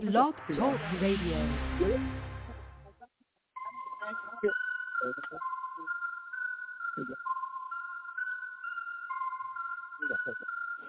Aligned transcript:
Blog 0.00 0.32
Talk 0.56 0.80
Radio. 1.02 1.36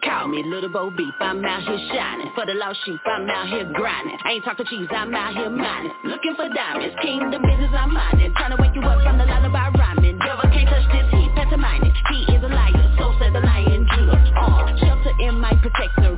Call 0.02 0.28
me 0.30 0.44
little 0.46 0.70
Bo 0.70 0.92
Beep, 0.92 1.14
I'm 1.20 1.44
out 1.44 1.64
here 1.64 1.78
shining. 1.92 2.32
For 2.36 2.46
the 2.46 2.54
lost 2.54 2.80
sheep, 2.86 3.00
I'm 3.06 3.30
out 3.30 3.48
here 3.48 3.70
grinding. 3.74 4.18
I 4.24 4.32
ain't 4.32 4.46
talking 4.46 4.66
cheese, 4.70 4.88
I'm 4.90 5.14
out 5.14 5.36
here 5.36 5.50
mining. 5.50 5.92
Looking 6.06 6.36
for 6.36 6.48
diamonds, 6.48 6.96
kingdom 7.02 7.42
business 7.42 7.72
I'm 7.76 7.94
mining. 7.94 8.32
Trying 8.38 8.56
to 8.56 8.62
wake 8.62 8.76
you 8.76 8.82
up 8.82 9.04
from 9.04 9.18
the 9.18 9.26
lullaby 9.26 9.70
rhyming. 9.76 10.20
Devil 10.20 10.48
can't 10.56 10.70
touch 10.70 10.88
this 10.88 11.12
heat, 11.12 11.32
pantomiming 11.36 11.92
He 12.12 12.34
is 12.34 12.44
a 12.44 12.48
liar, 12.48 12.96
so 12.98 13.14
said 13.20 13.34
the 13.34 13.42
lion 13.42 13.86
Judah 13.92 14.24
uh, 14.40 14.78
Shelter 14.80 15.14
in 15.20 15.36
my 15.36 15.52
protector 15.60 16.16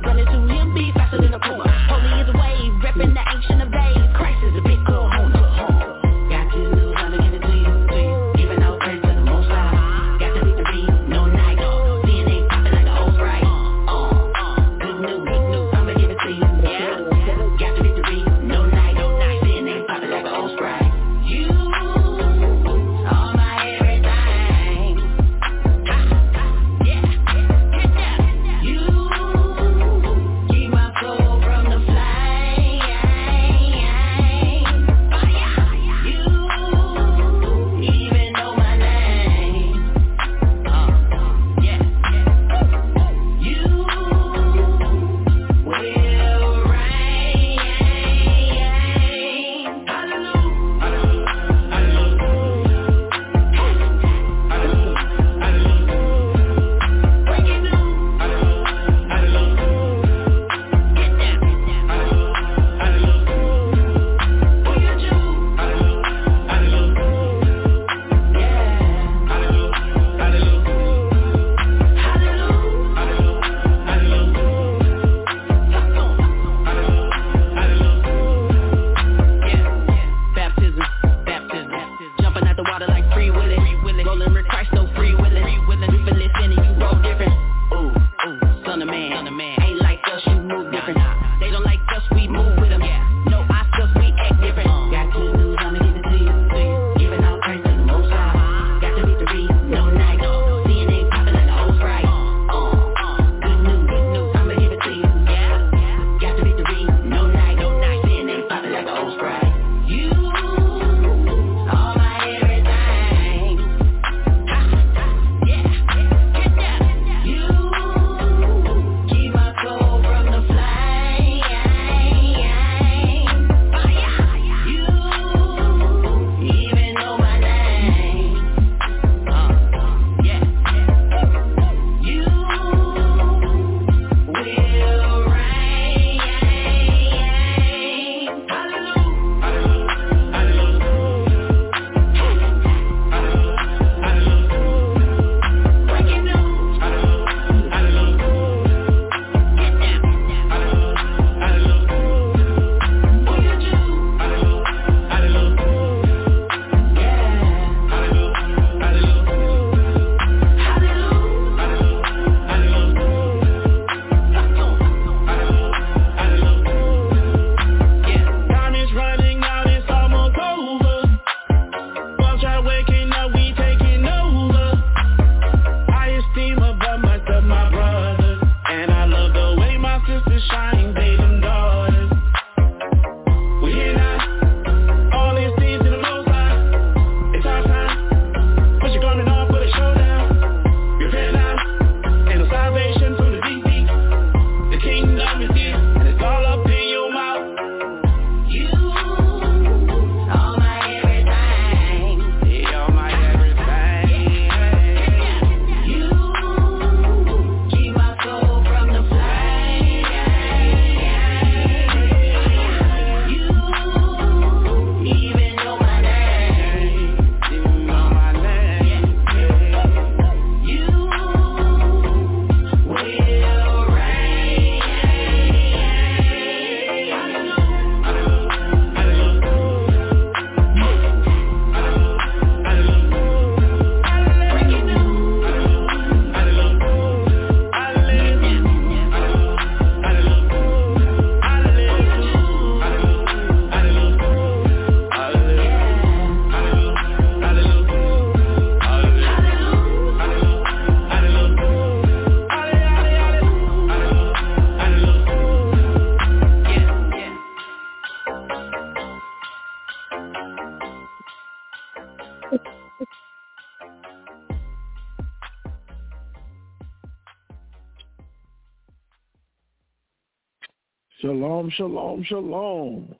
Shalom, 271.76 272.22
shalom. 272.24 273.14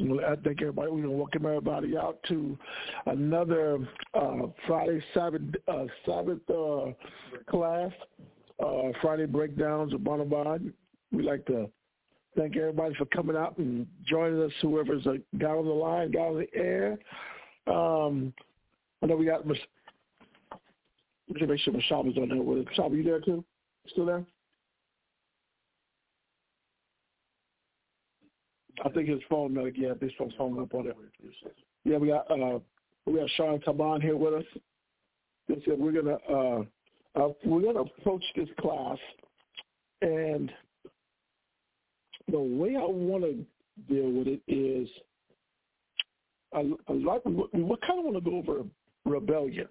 I 0.00 0.34
thank 0.44 0.60
everybody. 0.60 0.90
We're 0.90 1.02
gonna 1.02 1.10
welcome 1.10 1.46
everybody 1.46 1.96
out 1.96 2.18
to 2.28 2.58
another 3.06 3.88
uh, 4.12 4.48
Friday 4.66 5.02
Sabbath 5.14 5.40
uh, 5.66 5.86
Sabbath 6.04 6.38
uh, 6.50 6.92
class, 7.48 7.90
uh, 8.62 8.92
Friday 9.00 9.24
breakdowns 9.24 9.94
of 9.94 10.00
Banabad. 10.00 10.70
We'd 11.12 11.24
like 11.24 11.46
to 11.46 11.70
thank 12.36 12.56
everybody 12.56 12.94
for 12.96 13.06
coming 13.06 13.36
out 13.36 13.56
and 13.56 13.86
joining 14.06 14.42
us. 14.42 14.52
Whoever's 14.60 15.04
got 15.38 15.56
on 15.56 15.64
the 15.64 15.72
line, 15.72 16.10
got 16.10 16.28
on 16.28 16.38
the 16.40 16.54
air. 16.54 16.98
Um, 17.66 18.34
I 19.02 19.06
know 19.06 19.16
we 19.16 19.24
got. 19.24 19.46
Let 19.46 19.56
me 21.28 21.46
make 21.46 21.60
sure 21.60 21.72
Mashab 21.72 22.10
is 22.10 22.18
on 22.18 22.28
there 22.28 22.42
with 22.42 22.66
us. 22.66 22.74
Mashab, 22.76 22.94
you 22.94 23.02
there 23.02 23.20
too? 23.20 23.44
Still 23.86 24.06
there? 24.06 24.26
I 28.84 28.88
think 28.90 29.08
his 29.08 29.20
phone, 29.28 29.54
like, 29.54 29.74
yeah, 29.76 29.94
this 30.00 30.12
phone's 30.18 30.34
hung 30.38 30.60
up 30.60 30.74
on 30.74 30.86
it. 30.86 30.96
Yeah, 31.84 31.98
we 31.98 32.08
got 32.08 32.30
uh, 32.30 32.58
we 33.06 33.14
got 33.14 33.30
Sean 33.36 33.58
Taban 33.60 34.02
here 34.02 34.16
with 34.16 34.34
us. 34.34 34.44
They 35.48 35.56
said 35.64 35.78
we're 35.78 35.92
gonna 35.92 36.18
uh, 36.30 36.62
uh, 37.20 37.32
we're 37.44 37.62
gonna 37.62 37.80
approach 37.80 38.24
this 38.36 38.48
class, 38.60 38.98
and 40.02 40.52
the 42.30 42.38
way 42.38 42.76
I 42.76 42.84
want 42.84 43.24
to 43.24 43.44
deal 43.92 44.10
with 44.10 44.28
it 44.28 44.40
is 44.46 44.88
a, 46.52 46.60
a 46.60 46.94
lot. 46.94 47.24
We, 47.24 47.62
we 47.62 47.76
kind 47.86 47.98
of 47.98 48.04
want 48.04 48.16
to 48.16 48.30
go 48.30 48.36
over 48.36 48.64
rebellion 49.04 49.68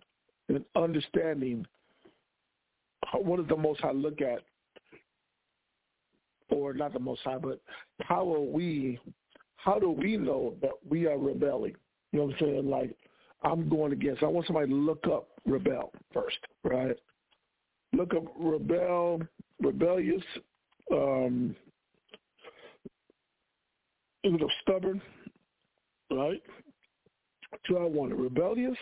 and 0.49 0.63
understanding 0.75 1.65
what 3.13 3.39
is 3.39 3.47
the 3.47 3.55
most 3.55 3.83
I 3.83 3.91
look 3.91 4.21
at 4.21 4.39
or 6.49 6.73
not 6.73 6.93
the 6.93 6.99
Most 6.99 7.21
High, 7.23 7.37
but 7.37 7.61
how 8.01 8.31
are 8.33 8.41
we? 8.41 8.99
How 9.57 9.79
do 9.79 9.91
we 9.91 10.17
know 10.17 10.55
that 10.61 10.71
we 10.87 11.07
are 11.07 11.17
rebelling? 11.17 11.75
You 12.11 12.19
know 12.19 12.25
what 12.25 12.35
I'm 12.35 12.39
saying? 12.39 12.69
Like 12.69 12.95
I'm 13.43 13.69
going 13.69 13.91
against. 13.91 14.23
I 14.23 14.27
want 14.27 14.47
somebody 14.47 14.69
to 14.69 14.75
look 14.75 15.05
up 15.07 15.29
rebel 15.45 15.91
first, 16.13 16.37
right? 16.63 16.95
Look 17.93 18.13
up 18.13 18.23
rebel, 18.37 19.21
rebellious, 19.61 20.23
um, 20.91 21.55
know, 24.23 24.49
stubborn, 24.61 25.01
right? 26.11 26.41
So 27.67 27.77
I 27.77 27.85
want 27.85 28.13
rebellious 28.13 28.77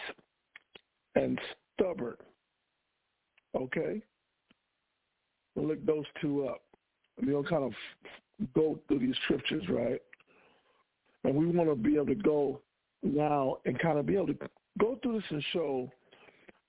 and 1.16 1.40
stubborn. 1.74 2.16
Okay? 3.56 4.02
Look 5.56 5.86
those 5.86 6.06
two 6.22 6.48
up 6.48 6.64
we 7.24 7.34
will 7.34 7.44
kind 7.44 7.64
of 7.64 7.74
go 8.54 8.80
through 8.88 9.00
these 9.00 9.16
scriptures, 9.26 9.64
right? 9.70 10.02
And 11.24 11.36
we 11.36 11.48
want 11.48 11.70
to 11.70 11.76
be 11.76 11.96
able 11.96 12.08
to 12.08 12.16
go 12.16 12.62
now 13.04 13.58
and 13.66 13.80
kind 13.80 13.98
of 13.98 14.06
be 14.06 14.16
able 14.16 14.28
to 14.28 14.38
go 14.80 15.00
through 15.02 15.20
this 15.20 15.24
and 15.30 15.44
show 15.54 15.90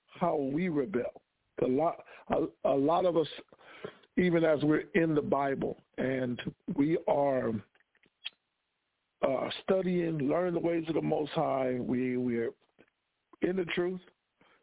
how 0.09 0.37
we 0.37 0.69
rebel. 0.69 1.23
A 1.63 1.67
lot, 1.67 2.05
a, 2.31 2.47
a 2.65 2.75
lot 2.75 3.07
of 3.07 3.17
us, 3.17 3.29
even 4.17 4.45
as 4.45 4.63
we're 4.63 4.85
in 4.95 5.15
the 5.15 5.23
Bible 5.23 5.79
and 5.99 6.41
we 6.75 6.99
are 7.09 7.53
uh, 9.27 9.49
studying, 9.63 10.19
learning 10.19 10.55
the 10.55 10.61
ways 10.61 10.85
of 10.89 10.95
the 10.95 11.03
Most 11.03 11.33
High, 11.33 11.79
we 11.81 12.17
we're 12.17 12.51
in 13.43 13.57
the 13.57 13.65
truth. 13.67 14.01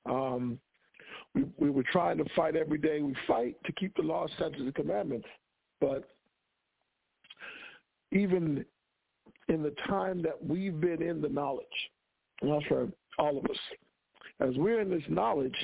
Um, 0.06 0.60
we, 1.34 1.46
we 1.58 1.70
were 1.70 1.84
trying 1.92 2.18
to 2.18 2.26
fight 2.36 2.56
every 2.56 2.78
day. 2.78 3.02
We 3.02 3.16
fight 3.28 3.56
to 3.66 3.72
keep 3.74 3.96
the 3.96 4.04
law, 4.04 4.28
statutes, 4.36 4.62
and 4.62 4.76
commandments. 4.76 5.28
But 5.84 6.06
even 8.14 8.64
in 9.50 9.62
the 9.62 9.76
time 9.86 10.22
that 10.22 10.42
we've 10.42 10.80
been 10.80 11.02
in 11.02 11.22
the 11.22 11.28
knowledge, 11.28 11.66
and 12.42 12.54
that's 12.54 12.66
for 12.68 12.88
all 13.20 13.38
of 13.38 13.44
us, 13.44 13.58
as 14.40 14.56
we're 14.56 14.80
in 14.80 14.90
this 14.90 15.04
knowledge, 15.10 15.56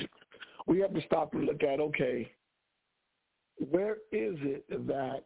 we 0.66 0.78
have 0.80 0.92
to 0.92 1.00
stop 1.06 1.32
and 1.32 1.46
look 1.46 1.62
at, 1.62 1.80
okay, 1.80 2.30
where 3.70 3.94
is 4.12 4.36
it 4.42 4.86
that, 4.86 5.24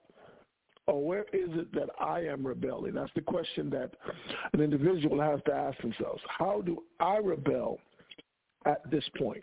or 0.87 1.05
where 1.05 1.25
is 1.33 1.51
it 1.55 1.73
that 1.73 1.89
I 2.01 2.21
am 2.21 2.47
rebelling? 2.47 2.95
That's 2.95 3.11
the 3.17 3.21
question 3.21 3.71
that 3.71 3.91
an 4.53 4.61
individual 4.61 5.21
has 5.21 5.41
to 5.47 5.53
ask 5.53 5.77
themselves. 5.81 6.23
How 6.29 6.63
do 6.65 6.85
I 7.01 7.17
rebel 7.17 7.81
at 8.65 8.89
this 8.93 9.05
point? 9.19 9.43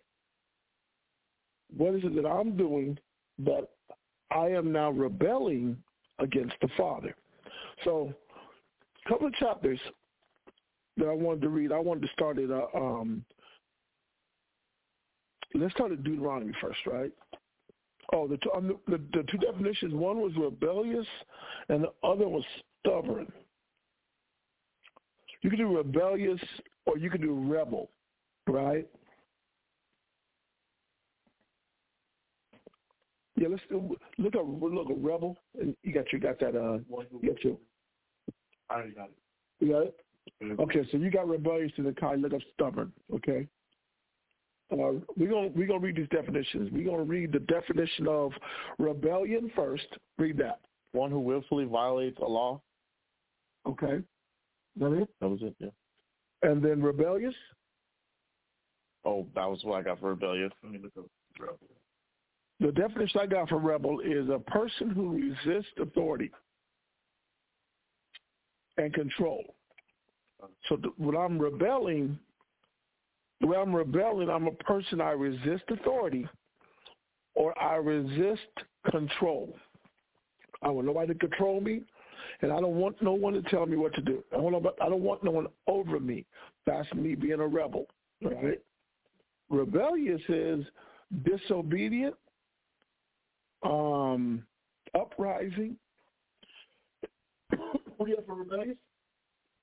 What 1.76 1.96
is 1.96 2.04
it 2.06 2.16
that 2.16 2.28
I'm 2.28 2.56
doing 2.56 2.98
that 3.40 3.68
I 4.32 4.48
am 4.48 4.72
now 4.72 4.92
rebelling 4.92 5.78
against 6.20 6.56
the 6.62 6.70
Father. 6.78 7.16
So 7.84 8.14
a 9.06 9.10
couple 9.10 9.28
of 9.28 9.34
chapters 9.34 9.80
that 10.98 11.08
I 11.08 11.14
wanted 11.14 11.42
to 11.42 11.50
read. 11.50 11.72
I 11.72 11.80
wanted 11.80 12.02
to 12.04 12.14
start 12.14 12.38
at, 12.38 12.50
uh, 12.50 12.66
um, 12.76 13.24
let's 15.56 15.74
start 15.74 15.92
at 15.92 16.04
Deuteronomy 16.04 16.54
first, 16.62 16.80
right? 16.86 17.12
Oh, 18.14 18.28
the, 18.28 18.38
um, 18.56 18.78
the, 18.88 19.00
the 19.14 19.24
two 19.32 19.38
definitions, 19.38 19.94
one 19.94 20.20
was 20.20 20.34
rebellious 20.38 21.08
and 21.70 21.84
the 21.84 21.92
other 22.04 22.28
was 22.28 22.44
stubborn. 22.80 23.32
You 25.42 25.50
can 25.50 25.60
do 25.60 25.76
rebellious 25.76 26.42
or 26.86 26.98
you 26.98 27.10
can 27.10 27.22
do 27.22 27.34
rebel, 27.34 27.90
right? 28.48 28.88
Yeah, 33.42 33.48
let's 33.48 33.64
do, 33.70 33.98
look 34.20 34.36
at 34.36 34.46
look 34.46 34.92
at 34.92 35.04
Rebel. 35.04 35.36
You 35.56 35.92
got 35.92 36.14
you 36.14 36.20
got 36.20 36.40
that. 36.42 36.56
Uh, 36.56 36.78
you 37.20 37.30
got 37.30 37.44
your. 37.44 37.58
I 38.70 38.76
already 38.76 38.92
got 38.92 39.06
it. 39.06 39.18
You 39.60 39.72
got 39.72 39.82
it. 39.82 40.60
Okay, 40.60 40.88
so 40.92 40.98
you 40.98 41.10
got 41.10 41.28
rebellious 41.28 41.72
to 41.78 41.82
the 41.82 41.92
kind. 41.94 42.22
Look 42.22 42.36
up 42.36 42.42
stubborn. 42.54 42.92
Okay. 43.16 43.48
Uh, 44.72 45.02
we're 45.18 45.32
gonna 45.32 45.48
we're 45.56 45.66
gonna 45.66 45.80
read 45.80 45.96
these 45.96 46.08
definitions. 46.10 46.70
We're 46.72 46.86
gonna 46.86 47.02
read 47.02 47.32
the 47.32 47.40
definition 47.40 48.08
of 48.08 48.32
rebellion 48.78 49.52
first. 49.56 49.88
Read 50.20 50.38
that. 50.38 50.60
One 50.92 51.10
who 51.10 51.20
willfully 51.20 51.66
violates 51.66 52.20
a 52.20 52.26
law. 52.26 52.62
Okay. 53.68 54.02
That 54.80 54.92
it? 54.94 55.10
That 55.20 55.30
was 55.30 55.40
it. 55.42 55.56
Yeah. 55.58 55.70
And 56.44 56.64
then 56.64 56.84
rebellious. 56.84 57.34
Oh, 59.04 59.26
that 59.34 59.50
was 59.50 59.62
what 59.64 59.80
I 59.80 59.82
got 59.82 60.00
for 60.00 60.10
rebellious. 60.10 60.52
Let 60.62 60.74
me 60.74 60.80
look 60.80 60.94
up 60.96 61.10
the 62.62 62.72
definition 62.72 63.20
I 63.20 63.26
got 63.26 63.50
for 63.50 63.58
rebel 63.58 64.00
is 64.02 64.30
a 64.30 64.40
person 64.40 64.92
who 64.92 65.10
resists 65.10 65.74
authority 65.82 66.30
and 68.78 68.94
control. 68.94 69.44
So 70.70 70.78
when 70.98 71.16
I'm 71.16 71.40
rebelling, 71.40 72.18
when 73.40 73.60
I'm 73.60 73.74
rebelling, 73.74 74.30
I'm 74.30 74.48
a 74.48 74.52
person 74.52 75.02
I 75.02 75.12
resist 75.12 75.64
authority 75.70 76.28
or 77.34 77.60
I 77.60 77.76
resist 77.76 78.42
control. 78.92 79.56
I 80.62 80.70
want 80.70 80.86
nobody 80.86 81.14
to 81.14 81.20
control 81.20 81.62
me, 81.62 81.82
and 82.42 82.54
I 82.54 82.60
don't 82.60 82.76
want 82.76 83.02
no 83.02 83.14
one 83.14 83.34
to 83.34 83.42
tell 83.44 83.66
me 83.66 83.78
what 83.78 83.96
to 83.96 84.02
do. 84.02 84.24
I, 84.32 84.38
want 84.38 84.64
I 84.80 84.90
don't 84.90 85.02
want 85.02 85.24
no 85.24 85.32
one 85.32 85.48
over 85.66 86.00
me. 86.00 86.26
That's 86.68 86.92
me 86.94 87.16
being 87.16 87.40
a 87.40 87.48
rebel. 87.48 87.88
Right? 88.22 88.60
Rebellious 89.50 90.22
is 90.30 90.64
disobedient 91.24 92.16
um, 93.64 94.44
uprising. 94.96 95.76
what 97.50 98.06
do 98.06 98.10
you 98.10 98.16
have 98.16 98.26
for 98.26 98.36
rebellious? 98.36 98.78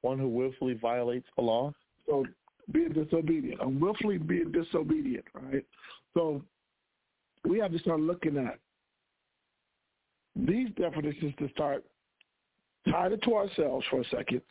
One 0.02 0.18
who 0.18 0.28
willfully 0.28 0.74
violates 0.74 1.26
a 1.38 1.42
law. 1.42 1.72
So 2.06 2.24
being 2.72 2.92
disobedient. 2.92 3.60
I'm 3.60 3.80
willfully 3.80 4.18
being 4.18 4.52
disobedient, 4.52 5.24
right? 5.34 5.64
So 6.14 6.42
we 7.48 7.58
have 7.58 7.72
to 7.72 7.78
start 7.78 8.00
looking 8.00 8.36
at 8.36 8.58
these 10.36 10.68
definitions 10.76 11.34
to 11.38 11.48
start 11.50 11.84
tying 12.90 13.12
it 13.12 13.22
to 13.22 13.34
ourselves 13.34 13.84
for 13.90 14.00
a 14.00 14.04
second. 14.04 14.42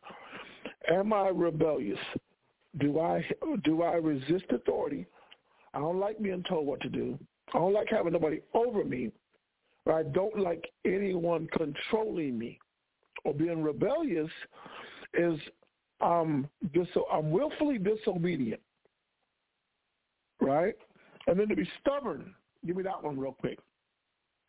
Am 0.92 1.14
I 1.14 1.30
rebellious? 1.30 2.00
Do 2.80 3.00
I 3.00 3.26
do 3.64 3.84
I 3.84 3.94
resist 3.94 4.46
authority? 4.50 5.06
I 5.74 5.80
don't 5.80 6.00
like 6.00 6.22
being 6.22 6.44
told 6.48 6.68
what 6.68 6.82
to 6.82 6.90
do. 6.90 7.18
I 7.54 7.60
don't 7.60 7.74
like 7.74 7.88
having 7.90 8.14
nobody 8.14 8.42
over 8.54 8.84
me. 8.84 9.12
I 9.90 10.04
don't 10.04 10.38
like 10.40 10.70
anyone 10.86 11.48
controlling 11.56 12.38
me 12.38 12.60
or 13.26 13.34
being 13.34 13.62
rebellious 13.62 14.30
is 15.14 15.40
um, 16.02 16.48
dis- 16.74 16.88
I'm 17.12 17.32
willfully 17.32 17.78
disobedient, 17.78 18.62
right? 20.42 20.76
And 21.28 21.40
then 21.40 21.48
to 21.50 21.56
be 21.56 21.68
stubborn, 21.82 22.34
give 22.66 22.78
me 22.78 22.84
that 22.84 23.04
one 23.04 23.20
real 23.20 23.34
quick. 23.34 23.60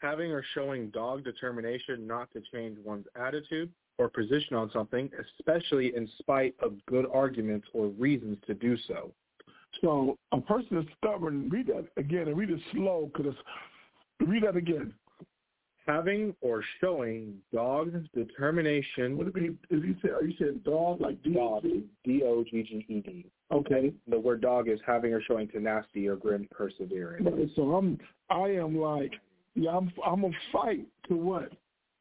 Having 0.00 0.30
or 0.30 0.44
showing 0.54 0.90
dog 0.90 1.24
determination 1.24 2.06
not 2.06 2.30
to 2.32 2.42
change 2.52 2.78
one's 2.84 3.06
attitude 3.16 3.70
or 3.98 4.08
position 4.08 4.54
on 4.54 4.70
something, 4.72 5.10
especially 5.38 5.92
in 5.96 6.08
spite 6.18 6.54
of 6.60 6.74
good 6.86 7.06
arguments 7.12 7.66
or 7.72 7.88
reasons 7.88 8.38
to 8.46 8.54
do 8.54 8.76
so. 8.86 9.12
So 9.80 10.16
a 10.32 10.40
person 10.40 10.78
is 10.78 10.84
stubborn. 10.98 11.48
Read 11.48 11.66
that 11.66 11.86
again 11.96 12.28
and 12.28 12.36
read 12.36 12.50
it 12.50 12.60
slow 12.72 13.10
because 13.12 13.34
read 14.20 14.44
that 14.44 14.56
again 14.56 14.94
having 15.88 16.34
or 16.42 16.62
showing 16.80 17.34
dogged 17.52 17.96
determination. 18.14 19.16
What 19.16 19.28
if 19.28 19.34
he, 19.34 19.46
if 19.70 19.84
you 19.84 19.96
say, 20.02 20.10
are 20.10 20.22
you 20.22 20.34
saying 20.38 20.60
dog 20.64 21.00
like 21.00 21.20
Dog, 21.24 21.62
D? 21.62 21.84
D-O-G-G-E-D. 22.04 23.26
Okay. 23.50 23.92
The 24.08 24.18
word 24.18 24.42
dog 24.42 24.68
is 24.68 24.78
having 24.86 25.14
or 25.14 25.22
showing 25.22 25.48
tenacity 25.48 26.06
or 26.06 26.16
grim 26.16 26.46
perseverance. 26.50 27.26
So 27.56 27.74
I'm, 27.74 27.98
I 28.30 28.50
am 28.50 28.78
like, 28.78 29.12
yeah, 29.54 29.70
I'm, 29.70 29.90
I'm 30.06 30.24
a 30.24 30.30
fight 30.52 30.86
to 31.08 31.16
what? 31.16 31.52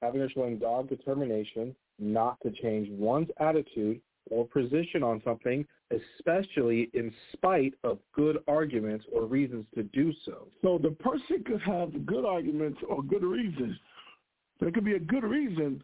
Having 0.02 0.22
or 0.22 0.30
showing 0.30 0.60
dog 0.60 0.90
determination 0.90 1.76
not 1.98 2.38
to 2.42 2.52
change 2.52 2.90
one's 2.92 3.30
attitude 3.40 4.02
or 4.30 4.46
position 4.46 5.02
on 5.02 5.22
something, 5.24 5.66
especially 5.92 6.90
in 6.94 7.14
spite 7.34 7.74
of 7.84 8.00
good 8.14 8.38
arguments 8.48 9.06
or 9.12 9.26
reasons 9.26 9.66
to 9.76 9.84
do 9.84 10.12
so. 10.26 10.48
So 10.62 10.80
the 10.82 10.92
person 10.92 11.44
could 11.46 11.62
have 11.62 12.06
good 12.06 12.26
arguments 12.26 12.80
or 12.88 13.02
good 13.02 13.24
reasons. 13.24 13.78
There 14.60 14.72
could 14.72 14.86
be 14.86 14.96
a 14.96 15.00
good 15.00 15.24
reason, 15.24 15.84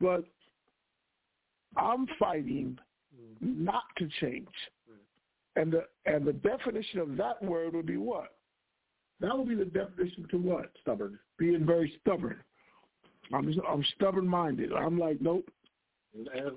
but 0.00 0.24
I'm 1.76 2.06
fighting 2.18 2.78
mm-hmm. 3.14 3.64
not 3.64 3.84
to 3.98 4.08
change. 4.20 4.48
And 5.54 5.72
the 5.72 5.84
and 6.04 6.26
the 6.26 6.34
definition 6.34 7.00
of 7.00 7.16
that 7.16 7.42
word 7.42 7.74
would 7.74 7.86
be 7.86 7.96
what? 7.96 8.34
That 9.20 9.36
would 9.36 9.48
be 9.48 9.54
the 9.54 9.64
definition 9.64 10.26
to 10.30 10.36
what? 10.36 10.70
Stubborn. 10.82 11.18
Being 11.38 11.64
very 11.64 11.92
stubborn. 12.02 12.36
I'm 13.32 13.52
I'm 13.66 13.84
stubborn 13.96 14.28
minded. 14.28 14.72
I'm 14.72 14.98
like, 14.98 15.20
nope, 15.20 15.48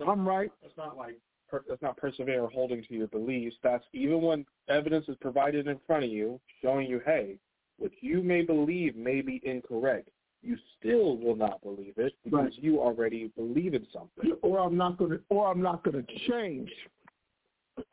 I'm 0.07 0.27
right. 0.27 0.51
that's 0.61 0.77
not 0.77 0.97
like 0.97 1.17
per, 1.49 1.63
that's 1.67 1.81
not 1.81 1.97
persevere 1.97 2.41
or 2.41 2.49
holding 2.49 2.83
to 2.83 2.93
your 2.93 3.07
beliefs. 3.07 3.55
That's 3.63 3.83
even 3.93 4.21
when 4.21 4.45
evidence 4.69 5.05
is 5.07 5.17
provided 5.21 5.67
in 5.67 5.79
front 5.87 6.03
of 6.05 6.09
you, 6.11 6.39
showing 6.61 6.87
you, 6.87 7.01
hey, 7.05 7.37
what 7.77 7.91
you 8.01 8.21
may 8.21 8.41
believe 8.41 8.95
may 8.95 9.21
be 9.21 9.41
incorrect. 9.43 10.09
You 10.41 10.57
still 10.77 11.17
will 11.17 11.35
not 11.35 11.61
believe 11.61 11.95
it 11.97 12.13
because 12.23 12.45
Right. 12.45 12.53
you 12.63 12.79
already 12.79 13.27
believe 13.35 13.73
in 13.73 13.85
something. 13.91 14.33
or 14.41 14.59
I'm 14.59 14.77
not 14.77 14.97
going 14.97 15.11
to, 15.11 15.21
or 15.29 15.51
I'm 15.51 15.61
not 15.61 15.83
going 15.83 16.05
to 16.05 16.13
change. 16.29 16.71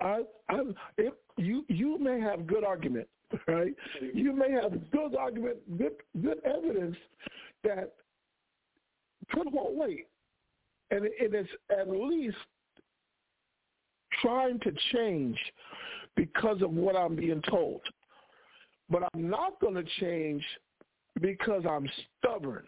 I, 0.01 0.23
I, 0.49 0.61
if 0.97 1.15
you, 1.37 1.65
you 1.69 1.99
may 1.99 2.21
have 2.21 2.47
good 2.47 2.65
argument, 2.65 3.09
right? 3.49 3.75
You 4.15 4.33
may 4.33 4.51
have 4.53 4.91
good 4.91 5.17
argument, 5.17 5.57
good, 5.79 5.93
good 6.23 6.39
evidence 6.45 6.97
that 7.65 7.95
could 9.33 9.49
hold 9.53 9.77
weight, 9.77 10.07
and 10.91 11.05
it, 11.05 11.13
it 11.21 11.35
is 11.35 11.47
at 11.71 11.89
least 11.89 12.37
trying 14.23 14.59
to 14.61 14.73
change 14.93 15.39
because 16.17 16.63
of 16.63 16.71
what 16.73 16.97
I'm 16.97 17.17
being 17.17 17.43
told. 17.43 17.81
But 18.89 19.03
I'm 19.13 19.29
not 19.29 19.61
going 19.61 19.75
to 19.75 19.85
change 20.01 20.43
because 21.21 21.65
I'm 21.69 21.89
stubborn. 22.21 22.65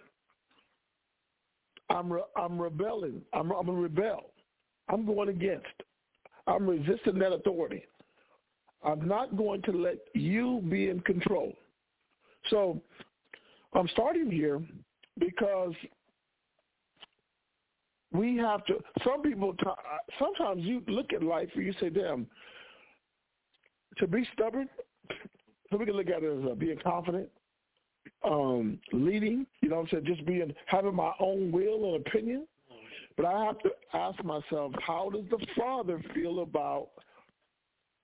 I'm 1.91 2.13
re- 2.13 2.23
I'm 2.37 2.61
rebelling. 2.61 3.23
I'm 3.33 3.51
I'm 3.51 3.69
a 3.69 3.73
rebel. 3.73 4.31
I'm 4.89 5.07
going 5.07 5.29
against. 5.29 5.67
I'm 6.47 6.67
resisting 6.69 7.19
that 7.19 7.33
authority. 7.33 7.85
I'm 8.85 9.07
not 9.07 9.37
going 9.37 9.63
to 9.63 9.73
let 9.73 9.99
you 10.15 10.63
be 10.69 10.89
in 10.89 11.01
control. 11.01 11.53
So 12.49 12.81
I'm 13.75 13.89
starting 13.89 14.31
here 14.31 14.61
because 15.19 15.75
we 18.13 18.37
have 18.37 18.65
to. 18.67 18.75
Some 19.05 19.23
people. 19.23 19.55
t- 19.55 19.65
Sometimes 20.19 20.65
you 20.65 20.83
look 20.89 21.13
at 21.13 21.23
life 21.23 21.49
and 21.55 21.65
you 21.65 21.75
say, 21.81 21.91
"Damn." 21.91 22.27
To 23.99 24.07
be 24.07 24.27
stubborn, 24.33 24.69
so 25.71 25.77
we 25.77 25.85
can 25.85 25.95
look 25.95 26.09
at 26.09 26.23
it 26.23 26.39
as 26.39 26.51
uh, 26.51 26.55
being 26.55 26.79
confident, 26.83 27.29
um, 28.25 28.79
leading, 28.93 29.47
you 29.61 29.69
know 29.69 29.77
what 29.77 29.83
I'm 29.83 29.89
saying, 29.91 30.05
just 30.07 30.25
being 30.25 30.55
having 30.67 30.95
my 30.95 31.13
own 31.19 31.51
will 31.51 31.95
and 31.95 32.07
opinion. 32.07 32.47
But 33.17 33.27
I 33.27 33.45
have 33.47 33.59
to 33.61 33.71
ask 33.95 34.23
myself, 34.23 34.73
how 34.87 35.11
does 35.11 35.25
the 35.31 35.45
Father 35.59 36.01
feel 36.15 36.43
about 36.43 36.91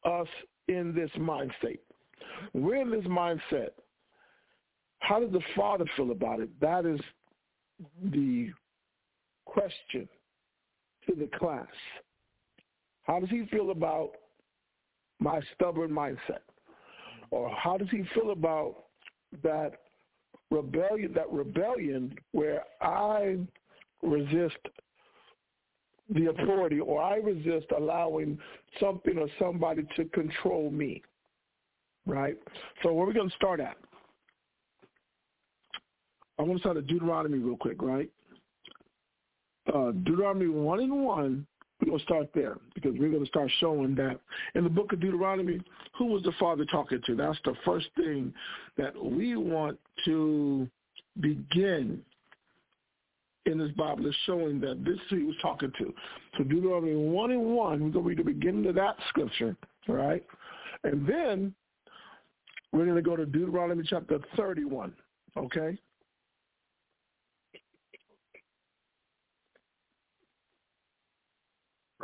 us 0.04 0.26
in 0.66 0.92
this 0.94 1.10
mind 1.16 1.52
state? 1.60 1.80
We're 2.52 2.82
in 2.82 2.90
this 2.90 3.04
mindset. 3.04 3.70
How 4.98 5.20
does 5.20 5.30
the 5.30 5.42
Father 5.54 5.84
feel 5.96 6.10
about 6.10 6.40
it? 6.40 6.48
That 6.60 6.84
is 6.84 7.00
the 8.10 8.50
question 9.46 10.08
to 11.08 11.14
the 11.14 11.28
class. 11.38 11.66
How 13.02 13.20
does 13.20 13.30
he 13.30 13.46
feel 13.46 13.70
about 13.70 14.12
my 15.20 15.40
stubborn 15.54 15.90
mindset? 15.90 16.42
Or 17.30 17.50
how 17.50 17.76
does 17.76 17.88
he 17.90 18.04
feel 18.14 18.30
about 18.30 18.76
that 19.42 19.80
rebellion 20.50 21.12
that 21.14 21.30
rebellion 21.32 22.14
where 22.32 22.62
I 22.80 23.38
resist 24.02 24.56
the 26.10 26.26
authority 26.26 26.80
or 26.80 27.02
I 27.02 27.16
resist 27.16 27.66
allowing 27.76 28.38
something 28.78 29.18
or 29.18 29.28
somebody 29.38 29.86
to 29.96 30.04
control 30.06 30.70
me. 30.70 31.02
Right? 32.06 32.36
So 32.82 32.92
where 32.92 33.04
are 33.04 33.08
we 33.08 33.14
gonna 33.14 33.30
start 33.30 33.60
at? 33.60 33.76
I'm 36.38 36.46
gonna 36.46 36.58
start 36.58 36.76
at 36.76 36.86
Deuteronomy 36.86 37.38
real 37.38 37.56
quick, 37.56 37.80
right? 37.80 38.10
Uh, 39.74 39.90
Deuteronomy 39.90 40.48
one 40.48 40.80
and 40.80 41.04
one, 41.04 41.46
we're 41.80 41.90
gonna 41.90 42.02
start 42.04 42.28
there 42.34 42.58
because 42.74 42.94
we're 42.96 43.10
gonna 43.10 43.26
start 43.26 43.50
showing 43.58 43.94
that 43.96 44.20
in 44.54 44.62
the 44.62 44.70
book 44.70 44.92
of 44.92 45.00
Deuteronomy, 45.00 45.60
who 45.98 46.06
was 46.06 46.22
the 46.22 46.32
father 46.38 46.64
talking 46.64 47.00
to? 47.04 47.16
That's 47.16 47.38
the 47.44 47.54
first 47.64 47.88
thing 47.96 48.32
that 48.78 48.94
we 49.02 49.36
want 49.36 49.78
to 50.04 50.68
begin 51.20 52.02
in 53.46 53.58
this 53.58 53.70
Bible 53.72 54.06
is 54.06 54.14
showing 54.26 54.60
that 54.60 54.84
this 54.84 54.98
he 55.10 55.24
was 55.24 55.34
talking 55.42 55.72
to. 55.78 55.92
So 56.38 56.44
Deuteronomy 56.44 56.94
1 56.94 57.30
and 57.32 57.44
1, 57.44 57.82
we're 57.82 57.90
going 57.90 57.92
to 57.92 58.00
read 58.00 58.18
the 58.18 58.24
beginning 58.24 58.66
of 58.66 58.74
that 58.76 58.96
scripture, 59.08 59.56
all 59.88 59.96
right? 59.96 60.24
And 60.84 61.06
then 61.06 61.54
we're 62.72 62.84
going 62.84 62.96
to 62.96 63.02
go 63.02 63.16
to 63.16 63.26
Deuteronomy 63.26 63.84
chapter 63.86 64.18
31, 64.36 64.94
okay? 65.36 65.78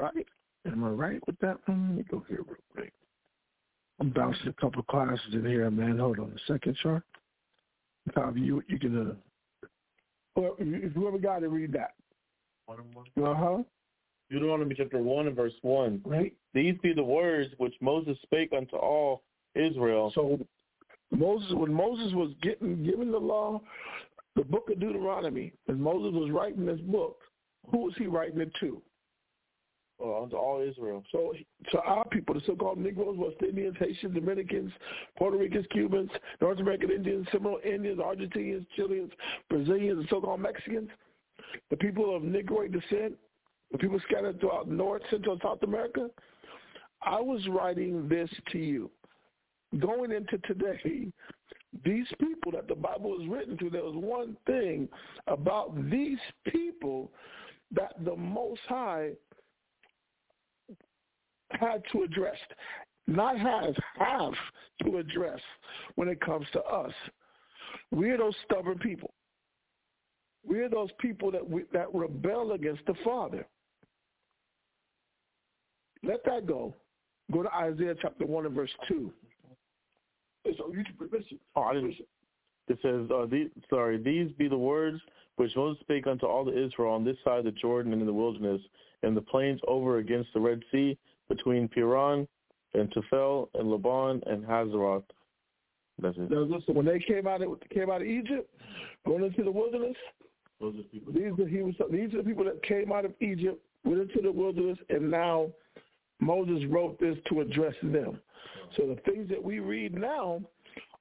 Right? 0.01 0.27
Am 0.67 0.85
I 0.85 0.89
right 0.89 1.27
with 1.27 1.39
that? 1.41 1.59
one? 1.67 1.89
Let 1.89 1.97
me 1.99 2.05
go 2.11 2.25
here 2.29 2.43
real 2.47 2.57
quick. 2.73 2.93
I'm 4.01 4.11
bouncing 4.11 4.49
a 4.49 4.53
couple 4.55 4.81
of 4.81 4.87
classes 4.87 5.35
in 5.35 5.45
here, 5.45 5.71
man. 5.71 5.99
Hold 5.99 6.19
on 6.19 6.33
a 6.35 6.53
second, 6.53 6.77
sir. 6.83 7.03
Tom, 8.15 8.37
you 8.37 8.63
you 8.67 8.79
can 8.79 9.11
uh, 9.11 9.67
well, 10.37 10.57
if 10.59 10.93
whoever 10.93 11.19
got 11.19 11.43
it, 11.43 11.49
read 11.49 11.73
that. 11.73 11.93
Uh 12.71 13.35
huh. 13.35 13.63
Deuteronomy 14.31 14.75
chapter 14.77 14.99
1 14.99 15.27
and 15.27 15.35
verse 15.35 15.53
1. 15.63 16.03
Right. 16.05 16.33
These 16.55 16.77
be 16.83 16.93
the 16.93 17.03
words 17.03 17.53
which 17.59 17.75
Moses 17.81 18.17
spake 18.23 18.53
unto 18.57 18.77
all 18.77 19.23
Israel. 19.57 20.13
So 20.15 20.39
Moses, 21.11 21.53
when 21.53 21.75
Moses 21.75 22.15
was 22.15 22.33
getting 22.41 22.85
given 22.85 23.11
the 23.11 23.19
law, 23.19 23.61
the 24.37 24.45
book 24.45 24.71
of 24.71 24.79
Deuteronomy, 24.79 25.53
and 25.67 25.83
Moses 25.83 26.15
was 26.15 26.31
writing 26.31 26.65
this 26.65 26.81
book, 26.81 27.19
who 27.71 27.79
was 27.79 27.95
he 27.99 28.07
writing 28.07 28.41
it 28.41 28.53
to? 28.61 28.81
Uh, 30.03 30.23
unto 30.23 30.37
all 30.37 30.61
Israel. 30.61 31.03
So 31.13 31.33
to 31.73 31.81
our 31.81 32.05
people, 32.09 32.35
the 32.35 32.41
so-called 32.47 32.79
Negroes, 32.79 33.17
West 33.19 33.37
Indians, 33.43 33.77
Haitians, 33.79 34.15
Dominicans, 34.15 34.73
Puerto 35.17 35.37
Ricans, 35.37 35.67
Cubans, 35.73 36.11
North 36.41 36.59
American 36.59 36.91
Indians, 36.91 37.27
Seminole 37.33 37.61
Indians, 37.65 37.99
Argentinians, 37.99 38.67
Chileans, 38.77 39.11
Brazilians, 39.49 40.01
and 40.01 40.09
so-called 40.09 40.41
Mexicans, 40.41 40.89
the 41.71 41.77
people 41.77 42.15
of 42.15 42.23
Negroid 42.23 42.73
descent, 42.73 43.15
the 43.73 43.79
people 43.79 44.01
scattered 44.09 44.41
throughout 44.41 44.69
North, 44.69 45.03
Central, 45.11 45.35
and 45.35 45.43
South 45.43 45.63
America, 45.63 46.09
I 47.03 47.21
was 47.21 47.47
writing 47.49 48.09
this 48.09 48.29
to 48.53 48.59
you. 48.59 48.91
Going 49.79 50.11
into 50.11 50.39
today, 50.39 51.13
these 51.85 52.07
people 52.19 52.51
that 52.53 52.67
the 52.67 52.75
Bible 52.75 53.17
is 53.21 53.29
written 53.29 53.57
to, 53.59 53.71
there 53.71 53.85
was 53.85 53.95
one 53.95 54.37
thing 54.47 54.89
about 55.29 55.73
these 55.91 56.19
people 56.53 57.13
that 57.73 57.93
the 58.05 58.17
Most 58.17 58.61
High 58.69 59.11
had 61.53 61.83
to 61.93 62.03
address, 62.03 62.37
not 63.07 63.39
has, 63.39 63.75
have 63.99 64.35
to 64.83 64.99
address 64.99 65.41
when 65.97 66.09
it 66.09 66.21
comes 66.21 66.47
to 66.53 66.61
us. 66.63 66.93
We're 67.91 68.19
those 68.19 68.35
stubborn 68.45 68.79
people. 68.79 69.13
We're 70.47 70.69
those 70.69 70.91
people 70.99 71.31
that 71.33 71.49
we, 71.49 71.65
that 71.73 71.93
rebel 71.93 72.53
against 72.53 72.85
the 72.87 72.95
Father. 73.05 73.47
Let 76.03 76.25
that 76.25 76.47
go. 76.47 76.75
Go 77.31 77.43
to 77.43 77.55
Isaiah 77.55 77.95
chapter 78.01 78.25
1 78.27 78.47
and 78.47 78.55
verse 78.55 78.71
2. 78.89 79.13
So 80.57 80.73
you 80.73 80.85
can. 80.85 81.39
Oh, 81.55 81.63
I 81.63 81.75
didn't. 81.75 81.95
It 82.69 82.79
says, 82.83 83.11
uh, 83.11 83.27
these, 83.27 83.49
sorry, 83.69 84.03
these 84.03 84.31
be 84.39 84.49
the 84.49 84.57
words 84.57 85.01
which 85.37 85.55
Moses 85.57 85.81
spake 85.81 86.07
unto 86.07 86.27
all 86.27 86.45
the 86.45 86.53
Israel 86.67 86.93
on 86.93 87.05
this 87.05 87.17
side 87.25 87.39
of 87.39 87.45
the 87.45 87.51
Jordan 87.53 87.93
and 87.93 88.01
in 88.01 88.07
the 88.07 88.13
wilderness, 88.13 88.61
and 89.03 89.17
the 89.17 89.23
plains 89.23 89.61
over 89.67 89.99
against 89.99 90.33
the 90.35 90.41
Red 90.41 90.63
Sea, 90.71 90.97
between 91.31 91.69
Paran 91.69 92.29
and 92.75 92.93
Tophel 92.93 93.49
and 93.55 93.71
Laban 93.71 94.23
and 94.27 94.45
Hazeroth. 94.45 95.05
That's 96.03 96.17
it. 96.19 96.31
Now 96.31 96.41
listen, 96.41 96.75
when 96.75 96.85
they 96.85 96.99
came 96.99 97.27
out 97.27 97.41
of 97.41 97.59
came 97.73 97.91
out 97.91 98.03
of 98.03 98.07
Egypt, 98.07 98.51
going 99.07 99.25
into 99.25 99.43
the 99.43 99.51
wilderness, 99.51 99.97
Those 100.61 100.75
are 100.75 100.83
people. 100.83 101.13
these 101.15 101.33
are 101.39 101.49
he 101.49 101.63
was 101.63 101.75
these 101.91 102.13
are 102.13 102.19
the 102.19 102.25
people 102.25 102.45
that 102.45 102.63
came 102.63 102.93
out 102.93 103.07
of 103.07 103.13
Egypt, 103.21 103.63
went 103.85 104.01
into 104.03 104.21
the 104.23 104.31
wilderness, 104.33 104.79
and 104.91 105.11
now 105.11 105.49
Moses 106.21 106.63
wrote 106.69 107.01
this 107.01 107.17
to 107.31 107.41
address 107.41 107.75
them. 107.83 108.21
So 108.77 108.87
the 108.87 109.01
things 109.11 109.29
that 109.31 109.43
we 109.43 109.61
read 109.61 109.95
now 109.95 110.41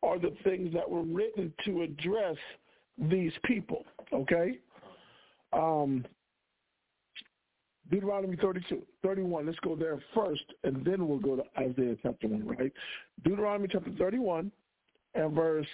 are 0.02 0.18
the 0.18 0.34
things 0.44 0.74
that 0.74 0.90
were 0.90 1.04
written 1.04 1.54
to 1.66 1.82
address 1.82 2.38
these 2.98 3.34
people. 3.46 3.84
Okay. 4.14 4.60
Um, 5.54 6.06
Deuteronomy 7.90 8.38
32, 8.38 8.82
31. 9.04 9.46
Let's 9.46 9.60
go 9.60 9.76
there 9.76 10.00
first, 10.14 10.44
and 10.64 10.86
then 10.86 11.08
we'll 11.08 11.20
go 11.20 11.36
to 11.36 11.44
Isaiah 11.58 11.96
chapter 12.02 12.28
1, 12.28 12.48
right? 12.48 12.72
Deuteronomy 13.24 13.68
chapter 13.72 13.92
31 13.98 14.52
and 15.16 15.34
verse, 15.34 15.68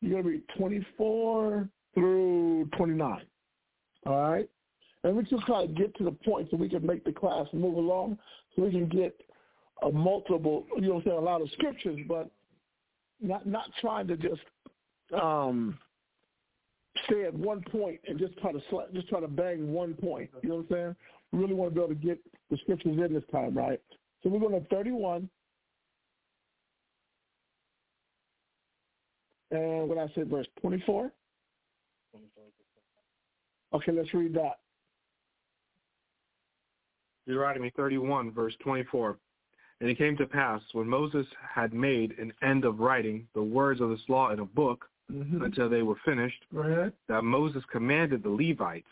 you're 0.00 0.22
going 0.22 0.24
to 0.24 0.30
read 0.30 0.42
24 0.56 1.68
through 1.94 2.68
29. 2.76 3.22
All 4.06 4.30
right? 4.30 4.48
And 5.02 5.16
we 5.16 5.24
just 5.24 5.44
try 5.46 5.66
to 5.66 5.72
get 5.72 5.94
to 5.96 6.04
the 6.04 6.12
point 6.12 6.48
so 6.50 6.56
we 6.56 6.68
can 6.68 6.86
make 6.86 7.04
the 7.04 7.12
class 7.12 7.46
move 7.52 7.74
along 7.74 8.18
so 8.54 8.62
we 8.62 8.70
can 8.70 8.88
get 8.88 9.18
a 9.82 9.90
multiple, 9.90 10.66
you 10.76 10.88
know 10.88 10.94
what 10.94 11.06
a 11.06 11.18
lot 11.18 11.40
of 11.40 11.50
scriptures, 11.52 11.98
but 12.06 12.30
not 13.20 13.46
not 13.46 13.70
trying 13.80 14.06
to 14.08 14.16
just 14.16 14.40
um, 15.20 15.78
stay 17.04 17.24
at 17.24 17.34
one 17.34 17.62
point 17.70 18.00
and 18.06 18.18
just 18.18 18.36
try 18.38 18.52
to 18.52 18.60
sla- 18.70 18.92
just 18.92 19.08
try 19.08 19.20
to 19.20 19.28
bang 19.28 19.72
one 19.72 19.94
point. 19.94 20.30
You 20.42 20.48
know 20.48 20.56
what 20.56 20.62
I'm 20.62 20.66
saying? 20.70 20.96
We 21.32 21.38
really 21.38 21.54
want 21.54 21.70
to 21.70 21.74
be 21.74 21.84
able 21.84 21.94
to 21.94 22.06
get 22.06 22.18
the 22.50 22.56
scriptures 22.58 22.98
in 22.98 23.14
this 23.14 23.22
time, 23.30 23.56
right? 23.56 23.80
So 24.22 24.28
we're 24.28 24.40
going 24.40 24.60
to 24.60 24.68
31. 24.68 25.28
And 29.52 29.88
what 29.88 29.98
I 29.98 30.08
said, 30.14 30.28
verse 30.28 30.46
24. 30.60 31.10
Okay, 33.72 33.92
let's 33.92 34.12
read 34.12 34.34
that. 34.34 34.58
Deuteronomy 37.26 37.72
31, 37.76 38.32
verse 38.32 38.54
24. 38.60 39.16
And 39.80 39.88
it 39.88 39.96
came 39.96 40.16
to 40.18 40.26
pass, 40.26 40.60
when 40.72 40.88
Moses 40.88 41.26
had 41.54 41.72
made 41.72 42.18
an 42.18 42.32
end 42.42 42.64
of 42.64 42.80
writing 42.80 43.26
the 43.34 43.42
words 43.42 43.80
of 43.80 43.90
this 43.90 44.00
law 44.08 44.30
in 44.30 44.40
a 44.40 44.44
book 44.44 44.86
Mm-hmm. 45.10 45.42
until 45.42 45.68
they 45.68 45.82
were 45.82 45.96
finished, 46.04 46.44
that 47.08 47.22
Moses 47.24 47.62
commanded 47.70 48.22
the 48.22 48.28
Levites, 48.30 48.86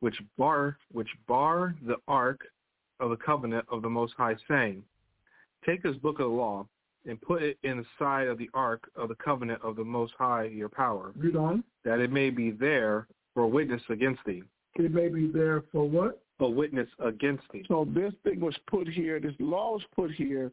which 0.00 0.16
bar 0.36 0.76
which 0.92 1.08
bar 1.26 1.74
the 1.86 1.96
ark 2.06 2.42
of 3.00 3.10
the 3.10 3.16
covenant 3.16 3.64
of 3.70 3.82
the 3.82 3.88
Most 3.90 4.14
High, 4.16 4.36
saying, 4.48 4.82
Take 5.64 5.82
this 5.82 5.96
book 5.96 6.20
of 6.20 6.30
the 6.30 6.36
law 6.36 6.66
and 7.06 7.20
put 7.20 7.42
it 7.42 7.58
in 7.62 7.78
the 7.78 7.84
side 7.98 8.28
of 8.28 8.38
the 8.38 8.50
ark 8.54 8.90
of 8.96 9.08
the 9.08 9.14
covenant 9.14 9.62
of 9.62 9.76
the 9.76 9.84
Most 9.84 10.12
High, 10.18 10.44
your 10.44 10.68
power, 10.68 11.12
Read 11.16 11.36
on. 11.36 11.64
that 11.84 12.00
it 12.00 12.12
may 12.12 12.30
be 12.30 12.50
there 12.50 13.06
for 13.34 13.44
a 13.44 13.48
witness 13.48 13.82
against 13.88 14.20
thee, 14.26 14.42
It 14.76 14.92
may 14.92 15.08
be 15.08 15.28
there 15.28 15.62
for 15.72 15.88
what? 15.88 16.22
a 16.40 16.48
witness 16.48 16.88
against 17.00 17.42
thee. 17.52 17.64
So 17.66 17.86
this 17.92 18.12
thing 18.22 18.40
was 18.40 18.54
put 18.68 18.86
here, 18.88 19.18
this 19.18 19.34
law 19.40 19.72
was 19.72 19.82
put 19.96 20.10
here, 20.12 20.52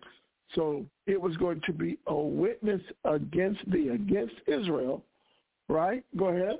so 0.54 0.86
it 1.08 1.20
was 1.20 1.36
going 1.38 1.62
to 1.66 1.74
be 1.74 1.98
a 2.08 2.16
witness 2.16 2.82
against 3.04 3.60
thee, 3.72 3.90
against 3.90 4.36
Israel, 4.48 5.04
right? 5.70 6.04
Go 6.18 6.28
ahead. 6.28 6.60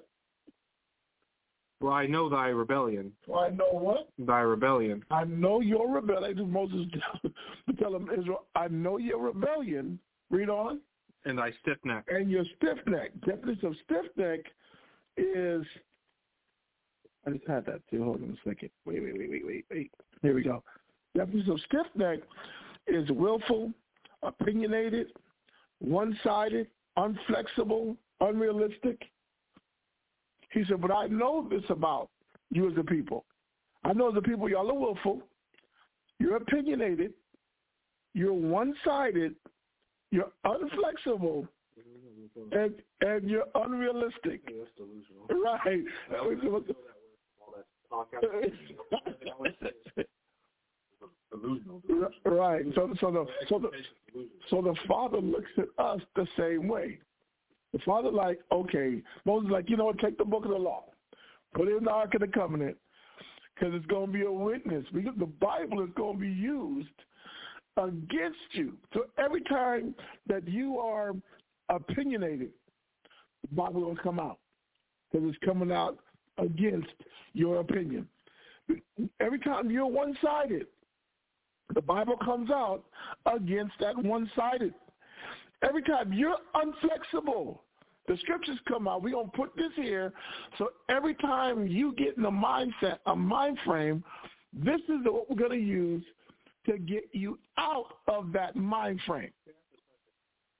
For 1.80 1.92
I 1.92 2.08
know 2.08 2.30
thy 2.30 2.48
rebellion, 2.48 3.12
So 3.28 3.38
I 3.38 3.50
know 3.50 3.68
what? 3.72 4.10
thy 4.18 4.40
rebellion, 4.40 5.04
I 5.12 5.26
know 5.26 5.60
your 5.60 5.90
rebellion. 5.94 6.50
Moses 6.52 6.86
tell 7.80 7.96
him, 7.96 8.10
Israel, 8.18 8.46
I 8.56 8.70
know 8.70 8.98
your 8.98 9.20
rebellion. 9.20 10.00
Read 10.32 10.50
on. 10.50 10.80
and 11.26 11.38
thy 11.38 11.52
stiff 11.62 11.78
neck. 11.84 12.06
And 12.08 12.32
your 12.32 12.46
stiff 12.58 12.78
neck. 12.88 13.12
Definition 13.26 13.68
of 13.68 13.76
stiff 13.84 14.06
neck 14.16 14.40
is, 15.18 15.64
I 17.28 17.32
just 17.32 17.46
had 17.48 17.66
that 17.68 17.82
too. 17.92 18.04
Hold 18.04 18.24
on 18.24 18.38
a 18.44 18.50
second. 18.50 18.70
Wait, 18.86 19.04
wait, 19.04 19.18
wait, 19.18 19.30
wait, 19.30 19.46
wait, 19.46 19.66
wait. 19.70 19.92
Here 20.22 20.34
we 20.34 20.44
go. 20.44 20.64
Definition 21.16 21.52
of 21.52 21.60
stiff 21.62 21.88
neck 21.96 22.20
is 22.88 23.10
willful, 23.10 23.72
opinionated, 24.24 25.08
one-sided, 25.80 26.68
unflexible, 26.98 27.96
unrealistic. 28.22 29.02
He 30.52 30.64
said, 30.68 30.82
but 30.82 30.92
I 30.92 31.08
know 31.08 31.48
this 31.50 31.64
about 31.70 32.10
you 32.52 32.70
as 32.70 32.78
a 32.78 32.84
people. 32.84 33.26
I 33.84 33.94
know 33.94 34.10
as 34.10 34.18
a 34.18 34.22
people, 34.22 34.50
y'all 34.50 34.70
are 34.72 34.74
willful, 34.74 35.22
you're 36.20 36.38
opinionated, 36.38 37.14
you're 38.14 38.34
one-sided, 38.34 39.36
you're 40.12 40.32
unflexible, 40.46 41.48
and 42.52 42.74
and 43.02 43.30
you're 43.30 43.46
unrealistic. 43.56 44.42
Right. 45.30 45.84
right. 52.26 52.66
So 52.76 52.94
so 53.00 53.12
the 53.12 53.26
so 53.50 53.60
the 53.60 53.72
so 54.50 54.62
the 54.62 54.76
father 54.88 55.20
looks 55.20 55.52
at 55.58 55.68
us 55.84 56.02
the 56.16 56.28
same 56.38 56.68
way. 56.68 57.00
The 57.74 57.80
father 57.80 58.10
like, 58.10 58.40
okay, 58.52 59.02
Moses 59.26 59.50
like, 59.52 59.70
you 59.70 59.76
know 59.76 59.86
what, 59.86 60.00
take 60.00 60.18
the 60.18 60.24
book 60.24 60.46
of 60.46 60.52
the 60.52 60.58
law, 60.58 60.86
put 61.54 61.68
it 61.68 61.76
in 61.76 61.84
the 61.84 61.92
Ark 61.92 62.14
of 62.14 62.22
the 62.22 62.28
Covenant, 62.28 62.78
because 63.54 63.74
it's 63.76 63.86
going 63.88 64.08
to 64.08 64.14
be 64.14 64.24
a 64.24 64.32
witness. 64.32 64.86
Because 64.94 65.16
the 65.20 65.26
Bible 65.26 65.84
is 65.84 65.90
going 65.96 66.14
to 66.14 66.22
be 66.22 66.30
used 66.30 66.88
against 67.76 68.38
you. 68.52 68.78
So 68.94 69.08
every 69.18 69.42
time 69.42 69.94
that 70.28 70.48
you 70.48 70.80
are 70.80 71.14
opinionated, 71.68 72.52
the 73.50 73.56
Bible 73.56 73.82
will 73.82 73.98
come 73.98 74.20
out 74.20 74.40
because 75.12 75.28
it's 75.28 75.46
coming 75.46 75.72
out 75.72 76.00
against 76.38 76.88
your 77.34 77.60
opinion. 77.60 78.08
Every 79.20 79.40
time 79.40 79.70
you're 79.70 79.86
one-sided, 79.86 80.68
the 81.74 81.82
Bible 81.82 82.16
comes 82.24 82.52
out 82.52 82.84
against 83.26 83.74
that 83.80 83.98
one-sided. 83.98 84.74
Every 85.62 85.82
time 85.84 86.14
you're 86.14 86.38
unflexible, 86.54 87.60
the 88.08 88.18
scriptures 88.18 88.60
come 88.68 88.88
out. 88.88 89.02
We're 89.02 89.12
going 89.14 89.32
to 89.32 89.38
put 89.38 89.56
this 89.56 89.72
here. 89.76 90.14
So 90.58 90.70
every 90.90 91.16
time 91.16 91.66
you 91.68 91.94
get 91.94 92.18
in 92.18 92.26
a 92.26 92.32
mindset, 92.32 93.00
a 93.08 93.16
mind 93.16 93.58
frame, 93.66 94.04
this 94.54 94.80
is 94.82 95.00
what 95.06 95.30
we're 95.30 95.36
going 95.38 95.60
to 95.60 95.66
use 95.66 96.04
to 96.68 96.78
get 96.78 97.06
you 97.14 97.40
out 97.58 97.98
of 98.08 98.32
that 98.34 98.56
mind 98.56 99.00
frame. 99.08 99.32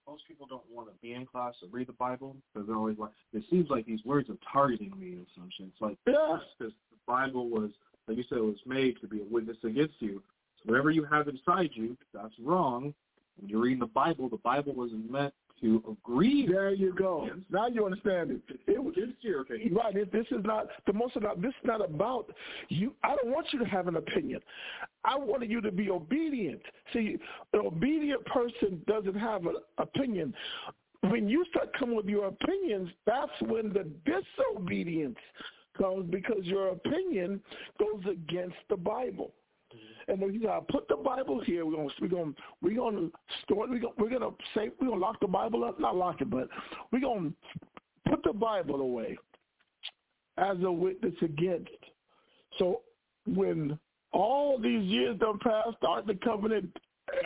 most 0.08 0.24
people 0.28 0.46
don't 0.48 0.64
want 0.72 0.88
to 0.88 0.94
be 1.02 1.14
in 1.14 1.26
class 1.26 1.54
or 1.64 1.68
read 1.72 1.88
the 1.88 1.94
Bible 1.94 2.36
because 2.54 2.68
they're 2.68 2.76
always 2.78 2.98
like, 2.98 3.12
it 3.34 3.44
seems 3.50 3.70
like 3.70 3.86
these 3.86 4.04
words 4.06 4.30
are 4.30 4.38
targeting 4.52 4.92
me 5.00 5.08
in 5.14 5.26
some 5.36 5.50
sense. 5.58 5.72
Like, 5.80 5.98
Yeah. 6.08 6.38
because 6.58 6.74
the 6.92 6.98
Bible 7.08 7.50
was, 7.50 7.72
like 8.08 8.18
you 8.18 8.24
said, 8.30 8.38
it 8.40 8.44
was 8.44 8.58
made 8.66 9.00
to 9.02 9.08
be 9.08 9.22
a 9.22 9.24
witness 9.24 9.58
against 9.64 9.96
you. 10.00 10.22
Whatever 10.66 10.92
you 10.92 11.06
have 11.06 11.28
inside 11.28 11.72
you, 11.74 11.96
that's 12.14 12.34
wrong. 12.44 12.94
When 13.40 13.50
you're 13.50 13.62
reading 13.62 13.80
the 13.80 13.86
Bible, 13.88 14.30
the 14.30 14.38
Bible 14.38 14.74
wasn't 14.74 15.12
meant 15.12 15.34
to 15.62 15.84
agree. 15.90 16.48
There 16.48 16.74
you 16.74 16.94
go. 16.94 17.30
Now 17.50 17.68
you 17.68 17.86
understand 17.86 18.32
it. 18.32 18.60
It 18.68 18.84
was 18.84 18.94
Against 18.98 19.24
your 19.24 19.42
opinion. 19.42 19.74
right. 19.74 19.96
It, 19.96 20.12
this 20.12 20.26
is 20.32 20.44
not 20.44 20.68
the 20.88 20.94
most 20.94 21.16
that. 21.16 21.42
This 21.42 21.50
is 21.50 21.66
not 21.66 21.84
about 21.84 22.34
you. 22.70 22.94
I 23.04 23.16
don't 23.16 23.32
want 23.32 23.48
you 23.52 23.60
to 23.60 23.66
have 23.66 23.88
an 23.88 23.98
opinion. 23.98 24.40
I 25.04 25.18
wanted 25.18 25.50
you 25.50 25.62
to 25.62 25.72
be 25.72 25.90
obedient. 25.90 26.62
See, 26.94 27.18
an 27.54 27.60
obedient 27.66 28.26
person 28.26 28.82
doesn't 28.88 29.18
have 29.18 29.46
an 29.46 29.56
opinion. 29.78 30.34
When 31.02 31.28
you 31.28 31.46
start 31.50 31.72
coming 31.78 31.96
with 31.96 32.06
your 32.08 32.28
opinions, 32.28 32.90
that's 33.06 33.32
when 33.42 33.74
the 33.74 33.90
disobedience 34.06 35.18
comes 35.78 36.10
because 36.10 36.44
your 36.44 36.70
opinion 36.70 37.42
goes 37.80 38.04
against 38.10 38.56
the 38.70 38.78
Bible. 38.78 39.34
And 40.08 40.22
then 40.22 40.34
you 40.34 40.42
gotta 40.42 40.66
put 40.70 40.88
the 40.88 40.98
Bible 40.98 41.42
here. 41.42 41.66
We're 41.66 41.78
gonna 41.78 41.90
we're 42.02 42.08
gonna 42.08 42.32
we're 42.62 42.76
gonna 42.76 43.10
store. 43.44 43.68
We're 43.68 43.80
gonna 43.80 43.94
we're 43.98 44.10
gonna 44.10 44.32
say 44.54 44.70
we're 44.80 44.88
gonna 44.90 45.02
lock 45.02 45.20
the 45.20 45.28
Bible 45.28 45.64
up. 45.64 45.80
Not 45.80 45.96
lock 45.96 46.22
it, 46.22 46.30
but 46.30 46.48
we're 46.92 47.00
gonna 47.00 47.32
put 48.10 48.24
the 48.24 48.34
Bible 48.34 48.82
away 48.82 49.18
as 50.38 50.58
a 50.64 50.72
witness 50.72 51.14
against. 51.22 51.70
So 52.60 52.82
when 53.26 53.78
all 54.12 54.60
these 54.60 54.84
years 54.84 55.20
the 55.20 55.28
Ark 55.28 55.74
of 55.82 56.08
the 56.08 56.16
Covenant 56.16 56.76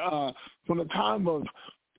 uh, 0.04 0.32
from 0.66 0.80
the 0.80 0.86
time 0.86 1.28
of 1.28 1.44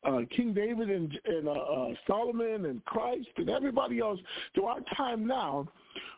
uh, 0.05 0.21
King 0.35 0.55
David 0.55 0.91
and, 0.91 1.19
and 1.25 1.49
uh, 1.49 1.53
uh, 1.53 1.89
Solomon 2.07 2.67
and 2.67 2.85
Christ 2.85 3.29
and 3.37 3.51
everybody 3.51 4.01
else 4.01 4.19
to 4.55 4.65
our 4.65 4.81
time 4.97 5.27
now, 5.27 5.69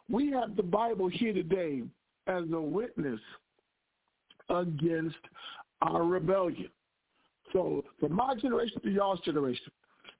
we 0.09 0.31
have 0.31 0.57
the 0.57 0.63
Bible 0.63 1.09
here 1.09 1.33
today 1.33 1.83
as 2.27 2.45
a 2.53 2.61
witness 2.61 3.21
against 4.49 5.17
our 5.81 6.05
rebellion. 6.05 6.69
So 7.53 7.85
from 8.01 8.15
my 8.15 8.35
generation 8.35 8.81
to 8.83 8.91
y'all's 8.91 9.21
generation, 9.21 9.71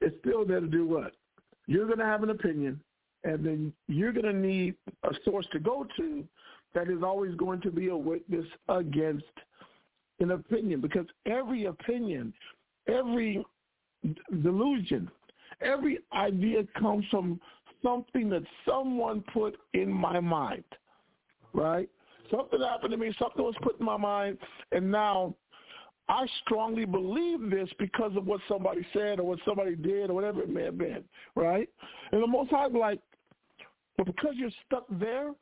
it's 0.01 0.17
still 0.21 0.45
there 0.45 0.61
to 0.61 0.67
do 0.67 0.87
what? 0.87 1.13
You're 1.67 1.87
going 1.87 1.99
to 1.99 2.05
have 2.05 2.23
an 2.23 2.31
opinion, 2.31 2.81
and 3.25 3.45
then 3.45 3.73
you're 3.89 4.13
going 4.13 4.27
to 4.27 4.33
need 4.33 4.75
a 5.05 5.15
source 5.25 5.47
to 5.53 5.59
go 5.59 5.87
to 5.97 6.25
that 6.75 6.89
is 6.89 7.03
always 7.03 7.35
going 7.37 7.61
to 7.61 7.71
be 7.71 7.89
a 7.89 7.97
witness 7.97 8.47
against 8.69 9.25
an 10.21 10.33
opinion 10.33 10.81
because 10.81 11.07
every 11.27 11.67
opinion, 11.67 12.33
every 12.89 13.45
delusion. 14.43 15.11
Every 15.61 15.99
idea 16.13 16.65
comes 16.79 17.05
from 17.11 17.41
something 17.85 18.29
that 18.31 18.43
someone 18.67 19.23
put 19.33 19.57
in 19.75 19.93
my 19.93 20.21
mind, 20.21 20.65
right? 21.53 21.89
Something 22.35 22.61
happened 22.61 22.93
to 22.93 22.97
me, 22.97 23.15
something 23.19 23.45
was 23.45 23.55
put 23.63 23.79
in 23.79 23.85
my 23.85 23.97
mind, 23.97 24.39
and 24.73 24.91
now 24.91 25.35
I 26.09 26.27
strongly 26.45 26.85
believe 26.85 27.51
this 27.51 27.69
because 27.79 28.13
of 28.17 28.27
what 28.27 28.41
somebody 28.49 28.87
said 28.93 29.21
or 29.21 29.25
what 29.25 29.39
somebody 29.45 29.77
did 29.77 30.11
or 30.11 30.15
whatever 30.15 30.43
it 30.43 30.49
may 30.49 30.65
have 30.65 30.79
been, 30.79 31.05
right? 31.37 31.69
And 32.11 32.23
the 32.23 32.27
Most 32.27 32.51
High 32.51 32.67
like, 32.67 33.01
but 33.97 34.07
because 34.07 34.35
you're 34.37 34.51
stuck 34.67 34.87
there, 34.91 35.33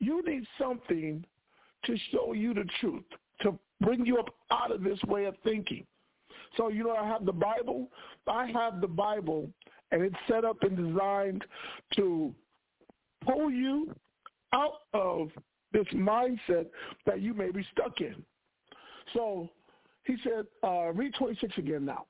you 0.00 0.22
need 0.26 0.44
something 0.58 1.24
to 1.84 1.96
show 2.10 2.32
you 2.32 2.54
the 2.54 2.64
truth, 2.80 3.04
to 3.42 3.58
bring 3.80 4.04
you 4.04 4.18
up 4.18 4.34
out 4.50 4.72
of 4.72 4.82
this 4.82 4.98
way 5.06 5.26
of 5.26 5.36
thinking. 5.44 5.86
So, 6.56 6.68
you 6.68 6.84
know, 6.84 6.96
I 6.96 7.06
have 7.06 7.26
the 7.26 7.32
Bible. 7.32 7.88
I 8.26 8.46
have 8.46 8.80
the 8.80 8.88
Bible, 8.88 9.50
and 9.92 10.02
it's 10.02 10.16
set 10.28 10.44
up 10.44 10.62
and 10.62 10.76
designed 10.76 11.44
to 11.96 12.34
pull 13.24 13.50
you 13.50 13.94
out 14.52 14.80
of 14.94 15.30
this 15.72 15.86
mindset 15.94 16.66
that 17.04 17.20
you 17.20 17.34
may 17.34 17.50
be 17.50 17.64
stuck 17.72 18.00
in. 18.00 18.22
So 19.14 19.48
he 20.04 20.16
said, 20.22 20.46
uh, 20.62 20.92
read 20.92 21.14
26 21.18 21.58
again 21.58 21.84
now. 21.84 22.06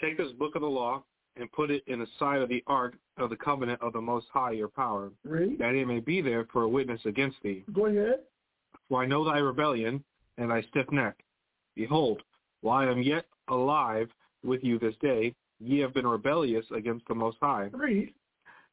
Take 0.00 0.18
this 0.18 0.32
book 0.32 0.54
of 0.54 0.62
the 0.62 0.68
law 0.68 1.02
and 1.36 1.50
put 1.52 1.70
it 1.70 1.82
in 1.86 2.00
the 2.00 2.06
side 2.18 2.40
of 2.40 2.48
the 2.48 2.62
ark 2.66 2.94
of 3.18 3.30
the 3.30 3.36
covenant 3.36 3.80
of 3.82 3.92
the 3.92 4.00
Most 4.00 4.26
High, 4.32 4.52
your 4.52 4.68
power, 4.68 5.10
Read. 5.24 5.58
that 5.58 5.74
it 5.74 5.86
may 5.86 6.00
be 6.00 6.20
there 6.20 6.46
for 6.52 6.62
a 6.62 6.68
witness 6.68 7.00
against 7.04 7.36
thee. 7.42 7.64
Go 7.72 7.86
ahead. 7.86 8.20
For 8.88 9.02
I 9.02 9.06
know 9.06 9.24
thy 9.24 9.38
rebellion 9.38 10.02
and 10.38 10.50
thy 10.50 10.62
stiff 10.62 10.90
neck. 10.92 11.16
Behold, 11.74 12.22
while 12.60 12.86
I 12.86 12.90
am 12.90 13.02
yet 13.02 13.26
alive 13.48 14.08
with 14.44 14.62
you 14.62 14.78
this 14.78 14.94
day, 15.00 15.34
ye 15.60 15.78
have 15.80 15.94
been 15.94 16.06
rebellious 16.06 16.64
against 16.74 17.06
the 17.08 17.14
Most 17.14 17.38
High. 17.40 17.68
Read. 17.72 18.12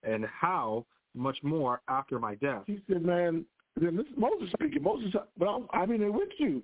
And 0.03 0.25
how 0.25 0.85
much 1.15 1.37
more 1.43 1.81
after 1.87 2.19
my 2.19 2.35
death? 2.35 2.63
He 2.65 2.79
said, 2.89 3.03
man, 3.03 3.45
then 3.79 3.95
this 3.95 4.05
is 4.05 4.13
Moses 4.17 4.49
speaking. 4.51 4.83
Moses 4.83 5.11
said, 5.11 5.21
well, 5.37 5.65
I've 5.71 5.89
been 5.89 6.13
with 6.13 6.29
you, 6.37 6.61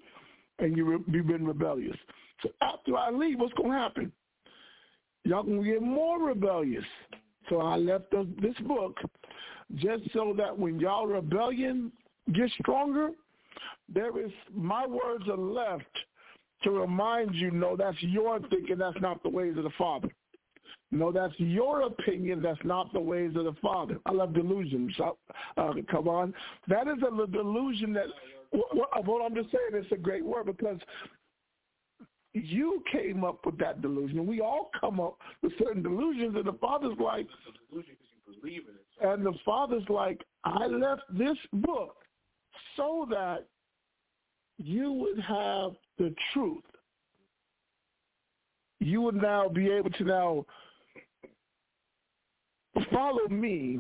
and 0.60 0.76
you 0.76 0.86
re- 0.86 1.04
you've 1.08 1.28
been 1.28 1.46
rebellious. 1.46 1.98
So 2.44 2.50
after 2.62 2.98
I 2.98 3.10
leave, 3.10 3.40
what's 3.40 3.54
going 3.54 3.72
to 3.72 3.78
happen? 3.78 4.12
Y'all 5.26 5.44
going 5.44 5.64
to 5.64 5.70
get 5.70 5.82
more 5.82 6.20
rebellious. 6.20 6.86
So 7.50 7.62
I 7.62 7.78
left 7.78 8.12
the, 8.12 8.28
this 8.42 8.56
book 8.68 8.98
just 9.76 10.04
so 10.14 10.34
that 10.38 10.58
when 10.58 10.80
y'all 10.80 11.08
rebellion 11.08 11.92
gets 12.34 12.54
stronger, 12.62 13.12
there 13.94 14.18
is 14.24 14.32
my 14.54 14.86
words 14.86 15.28
are 15.28 15.38
left 15.38 15.84
to 16.64 16.72
remind 16.72 17.34
you, 17.36 17.52
no, 17.52 17.76
that's 17.76 17.98
your 18.02 18.40
thinking, 18.50 18.78
that's 18.78 19.00
not 19.02 19.22
the 19.24 19.30
ways 19.30 19.58
of 19.58 19.64
the 19.64 19.72
Father. 19.78 20.10
No, 20.92 21.12
that's 21.12 21.34
your 21.38 21.82
opinion. 21.82 22.42
That's 22.42 22.60
not 22.64 22.92
the 22.94 23.00
ways 23.00 23.36
of 23.36 23.46
the 23.46 23.56
Father. 23.62 24.00
I 24.06 24.12
love 24.12 24.34
delusions. 24.34 24.96
Uh, 25.58 25.74
come 25.90 26.08
on, 26.08 26.34
that 26.68 26.88
is 26.88 26.98
a 27.04 27.28
delusion. 27.28 27.94
That 27.94 28.06
what, 28.52 29.06
what 29.06 29.24
I'm 29.24 29.36
just 29.36 29.52
saying. 29.52 29.84
It's 29.84 29.92
a 29.92 29.98
great 29.98 30.26
word 30.26 30.48
because 30.48 30.80
you 32.34 32.84
came 32.92 33.24
up 33.24 33.46
with 33.46 33.58
that 33.60 33.82
delusion. 33.82 34.26
We 34.26 34.42
all 34.42 34.72
come 34.80 35.00
up 35.00 35.18
with 35.42 35.54
certain 35.60 35.84
delusions, 35.84 36.36
and 36.36 36.46
the 36.46 36.58
Father's 36.60 36.98
like, 37.00 37.28
and 39.02 39.26
the 39.26 39.34
Father's 39.46 39.88
like, 39.90 40.24
I 40.44 40.66
left 40.68 41.02
this 41.12 41.38
book 41.54 41.98
so 42.76 43.08
that 43.12 43.46
you 44.58 44.92
would 44.92 45.20
have 45.20 45.74
the 45.98 46.14
truth. 46.34 46.64
You 48.80 49.02
would 49.02 49.16
now 49.16 49.50
be 49.50 49.70
able 49.70 49.90
to 49.92 50.04
now 50.04 50.46
follow 52.92 53.28
me 53.30 53.80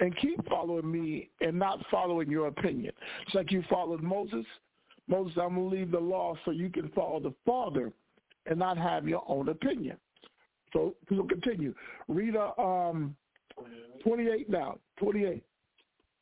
and 0.00 0.16
keep 0.18 0.46
following 0.48 0.90
me 0.90 1.30
and 1.40 1.58
not 1.58 1.78
following 1.90 2.30
your 2.30 2.46
opinion. 2.48 2.92
It's 3.26 3.34
like 3.34 3.50
you 3.50 3.62
followed 3.68 4.02
Moses. 4.02 4.44
Moses, 5.08 5.36
I'm 5.40 5.54
going 5.54 5.70
to 5.70 5.76
leave 5.76 5.90
the 5.90 5.98
law 5.98 6.34
so 6.44 6.50
you 6.50 6.70
can 6.70 6.88
follow 6.90 7.20
the 7.20 7.34
Father 7.46 7.92
and 8.46 8.58
not 8.58 8.78
have 8.78 9.08
your 9.08 9.24
own 9.26 9.48
opinion. 9.48 9.96
So 10.72 10.94
we'll 11.10 11.24
continue. 11.24 11.74
Read 12.08 12.36
uh, 12.36 12.52
um, 12.60 13.16
28 14.02 14.50
now. 14.50 14.78
28. 14.98 15.42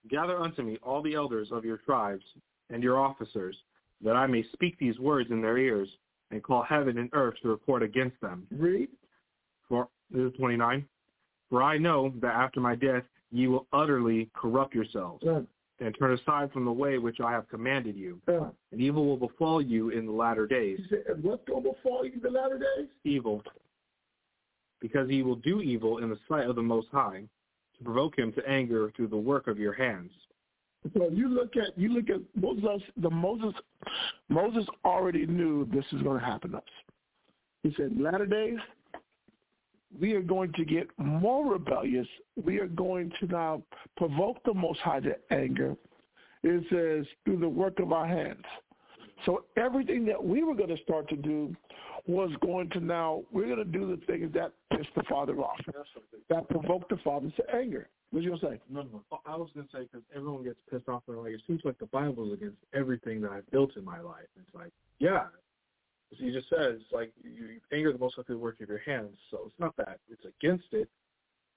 Gather 0.09 0.39
unto 0.39 0.63
me 0.63 0.79
all 0.83 1.03
the 1.03 1.15
elders 1.15 1.49
of 1.51 1.65
your 1.65 1.79
tribes 1.79 2.25
and 2.71 2.83
your 2.83 2.99
officers, 2.99 3.57
that 4.05 4.17
I 4.17 4.27
may 4.27 4.45
speak 4.53 4.79
these 4.79 4.99
words 4.99 5.31
in 5.31 5.41
their 5.41 5.59
ears, 5.59 5.89
and 6.31 6.43
call 6.43 6.63
heaven 6.63 6.99
and 6.99 7.09
earth 7.13 7.35
to 7.43 7.49
report 7.49 7.83
against 7.83 8.21
them. 8.21 8.47
Read. 8.51 8.89
For 9.69 9.89
this 10.11 10.23
is 10.23 10.33
29. 10.39 10.87
For 11.51 11.63
I 11.63 11.79
know 11.79 12.13
that 12.21 12.35
after 12.35 12.61
my 12.61 12.75
death 12.75 13.05
ye 13.31 13.47
will 13.49 13.67
utterly 13.73 14.31
corrupt 14.35 14.75
yourselves, 14.75 15.23
Yeah. 15.25 15.43
and 15.81 15.95
turn 15.99 16.13
aside 16.13 16.51
from 16.53 16.65
the 16.65 16.73
way 16.73 16.99
which 16.99 17.21
I 17.21 17.31
have 17.33 17.49
commanded 17.49 17.97
you, 17.97 18.21
Yeah. 18.29 18.51
and 18.73 18.81
evil 18.81 19.05
will 19.07 19.17
befall 19.29 19.61
you 19.61 19.91
in 19.91 20.07
the 20.07 20.13
latter 20.13 20.47
days. 20.47 20.81
What's 21.23 21.45
going 21.45 21.63
to 21.65 21.73
befall 21.73 22.05
you 22.05 22.13
in 22.15 22.21
the 22.21 22.31
latter 22.31 22.59
days? 22.59 22.89
Evil, 23.05 23.43
because 24.81 25.09
ye 25.11 25.23
will 25.23 25.37
do 25.37 25.61
evil 25.61 25.99
in 25.99 26.11
the 26.11 26.19
sight 26.29 26.47
of 26.49 26.57
the 26.57 26.63
Most 26.63 26.89
High, 26.91 27.29
to 27.79 27.85
provoke 27.85 28.19
him 28.19 28.33
to 28.33 28.49
anger 28.49 28.91
through 28.93 29.09
the 29.09 29.17
work 29.17 29.47
of 29.49 29.59
your 29.59 29.73
hands. 29.73 30.13
So 30.95 31.09
you 31.11 31.29
look 31.29 31.57
at 31.57 31.77
you 31.77 31.89
look 31.93 32.09
at 32.11 32.21
Moses. 32.41 32.83
The 32.99 33.11
Moses 33.11 33.55
Moses 34.29 34.67
already 34.85 35.27
knew 35.27 35.65
this 35.67 35.85
is 35.93 36.01
going 36.03 36.19
to 36.21 36.25
happen 36.25 36.53
to 36.53 36.59
us. 36.59 36.65
He 37.65 37.73
said, 37.75 37.99
"Latter 38.01 38.25
days, 38.27 38.59
we 40.01 40.13
are 40.13 40.23
going 40.23 40.53
to 40.55 40.65
get 40.65 40.89
more 40.99 41.51
rebellious. 41.53 42.07
We 42.43 42.59
are 42.59 42.69
going 42.69 43.13
to 43.21 43.27
now 43.27 43.63
provoke 43.97 44.39
the 44.45 44.55
Most 44.55 44.81
High 44.81 45.01
to 45.01 45.17
anger." 45.31 45.77
It 46.43 46.65
says 46.71 47.07
through 47.25 47.39
the 47.39 47.49
work 47.49 47.81
of 47.81 47.93
our 47.93 48.07
hands. 48.07 48.45
So 49.25 49.45
everything 49.57 50.05
that 50.07 50.23
we 50.23 50.45
were 50.45 50.55
going 50.55 50.75
to 50.75 50.83
start 50.83 51.09
to 51.09 51.17
do 51.17 51.57
was 52.07 52.31
going 52.45 52.71
to 52.71 52.81
now 52.81 53.23
we're 53.33 53.47
going 53.47 53.59
to 53.59 53.65
do 53.65 53.91
the 53.91 54.05
things 54.07 54.33
that 54.35 54.53
pissed 54.73 54.95
the 54.95 55.03
Father 55.09 55.37
off, 55.39 55.59
that 56.29 56.49
provoked 56.49 56.91
the 56.91 56.99
Father 56.99 57.33
to 57.37 57.55
anger. 57.55 57.89
What 58.11 58.23
you 58.23 58.31
gonna 58.31 58.55
say? 58.55 58.61
No, 58.71 58.83
no. 58.83 59.21
I 59.27 59.37
was 59.37 59.51
going 59.55 59.67
to 59.67 59.73
say 59.73 59.89
because 59.91 60.03
everyone 60.15 60.45
gets 60.45 60.59
pissed 60.71 60.89
off 60.89 61.03
and 61.09 61.19
like 61.19 61.33
it 61.33 61.41
seems 61.47 61.63
like 61.65 61.79
the 61.79 61.87
Bible 61.87 62.29
is 62.29 62.35
against 62.35 62.59
everything 62.73 63.21
that 63.23 63.33
I've 63.33 63.51
built 63.51 63.77
in 63.77 63.85
my 63.85 64.01
life. 64.01 64.27
It's 64.37 64.55
like, 64.55 64.71
yeah, 65.01 65.25
as 66.13 66.19
he 66.19 66.31
just 66.31 66.49
says, 66.49 66.79
like 66.93 67.13
you, 67.23 67.61
anger 67.73 67.93
the 67.93 67.99
most 67.99 68.15
through 68.15 68.25
the 68.29 68.39
work 68.39 68.61
of 68.61 68.69
your 68.69 68.79
hands. 68.79 69.17
So 69.31 69.43
it's 69.47 69.59
not 69.59 69.77
that 69.77 69.99
it's 70.11 70.23
against 70.25 70.67
it. 70.73 70.89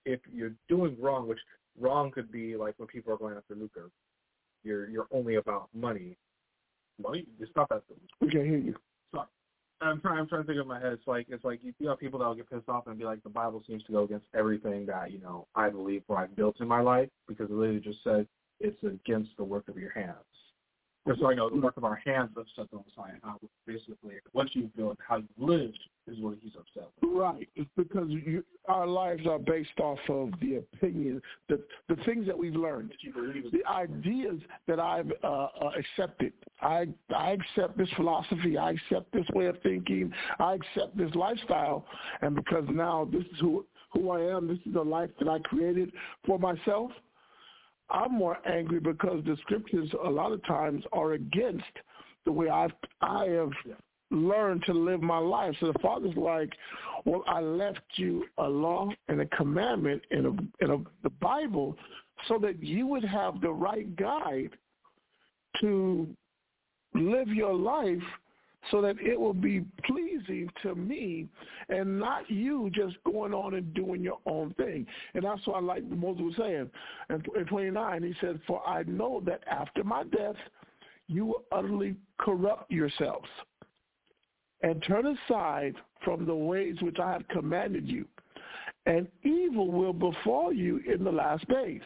If 0.05 0.19
you're 0.31 0.53
doing 0.67 0.95
wrong, 0.99 1.27
which 1.27 1.39
wrong 1.79 2.12
could 2.12 2.31
be 2.31 2.55
like 2.55 2.75
when 2.77 2.88
people 2.88 3.13
are 3.13 3.17
going 3.17 3.38
after 3.38 3.55
lucre, 3.55 3.89
you're 4.63 4.89
you're 4.89 5.07
only 5.12 5.35
about 5.35 5.69
money. 5.73 6.17
Money. 7.01 7.25
It's 7.39 7.51
not 7.55 7.69
that. 7.69 7.83
We 8.19 8.29
can't 8.29 8.45
hear 8.45 8.57
you. 8.57 8.75
Sorry. 9.13 9.27
I'm 9.81 10.01
trying. 10.01 10.19
I'm 10.19 10.27
trying 10.27 10.41
to 10.41 10.47
think 10.47 10.59
of 10.59 10.67
my 10.67 10.79
head. 10.79 10.93
It's 10.93 11.07
like 11.07 11.27
it's 11.29 11.43
like 11.43 11.59
you, 11.63 11.73
you 11.79 11.88
have 11.89 11.99
people 11.99 12.19
that 12.19 12.25
will 12.25 12.35
get 12.35 12.49
pissed 12.49 12.69
off 12.69 12.88
and 12.88 12.97
be 12.97 13.05
like, 13.05 13.23
the 13.23 13.29
Bible 13.29 13.63
seems 13.67 13.83
to 13.83 13.91
go 13.91 14.03
against 14.03 14.25
everything 14.33 14.85
that 14.88 15.12
you 15.12 15.19
know 15.19 15.47
I 15.55 15.69
believe 15.69 16.03
or 16.07 16.17
I've 16.17 16.35
built 16.35 16.59
in 16.59 16.67
my 16.67 16.81
life 16.81 17.09
because 17.27 17.49
it 17.49 17.53
literally 17.53 17.79
just 17.79 18.03
says 18.03 18.25
it's 18.59 18.81
against 18.83 19.29
the 19.38 19.43
work 19.43 19.67
of 19.69 19.77
your 19.77 19.91
hands. 19.91 20.15
Or 21.05 21.15
sorry, 21.17 21.35
no, 21.35 21.49
the 21.49 21.55
work 21.55 21.77
of 21.77 21.83
our 21.83 22.01
hands 22.05 22.29
that's 22.35 22.49
set 22.55 22.67
on 22.73 22.83
the 22.85 22.91
side. 22.95 23.13
How 23.23 23.39
basically 23.65 24.15
what 24.31 24.53
you 24.53 24.69
build, 24.75 24.97
how 25.05 25.17
you 25.17 25.27
live 25.38 25.71
is 26.07 26.19
what 26.19 26.38
he's 26.41 26.51
upset 26.57 26.89
with. 27.01 27.12
Right. 27.12 27.47
It's 27.55 27.69
because 27.77 28.09
you, 28.09 28.43
our 28.67 28.85
lives 28.85 29.25
are 29.27 29.39
based 29.39 29.79
off 29.79 29.99
of 30.09 30.31
the 30.41 30.57
opinion, 30.57 31.21
the 31.47 31.62
the 31.88 31.95
things 32.03 32.27
that 32.27 32.38
we've 32.38 32.55
learned, 32.55 32.89
That 32.89 33.01
you 33.01 33.13
believe 33.13 33.51
the 33.51 33.65
ideas 33.69 34.39
that 34.67 34.79
I've 34.79 35.12
uh, 35.23 35.27
uh, 35.27 35.71
accepted. 35.77 36.33
I 36.62 36.88
I 37.15 37.31
accept 37.31 37.77
this 37.77 37.89
philosophy. 37.95 38.57
I 38.57 38.71
accept 38.71 39.12
this 39.13 39.25
way 39.33 39.45
of 39.45 39.57
thinking. 39.63 40.12
I 40.39 40.55
accept 40.55 40.97
this 40.97 41.13
lifestyle, 41.15 41.85
and 42.21 42.35
because 42.35 42.65
now 42.69 43.07
this 43.12 43.23
is 43.23 43.39
who 43.39 43.65
who 43.91 44.12
I 44.12 44.21
am. 44.21 44.47
This 44.47 44.59
is 44.65 44.73
the 44.73 44.83
life 44.83 45.09
that 45.19 45.27
I 45.27 45.39
created 45.39 45.91
for 46.25 46.38
myself. 46.38 46.91
I'm 47.91 48.13
more 48.13 48.38
angry 48.47 48.80
because 48.80 49.23
the 49.25 49.38
scriptures 49.41 49.89
a 50.04 50.10
lot 50.10 50.32
of 50.32 50.43
times 50.45 50.84
are 50.91 51.13
against 51.13 51.63
the 52.25 52.32
way 52.32 52.49
I've 52.49 52.71
I 53.02 53.25
have 53.25 53.52
learned 54.12 54.63
to 54.65 54.73
live 54.73 55.02
my 55.02 55.17
life. 55.17 55.56
So 55.60 55.71
the 55.71 55.80
Father's 55.80 56.15
like, 56.15 56.52
well, 57.06 57.23
I 57.28 57.41
left 57.41 57.82
you 57.95 58.25
a 58.38 58.47
law 58.47 58.89
and 59.08 59.21
a 59.21 59.25
commandment 59.28 60.02
in 60.12 60.25
a 60.25 60.63
in 60.63 60.71
a, 60.71 60.78
the 61.04 61.10
Bible 61.21 61.75
so 62.28 62.38
that 62.39 62.62
you 62.62 62.86
would 62.88 63.06
have 63.06 63.41
the 63.41 63.52
right 63.52 63.95
guide 63.95 64.52
to 65.62 66.08
live 66.93 67.30
your 67.30 67.54
life 67.54 68.04
so 68.72 68.82
that 68.82 69.00
it 69.00 69.19
will 69.19 69.34
be 69.34 69.65
pleasing 69.86 70.50
to 70.62 70.76
me 70.76 71.28
and 71.69 72.00
not 72.00 72.30
you 72.30 72.69
just 72.74 72.95
going 73.04 73.34
on 73.34 73.56
and 73.56 73.74
doing 73.74 74.02
your 74.02 74.19
own 74.26 74.54
thing. 74.56 74.86
And 75.13 75.24
that's 75.24 75.45
why 75.45 75.58
I 75.58 75.62
like 75.62 75.84
Moses 75.86 76.22
was 76.22 76.34
saying. 76.38 76.69
In, 77.10 77.24
in 77.39 77.45
29, 77.45 78.04
he 78.04 78.13
said, 78.22 78.39
for 78.45 78.65
I 78.67 78.84
know 78.84 79.22
that 79.26 79.41
after 79.50 79.84
my 79.84 80.04
death, 80.04 80.36
you 81.08 81.26
will 81.26 81.43
utterly 81.52 81.95
corrupt 82.19 82.69
yourselves. 82.72 83.28
and 84.62 84.84
turn 84.84 85.06
aside 85.08 85.76
from 86.04 86.26
the 86.26 86.36
ways 86.36 86.76
which 86.82 86.98
I 87.00 87.12
have 87.12 87.28
commanded 87.30 87.88
you, 87.88 88.06
and 88.86 89.08
evil 89.24 89.72
will 89.72 89.93
befall 89.93 90.52
you 90.52 90.82
in 90.91 91.04
the 91.04 91.12
last 91.12 91.48
days, 91.48 91.82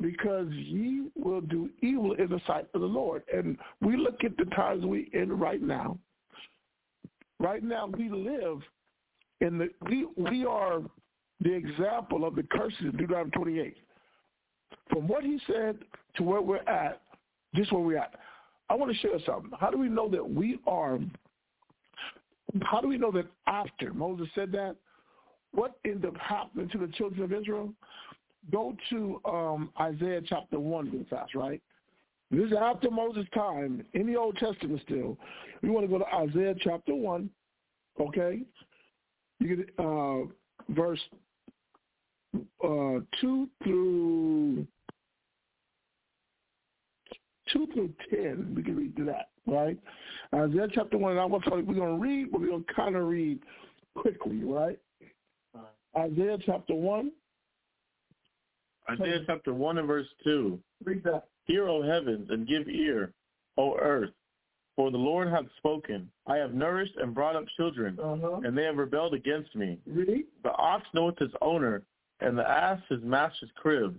because 0.00 0.48
ye 0.50 1.08
will 1.16 1.40
do 1.40 1.70
evil 1.82 2.12
in 2.14 2.28
the 2.28 2.40
sight 2.46 2.66
of 2.74 2.80
the 2.80 2.86
Lord. 2.86 3.22
And 3.32 3.56
we 3.80 3.96
look 3.96 4.24
at 4.24 4.36
the 4.36 4.46
times 4.56 4.84
we 4.84 5.10
in 5.12 5.38
right 5.38 5.62
now. 5.62 5.98
Right 7.38 7.62
now, 7.62 7.86
we 7.86 8.08
live 8.08 8.60
in 9.40 9.58
the 9.58 9.68
we 9.88 10.06
we 10.16 10.44
are 10.44 10.80
the 11.40 11.52
example 11.52 12.24
of 12.24 12.36
the 12.36 12.44
curses 12.44 12.80
in 12.80 12.96
Deuteronomy 12.96 13.30
28. 13.32 13.76
From 14.90 15.08
what 15.08 15.24
he 15.24 15.38
said 15.46 15.78
to 16.16 16.22
where 16.22 16.40
we're 16.40 16.56
at, 16.68 17.02
just 17.54 17.72
where 17.72 17.82
we're 17.82 17.98
at. 17.98 18.14
I 18.70 18.74
want 18.74 18.92
to 18.92 18.98
share 18.98 19.18
something. 19.26 19.50
How 19.58 19.70
do 19.70 19.78
we 19.78 19.88
know 19.88 20.08
that 20.08 20.28
we 20.28 20.58
are 20.66 20.98
how 22.62 22.80
do 22.80 22.88
we 22.88 22.98
know 22.98 23.10
that 23.12 23.26
after 23.46 23.92
Moses 23.92 24.28
said 24.34 24.52
that? 24.52 24.76
What 25.52 25.76
ended 25.84 26.06
up 26.06 26.16
happening 26.16 26.68
to 26.70 26.78
the 26.78 26.88
children 26.88 27.22
of 27.22 27.32
Israel? 27.32 27.72
Go 28.52 28.76
to 28.90 29.20
um, 29.24 29.70
Isaiah 29.80 30.20
chapter 30.24 30.58
1 30.58 30.90
real 30.90 31.04
fast, 31.08 31.34
right? 31.34 31.60
This 32.30 32.46
is 32.46 32.52
after 32.58 32.90
Moses' 32.90 33.26
time 33.34 33.84
in 33.94 34.06
the 34.06 34.16
Old 34.16 34.36
Testament 34.36 34.80
still. 34.84 35.16
We 35.62 35.70
want 35.70 35.84
to 35.84 35.88
go 35.88 35.98
to 35.98 36.14
Isaiah 36.14 36.54
chapter 36.58 36.94
1, 36.94 37.30
okay? 38.00 38.40
You 39.38 39.56
get 39.56 39.74
uh, 39.78 40.22
verse 40.74 41.00
uh, 42.62 43.00
2 43.20 43.48
through 43.62 44.66
2 47.52 47.66
through 47.72 47.92
10. 48.10 48.54
We 48.56 48.62
can 48.62 48.76
read 48.76 48.96
through 48.96 49.06
that, 49.06 49.28
right? 49.46 49.78
Isaiah 50.34 50.68
chapter 50.72 50.98
1, 50.98 51.12
and 51.12 51.20
I 51.20 51.24
want 51.24 51.44
to 51.44 51.50
tell 51.50 51.58
you, 51.58 51.64
we're 51.64 51.74
going 51.74 51.96
to 51.96 52.02
read, 52.02 52.32
but 52.32 52.40
we're 52.40 52.48
going 52.48 52.64
to 52.64 52.74
kind 52.74 52.96
of 52.96 53.06
read 53.06 53.38
quickly, 53.94 54.42
right? 54.42 54.78
Isaiah 55.96 56.38
chapter 56.44 56.74
1. 56.74 57.12
Isaiah 58.90 59.20
chapter 59.26 59.54
1 59.54 59.78
and 59.78 59.86
verse 59.86 60.06
2. 60.24 60.58
Read 60.84 61.02
that. 61.04 61.24
Hear, 61.46 61.68
O 61.68 61.82
heavens, 61.82 62.28
and 62.30 62.46
give 62.46 62.68
ear, 62.68 63.12
O 63.58 63.76
earth. 63.78 64.10
For 64.76 64.90
the 64.90 64.98
Lord 64.98 65.28
hath 65.28 65.44
spoken. 65.58 66.10
I 66.26 66.36
have 66.36 66.52
nourished 66.52 66.96
and 66.96 67.14
brought 67.14 67.36
up 67.36 67.44
children, 67.56 67.98
Uh-huh. 68.00 68.40
and 68.44 68.56
they 68.58 68.64
have 68.64 68.76
rebelled 68.76 69.14
against 69.14 69.54
me. 69.54 69.78
Read. 69.86 70.26
The 70.42 70.52
ox 70.52 70.84
knoweth 70.94 71.18
his 71.18 71.30
owner, 71.40 71.82
and 72.20 72.36
the 72.36 72.48
ass 72.48 72.80
his 72.88 73.00
master's 73.02 73.50
crib. 73.54 73.96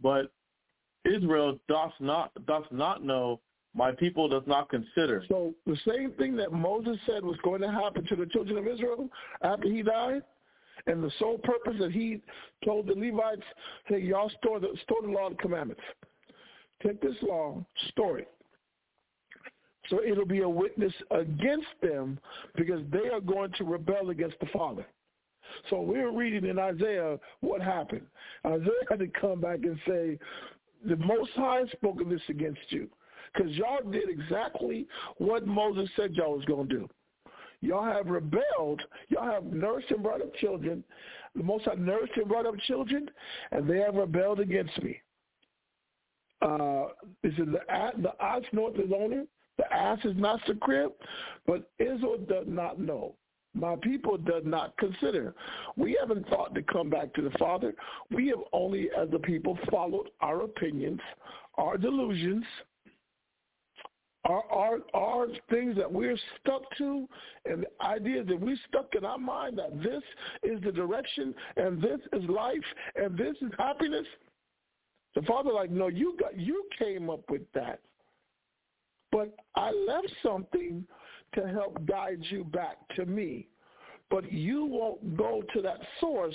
But 0.00 0.30
Israel 1.04 1.58
doth 1.68 1.92
not 1.98 2.30
doth 2.46 2.70
not 2.70 3.02
know, 3.02 3.40
my 3.74 3.90
people 3.92 4.28
does 4.28 4.46
not 4.46 4.68
consider. 4.68 5.24
So 5.28 5.54
the 5.66 5.76
same 5.86 6.12
thing 6.12 6.36
that 6.36 6.52
Moses 6.52 6.98
said 7.06 7.24
was 7.24 7.36
going 7.42 7.60
to 7.62 7.70
happen 7.70 8.04
to 8.06 8.16
the 8.16 8.26
children 8.26 8.58
of 8.58 8.66
Israel 8.66 9.08
after 9.42 9.68
he 9.68 9.82
died, 9.82 10.22
and 10.86 11.02
the 11.02 11.10
sole 11.18 11.38
purpose 11.38 11.76
that 11.78 11.92
he 11.92 12.20
told 12.64 12.86
the 12.86 12.94
Levites, 12.94 13.42
hey, 13.86 14.00
y'all 14.00 14.30
store 14.42 14.60
the, 14.60 14.68
store 14.82 15.02
the 15.02 15.08
law 15.08 15.26
and 15.26 15.38
commandments. 15.38 15.82
Take 16.82 17.00
this 17.00 17.16
law, 17.22 17.64
store 17.88 18.18
it. 18.18 18.30
So 19.88 20.02
it'll 20.02 20.26
be 20.26 20.42
a 20.42 20.48
witness 20.48 20.92
against 21.10 21.66
them 21.82 22.18
because 22.54 22.80
they 22.92 23.08
are 23.08 23.20
going 23.20 23.52
to 23.58 23.64
rebel 23.64 24.10
against 24.10 24.38
the 24.40 24.46
Father. 24.46 24.86
So 25.68 25.80
we're 25.80 26.12
reading 26.12 26.48
in 26.48 26.58
Isaiah 26.58 27.18
what 27.40 27.60
happened. 27.60 28.06
Isaiah 28.46 28.70
had 28.88 29.00
to 29.00 29.08
come 29.08 29.40
back 29.40 29.58
and 29.64 29.78
say, 29.86 30.18
the 30.86 30.96
Most 30.96 31.32
High 31.34 31.64
spoke 31.72 32.00
of 32.00 32.08
this 32.08 32.22
against 32.28 32.60
you 32.68 32.88
because 33.32 33.50
y'all 33.52 33.82
did 33.90 34.08
exactly 34.08 34.86
what 35.18 35.46
Moses 35.46 35.90
said 35.96 36.14
y'all 36.14 36.36
was 36.36 36.44
going 36.46 36.68
to 36.68 36.74
do. 36.74 36.88
Y'all 37.60 37.84
have 37.84 38.06
rebelled. 38.06 38.80
Y'all 39.08 39.30
have 39.30 39.44
nursed 39.44 39.90
and 39.90 40.02
brought 40.02 40.22
up 40.22 40.34
children. 40.36 40.82
The 41.34 41.42
Most 41.42 41.64
High 41.64 41.74
nursed 41.74 42.12
and 42.16 42.28
brought 42.28 42.46
up 42.46 42.58
children, 42.66 43.08
and 43.52 43.68
they 43.68 43.78
have 43.78 43.94
rebelled 43.94 44.40
against 44.40 44.82
me. 44.82 45.00
Uh, 46.42 46.86
is 47.22 47.34
it 47.36 47.52
the, 47.52 47.60
the 48.02 48.12
ox 48.18 48.46
north 48.52 48.76
is 48.76 48.90
owner? 48.96 49.24
The 49.58 49.72
ass 49.72 49.98
is 50.04 50.16
master 50.16 50.54
crib, 50.54 50.92
but 51.46 51.70
Israel 51.78 52.16
does 52.26 52.46
not 52.48 52.80
know. 52.80 53.14
My 53.52 53.76
people 53.82 54.16
does 54.16 54.44
not 54.46 54.76
consider. 54.78 55.34
We 55.76 55.98
haven't 56.00 56.28
thought 56.28 56.54
to 56.54 56.62
come 56.62 56.88
back 56.88 57.12
to 57.14 57.22
the 57.22 57.36
Father. 57.38 57.74
We 58.10 58.28
have 58.28 58.38
only, 58.52 58.88
as 58.96 59.08
a 59.12 59.18
people, 59.18 59.58
followed 59.70 60.08
our 60.20 60.42
opinions, 60.42 61.00
our 61.56 61.76
delusions, 61.76 62.44
our, 64.24 64.44
our, 64.50 64.78
our 64.94 65.26
things 65.48 65.76
that 65.76 65.90
we're 65.90 66.18
stuck 66.40 66.62
to, 66.78 67.08
and 67.46 67.62
the 67.62 67.84
ideas 67.84 68.26
that 68.28 68.40
we 68.40 68.58
stuck 68.68 68.94
in 68.96 69.04
our 69.04 69.18
mind 69.18 69.58
that 69.58 69.82
this 69.82 70.02
is 70.42 70.60
the 70.62 70.72
direction, 70.72 71.34
and 71.56 71.80
this 71.80 72.00
is 72.12 72.28
life, 72.28 72.56
and 72.96 73.16
this 73.16 73.36
is 73.40 73.50
happiness. 73.58 74.06
The 75.14 75.22
Father, 75.22 75.50
like, 75.52 75.70
no, 75.70 75.88
you 75.88 76.16
got, 76.20 76.38
you 76.38 76.64
came 76.78 77.10
up 77.10 77.22
with 77.30 77.42
that, 77.54 77.80
but 79.10 79.34
I 79.56 79.70
left 79.70 80.12
something 80.22 80.84
to 81.34 81.48
help 81.48 81.84
guide 81.86 82.20
you 82.30 82.44
back 82.44 82.76
to 82.96 83.06
me. 83.06 83.48
But 84.10 84.32
you 84.32 84.66
won't 84.66 85.16
go 85.16 85.42
to 85.54 85.62
that 85.62 85.78
source 86.00 86.34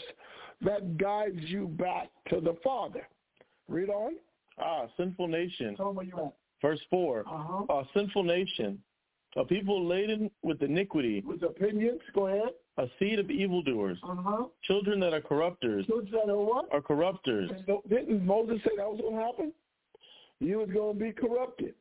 that 0.61 0.97
guides 0.97 1.39
you 1.39 1.67
back 1.67 2.09
to 2.29 2.39
the 2.39 2.55
Father. 2.63 3.07
Read 3.67 3.89
on. 3.89 4.13
Ah, 4.59 4.85
sinful 4.95 5.27
nation. 5.27 5.75
Tell 5.75 5.91
me 5.91 5.97
where 5.97 6.05
you're 6.05 6.25
at. 6.27 6.33
Verse 6.61 6.79
4. 6.89 7.19
Uh-huh. 7.27 7.65
A 7.73 7.83
sinful 7.93 8.23
nation, 8.23 8.79
a 9.35 9.43
people 9.45 9.85
laden 9.85 10.31
with 10.41 10.61
iniquity, 10.61 11.21
With 11.25 11.43
opinions, 11.43 12.01
go 12.13 12.27
ahead. 12.27 12.49
a 12.77 12.87
seed 12.99 13.19
of 13.19 13.29
evildoers, 13.29 13.99
Uh-huh. 14.03 14.45
children 14.63 14.99
that 15.01 15.13
are 15.13 15.21
corrupters, 15.21 15.85
Children 15.85 16.11
that 16.27 16.31
are 16.31 16.37
what? 16.37 16.71
are 16.71 16.81
corrupters. 16.81 17.49
Didn't 17.89 18.25
Moses 18.25 18.61
say 18.63 18.71
that 18.77 18.89
was 18.89 18.99
going 19.01 19.15
to 19.15 19.21
happen? 19.21 19.53
You 20.39 20.59
was 20.59 20.69
going 20.69 20.97
to 20.97 21.03
be 21.05 21.11
corrupted. 21.11 21.75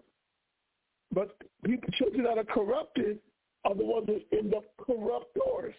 But 1.13 1.37
people, 1.65 1.89
children 1.99 2.25
that 2.25 2.39
are 2.39 2.45
corrupted 2.45 3.19
are 3.65 3.75
the 3.75 3.85
ones 3.85 4.07
that 4.07 4.23
end 4.37 4.55
up 4.55 4.65
corruptors. 4.79 5.75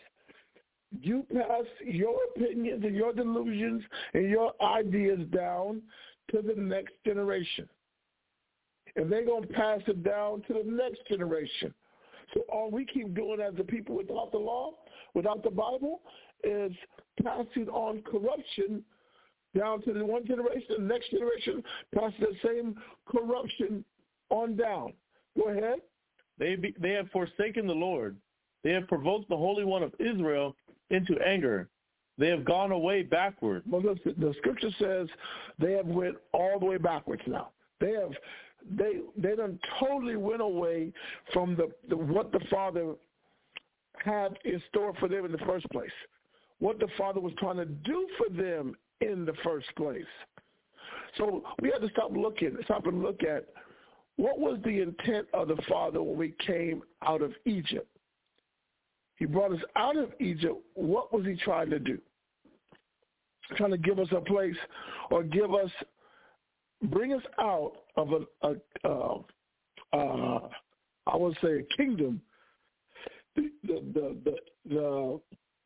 You 1.01 1.25
pass 1.34 1.65
your 1.86 2.15
opinions 2.36 2.84
and 2.86 2.95
your 2.95 3.12
delusions 3.12 3.84
and 4.13 4.29
your 4.29 4.53
ideas 4.62 5.19
down 5.34 5.81
to 6.31 6.41
the 6.41 6.53
next 6.60 6.93
generation. 7.05 7.67
And 8.95 9.12
they're 9.12 9.25
going 9.25 9.43
to 9.43 9.53
pass 9.53 9.81
it 9.88 10.03
down 10.03 10.41
to 10.47 10.53
the 10.53 10.63
next 10.63 11.08
generation. 11.08 11.73
So 12.34 12.41
all 12.51 12.71
we 12.71 12.86
keep 12.86 13.13
doing 13.13 13.39
as 13.39 13.53
a 13.60 13.63
people 13.63 13.95
without 13.95 14.31
the 14.31 14.38
law, 14.38 14.73
without 15.13 15.43
the 15.43 15.49
Bible, 15.49 16.01
is 16.43 16.71
passing 17.21 17.67
on 17.69 18.01
corruption 18.01 18.84
down 19.55 19.81
to 19.84 19.93
the 19.93 20.05
one 20.05 20.25
generation, 20.25 20.75
the 20.77 20.84
next 20.84 21.10
generation 21.12 21.63
passes 21.93 22.19
the 22.19 22.36
same 22.43 22.75
corruption 23.08 23.84
on 24.29 24.55
down. 24.55 24.93
Go 25.38 25.49
ahead. 25.49 25.79
They, 26.38 26.55
be, 26.55 26.75
they 26.79 26.91
have 26.91 27.10
forsaken 27.12 27.65
the 27.65 27.73
Lord. 27.73 28.17
They 28.63 28.71
have 28.71 28.88
provoked 28.88 29.29
the 29.29 29.38
Holy 29.38 29.63
One 29.63 29.84
of 29.84 29.93
Israel 29.99 30.55
into 30.89 31.17
anger. 31.25 31.69
They 32.17 32.27
have 32.29 32.45
gone 32.45 32.71
away 32.71 33.03
backward. 33.03 33.63
Well, 33.69 33.81
listen, 33.81 34.15
the 34.17 34.34
scripture 34.38 34.71
says 34.79 35.08
they 35.60 35.73
have 35.73 35.88
went 35.88 36.15
all 36.34 36.60
the 36.60 36.65
way 36.65 36.77
backwards 36.77 37.21
now. 37.27 37.49
They 37.79 37.91
have 37.91 38.12
they 38.69 39.01
they 39.17 39.36
done 39.36 39.60
totally 39.80 40.15
went 40.15 40.41
away 40.41 40.91
from 41.34 41.56
the, 41.56 41.69
the 41.89 41.97
what 41.97 42.32
the 42.32 42.39
Father 42.49 42.95
had 44.04 44.38
in 44.43 44.62
store 44.69 44.93
for 44.99 45.08
them 45.08 45.25
in 45.25 45.32
the 45.32 45.38
first 45.39 45.69
place. 45.71 45.91
What 46.60 46.80
the 46.80 46.88
Father 46.97 47.19
was 47.19 47.34
trying 47.38 47.58
to 47.58 47.65
do 47.65 48.08
for 48.17 48.34
them 48.36 48.75
in 49.01 49.25
the 49.25 49.34
first 49.43 49.67
place. 49.75 50.04
So 51.17 51.43
we 51.62 51.69
had 51.69 51.82
to 51.82 51.89
stop 51.89 52.12
looking, 52.15 52.56
stop 52.65 52.88
and 52.88 53.01
look 53.01 53.23
at 53.23 53.45
what 54.17 54.39
was 54.39 54.60
the 54.63 54.82
intent 54.82 55.28
of 55.34 55.49
the 55.49 55.58
Father 55.67 56.01
when 56.01 56.17
we 56.17 56.34
came 56.45 56.82
out 57.06 57.21
of 57.21 57.34
Egypt. 57.45 57.88
He 59.17 59.25
brought 59.25 59.54
us 59.54 59.62
out 59.75 59.97
of 59.97 60.12
Egypt. 60.19 60.58
What 60.73 61.13
was 61.13 61.25
he 61.25 61.36
trying 61.36 61.69
to 61.69 61.80
do? 61.80 61.99
Trying 63.56 63.71
to 63.71 63.78
give 63.78 63.99
us 63.99 64.08
a 64.12 64.21
place 64.21 64.56
or 65.12 65.23
give 65.23 65.54
us, 65.54 65.69
bring 66.84 67.13
us 67.13 67.21
out 67.39 67.73
of 67.97 68.12
a, 68.12 68.47
a 68.47 68.89
uh, 68.89 69.17
uh, 69.93 70.49
I 71.08 71.15
would 71.15 71.38
say 71.41 71.60
a 71.60 71.75
kingdom, 71.77 72.21
the, 73.36 73.49
the, 73.63 73.81
the, 73.93 74.36
the, 74.65 75.21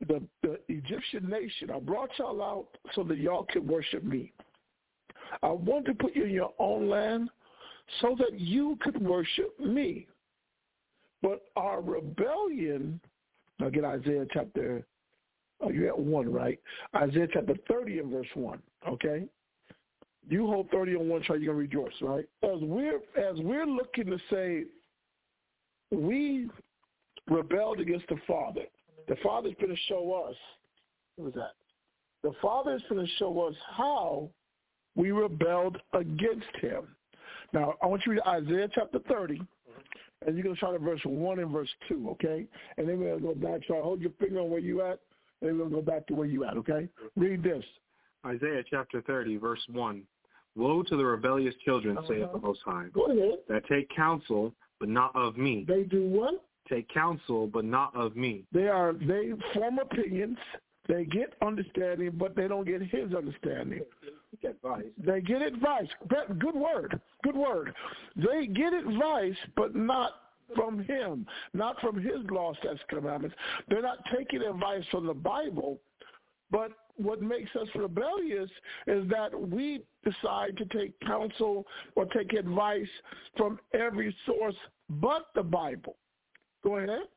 the, 0.07 0.23
the, 0.43 0.59
Egyptian 0.67 1.29
nation. 1.29 1.71
I 1.73 1.79
brought 1.79 2.09
y'all 2.17 2.41
out 2.41 2.67
so 2.93 3.03
that 3.03 3.17
y'all 3.17 3.47
could 3.51 3.67
worship 3.67 4.03
me. 4.03 4.33
I 5.43 5.49
want 5.49 5.85
to 5.85 5.93
put 5.93 6.15
you 6.15 6.25
in 6.25 6.31
your 6.31 6.53
own 6.59 6.89
land 6.89 7.29
so 8.01 8.15
that 8.19 8.39
you 8.39 8.77
could 8.81 9.01
worship 9.01 9.59
me. 9.59 10.07
But 11.21 11.43
our 11.55 11.81
rebellion, 11.81 12.99
now 13.59 13.69
get 13.69 13.83
Isaiah 13.83 14.25
chapter, 14.31 14.85
oh, 15.61 15.69
you're 15.69 15.89
at 15.89 15.99
1, 15.99 16.31
right? 16.31 16.59
Isaiah 16.95 17.27
chapter 17.31 17.55
30 17.67 17.99
and 17.99 18.11
verse 18.11 18.27
1, 18.33 18.59
okay? 18.89 19.25
You 20.29 20.45
hold 20.45 20.69
30 20.69 20.95
on 20.95 21.09
one 21.09 21.23
chart, 21.23 21.41
you're 21.41 21.53
going 21.53 21.69
to 21.69 21.77
rejoice, 21.77 21.95
right? 22.01 22.25
As 22.43 22.59
we're, 22.61 22.97
as 23.17 23.37
we're 23.39 23.65
looking 23.65 24.05
to 24.05 24.17
say, 24.31 24.65
we 25.91 26.49
rebelled 27.27 27.79
against 27.79 28.07
the 28.09 28.17
Father. 28.27 28.61
The 29.07 29.15
Father's 29.23 29.55
going 29.59 29.75
to 29.75 29.81
show 29.87 30.27
us. 30.29 30.35
What 31.15 31.25
was 31.25 31.33
that? 31.33 31.53
The 32.21 32.31
Father's 32.41 32.83
going 32.89 33.03
to 33.03 33.11
show 33.13 33.41
us 33.41 33.55
how 33.75 34.29
we 34.95 35.11
rebelled 35.11 35.77
against 35.93 36.55
him. 36.61 36.87
Now, 37.51 37.73
I 37.81 37.87
want 37.87 38.03
you 38.05 38.13
to 38.13 38.21
read 38.21 38.27
Isaiah 38.27 38.69
chapter 38.73 38.99
30, 39.09 39.41
and 40.27 40.35
you're 40.35 40.43
going 40.43 40.55
to 40.55 40.59
start 40.59 40.75
at 40.75 40.81
verse 40.81 41.01
1 41.03 41.39
and 41.39 41.49
verse 41.49 41.69
2, 41.87 42.09
okay? 42.11 42.45
And 42.77 42.87
then 42.87 42.99
we're 42.99 43.17
going 43.17 43.35
to 43.35 43.41
go 43.41 43.51
back. 43.51 43.61
So 43.67 43.81
hold 43.81 44.01
your 44.01 44.11
finger 44.19 44.41
on 44.41 44.51
where 44.51 44.59
you 44.59 44.81
at, 44.81 44.99
and 45.41 45.49
then 45.49 45.57
we're 45.57 45.69
going 45.69 45.71
to 45.71 45.75
go 45.77 45.81
back 45.81 46.05
to 46.07 46.13
where 46.13 46.27
you 46.27 46.43
at, 46.43 46.55
okay? 46.57 46.87
Read 47.15 47.41
this. 47.41 47.63
Isaiah 48.25 48.63
chapter 48.69 49.01
30, 49.01 49.37
verse 49.37 49.61
1. 49.71 50.03
Woe 50.55 50.83
to 50.83 50.97
the 50.97 51.05
rebellious 51.05 51.55
children, 51.63 51.97
Uh-huh. 51.97 52.07
saith 52.07 52.31
the 52.31 52.39
Most 52.39 52.61
High, 52.63 52.87
that 53.47 53.63
take 53.69 53.89
counsel, 53.89 54.53
but 54.79 54.89
not 54.89 55.15
of 55.15 55.37
me. 55.37 55.63
They 55.67 55.83
do 55.83 56.07
what? 56.07 56.43
Take 56.67 56.87
counsel, 56.89 57.47
but 57.47 57.65
not 57.65 57.95
of 57.95 58.15
me. 58.15 58.45
They 58.51 58.67
are 58.67 58.93
they 58.93 59.33
form 59.53 59.79
opinions. 59.79 60.37
They 60.87 61.05
get 61.05 61.33
understanding, 61.41 62.11
but 62.11 62.35
they 62.35 62.47
don't 62.47 62.65
get 62.65 62.81
his 62.81 63.13
understanding. 63.13 63.81
Take 64.41 64.51
advice. 64.51 64.85
They 64.97 65.21
get 65.21 65.41
advice. 65.41 65.87
That- 66.09 66.39
Good 66.39 66.55
word. 66.55 66.99
Good 67.23 67.35
word. 67.35 67.73
They 68.15 68.47
get 68.47 68.73
advice, 68.73 69.37
but 69.55 69.75
not 69.75 70.13
from 70.55 70.79
him, 70.83 71.27
not 71.53 71.79
from 71.79 72.01
his 72.01 72.23
law, 72.31 72.53
statutes, 72.55 72.83
commandments. 72.89 73.35
They're 73.67 73.83
not 73.83 73.99
taking 74.15 74.41
advice 74.41 74.83
from 74.89 75.05
the 75.05 75.13
Bible. 75.13 75.79
But 76.51 76.71
what 76.99 77.21
makes 77.21 77.55
us 77.55 77.67
rebellious 77.75 78.49
is 78.87 79.07
that 79.09 79.29
we 79.39 79.83
decide 80.03 80.57
to 80.57 80.65
take 80.65 80.99
counsel 81.01 81.65
or 81.95 82.05
take 82.05 82.33
advice 82.33 82.87
from 83.37 83.59
every 83.73 84.15
source 84.25 84.55
but 84.89 85.27
the 85.35 85.43
Bible. 85.43 85.95
Go 86.63 86.77
ahead. 86.77 87.07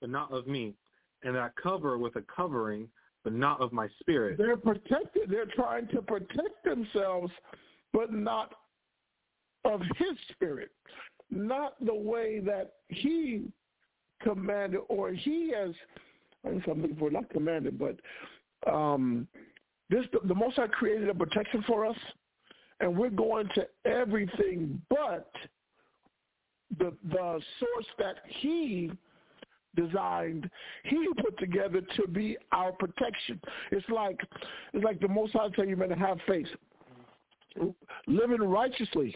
but 0.00 0.10
not 0.10 0.32
of 0.32 0.46
me, 0.46 0.74
and 1.22 1.34
that 1.34 1.52
cover 1.60 1.98
with 1.98 2.16
a 2.16 2.22
covering, 2.22 2.88
but 3.24 3.32
not 3.32 3.60
of 3.60 3.72
my 3.72 3.88
spirit. 4.00 4.38
They're 4.38 4.56
protected. 4.56 5.28
They're 5.28 5.46
trying 5.46 5.88
to 5.88 6.02
protect 6.02 6.64
themselves, 6.64 7.32
but 7.92 8.12
not 8.12 8.54
of 9.64 9.80
his 9.96 10.16
spirit, 10.30 10.70
not 11.30 11.74
the 11.84 11.94
way 11.94 12.38
that 12.40 12.74
he 12.88 13.46
commanded 14.22 14.80
or 14.88 15.12
he 15.12 15.52
has. 15.56 15.74
I 16.44 16.50
I'm 16.50 16.82
looking 16.82 16.96
for 16.96 17.10
not 17.10 17.28
commanded, 17.30 17.78
but 17.78 17.96
um, 18.66 19.26
this 19.90 20.04
the 20.24 20.34
Most 20.34 20.56
High 20.56 20.66
created 20.68 21.08
a 21.08 21.14
protection 21.14 21.62
for 21.66 21.86
us, 21.86 21.96
and 22.80 22.96
we're 22.96 23.10
going 23.10 23.48
to 23.54 23.66
everything 23.84 24.80
but 24.90 25.30
the 26.78 26.92
the 27.10 27.40
source 27.60 27.86
that 27.98 28.16
he 28.26 28.90
designed, 29.76 30.50
he 30.84 31.06
put 31.18 31.38
together 31.38 31.82
to 31.96 32.08
be 32.08 32.36
our 32.52 32.72
protection. 32.72 33.40
It's 33.70 33.88
like 33.88 34.20
it's 34.72 34.84
like 34.84 35.00
the 35.00 35.08
Most 35.08 35.32
High 35.32 35.48
tell 35.50 35.66
you, 35.66 35.76
man, 35.76 35.90
to 35.90 35.94
have 35.94 36.18
faith, 36.26 36.48
living 38.06 38.40
righteously. 38.40 39.14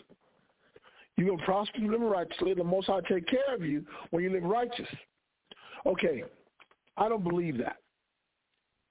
You're 1.17 1.31
gonna 1.31 1.45
prosper 1.45 1.81
living 1.81 2.03
righteously. 2.03 2.55
The 2.55 2.65
Most 2.65 2.87
High 2.87 3.01
take 3.09 3.27
care 3.27 3.55
of 3.55 3.65
you 3.65 3.85
when 4.11 4.23
you 4.23 4.31
live 4.31 4.45
righteous. 4.45 4.89
Okay, 5.87 6.23
I 6.97 7.09
don't 7.09 7.25
believe 7.25 7.59
that. 7.59 7.77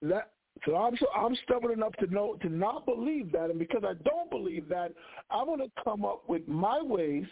That 0.01 0.31
so 0.65 0.75
I'm 0.75 0.95
so 0.97 1.07
I'm 1.15 1.35
stubborn 1.43 1.71
enough 1.71 1.93
to 1.99 2.07
know 2.07 2.35
to 2.41 2.49
not 2.49 2.85
believe 2.85 3.31
that, 3.31 3.49
and 3.49 3.59
because 3.59 3.83
I 3.83 3.93
don't 4.03 4.29
believe 4.29 4.67
that, 4.69 4.93
I'm 5.29 5.45
gonna 5.45 5.65
come 5.83 6.05
up 6.05 6.23
with 6.27 6.47
my 6.47 6.81
ways. 6.81 7.25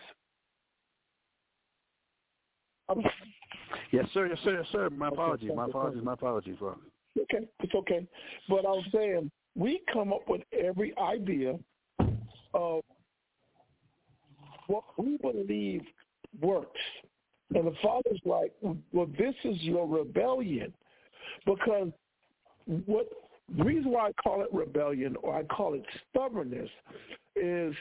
I'm, 2.90 3.04
Yes, 3.92 4.06
sir. 4.14 4.28
Yes, 4.28 4.38
sir. 4.44 4.58
Yes, 4.58 4.66
sir. 4.72 4.90
My 4.90 5.10
apologies. 5.10 5.52
My 5.56 5.66
apologies. 5.66 6.04
My 6.04 6.14
apologies, 6.14 6.56
bro. 6.60 6.76
Okay, 7.20 7.48
it's 7.62 7.74
okay. 7.74 8.08
But 8.48 8.66
I 8.66 8.70
was 8.70 8.86
saying 8.94 9.32
we 9.56 9.82
come 9.92 10.14
up 10.14 10.28
with 10.28 10.42
every 10.52 10.98
idea 10.98 11.58
of 12.54 12.82
what 14.68 14.84
we 14.98 15.18
believe 15.18 15.82
works. 16.42 16.80
And 17.56 17.66
the 17.66 17.74
father's 17.82 18.20
like, 18.26 18.54
well, 18.92 19.08
this 19.18 19.36
is 19.46 19.62
your 19.62 19.88
rebellion. 19.88 20.74
Because 21.46 21.90
what 22.86 23.08
the 23.56 23.64
reason 23.64 23.92
why 23.92 24.08
I 24.08 24.12
call 24.22 24.42
it 24.42 24.50
rebellion 24.52 25.16
or 25.24 25.36
I 25.36 25.44
call 25.44 25.74
it 25.74 25.84
stubbornness 26.10 26.70
is 27.36 27.74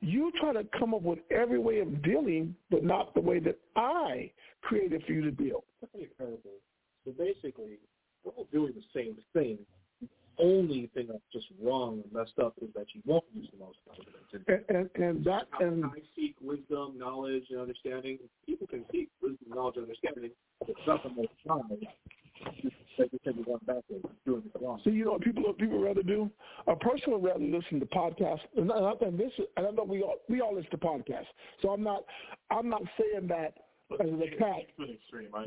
you 0.00 0.32
try 0.40 0.52
to 0.52 0.66
come 0.76 0.92
up 0.92 1.02
with 1.02 1.20
every 1.30 1.58
way 1.58 1.78
of 1.78 2.02
dealing, 2.02 2.56
but 2.70 2.82
not 2.82 3.14
the 3.14 3.20
way 3.20 3.38
that 3.38 3.58
I 3.76 4.30
created 4.60 5.04
for 5.06 5.12
you 5.12 5.22
to 5.22 5.30
deal. 5.30 5.64
That's 5.80 5.94
a 5.94 6.08
parable. 6.18 6.58
So 7.04 7.12
basically, 7.12 7.78
we're 8.24 8.32
all 8.32 8.48
doing 8.52 8.72
the 8.74 8.82
same 9.00 9.16
thing. 9.32 9.58
The 10.00 10.08
only 10.38 10.90
thing 10.94 11.06
that's 11.08 11.22
just 11.32 11.46
wrong 11.62 12.02
and 12.02 12.12
messed 12.12 12.38
up 12.40 12.54
is 12.60 12.68
that 12.74 12.86
you 12.94 13.02
won't 13.06 13.24
use 13.32 13.48
the 13.52 13.64
most 13.64 13.78
confidence. 13.86 14.64
And, 14.68 14.76
and, 14.76 14.90
and 15.00 15.24
that 15.24 15.46
and 15.60 15.84
I 15.84 16.00
seek 16.16 16.34
wisdom, 16.40 16.98
knowledge, 16.98 17.44
and 17.50 17.60
understanding. 17.60 18.18
People 18.46 18.66
can 18.66 18.84
seek 18.90 19.08
wisdom, 19.22 19.46
knowledge, 19.48 19.76
and 19.76 19.84
understanding. 19.84 20.30
but 20.58 20.70
It's 20.70 20.80
not 20.86 21.02
the 21.04 21.10
most 21.10 21.28
high. 21.46 22.72
They 22.98 23.04
just 23.08 23.24
take 23.24 23.36
it 23.36 23.48
one 23.48 23.60
backwards, 23.66 24.04
doing 24.26 24.42
it 24.44 24.62
wrong. 24.62 24.80
So 24.84 24.90
you 24.90 25.04
know 25.04 25.12
what 25.12 25.22
people 25.22 25.52
people 25.54 25.80
rather 25.80 26.02
do? 26.02 26.30
A 26.66 26.76
person 26.76 27.12
would 27.12 27.24
rather 27.24 27.44
listen 27.44 27.80
to 27.80 27.86
podcasts, 27.86 28.40
and 28.56 28.70
I, 28.72 28.92
and 29.00 29.18
this 29.18 29.32
and 29.56 29.66
I 29.66 29.70
know 29.70 29.84
we 29.84 30.02
all 30.02 30.16
we 30.28 30.40
all 30.40 30.54
listen 30.54 30.70
to 30.70 30.78
podcasts. 30.78 31.26
So 31.60 31.70
I'm 31.70 31.82
not 31.82 32.04
I'm 32.50 32.68
not 32.68 32.82
saying 32.98 33.28
that 33.28 33.54
as 34.00 34.08
an 34.08 34.22
attack. 34.22 34.68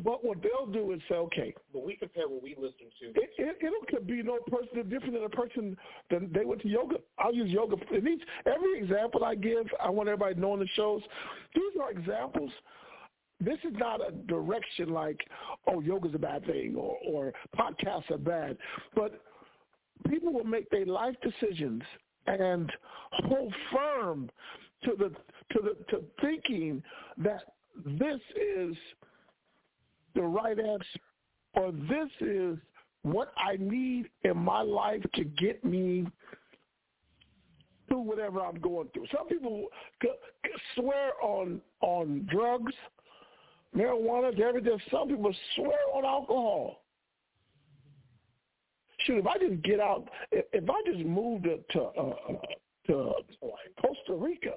But 0.04 0.24
what 0.24 0.38
they'll 0.42 0.72
do 0.72 0.92
is 0.92 1.02
say, 1.10 1.16
okay, 1.16 1.54
But 1.74 1.86
we 1.86 1.96
compare 1.96 2.28
what 2.28 2.44
we 2.44 2.56
listen 2.58 2.88
to. 3.02 3.20
it, 3.20 3.30
it, 3.38 3.58
it 3.60 3.88
could 3.90 4.08
be 4.08 4.22
no 4.22 4.38
person 4.40 4.90
different 4.90 5.14
than 5.14 5.24
a 5.24 5.30
person 5.30 5.78
that 6.10 6.34
they 6.34 6.46
went 6.46 6.62
to 6.62 6.68
yoga. 6.68 6.98
I'll 7.18 7.34
use 7.34 7.50
yoga. 7.50 7.76
And 7.92 8.08
each, 8.08 8.22
every 8.46 8.80
example 8.80 9.24
I 9.24 9.36
give, 9.36 9.68
I 9.82 9.90
want 9.90 10.10
everybody 10.10 10.36
to 10.36 10.40
know 10.40 10.54
in 10.54 10.60
the 10.60 10.68
shows, 10.76 11.02
these 11.54 11.82
are 11.82 11.92
examples. 11.92 12.52
This 13.42 13.58
is 13.64 13.74
not 13.78 14.00
a 14.08 14.12
direction 14.12 14.90
like, 14.90 15.20
oh, 15.68 15.82
yoga's 15.82 16.16
a 16.16 16.20
bad 16.20 16.46
thing 16.46 16.76
or, 16.78 16.98
or 17.06 17.34
podcasts 17.58 18.10
are 18.12 18.18
bad. 18.18 18.58
But 18.96 19.22
people 20.10 20.32
will 20.32 20.46
make 20.46 20.70
their 20.70 20.86
life 20.86 21.16
decisions 21.22 21.82
and 22.28 22.72
hold 23.12 23.54
firm 23.72 24.30
to 24.84 24.92
the 24.98 25.10
to 25.54 25.62
the 25.62 25.76
to 25.90 26.04
thinking 26.22 26.82
that 27.18 27.42
this 27.86 28.20
is 28.36 28.76
the 30.16 30.22
right 30.22 30.58
answer 30.58 31.00
or 31.56 31.72
this 31.72 32.10
is 32.22 32.58
what 33.04 33.32
I 33.38 33.58
need 33.60 34.10
in 34.24 34.38
my 34.38 34.62
life 34.62 35.04
to 35.14 35.24
get 35.24 35.64
me 35.64 36.08
through 37.88 38.02
whatever 38.02 38.42
I'm 38.42 38.60
going 38.60 38.88
through. 38.94 39.06
Some 39.16 39.28
people 39.28 39.68
swear 40.76 41.12
on 41.22 41.62
on 41.82 42.28
drugs, 42.32 42.74
marijuana, 43.76 44.40
everything. 44.40 44.80
Some 44.92 45.10
people 45.10 45.34
swear 45.56 45.78
on 45.94 46.06
alcohol. 46.06 46.82
Shoot, 49.00 49.20
if 49.20 49.28
I 49.28 49.38
just 49.38 49.62
get 49.64 49.80
out, 49.80 50.08
if, 50.32 50.46
if 50.54 50.70
I 50.70 50.92
just 50.92 51.06
moved 51.06 51.44
to 51.44 51.58
to, 51.74 51.82
uh, 51.82 52.14
to 52.88 53.14
Costa 53.82 54.14
Rica, 54.14 54.54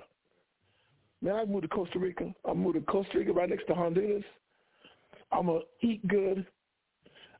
man, 1.21 1.35
I 1.35 1.45
moved 1.45 1.63
to 1.63 1.69
Costa 1.69 1.99
Rica. 1.99 2.33
I 2.49 2.53
moved 2.53 2.77
to 2.77 2.81
Costa 2.83 3.19
Rica 3.19 3.33
right 3.33 3.49
next 3.49 3.67
to 3.67 3.75
Honduras. 3.75 4.25
I'm 5.33 5.47
gonna 5.47 5.61
eat 5.83 6.07
good. 6.09 6.47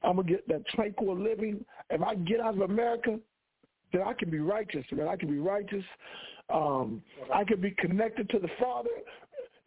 I'm 0.03 0.17
gonna 0.17 0.29
get 0.29 0.47
that 0.49 0.67
tranquil 0.69 1.19
living. 1.19 1.65
If 1.91 2.03
I 2.03 2.15
get 2.15 2.41
out 2.41 2.55
of 2.55 2.61
America, 2.61 3.19
then 3.93 4.03
I 4.03 4.13
can 4.13 4.31
be 4.31 4.41
righteous. 4.41 4.85
Man, 4.93 5.09
I 5.09 5.17
can 5.17 5.31
be 5.31 5.39
righteous. 5.39 5.85
Um, 6.53 7.03
I 7.33 7.45
can 7.45 7.61
be 7.61 7.73
connected 7.73 8.29
to 8.31 8.39
the 8.39 8.49
Father. 8.61 8.91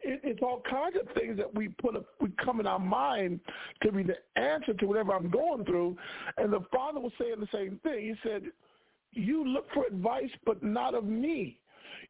It, 0.02 0.20
it's 0.24 0.40
all 0.42 0.62
kinds 0.68 0.96
of 1.00 1.12
things 1.14 1.36
that 1.36 1.54
we 1.54 1.68
put 1.68 1.96
up, 1.96 2.06
we 2.20 2.30
come 2.44 2.60
in 2.60 2.66
our 2.66 2.78
mind 2.78 3.40
to 3.82 3.92
be 3.92 4.02
the 4.02 4.16
answer 4.40 4.74
to 4.74 4.86
whatever 4.86 5.12
I'm 5.12 5.30
going 5.30 5.64
through. 5.64 5.96
And 6.36 6.52
the 6.52 6.64
Father 6.72 7.00
was 7.00 7.12
saying 7.18 7.36
the 7.38 7.48
same 7.52 7.78
thing. 7.82 8.00
He 8.00 8.28
said, 8.28 8.44
"You 9.12 9.46
look 9.46 9.66
for 9.72 9.86
advice, 9.86 10.30
but 10.44 10.62
not 10.62 10.94
of 10.94 11.04
me. 11.04 11.58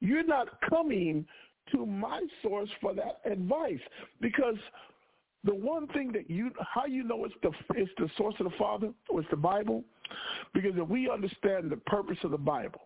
You're 0.01 0.25
not 0.25 0.61
coming 0.69 1.27
to 1.73 1.87
my 1.87 2.21
source 2.43 2.71
for 2.81 2.95
that 2.95 3.21
advice 3.25 3.81
because." 4.21 4.57
the 5.45 5.53
one 5.53 5.89
thing 5.89 6.13
that 6.13 6.31
you 6.31 6.53
how 6.73 6.87
you 6.87 7.03
know 7.03 7.25
it's 7.25 7.35
the 7.43 7.51
it's 7.75 7.91
the 7.99 8.09
source 8.17 8.35
of 8.39 8.45
the 8.45 8.57
Father 8.57 8.91
it's 9.11 9.29
the 9.31 9.37
Bible, 9.37 9.83
because 10.55 10.73
if 10.77 10.89
we 10.89 11.11
understand 11.11 11.69
the 11.69 11.79
purpose 11.79 12.19
of 12.23 12.31
the 12.31 12.39
Bible, 12.39 12.83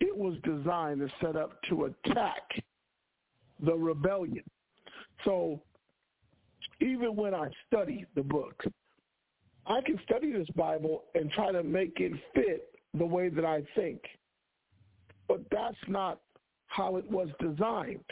it 0.00 0.16
was 0.16 0.34
designed 0.42 1.00
and 1.00 1.12
set 1.20 1.36
up 1.36 1.62
to 1.68 1.84
attack 1.84 2.42
the 3.64 3.74
rebellion. 3.74 4.44
So 5.24 5.60
even 6.80 7.16
when 7.16 7.34
I 7.34 7.48
study 7.66 8.06
the 8.14 8.22
book, 8.22 8.62
I 9.66 9.80
can 9.80 9.98
study 10.04 10.32
this 10.32 10.48
Bible 10.56 11.04
and 11.14 11.30
try 11.30 11.52
to 11.52 11.62
make 11.62 12.00
it 12.00 12.12
fit 12.34 12.68
the 12.92 13.06
way 13.06 13.28
that 13.28 13.44
I 13.44 13.62
think. 13.74 14.00
But 15.26 15.40
that's 15.50 15.76
not 15.88 16.20
how 16.66 16.96
it 16.96 17.10
was 17.10 17.28
designed. 17.40 18.04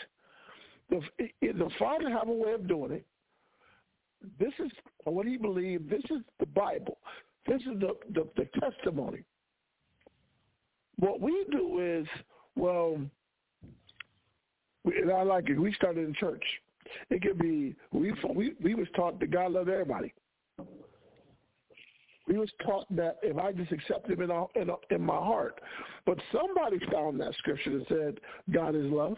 The, 0.88 1.00
the 1.40 1.70
Father 1.78 2.10
have 2.10 2.28
a 2.28 2.32
way 2.32 2.52
of 2.52 2.66
doing 2.66 2.92
it 2.92 3.06
this 4.38 4.52
is 4.58 4.70
what 5.04 5.26
he 5.26 5.36
believed. 5.36 5.90
This 5.90 6.02
is 6.10 6.22
the 6.38 6.46
Bible. 6.46 6.98
This 7.46 7.60
is 7.62 7.80
the, 7.80 7.94
the, 8.12 8.28
the 8.36 8.48
testimony. 8.60 9.24
What 10.96 11.20
we 11.20 11.44
do 11.50 11.80
is, 11.80 12.06
well, 12.54 12.98
we, 12.98 13.08
and 14.84 15.10
I 15.10 15.22
like 15.22 15.48
it. 15.48 15.58
We 15.58 15.72
started 15.74 16.06
in 16.06 16.14
church. 16.14 16.44
It 17.10 17.22
could 17.22 17.38
be 17.38 17.74
we 17.92 18.12
we 18.34 18.54
we 18.62 18.74
was 18.74 18.88
taught 18.94 19.20
that 19.20 19.30
God 19.30 19.52
loved 19.52 19.68
everybody. 19.68 20.12
We 22.28 22.38
was 22.38 22.50
taught 22.64 22.86
that 22.94 23.18
if 23.22 23.36
I 23.36 23.52
just 23.52 23.72
accept 23.72 24.08
Him 24.08 24.22
in, 24.22 24.30
all, 24.30 24.50
in, 24.54 24.70
in 24.90 25.00
my 25.02 25.16
heart, 25.16 25.60
but 26.06 26.18
somebody 26.32 26.78
found 26.90 27.20
that 27.20 27.34
scripture 27.38 27.78
that 27.78 27.88
said 27.88 28.20
God 28.52 28.76
is 28.76 28.84
love. 28.84 29.16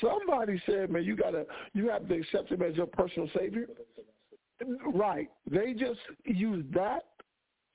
Somebody 0.00 0.60
said, 0.66 0.90
man, 0.90 1.04
you 1.04 1.16
gotta 1.16 1.46
you 1.72 1.88
have 1.88 2.08
to 2.08 2.14
accept 2.14 2.50
Him 2.50 2.62
as 2.62 2.74
your 2.76 2.86
personal 2.86 3.28
Savior. 3.36 3.66
Right? 4.92 5.28
They 5.50 5.72
just 5.72 6.00
use 6.24 6.64
that 6.74 7.04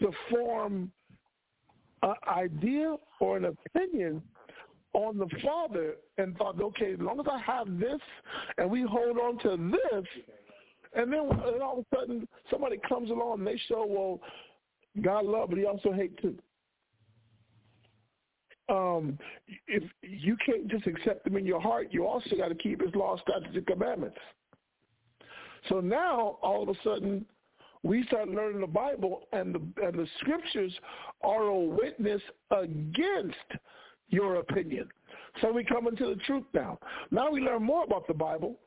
to 0.02 0.12
form 0.30 0.92
an 2.04 2.14
idea 2.28 2.96
or 3.20 3.38
an 3.38 3.46
opinion 3.46 4.22
on 4.98 5.20
the 5.20 5.30
Father 5.46 5.94
and 6.18 6.36
thought, 6.38 6.60
okay, 6.60 6.94
as 6.94 7.00
long 7.00 7.20
as 7.20 7.28
I 7.32 7.40
have 7.40 7.80
this 7.80 8.02
and 8.58 8.70
we 8.70 8.82
hold 8.82 9.20
on 9.20 9.38
to 9.44 9.72
this, 9.72 10.06
and 10.94 11.14
then 11.14 11.20
and 11.20 11.62
all 11.62 11.80
of 11.80 11.86
a 11.92 11.96
sudden 11.96 12.28
somebody 12.50 12.80
comes 12.90 13.12
along 13.12 13.40
and 13.40 13.48
they 13.48 13.62
show, 13.68 13.86
well, 13.88 14.20
God 15.04 15.26
love, 15.26 15.50
but 15.50 15.60
he 15.60 15.66
also 15.66 15.92
hate 15.92 16.20
too. 16.20 16.36
Um, 18.70 19.20
if 19.68 19.84
you 20.02 20.36
can't 20.44 20.68
just 20.68 20.88
accept 20.88 21.28
him 21.28 21.38
in 21.38 21.46
your 21.46 21.62
heart, 21.62 21.90
you 21.92 22.08
also 22.08 22.36
got 22.36 22.48
to 22.48 22.56
keep 22.56 22.82
his 22.82 22.94
law, 22.96 23.18
statutes, 23.18 23.56
and 23.56 23.68
commandments. 23.68 24.18
So 25.70 25.80
now, 25.80 26.40
all 26.42 26.64
of 26.64 26.70
a 26.70 26.80
sudden, 26.84 27.26
we 27.84 28.04
start 28.08 28.30
learning 28.30 28.62
the 28.62 28.68
Bible, 28.68 29.28
and 29.32 29.54
the 29.54 29.86
and 29.86 29.94
the 29.98 30.08
scriptures 30.20 30.74
are 31.22 31.44
a 31.44 31.60
witness 31.60 32.22
against 32.52 33.36
your 34.10 34.36
opinion. 34.36 34.90
So 35.42 35.52
we 35.52 35.64
come 35.64 35.88
into 35.88 36.06
the 36.06 36.16
truth 36.26 36.46
now. 36.54 36.80
Now 37.12 37.30
we 37.30 37.42
learn 37.42 37.64
more 37.64 37.84
about 37.84 38.08
the 38.08 38.14
Bible, 38.14 38.58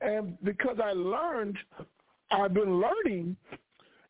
and 0.00 0.36
because 0.42 0.78
I 0.82 0.92
learned, 0.92 1.56
I've 2.30 2.54
been 2.54 2.80
learning 2.80 3.36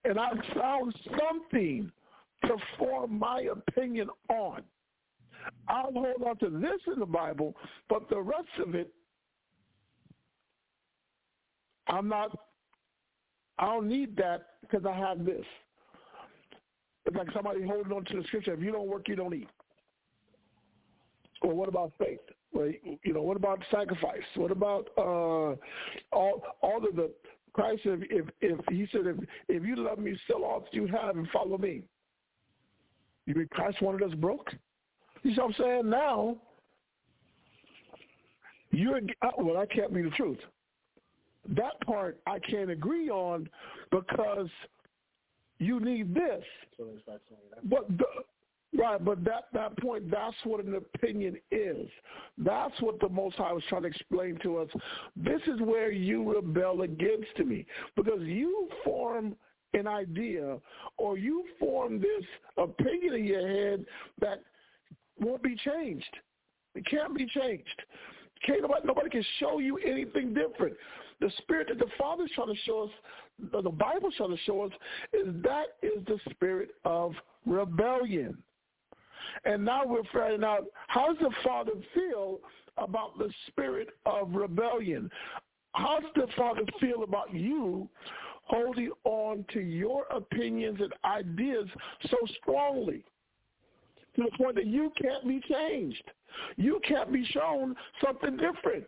and 0.05 0.19
I've 0.19 0.39
found 0.55 0.95
something 1.19 1.91
to 2.45 2.57
form 2.79 3.19
my 3.19 3.49
opinion 3.53 4.09
on. 4.29 4.63
I'll 5.69 5.93
hold 5.93 6.23
on 6.27 6.37
to 6.39 6.51
this 6.51 6.81
in 6.93 6.99
the 6.99 7.07
Bible, 7.07 7.55
but 7.89 8.09
the 8.09 8.21
rest 8.21 8.49
of 8.65 8.75
it, 8.75 8.93
I'm 11.89 12.09
not, 12.09 12.37
I 13.59 13.67
don't 13.67 13.89
need 13.89 14.17
that 14.17 14.47
because 14.61 14.85
I 14.87 14.97
have 14.97 15.25
this. 15.25 15.45
It's 17.07 17.17
like 17.17 17.29
somebody 17.33 17.63
holding 17.67 17.93
on 17.93 18.05
to 18.07 18.17
the 18.19 18.25
scripture. 18.25 18.53
If 18.53 18.61
you 18.61 18.73
don't 18.73 18.89
work, 18.89 19.09
you 19.09 19.17
don't 19.17 19.35
eat. 19.35 19.49
Or 21.43 21.55
what 21.55 21.69
about 21.69 21.93
faith? 21.99 22.21
Well, 22.53 22.71
you 23.03 23.13
know, 23.13 23.23
what 23.23 23.37
about 23.37 23.61
sacrifice? 23.71 24.23
What 24.35 24.51
about 24.51 24.89
uh, 24.97 25.55
all 26.13 26.43
all 26.63 26.79
of 26.89 26.97
the 26.97 27.11
Christ 27.59 27.83
said, 27.83 28.05
if, 28.11 28.25
if 28.41 28.59
he 28.71 28.87
said, 28.93 29.03
if, 29.07 29.17
if 29.49 29.65
you 29.65 29.75
love 29.75 29.99
me, 29.99 30.17
sell 30.29 30.45
all 30.45 30.61
that 30.61 30.73
you 30.73 30.87
have 30.87 31.17
and 31.17 31.29
follow 31.31 31.59
me. 31.59 31.83
You 33.27 33.35
mean 33.35 33.49
Christ 33.51 33.83
wanted 33.83 34.09
us 34.09 34.15
broke? 34.17 34.53
You 35.25 35.35
see 35.35 35.41
what 35.41 35.49
I'm 35.49 35.55
saying? 35.59 35.91
Now, 35.91 36.37
you're, 38.71 39.01
uh, 39.23 39.31
well, 39.39 39.57
I 39.57 39.67
can't 39.67 39.93
be 39.93 40.03
the 40.03 40.11
truth. 40.11 40.39
That 41.49 41.81
part 41.85 42.21
I 42.27 42.39
can't 42.39 42.71
agree 42.71 43.11
on 43.11 43.49
because 43.91 44.49
you 45.59 45.81
need 45.81 46.15
this. 46.15 46.45
But 47.65 47.89
the, 47.89 48.05
Right, 48.79 49.05
but 49.05 49.25
that 49.25 49.47
that 49.55 49.77
point, 49.79 50.09
that's 50.09 50.37
what 50.45 50.65
an 50.65 50.77
opinion 50.77 51.37
is. 51.51 51.89
That's 52.39 52.81
what 52.81 53.01
the 53.01 53.09
Most 53.09 53.35
High 53.35 53.53
was 53.53 53.65
trying 53.69 53.83
to 53.83 53.89
explain 53.89 54.39
to 54.45 54.59
us. 54.59 54.69
This 55.17 55.41
is 55.49 55.61
where 55.61 55.91
you 55.91 56.33
rebel 56.33 56.83
against 56.83 57.37
me 57.45 57.67
because 57.97 58.21
you 58.23 58.69
form 58.85 59.35
an 59.75 59.89
idea 59.89 60.59
or 60.97 61.19
you 61.19 61.45
form 61.59 62.01
this 62.01 62.25
opinion 62.57 63.15
in 63.15 63.25
your 63.25 63.49
head 63.49 63.85
that 64.21 64.45
won't 65.19 65.43
be 65.43 65.57
changed. 65.57 66.17
It 66.77 66.87
can't 66.87 67.17
be 67.17 67.27
changed. 67.27 67.83
Can't 68.47 68.63
nobody, 68.63 68.87
nobody 68.87 69.11
can 69.11 69.25
show 69.41 69.59
you 69.59 69.79
anything 69.79 70.33
different. 70.33 70.77
The 71.21 71.33
spirit 71.39 71.67
that 71.69 71.81
the 71.81 71.91
Father's 71.99 72.31
trying 72.37 72.55
to 72.55 72.61
show 72.65 72.85
us, 72.85 72.91
the 73.51 73.71
Bible's 73.71 74.15
trying 74.17 74.31
to 74.31 74.43
show 74.45 74.63
us, 74.63 74.71
is 75.13 75.27
that 75.43 75.65
is 75.83 76.05
the 76.07 76.21
spirit 76.31 76.71
of 76.85 77.13
rebellion. 77.45 78.39
And 79.45 79.65
now 79.65 79.83
we're 79.85 80.03
finding 80.13 80.45
out 80.45 80.65
how 80.89 81.13
does 81.13 81.19
the 81.21 81.35
Father 81.45 81.73
feel 81.95 82.41
about 82.77 83.19
the 83.19 83.31
spirit 83.49 83.89
of 84.07 84.33
rebellion? 84.33 85.11
How 85.73 86.01
does 86.01 86.11
the 86.15 86.27
Father 86.37 86.63
feel 86.81 87.03
about 87.03 87.33
you 87.33 87.89
holding 88.45 88.91
on 89.05 89.45
to 89.53 89.61
your 89.61 90.05
opinions 90.11 90.81
and 90.81 90.93
ideas 91.05 91.69
so 92.11 92.17
strongly 92.41 93.05
to 94.17 94.23
the 94.25 94.31
point 94.39 94.55
that 94.57 94.67
you 94.67 94.93
can't 95.01 95.27
be 95.27 95.41
changed? 95.51 96.05
You 96.57 96.81
can't 96.87 97.13
be 97.13 97.25
shown 97.27 97.75
something 98.05 98.37
different. 98.37 98.85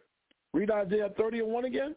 Read 0.53 0.71
Isaiah 0.71 1.11
30 1.17 1.41
and 1.41 1.49
1 1.49 1.65
again. 1.65 1.95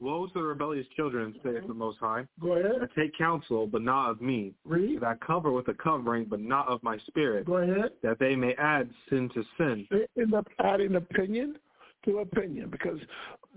Woe 0.00 0.26
to 0.26 0.32
the 0.34 0.42
rebellious 0.42 0.86
children, 0.94 1.34
saith 1.42 1.66
the 1.66 1.74
Most 1.74 1.98
High. 1.98 2.24
Go 2.40 2.52
ahead. 2.52 2.88
Take 2.96 3.16
counsel, 3.18 3.66
but 3.66 3.82
not 3.82 4.10
of 4.10 4.20
me. 4.20 4.54
Read. 4.64 5.00
That 5.00 5.20
cover 5.20 5.50
with 5.50 5.66
a 5.68 5.74
covering, 5.74 6.26
but 6.26 6.40
not 6.40 6.68
of 6.68 6.82
my 6.84 6.98
spirit. 7.08 7.46
Go 7.46 7.56
ahead. 7.56 7.90
That 8.02 8.18
they 8.20 8.36
may 8.36 8.54
add 8.54 8.90
sin 9.08 9.28
to 9.34 9.42
sin. 9.56 9.88
They 9.90 10.06
end 10.20 10.34
up 10.34 10.46
adding 10.60 10.94
opinion 10.94 11.56
to 12.04 12.18
opinion 12.18 12.70
because 12.70 12.98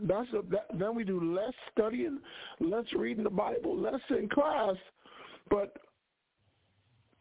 that's 0.02 0.30
a, 0.34 0.42
that, 0.50 0.66
then 0.80 0.96
we 0.96 1.04
do 1.04 1.34
less 1.34 1.54
studying, 1.72 2.20
less 2.60 2.86
reading 2.96 3.24
the 3.24 3.30
Bible, 3.30 3.78
less 3.78 4.02
in 4.10 4.28
class, 4.30 4.76
but 5.50 5.78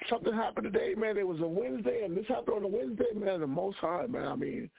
something 0.08 0.32
happened 0.32 0.72
today, 0.72 0.94
man. 0.96 1.18
It 1.18 1.26
was 1.26 1.40
a 1.40 1.46
Wednesday, 1.46 2.04
and 2.04 2.16
this 2.16 2.26
happened 2.26 2.56
on 2.56 2.64
a 2.64 2.68
Wednesday, 2.68 3.12
man. 3.14 3.40
The 3.40 3.46
Most 3.46 3.76
High, 3.78 4.06
man. 4.06 4.26
I 4.26 4.36
mean, 4.36 4.70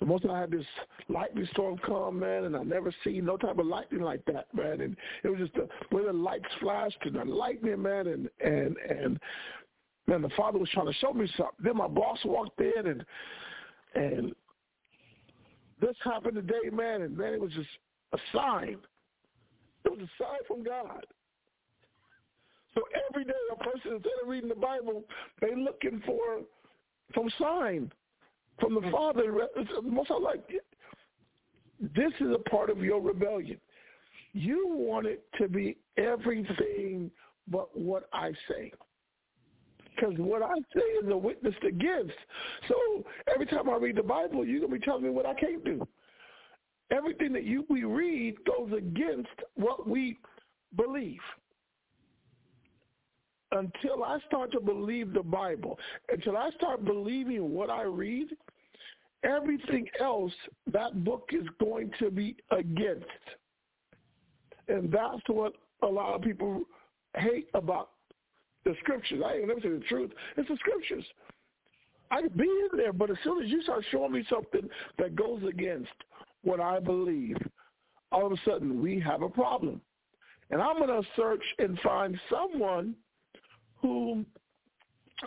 the 0.00 0.06
most 0.06 0.24
I 0.26 0.40
had 0.40 0.50
this 0.50 0.64
lightning 1.08 1.48
storm 1.52 1.78
come, 1.78 2.20
man, 2.20 2.44
and 2.44 2.56
I 2.56 2.62
never 2.62 2.94
seen 3.02 3.24
no 3.24 3.36
type 3.36 3.58
of 3.58 3.66
lightning 3.66 4.02
like 4.02 4.24
that, 4.26 4.46
man. 4.54 4.80
And 4.80 4.96
it 5.24 5.28
was 5.28 5.40
just 5.40 5.54
the 5.54 5.68
way 5.94 6.04
the 6.04 6.12
lights 6.12 6.44
flashed 6.60 6.98
and 7.02 7.16
the 7.16 7.24
lightning, 7.24 7.82
man, 7.82 8.06
and 8.06 8.28
and 8.40 8.76
and 8.76 9.18
man, 10.06 10.22
the 10.22 10.30
father 10.36 10.58
was 10.58 10.70
trying 10.70 10.86
to 10.86 10.92
show 10.94 11.12
me 11.12 11.28
something. 11.36 11.56
Then 11.60 11.76
my 11.76 11.88
boss 11.88 12.18
walked 12.24 12.60
in 12.60 12.86
and 12.86 13.04
and 13.94 14.32
this 15.80 15.96
happened 16.04 16.34
today, 16.34 16.70
man, 16.72 17.02
and 17.02 17.16
man, 17.16 17.34
it 17.34 17.40
was 17.40 17.52
just 17.52 17.68
a 18.12 18.18
sign. 18.32 18.78
It 19.84 19.90
was 19.90 20.00
a 20.00 20.22
sign 20.22 20.38
from 20.46 20.62
God. 20.62 21.04
So 22.74 22.82
every 23.08 23.24
day 23.24 23.32
a 23.52 23.56
person 23.56 23.94
instead 23.94 24.12
of 24.22 24.28
reading 24.28 24.48
the 24.48 24.54
Bible, 24.54 25.04
they 25.40 25.54
looking 25.56 26.02
for 26.06 26.42
some 27.14 27.30
sign 27.40 27.90
from 28.60 28.74
the 28.74 28.90
Father. 28.90 29.48
Most 29.82 30.10
like 30.22 30.48
this 31.80 32.12
is 32.20 32.28
a 32.34 32.50
part 32.50 32.70
of 32.70 32.78
your 32.78 33.00
rebellion. 33.00 33.58
You 34.32 34.68
want 34.68 35.06
it 35.06 35.24
to 35.38 35.48
be 35.48 35.78
everything 35.96 37.10
but 37.48 37.76
what 37.76 38.08
I 38.12 38.32
say. 38.48 38.72
Because 39.94 40.14
what 40.18 40.42
I 40.42 40.54
say 40.74 40.80
is 41.02 41.10
a 41.10 41.16
witness 41.16 41.54
against. 41.66 42.14
So 42.68 43.04
every 43.32 43.46
time 43.46 43.68
I 43.68 43.76
read 43.76 43.96
the 43.96 44.02
Bible, 44.02 44.44
you're 44.44 44.60
going 44.60 44.72
to 44.72 44.78
be 44.78 44.84
telling 44.84 45.02
me 45.02 45.10
what 45.10 45.26
I 45.26 45.34
can't 45.34 45.64
do. 45.64 45.86
Everything 46.90 47.32
that 47.32 47.44
you 47.44 47.64
we 47.68 47.84
read 47.84 48.36
goes 48.44 48.70
against 48.76 49.28
what 49.54 49.88
we 49.88 50.18
believe. 50.76 51.20
Until 53.50 54.04
I 54.04 54.18
start 54.26 54.52
to 54.52 54.60
believe 54.60 55.12
the 55.12 55.22
Bible, 55.22 55.78
until 56.10 56.36
I 56.36 56.50
start 56.50 56.84
believing 56.84 57.50
what 57.50 57.70
I 57.70 57.82
read, 57.82 58.28
everything 59.24 59.86
else 60.00 60.32
that 60.72 61.04
book 61.04 61.30
is 61.32 61.46
going 61.60 61.90
to 61.98 62.10
be 62.10 62.36
against. 62.50 63.06
And 64.68 64.92
that's 64.92 65.22
what 65.28 65.54
a 65.82 65.86
lot 65.86 66.14
of 66.14 66.22
people 66.22 66.62
hate 67.16 67.48
about 67.54 67.90
the 68.64 68.74
scriptures. 68.80 69.22
I 69.24 69.34
ain't 69.34 69.48
never 69.48 69.60
say 69.60 69.70
the 69.70 69.82
truth. 69.88 70.10
It's 70.36 70.48
the 70.48 70.56
scriptures. 70.56 71.04
I 72.10 72.22
could 72.22 72.36
be 72.36 72.44
in 72.44 72.76
there, 72.76 72.92
but 72.92 73.10
as 73.10 73.16
soon 73.22 73.42
as 73.42 73.50
you 73.50 73.62
start 73.62 73.84
showing 73.90 74.12
me 74.12 74.24
something 74.30 74.68
that 74.98 75.16
goes 75.16 75.42
against 75.48 75.90
what 76.42 76.60
I 76.60 76.80
believe, 76.80 77.36
all 78.12 78.26
of 78.26 78.32
a 78.32 78.36
sudden 78.44 78.80
we 78.80 79.00
have 79.00 79.22
a 79.22 79.28
problem. 79.28 79.80
And 80.50 80.62
I'm 80.62 80.78
going 80.78 80.88
to 80.88 81.08
search 81.16 81.42
and 81.58 81.78
find 81.80 82.18
someone 82.30 82.94
who 83.82 84.24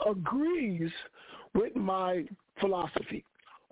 agrees 0.10 0.92
with 1.54 1.76
my 1.76 2.26
philosophy 2.60 3.24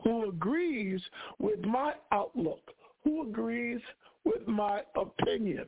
who 0.04 0.30
agrees 0.30 1.02
with 1.39 1.60
my 1.62 1.93
outlook, 2.12 2.62
who 3.04 3.24
agrees 3.24 3.82
with 4.26 4.47
my 4.47 4.82
opinion. 4.95 5.66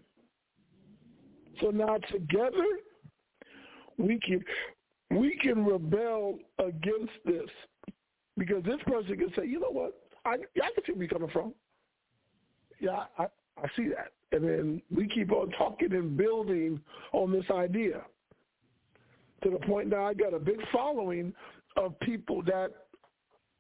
So 1.60 1.70
now 1.70 1.98
together, 2.12 2.66
we 3.98 4.20
can 4.20 4.44
we 5.12 5.38
can 5.42 5.66
rebel 5.66 6.40
against 6.60 7.12
this 7.26 7.50
because 8.38 8.64
this 8.64 8.80
person 8.88 9.18
can 9.18 9.32
say, 9.36 9.46
you 9.46 9.60
know 9.60 9.70
what, 9.70 9.94
I 10.26 10.32
I 10.32 10.36
can 10.36 10.84
see 10.86 10.94
where 10.94 11.04
you're 11.04 11.10
coming 11.10 11.30
from. 11.30 11.54
Yeah, 12.80 13.04
I 13.18 13.26
I 13.62 13.68
see 13.76 13.90
that, 13.90 14.12
and 14.32 14.48
then 14.48 14.82
we 14.96 15.08
keep 15.08 15.32
on 15.32 15.52
talking 15.52 15.94
and 15.94 16.18
building 16.18 16.80
on 17.14 17.32
this 17.32 17.50
idea 17.52 18.02
to 19.44 19.50
the 19.50 19.58
point 19.58 19.90
now 19.90 20.06
I 20.06 20.14
got 20.14 20.34
a 20.34 20.40
big 20.40 20.60
following 20.72 21.34
of 21.78 22.00
people 22.02 22.42
that 22.44 22.72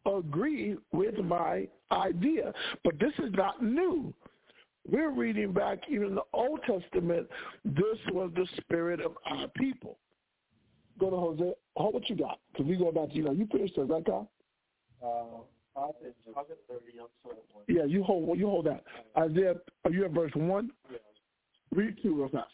agree 0.06 0.78
with 0.92 1.18
my 1.20 1.68
idea. 1.92 2.54
But 2.84 3.00
this 3.00 3.14
is 3.20 3.32
not 3.34 3.64
new. 3.64 4.14
We're 4.90 5.12
reading 5.12 5.54
back 5.54 5.80
even 5.90 6.08
in 6.08 6.16
the 6.16 6.24
Old 6.34 6.62
Testament, 6.66 7.28
this 7.64 7.98
was 8.12 8.32
the 8.36 8.48
spirit 8.58 9.00
of 9.00 9.14
our 9.26 9.48
people. 9.50 9.98
Go 11.00 11.10
to 11.10 11.16
Hosea. 11.16 11.54
Hold 11.76 11.94
what 11.94 12.10
you 12.10 12.16
got, 12.16 12.40
because 12.52 12.68
we 12.68 12.76
go 12.76 12.92
back 12.92 13.10
to, 13.10 13.16
you 13.16 13.24
know, 13.24 13.32
you 13.32 13.48
finished 13.52 13.78
it, 13.78 13.82
right, 13.82 14.06
Kyle? 14.06 14.30
Uh, 15.04 15.42
yeah, 17.68 17.86
you 17.86 18.04
hold 18.04 18.38
you 18.38 18.48
hold 18.48 18.66
that. 18.66 18.84
Isaiah, 19.18 19.56
are 19.86 19.92
you 19.92 20.06
at 20.06 20.12
verse 20.12 20.32
1? 20.36 20.72
Yes. 20.92 21.00
Read 21.74 21.96
2 22.04 22.16
real 22.16 22.30
fast. 22.30 22.50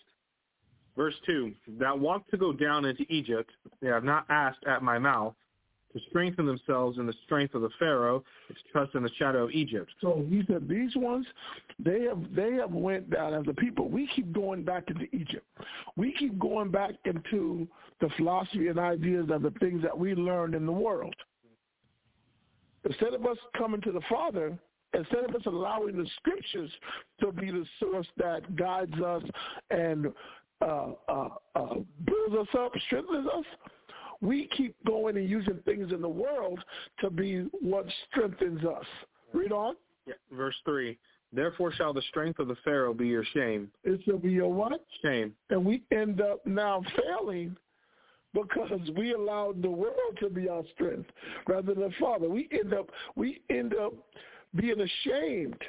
Verse 0.95 1.16
2, 1.26 1.54
that 1.80 1.98
want 1.98 2.24
to 2.30 2.38
go 2.38 2.52
down 2.52 2.86
into 2.86 3.04
Egypt, 3.12 3.52
they 3.82 3.88
have 3.88 4.04
not 4.04 4.26
asked 4.30 4.64
at 4.68 4.82
my 4.82 4.98
mouth 4.98 5.34
to 5.93 5.99
strengthen 6.09 6.45
themselves 6.45 6.97
in 6.97 7.05
the 7.05 7.13
strength 7.25 7.55
of 7.55 7.61
the 7.61 7.69
Pharaoh, 7.79 8.23
to 8.49 8.55
trust 8.71 8.95
in 8.95 9.03
the 9.03 9.09
shadow 9.17 9.45
of 9.45 9.51
Egypt. 9.51 9.89
So 10.01 10.25
he 10.29 10.43
said, 10.47 10.67
these 10.67 10.95
ones, 10.95 11.25
they 11.79 12.01
have 12.03 12.19
they 12.35 12.53
have 12.53 12.71
went 12.71 13.09
down 13.09 13.33
as 13.33 13.45
a 13.47 13.53
people. 13.53 13.89
We 13.89 14.09
keep 14.15 14.31
going 14.33 14.63
back 14.63 14.85
into 14.89 15.05
Egypt. 15.15 15.45
We 15.95 16.13
keep 16.13 16.38
going 16.39 16.71
back 16.71 16.91
into 17.05 17.67
the 18.01 18.09
philosophy 18.17 18.67
and 18.67 18.79
ideas 18.79 19.27
of 19.31 19.41
the 19.41 19.51
things 19.59 19.81
that 19.81 19.97
we 19.97 20.13
learned 20.13 20.55
in 20.55 20.65
the 20.65 20.71
world. 20.71 21.15
Instead 22.85 23.13
of 23.13 23.25
us 23.25 23.38
coming 23.57 23.81
to 23.81 23.91
the 23.91 24.01
Father, 24.09 24.57
instead 24.93 25.25
of 25.25 25.35
us 25.35 25.41
allowing 25.45 25.97
the 25.97 26.07
scriptures 26.17 26.71
to 27.19 27.31
be 27.31 27.51
the 27.51 27.65
source 27.79 28.07
that 28.17 28.55
guides 28.55 28.93
us 29.01 29.23
and 29.71 30.07
uh, 30.61 30.91
uh, 31.07 31.29
uh, 31.55 31.75
builds 32.05 32.35
us 32.39 32.47
up, 32.57 32.71
strengthens 32.88 33.27
us, 33.27 33.45
we 34.22 34.47
keep 34.55 34.76
going 34.86 35.18
and 35.18 35.30
using 35.30 35.59
things 35.65 35.91
in 35.91 36.01
the 36.01 36.09
world 36.09 36.59
to 36.99 37.09
be 37.09 37.47
what 37.61 37.86
strengthens 38.09 38.63
us. 38.63 38.86
Read 39.34 39.51
on. 39.51 39.76
Yeah. 40.05 40.13
Verse 40.32 40.55
3, 40.65 40.97
therefore 41.34 41.74
shall 41.74 41.93
the 41.93 42.01
strength 42.03 42.39
of 42.39 42.47
the 42.47 42.55
Pharaoh 42.63 42.93
be 42.93 43.07
your 43.07 43.26
shame. 43.34 43.70
It 43.84 43.99
shall 44.05 44.18
be 44.18 44.32
your 44.32 44.51
what? 44.51 44.86
Shame. 45.03 45.34
And 45.49 45.65
we 45.65 45.84
end 45.91 46.22
up 46.22 46.45
now 46.45 46.82
failing 46.95 47.57
because 48.34 48.80
we 48.95 49.13
allowed 49.13 49.61
the 49.61 49.70
world 49.70 50.18
to 50.22 50.30
be 50.30 50.47
our 50.47 50.63
strength 50.74 51.09
rather 51.47 51.74
than 51.74 51.84
the 51.84 51.93
Father. 51.99 52.30
We 52.30 52.47
end 52.51 52.74
up 52.74 52.89
we 53.15 53.41
end 53.49 53.74
up 53.76 53.93
being 54.55 54.80
ashamed 54.80 55.61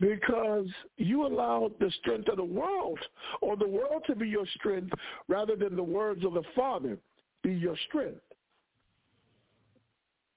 because 0.00 0.66
you 0.96 1.26
allowed 1.26 1.72
the 1.80 1.90
strength 2.00 2.28
of 2.28 2.36
the 2.36 2.44
world 2.44 2.98
or 3.40 3.56
the 3.56 3.66
world 3.66 4.04
to 4.06 4.14
be 4.14 4.28
your 4.28 4.46
strength 4.54 4.92
rather 5.26 5.56
than 5.56 5.74
the 5.76 5.82
words 5.82 6.24
of 6.24 6.34
the 6.34 6.44
Father 6.54 6.98
be 7.42 7.52
your 7.52 7.76
strength. 7.88 8.20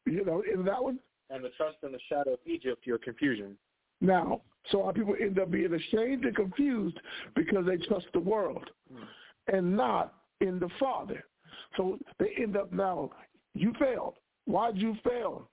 You 0.06 0.26
know, 0.26 0.44
in 0.52 0.66
that 0.66 0.84
one. 0.84 1.00
And 1.30 1.44
the 1.44 1.50
trust 1.58 1.78
in 1.84 1.92
the 1.92 2.00
shadow 2.10 2.34
of 2.34 2.40
Egypt, 2.46 2.86
your 2.86 2.98
confusion. 2.98 3.56
Now, 4.02 4.42
so 4.70 4.84
our 4.84 4.94
people 4.94 5.16
end 5.20 5.40
up 5.40 5.52
being 5.52 5.74
ashamed 5.74 6.26
and 6.26 6.36
confused 6.36 7.00
because 7.36 7.66
they 7.66 7.78
trust 7.86 8.08
the 8.14 8.20
world 8.20 8.70
hmm. 8.92 9.04
and 9.54 9.76
not 9.76 10.16
in 10.42 10.60
the 10.60 10.70
Father. 10.80 11.24
So 11.78 11.98
they 12.20 12.32
end 12.42 12.58
up 12.58 12.74
now, 12.74 13.12
you 13.54 13.74
failed. 13.80 14.16
Why'd 14.46 14.78
you 14.78 14.96
fail? 15.08 15.48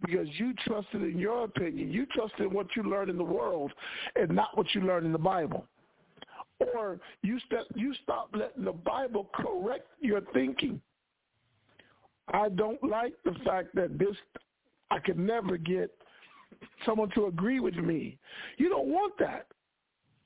Because 0.00 0.28
you 0.38 0.54
trusted 0.64 1.02
in 1.02 1.18
your 1.18 1.44
opinion. 1.44 1.90
You 1.90 2.06
trusted 2.06 2.40
in 2.40 2.52
what 2.52 2.68
you 2.76 2.84
learned 2.84 3.10
in 3.10 3.18
the 3.18 3.24
world 3.24 3.72
and 4.16 4.30
not 4.30 4.56
what 4.56 4.66
you 4.74 4.82
learned 4.82 5.06
in 5.06 5.12
the 5.12 5.18
Bible. 5.18 5.66
Or 6.74 7.00
you 7.22 7.38
step, 7.46 7.66
you 7.74 7.94
stop 8.02 8.30
letting 8.32 8.64
the 8.64 8.72
Bible 8.72 9.28
correct 9.34 9.88
your 10.00 10.20
thinking. 10.32 10.80
I 12.32 12.48
don't 12.48 12.82
like 12.82 13.14
the 13.24 13.34
fact 13.44 13.74
that 13.74 13.98
this 13.98 14.16
I 14.90 14.98
could 14.98 15.18
never 15.18 15.56
get 15.56 15.90
someone 16.86 17.10
to 17.10 17.26
agree 17.26 17.60
with 17.60 17.76
me. 17.76 18.16
You 18.56 18.68
don't 18.68 18.88
want 18.88 19.14
that. 19.18 19.46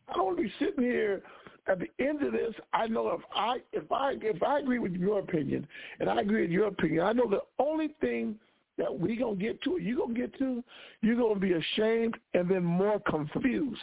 I 0.09 0.15
don't 0.15 0.27
want 0.27 0.37
to 0.39 0.43
be 0.45 0.53
sitting 0.59 0.85
here 0.85 1.23
at 1.69 1.79
the 1.79 1.89
end 2.05 2.23
of 2.23 2.33
this. 2.33 2.55
I 2.73 2.87
know 2.87 3.09
if 3.11 3.21
I 3.35 3.59
if 3.73 3.91
I 3.91 4.15
if 4.21 4.43
I 4.43 4.61
agree 4.61 4.79
with 4.79 4.93
your 4.93 5.21
opinion 5.21 5.67
and 6.01 6.09
I 6.09 6.21
agree 6.21 6.43
with 6.43 6.51
your 6.51 6.69
opinion, 6.69 7.05
I 7.05 7.13
know 7.13 7.29
the 7.29 7.43
only 7.59 7.95
thing 8.01 8.37
that 8.79 8.99
we 8.99 9.17
gonna 9.17 9.37
get 9.37 9.63
to, 9.63 9.79
you 9.81 9.99
gonna 9.99 10.15
get 10.15 10.37
to, 10.39 10.63
you're 11.03 11.17
gonna 11.17 11.39
be 11.39 11.53
ashamed 11.53 12.17
and 12.35 12.49
then 12.49 12.65
more 12.65 13.01
confused. 13.01 13.81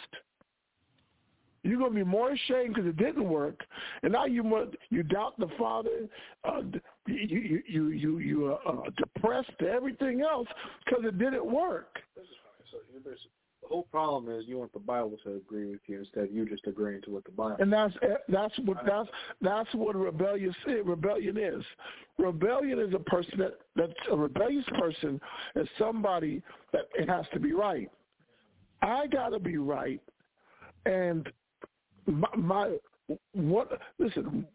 You're 1.62 1.78
going 1.78 1.92
to 1.92 1.96
be 1.96 2.04
more 2.04 2.30
ashamed 2.30 2.74
because 2.74 2.88
it 2.88 2.96
didn't 2.96 3.28
work, 3.28 3.60
and 4.02 4.12
now 4.12 4.24
you 4.24 4.70
you 4.88 5.02
doubt 5.02 5.38
the 5.38 5.48
Father. 5.58 6.08
Uh, 6.44 6.62
you 7.06 7.62
you 7.68 7.88
you 7.88 8.18
you 8.18 8.46
are 8.46 8.58
uh, 8.66 8.90
depressed 8.96 9.50
to 9.58 9.68
everything 9.68 10.22
else 10.22 10.48
because 10.84 11.04
it 11.04 11.18
didn't 11.18 11.44
work. 11.44 11.98
So 12.70 12.78
the 13.62 13.68
whole 13.68 13.82
problem 13.90 14.34
is 14.34 14.46
you 14.46 14.58
want 14.58 14.72
the 14.72 14.78
Bible 14.78 15.18
to 15.24 15.34
agree 15.34 15.70
with 15.70 15.80
you 15.86 16.00
instead 16.00 16.24
of 16.24 16.32
you 16.32 16.48
just 16.48 16.66
agreeing 16.66 17.02
to 17.02 17.10
what 17.10 17.24
the 17.24 17.30
Bible. 17.30 17.56
And 17.58 17.72
that's 17.72 17.94
that's 18.28 18.58
what 18.60 18.78
that's 18.86 19.08
that's 19.42 19.72
what 19.74 19.96
rebellion 19.96 20.54
is. 20.66 20.76
Rebellion 20.84 21.36
is. 21.36 21.64
Rebellion 22.18 22.78
is 22.78 22.94
a 22.94 22.98
person 22.98 23.38
that 23.38 23.58
that's 23.76 23.92
a 24.10 24.16
rebellious 24.16 24.64
person 24.78 25.20
is 25.56 25.68
somebody 25.78 26.42
that 26.72 26.86
it 26.94 27.08
has 27.08 27.26
to 27.34 27.40
be 27.40 27.52
right. 27.52 27.90
I 28.82 29.06
got 29.08 29.28
to 29.30 29.38
be 29.38 29.58
right, 29.58 30.00
and 30.86 31.30
my, 32.10 32.28
my 32.36 32.76
what 33.32 33.80
listen 33.98 34.46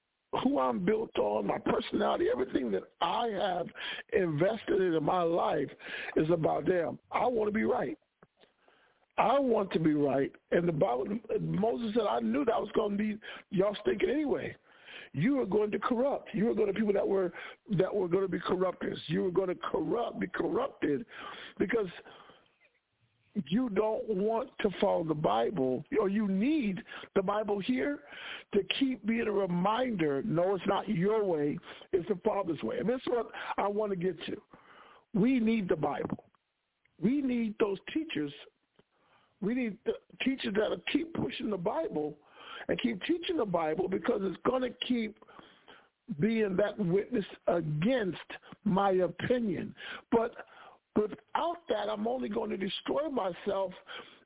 who 0.43 0.59
I'm 0.59 0.79
built 0.79 1.17
on, 1.17 1.47
my 1.47 1.57
personality, 1.57 2.25
everything 2.31 2.71
that 2.71 2.83
I 3.01 3.27
have 3.27 3.67
invested 4.13 4.81
in 4.81 5.03
my 5.03 5.21
life 5.21 5.69
is 6.15 6.29
about 6.29 6.65
them. 6.65 6.99
I 7.11 7.25
want 7.25 7.47
to 7.47 7.53
be 7.53 7.63
right. 7.63 7.97
I 9.17 9.39
want 9.39 9.71
to 9.71 9.79
be 9.79 9.93
right. 9.93 10.31
And 10.51 10.67
the 10.67 10.73
Bible, 10.73 11.07
Moses 11.39 11.93
said, 11.93 12.03
I 12.09 12.19
knew 12.19 12.43
that 12.45 12.59
was 12.59 12.69
going 12.75 12.91
to 12.91 12.97
be 12.97 13.17
y'all 13.51 13.75
thinking 13.85 14.09
anyway. 14.09 14.55
You 15.13 15.37
were 15.37 15.45
going 15.45 15.71
to 15.71 15.79
corrupt. 15.79 16.29
You 16.33 16.45
were 16.45 16.53
going 16.53 16.67
to 16.67 16.73
people 16.73 16.91
that 16.91 17.07
were 17.07 17.31
that 17.77 17.93
were 17.93 18.09
going 18.09 18.25
to 18.25 18.29
be 18.29 18.39
corrupters. 18.39 18.99
You 19.07 19.23
were 19.23 19.31
going 19.31 19.47
to 19.47 19.55
corrupt, 19.55 20.19
be 20.19 20.27
corrupted, 20.27 21.05
because 21.57 21.87
you 23.47 23.69
don't 23.69 24.07
want 24.07 24.49
to 24.61 24.69
follow 24.79 25.03
the 25.03 25.13
Bible, 25.13 25.83
or 25.99 26.09
you 26.09 26.27
need 26.27 26.81
the 27.15 27.21
Bible 27.21 27.59
here 27.59 27.99
to 28.53 28.61
keep 28.79 29.05
being 29.05 29.27
a 29.27 29.31
reminder, 29.31 30.21
no, 30.25 30.55
it's 30.55 30.65
not 30.67 30.87
your 30.87 31.23
way, 31.23 31.57
it's 31.91 32.07
the 32.07 32.17
Father's 32.23 32.61
way. 32.63 32.77
And 32.79 32.87
this 32.87 33.01
is 33.01 33.07
what 33.07 33.27
I 33.57 33.67
want 33.67 33.91
to 33.91 33.97
get 33.97 34.17
to. 34.27 34.41
We 35.13 35.39
need 35.39 35.67
the 35.67 35.75
Bible. 35.75 36.23
We 37.01 37.21
need 37.21 37.55
those 37.59 37.77
teachers. 37.93 38.31
We 39.41 39.53
need 39.53 39.77
teachers 40.23 40.53
that 40.55 40.79
keep 40.91 41.13
pushing 41.13 41.49
the 41.49 41.57
Bible 41.57 42.15
and 42.67 42.79
keep 42.79 43.01
teaching 43.03 43.37
the 43.37 43.45
Bible 43.45 43.87
because 43.87 44.21
it's 44.23 44.37
going 44.45 44.61
to 44.61 44.71
keep 44.87 45.17
being 46.19 46.55
that 46.55 46.77
witness 46.79 47.25
against 47.47 48.17
my 48.63 48.91
opinion. 48.91 49.73
But 50.11 50.33
Without 50.95 51.57
that, 51.67 51.89
I'm 51.89 52.07
only 52.07 52.29
going 52.29 52.49
to 52.51 52.57
destroy 52.57 53.09
myself. 53.09 53.73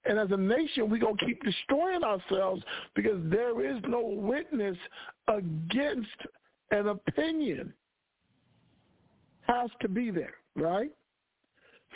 And 0.05 0.19
as 0.19 0.29
a 0.31 0.37
nation, 0.37 0.89
we're 0.89 0.99
going 0.99 1.17
to 1.17 1.25
keep 1.25 1.43
destroying 1.43 2.03
ourselves 2.03 2.63
because 2.95 3.19
there 3.25 3.65
is 3.65 3.81
no 3.87 4.01
witness 4.01 4.77
against 5.27 6.07
an 6.71 6.87
opinion. 6.87 7.73
Has 9.41 9.69
to 9.81 9.89
be 9.89 10.11
there, 10.11 10.35
right? 10.55 10.91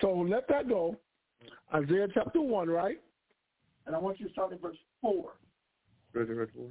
So 0.01 0.11
let 0.11 0.47
that 0.49 0.67
go. 0.67 0.97
Isaiah 1.73 2.07
chapter 2.13 2.41
1, 2.41 2.67
right? 2.67 2.99
And 3.85 3.95
I 3.95 3.99
want 3.99 4.19
you 4.19 4.27
to 4.27 4.31
start 4.33 4.53
at 4.53 4.61
verse 4.61 4.77
4. 5.01 5.33
Verse 6.13 6.49
4? 6.55 6.65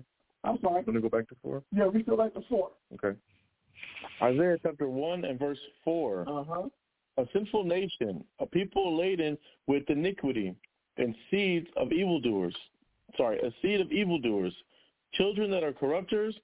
I'm 0.45 0.59
sorry. 0.61 0.79
I'm 0.79 0.85
going 0.85 0.97
to 0.97 1.01
go 1.01 1.09
back 1.09 1.29
to 1.29 1.37
4? 1.43 1.63
Yeah, 1.73 1.87
we 1.87 2.03
still 2.03 2.17
like 2.17 2.35
to 2.35 2.43
4. 2.49 2.71
Okay. 2.95 3.19
Isaiah 4.21 4.57
chapter 4.63 4.89
1 4.89 5.25
and 5.25 5.39
verse 5.39 5.59
4. 5.85 6.25
Uh-huh 6.29 6.69
a 7.19 7.27
sinful 7.33 7.65
nation, 7.65 8.25
a 8.41 8.47
people 8.47 8.97
laden 8.97 9.37
with 9.67 9.89
iniquity, 9.89 10.55
and 10.97 11.15
seeds 11.31 11.67
of 11.77 11.93
evildoers. 11.93 12.55
Sorry, 13.17 13.39
a 13.41 13.53
seed 13.61 13.81
of 13.81 13.93
evildoers, 13.93 14.55
children 15.15 15.51
that 15.51 15.63
are 15.63 15.73
corrupters. 15.73 16.35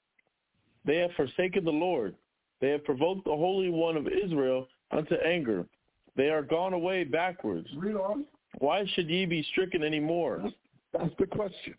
They 0.84 0.96
have 0.96 1.10
forsaken 1.12 1.64
the 1.64 1.70
Lord. 1.70 2.14
They 2.60 2.70
have 2.70 2.84
provoked 2.84 3.24
the 3.24 3.30
Holy 3.30 3.70
One 3.70 3.96
of 3.96 4.06
Israel 4.06 4.68
unto 4.90 5.14
anger. 5.16 5.64
They 6.16 6.30
are 6.30 6.42
gone 6.42 6.72
away 6.72 7.04
backwards. 7.04 7.68
Read 7.76 7.96
on. 7.96 8.24
Why 8.58 8.84
should 8.94 9.08
ye 9.08 9.24
be 9.26 9.42
stricken 9.52 9.84
any 9.84 10.00
more? 10.00 10.40
That's, 10.42 10.54
that's 10.92 11.14
the 11.18 11.26
question. 11.26 11.74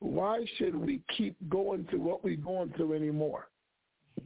why 0.00 0.44
should 0.58 0.74
we 0.74 1.00
keep 1.16 1.36
going 1.48 1.86
through 1.88 2.02
what 2.02 2.22
we're 2.22 2.36
going 2.36 2.72
through 2.76 2.94
anymore? 2.94 3.48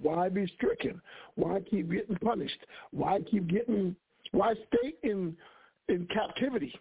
Why 0.03 0.29
be 0.29 0.47
stricken? 0.57 1.01
Why 1.35 1.61
keep 1.61 1.91
getting 1.91 2.17
punished? 2.17 2.59
Why 2.93 3.21
keep 3.31 3.47
getting? 3.49 3.97
Why 4.33 4.55
stay 4.55 4.95
in 5.03 5.37
in 5.89 6.07
captivity? 6.07 6.75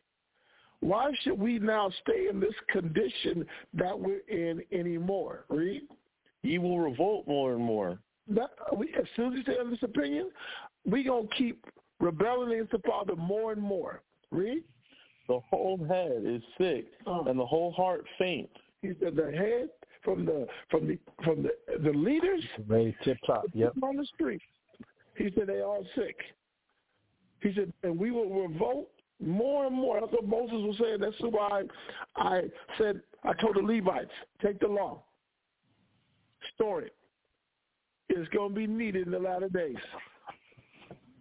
Why 0.82 1.12
should 1.24 1.38
we 1.38 1.60
now 1.60 1.92
stay 2.04 2.28
in 2.30 2.40
this 2.40 2.54
condition 2.72 3.46
that 3.74 4.00
we're 4.00 4.22
in 4.30 4.62
anymore? 4.72 5.46
Read. 5.50 5.82
He 6.42 6.58
will 6.58 6.80
revolt 6.80 7.28
more 7.28 7.54
and 7.54 7.62
more. 7.64 8.00
That, 8.30 8.52
we, 8.78 8.94
as 8.98 9.06
soon 9.16 9.34
as 9.34 9.40
you 9.40 9.44
say 9.46 9.70
this 9.70 9.84
opinion, 9.84 10.30
we 10.86 11.04
gonna 11.04 11.28
keep 11.38 11.66
rebelling 12.00 12.54
against 12.54 12.72
the 12.72 12.80
Father 12.88 13.16
more 13.16 13.52
and 13.52 13.62
more. 13.62 14.02
Read. 14.32 14.64
The 15.28 15.40
whole 15.50 15.84
head 15.86 16.24
is 16.26 16.42
sick, 16.58 16.86
Uh. 17.06 17.24
and 17.28 17.38
the 17.38 17.46
whole 17.46 17.72
heart 17.72 18.06
faint. 18.18 18.50
He 18.82 18.94
said 19.02 19.16
the 19.16 19.32
head 19.32 19.70
from 20.04 20.26
the 20.26 20.48
from 20.70 20.88
the 20.88 20.98
from 21.24 21.44
the 21.44 21.50
the 21.84 21.98
leaders 21.98 22.44
Very 22.68 22.96
tip 23.04 23.18
top. 23.26 23.46
Yep. 23.54 23.74
on 23.84 23.98
the 23.98 24.06
street. 24.06 24.42
He 25.16 25.30
said 25.36 25.48
they 25.48 25.62
all 25.62 25.86
sick. 25.96 26.16
He 27.42 27.54
said, 27.54 27.72
and 27.84 27.98
we 27.98 28.12
will 28.12 28.48
revolt 28.48 28.90
more 29.22 29.68
and 29.68 29.76
more. 29.76 30.00
That's 30.00 30.14
what 30.14 30.28
Moses 30.28 30.56
was 30.56 30.78
saying. 30.80 31.00
That's 31.00 31.16
why 31.20 31.64
I 32.16 32.44
said 32.78 33.02
I 33.24 33.34
told 33.34 33.56
the 33.56 33.62
Levites, 33.62 34.12
take 34.42 34.60
the 34.60 34.68
law, 34.68 35.04
store 36.56 36.82
it. 36.82 36.96
It's 38.10 38.30
going 38.30 38.50
to 38.50 38.56
be 38.56 38.68
needed 38.68 39.06
in 39.06 39.12
the 39.12 39.20
latter 39.20 39.50
days. 39.50 39.76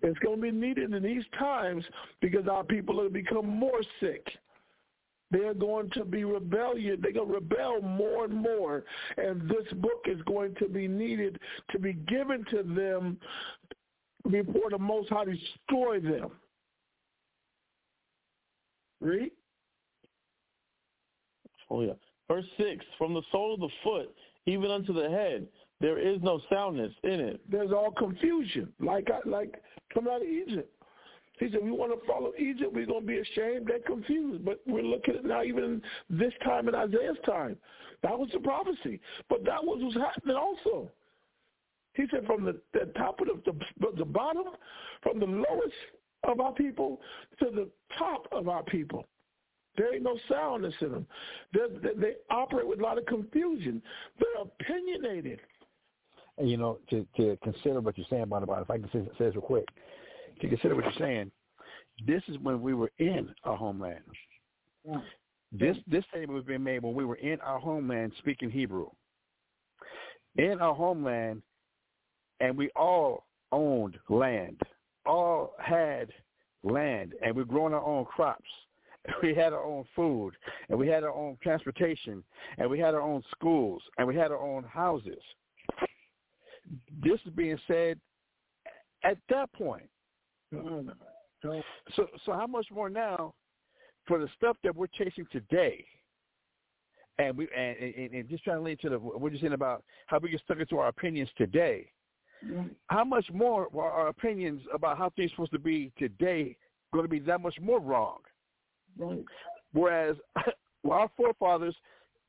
It's 0.03 0.19
going 0.21 0.37
to 0.37 0.43
be 0.43 0.51
needed 0.53 0.95
in 0.95 1.03
these 1.03 1.25
times 1.39 1.85
because 2.21 2.47
our 2.47 2.65
people 2.65 3.01
are 3.01 3.09
become 3.09 3.47
more 3.47 3.81
sick. 4.01 4.27
They're 5.31 5.55
going 5.55 5.91
to 5.91 6.05
be 6.05 6.25
rebellion. 6.25 7.01
They're 7.03 7.13
going 7.13 7.29
to 7.29 7.35
rebel 7.35 7.83
more 7.83 8.25
and 8.25 8.35
more. 8.35 8.85
And 9.17 9.49
this 9.49 9.71
book 9.75 10.05
is 10.07 10.21
going 10.23 10.55
to 10.57 10.69
be 10.69 10.89
needed 10.89 11.39
to 11.71 11.79
be 11.79 11.93
given 11.93 12.45
to 12.51 12.63
them 12.63 13.19
before 14.31 14.71
the 14.71 14.79
Most 14.79 15.11
High 15.11 15.27
destroy 15.27 16.01
them. 16.01 16.31
Read. 19.01 19.31
Oh 21.71 21.83
yeah. 21.83 21.93
Verse 22.29 22.47
six: 22.57 22.85
From 22.97 23.15
the 23.15 23.23
sole 23.31 23.55
of 23.55 23.61
the 23.61 23.69
foot 23.85 24.15
even 24.47 24.71
unto 24.71 24.93
the 24.93 25.09
head, 25.09 25.47
there 25.81 25.99
is 25.99 26.21
no 26.23 26.41
soundness 26.51 26.93
in 27.05 27.21
it. 27.21 27.41
There's 27.51 27.71
all 27.71 27.91
confusion, 27.91 28.73
like 28.81 29.09
I, 29.11 29.29
like 29.29 29.63
coming 29.93 30.13
out 30.13 30.23
of 30.23 30.29
Egypt. 30.29 30.73
He 31.39 31.51
said, 31.51 31.61
we 31.63 31.71
want 31.71 31.93
to 31.93 32.07
follow 32.07 32.33
Egypt. 32.39 32.73
We're 32.73 32.87
going 32.87 33.03
to 33.03 33.07
be 33.07 33.19
ashamed 33.19 33.71
and 33.71 33.85
confused. 33.85 34.45
But 34.45 34.61
we're 34.67 34.83
looking 34.83 35.17
at 35.17 35.25
now, 35.25 35.43
even 35.43 35.83
this 36.11 36.33
time 36.45 36.69
in 36.69 36.75
Isaiah's 36.75 37.17
time. 37.25 37.57
That 38.03 38.19
was 38.19 38.29
the 38.33 38.41
prophecy. 38.41 39.01
But 39.29 39.45
that 39.45 39.65
was 39.65 39.81
what's 39.83 39.97
happening 39.97 40.37
also. 40.37 40.91
He 41.95 42.05
said 42.11 42.27
from 42.27 42.45
the, 42.45 42.61
the 42.73 42.93
top 42.97 43.21
of 43.21 43.27
the, 43.27 43.53
the, 43.81 43.97
the 43.97 44.05
bottom, 44.05 44.45
from 45.03 45.19
the 45.19 45.27
lowest 45.27 45.75
of 46.25 46.41
our 46.41 46.53
people 46.53 47.01
to 47.41 47.47
the 47.51 47.69
top 47.99 48.27
of 48.33 48.49
our 48.49 48.63
people. 48.63 49.07
There 49.77 49.95
ain't 49.95 50.03
no 50.03 50.19
soundness 50.31 50.75
in 50.81 50.91
them. 50.91 51.07
They're, 51.53 51.69
they, 51.69 52.01
they 52.01 52.13
operate 52.31 52.67
with 52.67 52.81
a 52.81 52.83
lot 52.83 52.99
of 52.99 53.07
confusion. 53.07 53.81
They're 54.19 54.43
opinionated. 54.43 55.41
And 56.37 56.51
you 56.51 56.57
know, 56.57 56.79
to 56.91 57.07
to 57.17 57.37
consider 57.43 57.81
what 57.81 57.99
you're 57.99 58.07
saying 58.09 58.23
about 58.23 58.45
about 58.45 58.63
if 58.63 58.71
I 58.71 58.79
can 58.79 58.89
say, 58.93 59.01
say 59.19 59.25
this 59.27 59.35
real 59.35 59.43
quick, 59.43 59.67
to 60.41 60.49
consider 60.49 60.75
what 60.75 60.85
you're 60.85 60.93
saying, 60.99 61.31
this 62.07 62.23
is 62.29 62.37
when 62.43 62.61
we 62.61 62.75
were 62.75 62.91
in 62.99 63.35
our 63.45 63.57
homeland. 63.57 64.05
This 65.51 65.77
this 65.87 66.05
statement 66.11 66.33
was 66.33 66.45
being 66.45 66.63
made 66.63 66.83
when 66.83 66.95
we 66.95 67.05
were 67.05 67.17
in 67.17 67.41
our 67.41 67.59
homeland 67.59 68.13
speaking 68.19 68.51
Hebrew. 68.51 68.89
In 70.37 70.61
our 70.61 70.75
homeland, 70.75 71.43
and 72.41 72.57
we 72.57 72.71
all 72.77 73.25
owned 73.51 73.99
land, 74.09 74.61
all 75.07 75.55
had 75.59 76.11
land, 76.63 77.15
and 77.23 77.35
we're 77.35 77.45
growing 77.45 77.75
our 77.75 77.85
own 77.85 78.05
crops. 78.05 78.45
We 79.23 79.35
had 79.35 79.55
our 79.55 79.65
own 79.65 79.85
food, 79.97 80.33
and 80.69 80.79
we 80.79 80.87
had 80.87 81.03
our 81.03 81.15
own 81.15 81.39
transportation, 81.43 82.23
and 82.59 82.69
we 82.69 82.79
had 82.79 82.95
our 82.95 83.01
own 83.01 83.23
schools, 83.31 83.81
and 83.97 84.07
we 84.07 84.15
had 84.15 84.31
our 84.31 84.43
own 84.43 84.65
houses. 84.65 85.23
This 87.03 87.19
is 87.25 87.33
being 87.35 87.59
said 87.67 87.99
at 89.05 89.17
that 89.31 89.51
point. 89.55 89.89
So, 91.43 92.07
so 92.25 92.33
how 92.33 92.47
much 92.47 92.67
more 92.71 92.91
now 92.91 93.35
for 94.07 94.19
the 94.19 94.29
stuff 94.37 94.57
that 94.65 94.75
we're 94.75 94.87
chasing 94.89 95.27
today? 95.31 95.85
And 97.19 97.37
we 97.37 97.49
and, 97.57 97.77
and, 97.77 98.15
and 98.15 98.29
just 98.29 98.45
trying 98.45 98.59
to 98.59 98.63
lead 98.63 98.81
to 98.81 98.91
the 98.91 98.99
what 98.99 99.33
you're 99.33 99.41
saying 99.41 99.53
about 99.53 99.83
how 100.07 100.19
we 100.19 100.31
get 100.31 100.41
stuck 100.41 100.61
into 100.61 100.79
our 100.79 100.89
opinions 100.89 101.29
today. 101.37 101.91
Mm-hmm. 102.47 102.69
How 102.87 103.05
much 103.05 103.27
more 103.33 103.69
are 103.75 103.91
our 103.91 104.09
opinions 104.09 104.63
about 104.73 104.99
how 104.99 105.11
things 105.11 105.31
are 105.33 105.35
supposed 105.35 105.53
to 105.53 105.59
be 105.59 105.91
today 105.99 106.57
going 106.93 107.05
to 107.05 107.09
be 107.09 107.19
that 107.21 107.41
much 107.41 107.57
more 107.61 107.81
wrong? 107.81 108.19
Right. 108.97 109.25
Whereas 109.73 110.17
our 110.91 111.11
forefathers 111.17 111.75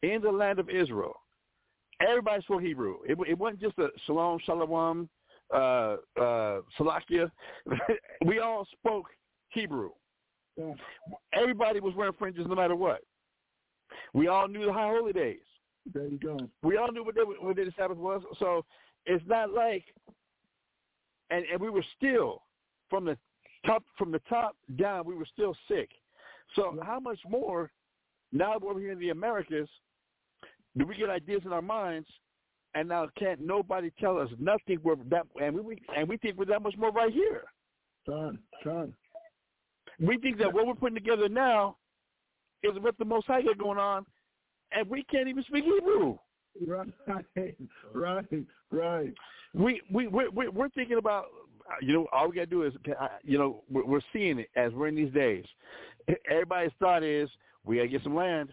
in 0.02 0.22
the 0.22 0.32
land 0.32 0.58
of 0.60 0.70
Israel, 0.70 1.14
everybody 2.02 2.42
spoke 2.42 2.62
Hebrew. 2.62 2.98
It, 3.08 3.18
it 3.28 3.38
wasn't 3.38 3.62
just 3.62 3.78
a 3.78 3.90
shalom, 4.06 4.40
shalom, 4.46 5.10
uh, 5.54 5.98
uh, 6.20 6.62
salakia. 6.80 7.32
we 8.26 8.40
all 8.40 8.68
spoke 8.72 9.08
Hebrew. 9.50 9.90
Yeah. 10.58 10.74
Everybody 11.34 11.80
was 11.80 11.96
wearing 11.96 12.14
fringes 12.18 12.46
no 12.48 12.56
matter 12.56 12.76
what. 12.76 13.02
We 14.14 14.28
all 14.28 14.48
knew 14.48 14.66
the 14.66 14.74
high 14.74 14.90
holy 14.90 15.14
days. 15.14 15.40
There 15.94 16.08
you 16.08 16.20
go. 16.20 16.38
We 16.62 16.78
all 16.78 16.92
knew 16.92 17.04
what, 17.04 17.16
they, 17.16 17.22
what 17.22 17.56
the 17.56 17.72
Sabbath 17.78 17.98
was. 17.98 18.22
So 18.38 18.66
it's 19.06 19.24
not 19.28 19.54
like, 19.54 19.86
and, 21.30 21.46
and 21.52 21.60
we 21.60 21.70
were 21.70 21.86
still 21.98 22.44
from 22.90 23.06
the 23.06 23.18
top 23.66 23.84
from 23.98 24.12
the 24.12 24.22
top 24.30 24.56
down. 24.78 25.06
We 25.06 25.16
were 25.16 25.28
still 25.32 25.56
sick. 25.68 25.90
So 26.56 26.78
how 26.82 27.00
much 27.00 27.20
more 27.28 27.72
now 28.32 28.54
that 28.54 28.62
we're 28.62 28.80
here 28.80 28.92
in 28.92 29.00
the 29.00 29.10
Americas 29.10 29.70
do 30.78 30.86
we 30.86 30.96
get 30.96 31.10
ideas 31.10 31.42
in 31.46 31.54
our 31.54 31.62
minds, 31.62 32.08
and 32.76 32.90
now 32.90 33.08
can't 33.18 33.42
nobody 33.42 33.92
tell 34.00 34.18
us 34.18 34.30
nothing? 34.40 34.80
We're 34.84 34.96
that, 35.10 35.26
and 35.42 35.60
we 35.60 35.82
and 35.96 36.08
we 36.08 36.18
think 36.18 36.38
we're 36.38 36.46
that 36.46 36.62
much 36.62 36.76
more 36.78 36.92
right 36.92 37.12
here. 37.12 37.44
Son, 38.06 38.40
son. 38.64 38.94
We 40.00 40.18
think 40.18 40.38
that 40.40 40.54
what 40.54 40.66
we're 40.66 40.76
putting 40.76 40.96
together 40.96 41.28
now 41.28 41.78
is 42.64 42.72
what 42.80 42.98
the 42.98 43.06
Most 43.06 43.28
High 43.28 43.42
got 43.42 43.58
going 43.58 43.78
on, 43.78 44.06
and 44.72 44.90
we 44.90 45.04
can't 45.04 45.28
even 45.28 45.44
speak 45.44 45.64
Hebrew. 45.64 46.18
Right, 46.66 46.88
right, 47.94 48.26
right. 48.72 49.14
We 49.54 49.82
we 49.92 50.08
we're, 50.08 50.52
we're 50.52 50.70
thinking 50.70 50.98
about 50.98 51.26
you 51.82 51.94
know 51.94 52.08
all 52.12 52.30
we 52.30 52.36
got 52.36 52.42
to 52.42 52.48
do 52.48 52.64
is 52.64 52.74
you 53.24 53.38
know 53.38 53.64
we're, 53.70 54.02
seeing 54.14 54.40
it 54.40 54.50
as 54.56 54.72
we're 54.74 54.88
in 54.88 54.96
these 54.96 55.14
days. 55.14 55.46
Everybody's 56.30 56.72
thought 56.80 57.04
is 57.04 57.30
we 57.66 57.78
got 57.78 57.84
to 57.84 57.88
get 57.88 58.04
some 58.04 58.16
land. 58.16 58.52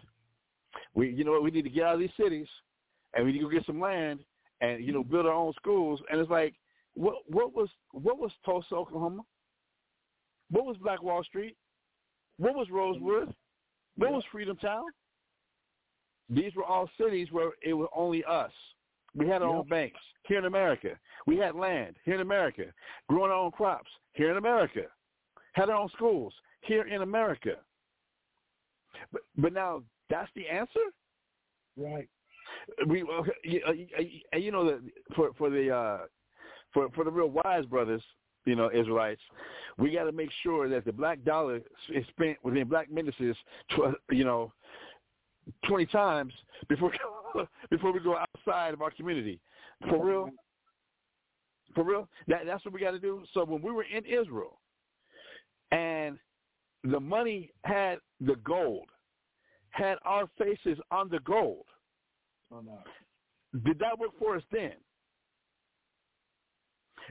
We 0.93 1.09
you 1.09 1.23
know 1.23 1.31
what 1.31 1.43
we 1.43 1.51
need 1.51 1.63
to 1.63 1.69
get 1.69 1.83
out 1.83 1.95
of 1.95 1.99
these 1.99 2.09
cities, 2.19 2.47
and 3.13 3.25
we 3.25 3.31
need 3.31 3.39
to 3.39 3.45
go 3.45 3.51
get 3.51 3.65
some 3.65 3.79
land 3.79 4.19
and 4.61 4.83
you 4.83 4.91
know 4.91 5.01
mm-hmm. 5.01 5.11
build 5.11 5.25
our 5.25 5.33
own 5.33 5.53
schools. 5.53 5.99
And 6.09 6.19
it's 6.19 6.29
like 6.29 6.55
what 6.93 7.15
what 7.27 7.53
was 7.53 7.69
what 7.91 8.19
was 8.19 8.31
Tulsa, 8.45 8.75
Oklahoma? 8.75 9.23
What 10.49 10.65
was 10.65 10.77
Black 10.77 11.01
Wall 11.03 11.23
Street? 11.23 11.55
What 12.37 12.55
was 12.55 12.67
Rosewood? 12.71 13.29
Mm-hmm. 13.29 14.03
What 14.03 14.11
was 14.13 14.23
Freedom 14.31 14.57
Town? 14.57 14.85
These 16.29 16.55
were 16.55 16.63
all 16.63 16.89
cities 16.99 17.29
where 17.31 17.51
it 17.63 17.73
was 17.73 17.87
only 17.95 18.23
us. 18.25 18.51
We 19.15 19.27
had 19.27 19.41
our 19.41 19.49
own 19.49 19.67
banks 19.67 19.99
here 20.27 20.37
in 20.37 20.45
America. 20.45 20.89
We 21.25 21.37
had 21.37 21.55
land 21.55 21.95
here 22.03 22.15
in 22.15 22.21
America, 22.21 22.65
growing 23.09 23.31
our 23.31 23.37
own 23.37 23.51
crops 23.51 23.89
here 24.13 24.29
in 24.29 24.37
America, 24.37 24.81
had 25.53 25.69
our 25.69 25.75
own 25.75 25.89
schools 25.95 26.33
here 26.61 26.87
in 26.87 27.01
America. 27.01 27.55
But 29.11 29.21
but 29.37 29.53
now 29.53 29.83
that's 30.09 30.29
the 30.35 30.47
answer. 30.47 30.79
Right. 31.77 32.07
We 32.87 33.01
uh, 33.01 33.23
you, 33.43 33.61
uh, 33.67 33.73
and 34.33 34.43
you 34.43 34.51
know 34.51 34.79
for 35.15 35.31
for 35.37 35.49
the 35.49 35.73
uh, 35.73 35.97
for 36.73 36.89
for 36.89 37.03
the 37.03 37.11
real 37.11 37.29
wise 37.29 37.65
brothers, 37.65 38.03
you 38.45 38.55
know 38.55 38.69
Israelites, 38.73 39.21
we 39.77 39.91
got 39.91 40.03
to 40.03 40.11
make 40.11 40.29
sure 40.43 40.69
that 40.69 40.85
the 40.85 40.91
black 40.91 41.23
dollar 41.23 41.61
is 41.89 42.05
spent 42.09 42.37
within 42.43 42.67
black 42.67 42.91
ministers, 42.91 43.37
tw- 43.71 43.97
you 44.11 44.23
know, 44.23 44.51
twenty 45.67 45.85
times 45.85 46.33
before 46.67 46.91
before 47.69 47.91
we 47.91 47.99
go 47.99 48.17
outside 48.17 48.73
of 48.73 48.81
our 48.81 48.91
community. 48.91 49.39
For 49.89 50.03
real, 50.03 50.29
for 51.75 51.83
real. 51.83 52.09
That 52.27 52.45
that's 52.45 52.65
what 52.65 52.73
we 52.73 52.79
got 52.79 52.91
to 52.91 52.99
do. 52.99 53.23
So 53.33 53.45
when 53.45 53.61
we 53.61 53.71
were 53.71 53.83
in 53.83 54.03
Israel, 54.05 54.59
and 55.71 56.17
the 56.83 56.99
money 56.99 57.51
had 57.63 57.99
the 58.21 58.35
gold, 58.43 58.89
had 59.71 59.97
our 60.03 60.27
faces 60.37 60.79
on 60.91 61.09
the 61.09 61.19
gold. 61.19 61.65
Oh, 62.51 62.61
no. 62.61 62.79
Did 63.65 63.79
that 63.79 63.97
work 63.97 64.11
for 64.19 64.35
us 64.35 64.43
then? 64.51 64.73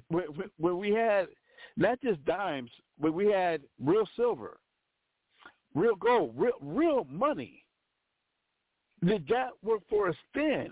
When, 0.08 0.24
when- 0.34 0.50
when 0.58 0.78
we 0.78 0.90
had 0.90 1.28
not 1.76 2.00
just 2.02 2.24
dimes, 2.24 2.70
but 2.98 3.12
we 3.12 3.26
had 3.30 3.62
real 3.80 4.06
silver, 4.16 4.58
real 5.74 5.96
gold, 5.96 6.34
real 6.36 6.52
real 6.60 7.04
money. 7.10 7.64
Did 9.04 9.26
that 9.28 9.50
work 9.62 9.82
for 9.88 10.08
us 10.08 10.16
then? 10.34 10.70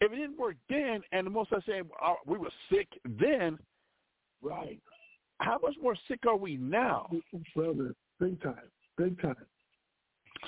If 0.00 0.12
it 0.12 0.16
didn't 0.16 0.38
work 0.38 0.56
then, 0.68 1.02
and 1.12 1.26
the 1.26 1.30
most 1.30 1.52
I 1.52 1.60
say 1.66 1.80
uh, 2.02 2.14
we 2.26 2.38
were 2.38 2.50
sick 2.70 2.88
then, 3.04 3.58
Right. 4.40 4.80
how 5.40 5.58
much 5.62 5.74
more 5.82 5.96
sick 6.06 6.20
are 6.26 6.36
we 6.36 6.56
now? 6.56 7.10
Brother, 7.54 7.94
big 8.20 8.40
time. 8.42 8.70
Big 8.96 9.20
time. 9.20 9.34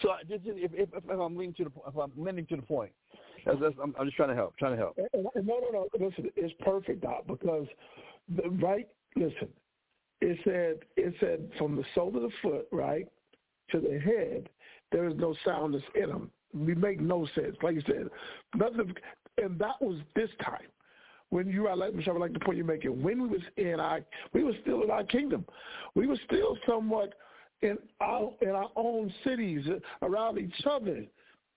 So 0.03 0.11
if, 0.29 0.43
if, 0.45 0.89
if 0.93 1.21
I'm 1.21 1.37
leaning 1.37 1.55
to 1.55 1.65
the 1.65 1.71
if 1.87 1.97
I'm 1.97 2.13
leaning 2.17 2.47
to 2.47 2.57
the 2.57 2.63
point, 2.63 2.93
that's, 3.45 3.59
that's, 3.61 3.75
I'm, 3.83 3.95
I'm 3.99 4.07
just 4.07 4.17
trying 4.17 4.29
to 4.31 4.35
help, 4.35 4.57
trying 4.57 4.73
to 4.73 4.79
help. 4.79 4.99
No, 5.15 5.31
no, 5.35 5.69
no. 5.73 5.89
Listen, 5.95 6.31
it's 6.37 6.55
perfect, 6.61 7.03
Doc, 7.03 7.27
because 7.27 7.67
the, 8.37 8.49
right. 8.51 8.87
Listen, 9.17 9.49
it 10.21 10.39
said 10.45 10.79
it 10.97 11.15
said 11.21 11.51
from 11.59 11.77
the 11.77 11.85
sole 11.95 12.15
of 12.15 12.23
the 12.23 12.31
foot, 12.43 12.69
right, 12.73 13.07
to 13.71 13.81
the 13.81 13.99
head, 13.99 14.49
there 14.93 15.09
is 15.09 15.15
no 15.17 15.35
soundness 15.45 15.83
in 15.95 16.09
them. 16.09 16.31
We 16.55 16.75
make 16.75 17.01
no 17.01 17.27
sense, 17.35 17.57
like 17.63 17.77
you 17.77 17.83
said. 17.87 18.09
Nothing, 18.55 18.95
and 19.39 19.59
that 19.59 19.81
was 19.81 19.99
this 20.15 20.31
time 20.43 20.67
when 21.31 21.49
you 21.49 21.69
I 21.69 21.75
like 21.75 21.95
Michelle, 21.95 22.19
like 22.19 22.33
the 22.33 22.41
point 22.41 22.59
you're 22.59 22.67
making. 22.67 23.03
When 23.03 23.23
we 23.23 23.29
was 23.29 23.41
in 23.57 23.81
our, 23.81 24.01
we 24.33 24.45
were 24.45 24.55
still 24.63 24.83
in 24.83 24.91
our 24.91 25.05
kingdom. 25.05 25.45
We 25.95 26.07
were 26.07 26.19
still 26.27 26.59
somewhat 26.67 27.15
in 27.63 27.79
our 28.01 28.33
in 28.41 28.51
our 28.51 28.71
own 28.77 29.13
cities 29.25 29.67
around 30.03 30.39
each 30.39 30.67
other 30.69 31.05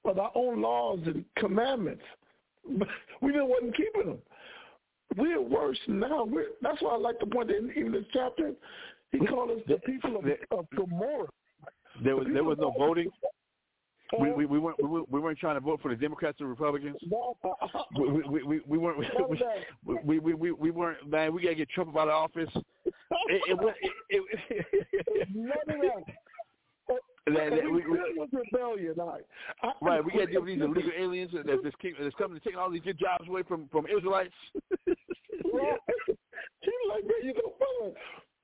with 0.03 0.17
our 0.17 0.31
own 0.35 0.61
laws 0.61 0.99
and 1.05 1.23
commandments. 1.37 2.03
We 3.21 3.31
didn't 3.31 3.49
wasn't 3.49 3.75
keeping 3.75 4.05
them. 4.05 4.17
We're 5.17 5.41
worse 5.41 5.79
now. 5.87 6.25
We're, 6.25 6.45
that's 6.61 6.81
why 6.81 6.91
I 6.91 6.97
like 6.97 7.19
the 7.19 7.27
point 7.27 7.49
that 7.49 7.57
in 7.57 7.71
even 7.77 7.91
this 7.91 8.05
chapter, 8.13 8.53
he 9.11 9.19
called 9.19 9.51
us 9.51 9.59
the 9.67 9.77
people 9.79 10.17
of, 10.17 10.25
of 10.57 10.65
Gomorrah. 10.75 11.27
There 12.03 12.15
was 12.15 12.27
there 12.33 12.43
was 12.43 12.57
no 12.59 12.73
voting. 12.77 13.09
We 14.19 14.29
Uh, 14.29 14.33
we, 14.33 14.45
we 14.45 14.59
weren't 14.59 14.83
we, 14.83 15.03
we 15.09 15.19
weren't 15.19 15.39
trying 15.39 15.55
to 15.55 15.59
vote 15.59 15.81
for 15.81 15.89
the 15.89 15.95
Democrats 15.95 16.39
or 16.41 16.47
Republicans. 16.47 16.97
We 17.95 18.21
we, 18.21 18.43
we, 18.43 18.61
we 18.65 18.77
weren't 18.77 18.99
we, 18.99 19.39
we, 20.03 20.19
we, 20.19 20.33
we, 20.33 20.51
we 20.51 20.71
weren't 20.71 21.09
man. 21.09 21.33
We 21.33 21.43
gotta 21.43 21.55
get 21.55 21.69
Trump 21.69 21.95
out 21.97 22.07
of 22.07 22.13
office. 22.13 22.49
It, 23.33 23.41
it, 23.47 23.57
it, 24.09 24.23
it, 24.49 25.27
that. 25.35 26.03
that- 26.87 27.49
that- 27.51 27.63
we- 27.63 27.71
we- 27.71 27.81
it 27.81 28.17
was 28.17 28.29
rebellion. 28.31 28.95
I, 28.99 29.71
Right, 29.81 30.03
we 30.03 30.11
got 30.11 30.19
to 30.19 30.25
deal 30.27 30.41
with 30.41 30.49
these 30.49 30.61
illegal 30.61 30.91
aliens 30.97 31.31
that's, 31.33 31.61
just 31.63 31.79
keep- 31.79 31.97
that's 31.99 32.13
coming 32.15 32.39
to 32.39 32.43
take 32.47 32.57
all 32.57 32.69
these 32.69 32.81
good 32.81 32.99
jobs 32.99 33.27
away 33.27 33.43
from 33.43 33.67
from 33.69 33.85
Israelites. 33.87 34.33
She 36.63 36.71
like, 36.89 37.03
man, 37.03 37.15
you 37.23 37.33
know, 37.33 37.53
brother. 37.59 37.95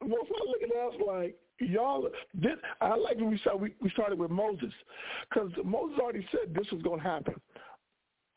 Well, 0.01 0.21
I 0.27 0.45
look 0.49 0.61
at 0.63 0.71
us 0.75 1.01
like 1.07 1.37
y'all. 1.59 2.09
This, 2.33 2.51
I 2.81 2.95
like 2.95 3.15
when 3.17 3.29
we 3.29 3.37
started. 3.39 3.61
We, 3.61 3.75
we 3.81 3.89
started 3.91 4.19
with 4.19 4.31
Moses, 4.31 4.73
because 5.29 5.51
Moses 5.63 5.97
already 6.01 6.27
said 6.31 6.53
this 6.53 6.69
was 6.71 6.81
going 6.81 6.99
to 6.99 7.05
happen. 7.05 7.35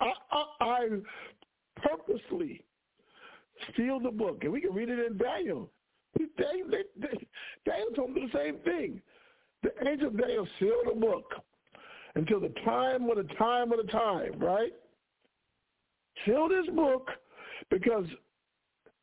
I, 0.01 0.13
I, 0.31 0.45
I 0.61 0.89
purposely 1.77 2.63
steal 3.73 3.99
the 4.01 4.11
book, 4.11 4.39
and 4.43 4.53
we 4.53 4.61
can 4.61 4.73
read 4.75 4.89
it 4.89 4.99
in 5.05 5.17
Daniel. 5.19 5.69
He- 6.19 6.27
Daniel, 6.37 6.69
they, 6.71 7.09
Daniel 7.65 7.91
told 7.95 8.13
me 8.13 8.29
the 8.33 8.39
same 8.39 8.59
thing. 8.59 9.01
The 9.63 9.71
angel 9.89 10.11
Daniel 10.11 10.47
sealed 10.59 10.87
the 10.89 11.01
book 11.01 11.33
until 12.15 12.41
the 12.41 12.53
time 12.65 13.09
of 13.09 13.17
the 13.17 13.35
time 13.35 13.73
of 13.73 13.79
the 13.85 13.91
time, 13.91 14.39
right? 14.39 14.73
Seal 16.25 16.49
this 16.49 16.67
book 16.75 17.09
because 17.71 18.07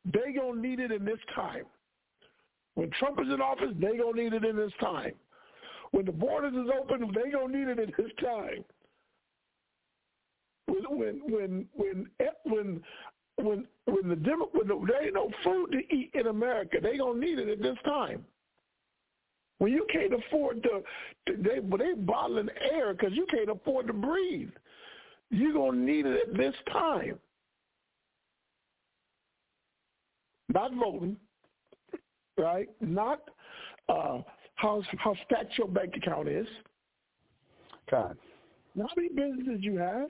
they 0.04 0.32
gonna 0.32 0.60
need 0.60 0.80
it 0.80 0.92
in 0.92 1.04
this 1.04 1.18
time. 1.34 1.64
When 2.74 2.90
Trump 2.98 3.18
is 3.20 3.28
in 3.32 3.40
office, 3.40 3.74
they 3.78 3.96
gonna 3.96 4.22
need 4.22 4.32
it 4.32 4.44
in 4.44 4.56
this 4.56 4.72
time. 4.80 5.12
When 5.90 6.04
the 6.06 6.12
borders 6.12 6.54
is 6.54 6.70
open, 6.78 7.12
they 7.14 7.30
gonna 7.30 7.56
need 7.56 7.68
it 7.68 7.78
in 7.78 7.92
this 7.96 8.12
time. 8.20 8.64
When 10.66 10.84
when 10.98 11.20
when 11.26 11.66
when 11.74 12.06
when 12.44 12.82
when 13.42 13.66
when 13.86 14.08
the 14.08 14.48
when 14.52 14.68
the, 14.68 14.86
there 14.86 15.04
ain't 15.04 15.14
no 15.14 15.30
food 15.44 15.72
to 15.72 15.78
eat 15.94 16.10
in 16.14 16.26
America, 16.26 16.78
they 16.82 16.96
gonna 16.98 17.18
need 17.18 17.38
it 17.38 17.48
at 17.48 17.62
this 17.62 17.78
time. 17.84 18.24
When 19.58 19.72
you 19.72 19.86
can't 19.92 20.14
afford 20.14 20.62
to, 20.62 20.82
to 21.26 21.42
they 21.42 21.60
but 21.60 21.80
they 21.80 21.92
bottling 21.94 22.48
air 22.72 22.94
because 22.94 23.12
you 23.12 23.26
can't 23.30 23.50
afford 23.50 23.86
to 23.88 23.92
breathe. 23.92 24.50
You're 25.30 25.52
gonna 25.52 25.78
need 25.78 26.06
it 26.06 26.28
at 26.28 26.36
this 26.36 26.54
time. 26.72 27.18
Not 30.48 30.74
voting, 30.74 31.16
right? 32.36 32.68
Not 32.80 33.20
uh, 33.88 34.22
how 34.56 34.82
how 34.98 35.14
stacked 35.26 35.56
your 35.56 35.68
bank 35.68 35.94
account 35.96 36.28
is. 36.28 36.46
God, 37.90 38.16
how 38.76 38.88
many 38.96 39.08
businesses 39.08 39.60
you 39.60 39.78
have. 39.78 40.08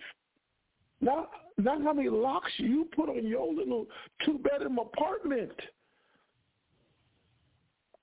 Not 1.00 1.30
not 1.56 1.82
how 1.82 1.92
many 1.92 2.08
locks 2.08 2.50
you 2.56 2.88
put 2.94 3.08
on 3.08 3.26
your 3.26 3.52
little 3.52 3.86
two 4.24 4.38
bedroom 4.38 4.78
apartment. 4.78 5.52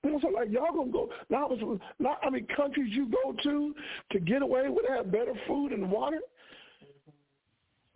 And 0.04 0.20
So 0.20 0.28
like 0.28 0.50
y'all 0.50 0.72
gonna 0.74 0.90
go 0.90 1.10
not 1.28 1.50
not 1.98 2.18
how 2.22 2.30
many 2.30 2.46
countries 2.56 2.92
you 2.94 3.10
go 3.10 3.34
to 3.42 3.74
to 4.12 4.20
get 4.20 4.42
away 4.42 4.68
with 4.68 4.86
have 4.88 5.10
better 5.10 5.34
food 5.46 5.72
and 5.72 5.90
water. 5.90 6.20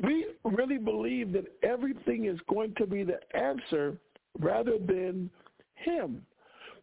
We 0.02 0.26
really 0.44 0.78
believe 0.78 1.32
that 1.32 1.46
everything 1.62 2.24
is 2.24 2.38
going 2.48 2.74
to 2.76 2.86
be 2.86 3.04
the 3.04 3.20
answer 3.36 3.96
rather 4.40 4.78
than 4.78 5.30
him. 5.76 6.22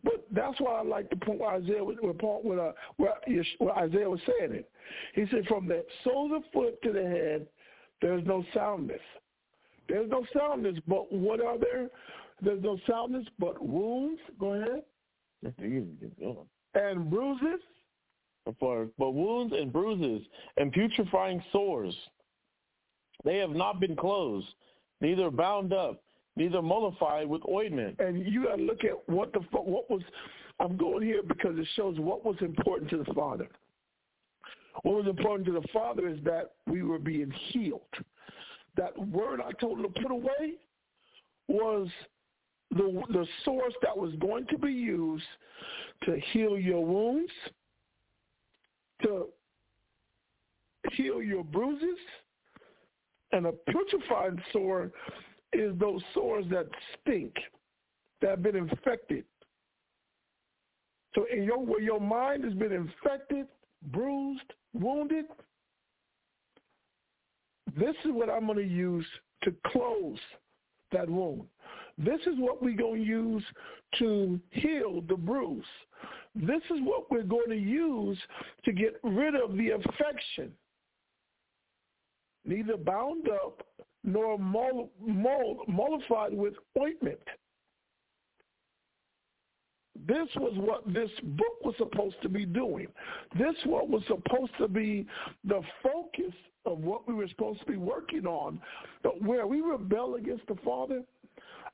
But 0.03 0.25
that's 0.31 0.59
why 0.61 0.79
I 0.79 0.83
like 0.83 1.09
the 1.09 1.17
point 1.17 1.39
where 1.39 1.51
Isaiah 1.51 1.83
was, 1.83 1.97
where, 1.99 2.13
Paul, 2.13 2.39
where, 2.43 2.69
uh, 2.69 2.71
where, 2.95 3.13
Isaiah 3.77 4.09
was 4.09 4.21
saying 4.25 4.53
it. 4.53 4.69
He 5.13 5.25
said, 5.29 5.45
from 5.47 5.67
the 5.67 5.83
sole 6.05 6.33
of 6.35 6.43
foot 6.53 6.81
to 6.83 6.93
the 6.93 7.01
head, 7.01 7.47
there's 8.01 8.25
no 8.25 8.43
soundness. 8.53 9.01
There's 9.87 10.09
no 10.09 10.25
soundness, 10.37 10.77
but 10.87 11.11
what 11.11 11.43
are 11.43 11.57
there? 11.57 11.89
There's 12.41 12.61
no 12.63 12.77
soundness, 12.87 13.25
but 13.39 13.61
wounds. 13.61 14.21
Go 14.39 14.53
ahead. 14.53 14.83
And 16.75 17.09
bruises. 17.09 17.61
But 18.59 19.11
wounds 19.13 19.53
and 19.55 19.71
bruises 19.71 20.25
and 20.57 20.71
putrefying 20.71 21.43
sores, 21.51 21.95
they 23.23 23.37
have 23.37 23.51
not 23.51 23.79
been 23.79 23.95
closed, 23.95 24.47
neither 25.01 25.29
bound 25.29 25.73
up, 25.73 26.01
neither 26.35 26.61
mollified 26.61 27.27
with 27.27 27.41
ointment. 27.47 27.99
And 27.99 28.25
you 28.25 28.45
got 28.45 28.55
to 28.55 28.63
look 28.63 28.83
at 28.83 29.07
what 29.07 29.33
the 29.33 29.39
what 29.51 29.89
was. 29.89 30.01
I'm 30.59 30.77
going 30.77 31.03
here 31.05 31.21
because 31.21 31.57
it 31.57 31.67
shows 31.75 31.99
what 31.99 32.25
was 32.25 32.35
important 32.41 32.89
to 32.91 32.97
the 32.97 33.13
Father. 33.13 33.47
What 34.83 34.95
was 34.95 35.07
important 35.07 35.45
to 35.47 35.53
the 35.53 35.67
Father 35.73 36.07
is 36.07 36.19
that 36.23 36.51
we 36.67 36.83
were 36.83 36.99
being 36.99 37.31
healed. 37.49 37.81
That 38.77 38.97
word 39.09 39.41
I 39.41 39.51
told 39.59 39.79
him 39.79 39.91
to 39.91 40.01
put 40.01 40.11
away 40.11 40.55
was 41.47 41.87
the 42.71 43.01
the 43.09 43.25
source 43.43 43.73
that 43.81 43.97
was 43.97 44.13
going 44.19 44.45
to 44.47 44.57
be 44.57 44.71
used 44.71 45.25
to 46.03 46.17
heal 46.31 46.57
your 46.57 46.85
wounds, 46.85 47.31
to 49.03 49.27
heal 50.93 51.21
your 51.21 51.43
bruises, 51.43 51.97
and 53.31 53.47
a 53.47 53.51
putrefying 53.51 54.41
sore 54.53 54.91
is 55.51 55.73
those 55.79 56.01
sores 56.13 56.45
that 56.51 56.67
stink, 57.01 57.33
that 58.21 58.29
have 58.29 58.43
been 58.43 58.55
infected. 58.55 59.25
So 61.15 61.25
in 61.33 61.43
your 61.43 61.59
where 61.59 61.81
your 61.81 61.99
mind 61.99 62.43
has 62.43 62.53
been 62.53 62.71
infected, 62.71 63.47
bruised, 63.87 64.53
wounded, 64.73 65.25
this 67.77 67.95
is 68.05 68.11
what 68.11 68.29
I'm 68.29 68.45
going 68.45 68.57
to 68.57 68.63
use 68.63 69.05
to 69.43 69.53
close 69.67 70.19
that 70.91 71.09
wound. 71.09 71.43
This 71.97 72.19
is 72.21 72.37
what 72.37 72.61
we're 72.63 72.75
going 72.75 73.01
to 73.01 73.07
use 73.07 73.43
to 73.99 74.39
heal 74.51 75.01
the 75.07 75.15
bruise. 75.15 75.63
This 76.35 76.61
is 76.71 76.79
what 76.83 77.11
we're 77.11 77.23
going 77.23 77.49
to 77.49 77.57
use 77.57 78.17
to 78.65 78.71
get 78.71 78.99
rid 79.03 79.35
of 79.35 79.57
the 79.57 79.71
infection. 79.71 80.51
Neither 82.45 82.77
bound 82.77 83.27
up 83.29 83.65
nor 84.03 84.37
mollified 84.39 86.33
with 86.33 86.53
ointment. 86.81 87.19
This 90.07 90.27
was 90.37 90.53
what 90.55 90.91
this 90.93 91.09
book 91.23 91.63
was 91.63 91.75
supposed 91.77 92.15
to 92.21 92.29
be 92.29 92.45
doing. 92.45 92.87
This 93.37 93.55
what 93.65 93.89
was 93.89 94.03
supposed 94.07 94.51
to 94.59 94.67
be 94.67 95.05
the 95.43 95.61
focus 95.83 96.33
of 96.65 96.79
what 96.79 97.07
we 97.07 97.13
were 97.13 97.27
supposed 97.27 97.59
to 97.61 97.65
be 97.65 97.77
working 97.77 98.25
on. 98.25 98.61
But 99.03 99.21
where 99.21 99.47
we 99.47 99.61
rebel 99.61 100.15
against 100.15 100.47
the 100.47 100.55
Father, 100.63 101.03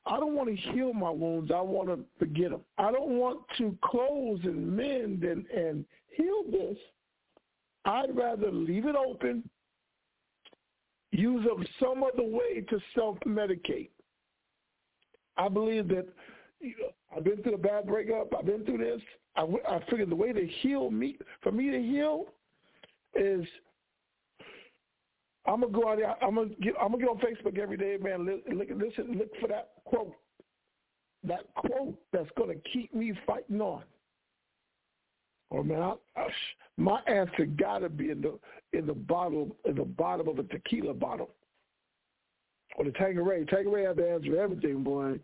I 0.06 0.18
don't 0.18 0.34
want 0.34 0.48
to 0.48 0.56
heal 0.72 0.92
my 0.92 1.10
wounds. 1.10 1.50
I 1.54 1.60
want 1.60 1.88
to 1.88 1.98
forget 2.18 2.50
them. 2.50 2.60
I 2.78 2.92
don't 2.92 3.18
want 3.18 3.40
to 3.58 3.76
close 3.82 4.40
and 4.44 4.76
mend 4.76 5.24
and, 5.24 5.46
and 5.46 5.84
heal 6.16 6.42
this. 6.50 6.76
I'd 7.84 8.16
rather 8.16 8.50
leave 8.50 8.86
it 8.86 8.96
open, 8.96 9.48
use 11.12 11.46
of 11.50 11.64
some 11.80 12.02
other 12.02 12.24
way 12.24 12.60
to 12.68 12.78
self-medicate. 12.94 13.90
I 15.36 15.48
believe 15.48 15.88
that 15.88 16.06
I've 17.14 17.24
been 17.24 17.42
through 17.42 17.54
a 17.54 17.58
bad 17.58 17.86
breakup. 17.86 18.32
I've 18.36 18.46
been 18.46 18.64
through 18.64 18.78
this. 18.78 19.00
I 19.36 19.80
figured 19.90 20.10
the 20.10 20.16
way 20.16 20.32
to 20.32 20.46
heal 20.62 20.90
me, 20.90 21.18
for 21.42 21.52
me 21.52 21.70
to 21.70 21.78
heal, 21.78 22.24
is 23.14 23.44
I'm 25.46 25.60
gonna 25.60 25.72
go 25.72 25.90
out 25.90 25.98
there. 25.98 26.14
I'm 26.24 26.34
gonna 26.34 26.50
get. 26.60 26.74
I'm 26.80 26.92
gonna 26.92 27.04
get 27.04 27.08
on 27.08 27.18
Facebook 27.18 27.58
every 27.58 27.76
day, 27.76 27.96
man. 28.00 28.26
Look, 28.26 28.68
listen, 28.70 29.16
look 29.18 29.30
for 29.40 29.48
that 29.48 29.70
quote. 29.84 30.14
That 31.24 31.42
quote 31.54 31.98
that's 32.12 32.30
gonna 32.36 32.54
keep 32.72 32.94
me 32.94 33.12
fighting 33.26 33.60
on. 33.60 33.82
Oh 35.52 35.62
man, 35.62 35.80
I, 35.80 35.94
I, 36.16 36.26
my 36.76 37.00
answer 37.06 37.46
gotta 37.46 37.88
be 37.88 38.10
in 38.10 38.20
the 38.20 38.38
in 38.72 38.86
the 38.86 38.94
bottle 38.94 39.54
in 39.64 39.76
the 39.76 39.84
bottom 39.84 40.28
of 40.28 40.38
a 40.38 40.42
tequila 40.44 40.94
bottle 40.94 41.30
or 42.76 42.84
the 42.84 42.90
Tanqueray. 42.92 43.44
Tanqueray 43.44 43.84
has 43.84 43.96
the 43.96 44.10
answer 44.10 44.30
for 44.30 44.40
everything, 44.40 44.82
boy. 44.82 45.18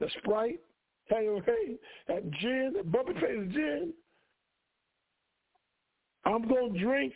The 0.00 0.08
Sprite, 0.18 0.60
Tanqueray, 1.08 1.78
that 2.06 2.30
gin, 2.32 2.72
that 2.76 2.92
bumpy 2.92 3.14
face 3.14 3.52
gin. 3.52 3.92
I'm 6.24 6.46
gonna 6.46 6.78
drink 6.78 7.14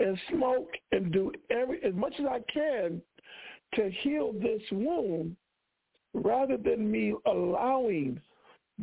and 0.00 0.18
smoke 0.30 0.70
and 0.92 1.12
do 1.12 1.32
every 1.50 1.82
as 1.84 1.94
much 1.94 2.14
as 2.18 2.26
I 2.26 2.40
can 2.52 3.02
to 3.74 3.90
heal 4.02 4.32
this 4.32 4.62
wound 4.72 5.36
rather 6.14 6.56
than 6.56 6.90
me 6.90 7.14
allowing 7.26 8.20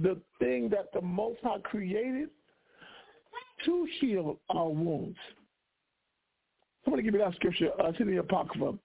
the 0.01 0.19
thing 0.39 0.69
that 0.69 0.91
the 0.93 1.01
Most 1.01 1.39
High 1.43 1.59
created 1.59 2.29
to 3.65 3.87
heal 3.99 4.39
our 4.49 4.69
wounds. 4.69 5.17
Somebody 6.83 7.03
give 7.03 7.13
me 7.13 7.19
that 7.19 7.35
scripture. 7.35 7.69
Uh, 7.79 7.89
it's 7.89 7.99
in 7.99 8.07
the 8.07 8.17
Apocrypha. 8.17 8.77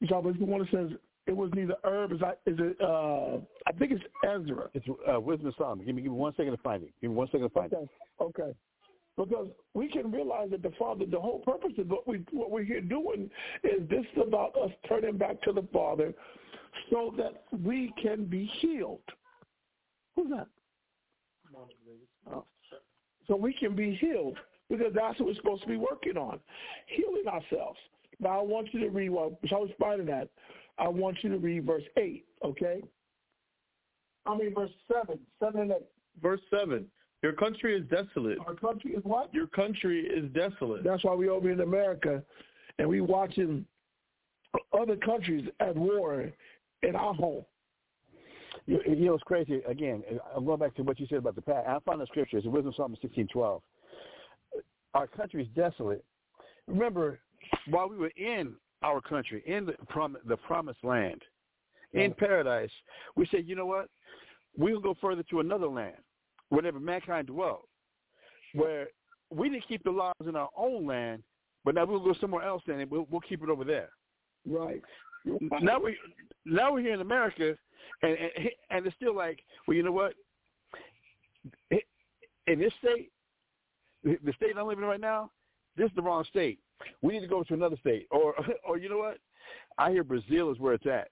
It's 0.00 0.12
always 0.12 0.36
the 0.38 0.44
one 0.44 0.60
that 0.60 0.70
says 0.70 0.98
it 1.26 1.36
was 1.36 1.50
neither 1.54 1.74
herb. 1.84 2.12
Is, 2.12 2.22
I, 2.22 2.32
is 2.46 2.58
it? 2.58 2.76
Uh, 2.80 3.38
I 3.66 3.72
think 3.78 3.92
it's 3.92 4.04
Ezra. 4.24 4.68
It's 4.74 4.86
uh, 5.10 5.20
Wisdom 5.20 5.48
of 5.48 5.54
Solomon. 5.56 5.86
Give 5.86 5.94
me, 5.94 6.02
give 6.02 6.12
me 6.12 6.18
one 6.18 6.34
second 6.36 6.52
to 6.52 6.58
find 6.58 6.82
it. 6.82 6.92
Give 7.00 7.10
me 7.10 7.16
one 7.16 7.28
second 7.28 7.42
to 7.42 7.48
find 7.48 7.72
okay. 7.72 7.84
it. 7.84 8.22
Okay. 8.22 8.54
Because 9.16 9.48
we 9.74 9.88
can 9.88 10.10
realize 10.10 10.50
that 10.50 10.62
the 10.62 10.72
Father, 10.78 11.06
the 11.06 11.20
whole 11.20 11.38
purpose 11.38 11.72
of 11.78 11.88
what 11.88 12.06
we 12.06 12.24
what 12.32 12.50
we're 12.50 12.64
here 12.64 12.80
doing 12.80 13.30
is 13.62 13.88
this 13.88 14.04
is 14.16 14.22
about 14.26 14.56
us 14.56 14.70
turning 14.88 15.16
back 15.16 15.40
to 15.42 15.52
the 15.52 15.62
Father, 15.72 16.12
so 16.90 17.14
that 17.16 17.44
we 17.64 17.92
can 18.02 18.24
be 18.24 18.50
healed. 18.60 19.00
Who's 20.16 20.30
that? 20.30 20.48
Oh. 22.32 22.44
So 23.28 23.36
we 23.36 23.54
can 23.54 23.74
be 23.74 23.94
healed 23.94 24.36
because 24.68 24.92
that's 24.94 25.18
what 25.20 25.28
we're 25.28 25.34
supposed 25.36 25.62
to 25.62 25.68
be 25.68 25.76
working 25.76 26.16
on, 26.16 26.40
healing 26.86 27.26
ourselves. 27.28 27.78
Now 28.20 28.40
I 28.40 28.42
want 28.42 28.72
you 28.72 28.80
to 28.80 28.88
read 28.88 29.10
what 29.10 29.34
I 29.50 29.54
was 29.54 29.70
finding 29.78 30.06
that. 30.06 30.28
I 30.78 30.88
want 30.88 31.18
you 31.22 31.30
to 31.30 31.38
read 31.38 31.66
verse 31.66 31.84
eight, 31.96 32.26
okay? 32.44 32.82
I 34.26 34.36
mean 34.36 34.54
verse 34.54 34.70
seven, 34.92 35.18
seven 35.40 35.62
and 35.62 35.72
eight. 35.72 35.86
Verse 36.22 36.40
seven. 36.50 36.86
Your 37.22 37.32
country 37.32 37.74
is 37.74 37.86
desolate. 37.88 38.38
Our 38.46 38.54
country 38.54 38.92
is 38.92 39.02
what? 39.02 39.32
Your 39.32 39.46
country 39.46 40.06
is 40.06 40.30
desolate. 40.32 40.84
That's 40.84 41.04
why 41.04 41.14
we 41.14 41.28
over 41.30 41.50
in 41.50 41.60
America, 41.60 42.22
and 42.78 42.88
we 42.88 43.00
watching 43.00 43.64
other 44.78 44.96
countries 44.96 45.48
at 45.60 45.74
war 45.74 46.30
in 46.82 46.96
our 46.96 47.14
home. 47.14 47.44
You, 48.66 48.80
you 48.86 49.06
know, 49.06 49.14
it's 49.14 49.22
crazy. 49.24 49.62
Again, 49.66 50.02
I'm 50.34 50.44
going 50.44 50.58
back 50.58 50.74
to 50.76 50.82
what 50.82 51.00
you 51.00 51.06
said 51.06 51.18
about 51.18 51.34
the 51.34 51.42
past. 51.42 51.66
I 51.66 51.78
found 51.86 52.00
the 52.00 52.06
scriptures 52.06 52.44
in 52.44 52.52
Wisdom 52.52 52.68
of 52.68 52.74
Solomon 52.76 52.98
16:12. 53.02 53.62
Our 54.94 55.06
country 55.06 55.42
is 55.42 55.48
desolate. 55.56 56.04
Remember, 56.66 57.18
while 57.68 57.88
we 57.88 57.96
were 57.96 58.12
in 58.16 58.54
our 58.82 59.00
country, 59.00 59.42
in 59.46 59.66
the, 59.66 59.74
prom- 59.88 60.16
the 60.26 60.36
promised 60.36 60.84
land, 60.84 61.22
in 61.92 62.12
paradise, 62.12 62.70
we 63.14 63.26
said, 63.30 63.46
you 63.46 63.54
know 63.54 63.66
what? 63.66 63.86
We'll 64.56 64.80
go 64.80 64.94
further 65.00 65.22
to 65.30 65.40
another 65.40 65.68
land, 65.68 65.96
wherever 66.48 66.80
mankind 66.80 67.28
dwelt, 67.28 67.68
where 68.54 68.88
we 69.30 69.48
didn't 69.48 69.68
keep 69.68 69.82
the 69.84 69.90
laws 69.90 70.14
in 70.26 70.36
our 70.36 70.50
own 70.56 70.86
land, 70.86 71.22
but 71.64 71.74
now 71.74 71.84
we'll 71.84 72.00
go 72.00 72.14
somewhere 72.20 72.42
else 72.44 72.62
and 72.66 72.90
we'll, 72.90 73.06
we'll 73.10 73.20
keep 73.20 73.42
it 73.42 73.48
over 73.48 73.64
there. 73.64 73.90
Right. 74.46 74.82
Now 75.62 75.80
we 75.80 75.96
now 76.44 76.72
we're 76.72 76.80
here 76.80 76.92
in 76.94 77.00
America, 77.00 77.56
and, 78.02 78.12
and 78.12 78.48
and 78.70 78.86
it's 78.86 78.94
still 78.96 79.16
like, 79.16 79.40
well, 79.66 79.74
you 79.74 79.82
know 79.82 79.92
what? 79.92 80.12
In 82.46 82.58
this 82.58 82.72
state, 82.78 83.10
the 84.04 84.32
state 84.36 84.50
I'm 84.58 84.66
living 84.66 84.84
in 84.84 84.90
right 84.90 85.00
now, 85.00 85.30
this 85.76 85.86
is 85.86 85.96
the 85.96 86.02
wrong 86.02 86.24
state. 86.28 86.58
We 87.02 87.14
need 87.14 87.20
to 87.20 87.26
go 87.26 87.42
to 87.42 87.54
another 87.54 87.76
state, 87.76 88.06
or 88.10 88.34
or 88.68 88.78
you 88.78 88.88
know 88.88 88.98
what? 88.98 89.18
I 89.78 89.90
hear 89.90 90.04
Brazil 90.04 90.50
is 90.50 90.58
where 90.58 90.74
it's 90.74 90.86
at. 90.86 91.08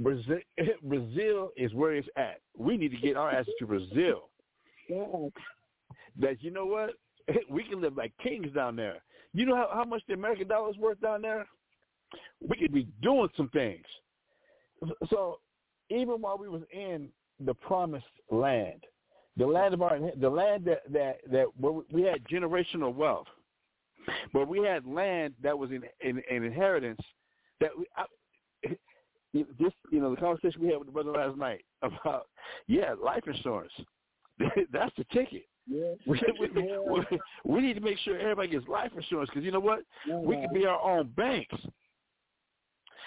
Brazil, 0.00 0.38
Brazil 0.82 1.50
is 1.56 1.72
where 1.74 1.94
it's 1.94 2.08
at. 2.16 2.40
We 2.56 2.76
need 2.76 2.90
to 2.90 2.96
get 2.96 3.16
our 3.16 3.30
asses 3.30 3.54
to 3.58 3.66
Brazil. 3.66 4.28
Yeah. 4.88 5.28
That 6.18 6.42
you 6.42 6.50
know 6.50 6.66
what? 6.66 6.90
We 7.50 7.64
can 7.64 7.80
live 7.80 7.96
like 7.96 8.12
kings 8.22 8.52
down 8.54 8.76
there. 8.76 9.02
You 9.34 9.46
know 9.46 9.56
how, 9.56 9.68
how 9.72 9.84
much 9.84 10.02
the 10.06 10.14
American 10.14 10.46
dollar 10.46 10.70
is 10.70 10.76
worth 10.76 11.00
down 11.00 11.22
there? 11.22 11.44
We 12.40 12.56
could 12.56 12.72
be 12.72 12.86
doing 13.02 13.28
some 13.36 13.48
things. 13.48 13.84
So 15.10 15.40
even 15.90 16.20
while 16.20 16.38
we 16.38 16.48
was 16.48 16.62
in 16.72 17.08
the 17.40 17.54
promised 17.54 18.06
land, 18.30 18.84
the 19.36 19.46
land 19.46 19.74
of 19.74 19.82
our 19.82 19.98
the 20.20 20.28
land 20.28 20.64
that 20.66 20.82
that 20.92 21.18
that 21.30 21.46
where 21.58 21.82
we 21.90 22.02
had 22.02 22.24
generational 22.26 22.94
wealth, 22.94 23.26
but 24.32 24.48
we 24.48 24.60
had 24.60 24.86
land 24.86 25.34
that 25.42 25.58
was 25.58 25.70
in 25.70 25.82
in, 26.00 26.22
in 26.30 26.44
inheritance 26.44 27.00
that 27.60 27.70
we, 27.76 27.86
I, 27.96 28.04
this 29.32 29.72
you 29.90 30.00
know 30.00 30.10
the 30.10 30.20
conversation 30.20 30.60
we 30.60 30.68
had 30.68 30.78
with 30.78 30.88
the 30.88 30.92
brother 30.92 31.12
last 31.12 31.36
night 31.36 31.64
about 31.82 32.26
yeah 32.66 32.94
life 33.02 33.24
insurance 33.26 33.72
that's 34.72 34.94
the 34.96 35.04
ticket. 35.12 35.46
Yeah. 35.68 35.94
We, 36.06 36.20
we, 36.40 37.18
we, 37.44 37.60
need 37.60 37.74
to 37.74 37.80
make 37.80 37.98
sure 37.98 38.18
everybody 38.18 38.48
gets 38.48 38.68
life 38.68 38.92
insurance 38.96 39.28
because 39.30 39.44
you 39.44 39.50
know 39.50 39.60
what 39.60 39.80
Yeah. 40.06 40.18
we 40.18 40.36
can 40.36 40.52
be 40.52 40.64
uh-huh. 40.64 40.76
our 40.76 40.98
own 40.98 41.08
banks. 41.16 41.54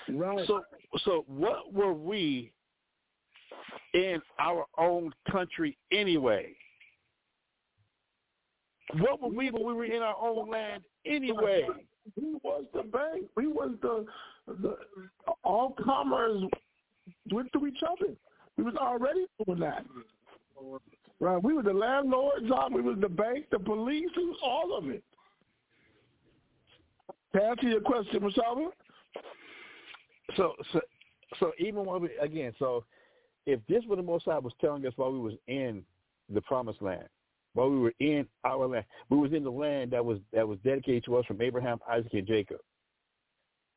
Right. 0.09 0.45
So 0.47 0.63
so 1.05 1.23
what 1.27 1.71
were 1.71 1.93
we 1.93 2.51
in 3.93 4.21
our 4.39 4.65
own 4.77 5.13
country 5.31 5.77
anyway? 5.91 6.53
What 8.97 9.21
were 9.21 9.29
we 9.29 9.51
when 9.51 9.65
we 9.65 9.73
were 9.73 9.85
in 9.85 10.01
our 10.01 10.15
own 10.19 10.49
land 10.49 10.83
anyway? 11.05 11.67
we 12.15 12.35
was 12.43 12.65
the 12.73 12.83
bank. 12.83 13.25
We 13.35 13.47
was 13.47 13.71
the 13.81 14.05
the 14.47 14.77
all 15.43 15.75
commerce 15.83 16.43
went 17.31 17.51
through 17.51 17.67
each 17.67 17.83
other. 17.83 18.13
We 18.57 18.63
was 18.63 18.75
already 18.75 19.25
doing 19.45 19.59
that. 19.59 19.85
Right. 21.19 21.41
We 21.43 21.53
were 21.53 21.63
the 21.63 21.73
landlords. 21.73 22.45
uh, 22.51 22.69
We 22.71 22.81
was 22.81 22.97
the 22.99 23.09
bank, 23.09 23.45
the 23.51 23.59
police, 23.59 24.09
and 24.15 24.35
all 24.43 24.77
of 24.77 24.89
it. 24.89 25.03
To 27.35 27.43
answer 27.43 27.67
your 27.67 27.81
question, 27.81 28.21
Masaba, 28.21 28.69
So 30.35 30.55
so 30.73 30.81
so 31.39 31.51
even 31.59 31.85
when 31.85 32.01
we 32.01 32.09
again, 32.19 32.53
so 32.57 32.85
if 33.45 33.59
this 33.67 33.83
was 33.87 33.97
the 33.97 34.03
Most 34.03 34.25
High 34.25 34.39
was 34.39 34.53
telling 34.59 34.85
us 34.85 34.93
while 34.95 35.11
we 35.11 35.19
was 35.19 35.33
in 35.47 35.83
the 36.33 36.41
promised 36.41 36.81
land, 36.81 37.07
while 37.59 37.69
we 37.69 37.79
were 37.79 37.93
in 37.99 38.25
our 38.45 38.67
land, 38.67 38.85
we 39.09 39.17
was 39.17 39.33
in 39.33 39.43
the 39.43 39.51
land 39.51 39.91
that 39.91 40.03
was 40.03 40.19
that 40.31 40.47
was 40.47 40.57
dedicated 40.63 41.03
to 41.05 41.17
us 41.17 41.25
from 41.25 41.41
Abraham, 41.41 41.79
Isaac, 41.89 42.13
and 42.13 42.27
Jacob. 42.27 42.59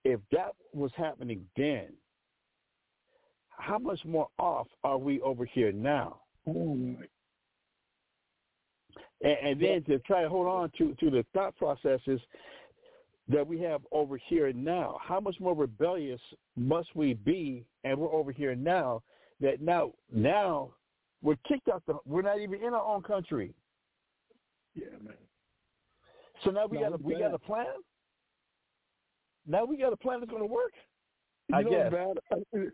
If 0.05 0.21
that 0.31 0.53
was 0.73 0.91
happening 0.97 1.45
then, 1.57 1.89
how 3.51 3.79
much 3.79 4.05
more 4.05 4.29
off 4.39 4.69
are 4.85 4.99
we 4.99 5.21
over 5.21 5.45
here 5.45 5.73
now? 5.73 6.21
Oh, 6.47 6.97
and, 9.23 9.37
and 9.43 9.61
then 9.61 9.83
to 9.85 9.99
try 10.01 10.23
to 10.23 10.29
hold 10.29 10.47
on 10.47 10.71
to, 10.79 10.95
to 10.95 11.11
the 11.11 11.25
thought 11.33 11.57
processes 11.57 12.21
that 13.29 13.47
we 13.47 13.61
have 13.61 13.81
over 13.93 14.17
here 14.17 14.53
now. 14.53 14.99
How 15.01 15.21
much 15.21 15.37
more 15.41 15.55
rebellious 15.55 16.21
must 16.57 16.95
we 16.95 17.15
be? 17.15 17.65
And 17.85 17.99
we're 17.99 18.13
over 18.13 18.33
here 18.33 18.55
now. 18.55 19.03
That 19.41 19.61
now 19.61 19.93
now 20.13 20.71
we're 21.21 21.37
kicked 21.49 21.69
out. 21.69 21.83
The, 21.87 21.95
we're 22.05 22.23
not 22.23 22.41
even 22.41 22.63
in 22.63 22.75
our 22.75 22.85
own 22.85 23.03
country. 23.03 23.55
Yeah, 24.75 24.87
man. 25.03 25.15
So 26.45 26.51
now 26.51 26.67
we 26.67 26.79
No, 26.79 26.91
got 26.91 27.01
a, 27.01 27.03
we 27.03 27.15
bad. 27.15 27.23
got 27.23 27.35
a 27.35 27.39
plan. 27.39 27.67
Now 29.47 29.65
we 29.65 29.77
got 29.77 29.93
a 29.93 29.97
plan 29.97 30.21
that's 30.21 30.31
going 30.31 30.43
to 30.43 30.53
work. 30.53 30.73
You 31.49 31.57
I 31.57 31.63
know 31.63 31.71
guess. 31.71 31.93
bad? 31.93 32.19
And, 32.53 32.71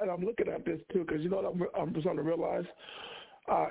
and 0.00 0.10
I'm 0.10 0.24
looking 0.24 0.48
at 0.48 0.64
this 0.64 0.80
too 0.92 1.04
because 1.06 1.22
you 1.22 1.30
know 1.30 1.36
what 1.36 1.70
I'm, 1.78 1.88
I'm 1.94 2.00
starting 2.00 2.22
to 2.22 2.28
realize. 2.28 2.64
Uh, 3.50 3.68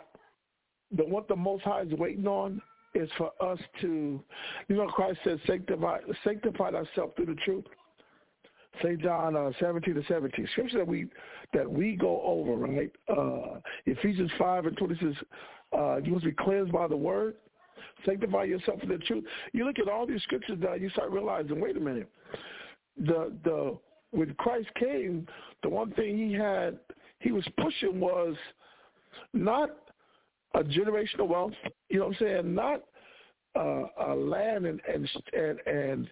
the 0.95 1.03
what 1.03 1.27
the 1.27 1.35
Most 1.35 1.63
High 1.63 1.81
is 1.81 1.91
waiting 1.93 2.27
on 2.27 2.61
is 2.95 3.09
for 3.17 3.31
us 3.41 3.59
to, 3.81 4.23
you 4.69 4.75
know, 4.75 4.87
Christ 4.87 5.19
says, 5.23 5.37
sanctify, 5.45 5.99
sanctify 6.23 6.71
ourselves 6.71 7.13
through 7.15 7.27
the 7.27 7.35
truth. 7.45 7.65
St. 8.81 8.99
John 9.01 9.35
uh, 9.35 9.51
17 9.59 9.95
to 9.95 10.03
17. 10.07 10.47
Scripture 10.51 10.77
that 10.79 10.87
we 10.87 11.07
that 11.53 11.69
we 11.69 11.95
go 11.95 12.21
over, 12.23 12.53
right? 12.55 12.91
Uh, 13.09 13.59
Ephesians 13.85 14.31
5 14.37 14.67
and 14.67 14.77
20 14.77 14.95
says, 14.99 15.13
uh, 15.77 15.97
you 15.97 16.11
must 16.13 16.25
be 16.25 16.31
cleansed 16.31 16.71
by 16.71 16.87
the 16.87 16.95
word. 16.95 17.35
Sanctify 18.05 18.45
yourself 18.45 18.81
in 18.83 18.89
the 18.89 18.97
truth. 18.99 19.23
You 19.53 19.65
look 19.65 19.79
at 19.79 19.89
all 19.89 20.05
these 20.05 20.21
scriptures 20.23 20.57
now, 20.59 20.73
you 20.73 20.89
start 20.89 21.11
realizing, 21.11 21.59
wait 21.59 21.77
a 21.77 21.79
minute. 21.79 22.09
The 22.97 23.33
the 23.43 23.77
when 24.11 24.33
Christ 24.35 24.69
came, 24.79 25.27
the 25.63 25.69
one 25.69 25.91
thing 25.91 26.17
he 26.17 26.33
had 26.33 26.79
he 27.19 27.31
was 27.31 27.45
pushing 27.59 27.99
was 27.99 28.35
not 29.33 29.69
a 30.53 30.63
generational 30.63 31.27
wealth, 31.27 31.53
you 31.89 31.99
know 31.99 32.07
what 32.07 32.17
I'm 32.21 32.27
saying? 32.27 32.55
Not 32.55 32.83
uh, 33.55 33.83
uh, 33.99 34.15
land 34.15 34.65
and 34.65 34.81
and 34.91 35.09
and, 35.33 35.59
and 35.67 36.09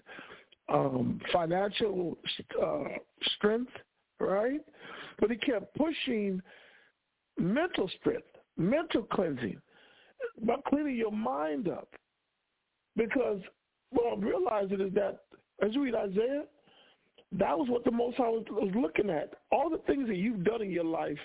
um, 0.70 1.22
financial 1.32 2.18
uh, 2.62 2.84
strength, 3.36 3.72
right? 4.20 4.62
But 5.20 5.32
he 5.32 5.38
kept 5.38 5.76
pushing 5.76 6.42
mental 7.38 7.90
strength, 8.00 8.28
mental 8.58 9.04
cleansing, 9.04 9.62
by 10.44 10.56
cleaning 10.68 10.96
your 10.96 11.12
mind 11.12 11.68
up. 11.68 11.90
Because 12.96 13.40
what 13.90 14.14
I'm 14.14 14.22
realizing 14.22 14.82
is 14.82 14.94
that 14.94 15.20
as 15.62 15.74
you 15.74 15.84
read 15.84 15.96
Isaiah, 15.96 16.44
that 17.34 17.58
was 17.58 17.70
what 17.70 17.84
the 17.84 17.92
Most 17.92 18.18
High 18.18 18.30
was, 18.30 18.46
was 18.50 18.72
looking 18.76 19.10
at. 19.10 19.34
All 19.52 19.70
the 19.70 19.82
things 19.88 20.08
that 20.08 20.16
you've 20.16 20.44
done 20.44 20.62
in 20.62 20.72
your 20.72 20.86
life 20.86 21.18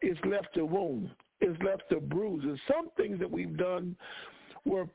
is 0.00 0.16
left 0.24 0.56
a 0.56 0.64
wound, 0.64 1.10
is 1.40 1.56
left 1.64 1.84
a 1.92 2.00
bruise. 2.00 2.44
And 2.44 2.58
some 2.68 2.88
things 2.96 3.18
that 3.18 3.30
we've 3.30 3.56
done 3.56 3.96
were 4.64 4.86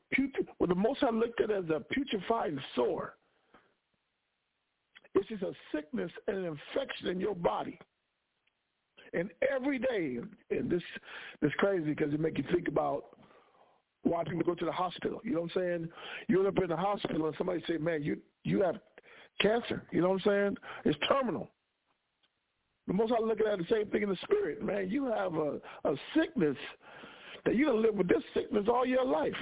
well, 0.59 0.67
the 0.67 0.75
Most 0.75 1.01
High 1.01 1.09
looked 1.09 1.41
at 1.41 1.51
as 1.51 1.65
a 1.69 1.79
putrefying 1.79 2.59
sore. 2.75 3.15
It's 5.13 5.27
just 5.27 5.43
a 5.43 5.53
sickness 5.73 6.11
and 6.27 6.37
an 6.37 6.45
infection 6.45 7.07
in 7.07 7.19
your 7.19 7.35
body. 7.35 7.79
And 9.13 9.31
every 9.53 9.79
day, 9.79 10.19
and 10.51 10.69
this 10.69 10.81
this 11.41 11.51
crazy 11.57 11.85
because 11.85 12.13
it 12.13 12.19
makes 12.19 12.37
you 12.37 12.43
think 12.53 12.67
about 12.67 13.16
why 14.07 14.23
people 14.23 14.41
go 14.41 14.55
to 14.55 14.65
the 14.65 14.71
hospital. 14.71 15.21
You 15.23 15.33
know 15.33 15.41
what 15.41 15.51
I'm 15.55 15.61
saying? 15.61 15.89
You 16.27 16.39
end 16.39 16.47
up 16.47 16.63
in 16.63 16.69
the 16.69 16.75
hospital 16.75 17.27
and 17.27 17.35
somebody 17.37 17.63
say, 17.67 17.77
"Man, 17.77 18.03
you 18.03 18.17
you 18.43 18.61
have 18.61 18.79
cancer." 19.39 19.85
You 19.91 20.01
know 20.01 20.09
what 20.09 20.21
I'm 20.25 20.31
saying? 20.31 20.57
It's 20.85 20.99
terminal. 21.07 21.49
The 22.87 22.93
most 22.93 23.11
I 23.11 23.19
look 23.21 23.39
at 23.41 23.57
the 23.57 23.65
same 23.69 23.87
thing 23.87 24.03
in 24.03 24.09
the 24.09 24.17
spirit, 24.23 24.63
man. 24.63 24.89
You 24.89 25.05
have 25.05 25.35
a 25.35 25.59
a 25.83 25.95
sickness 26.15 26.57
that 27.45 27.55
you're 27.55 27.71
gonna 27.71 27.81
live 27.81 27.95
with 27.95 28.07
this 28.07 28.23
sickness 28.33 28.67
all 28.67 28.85
your 28.85 29.05
life. 29.05 29.35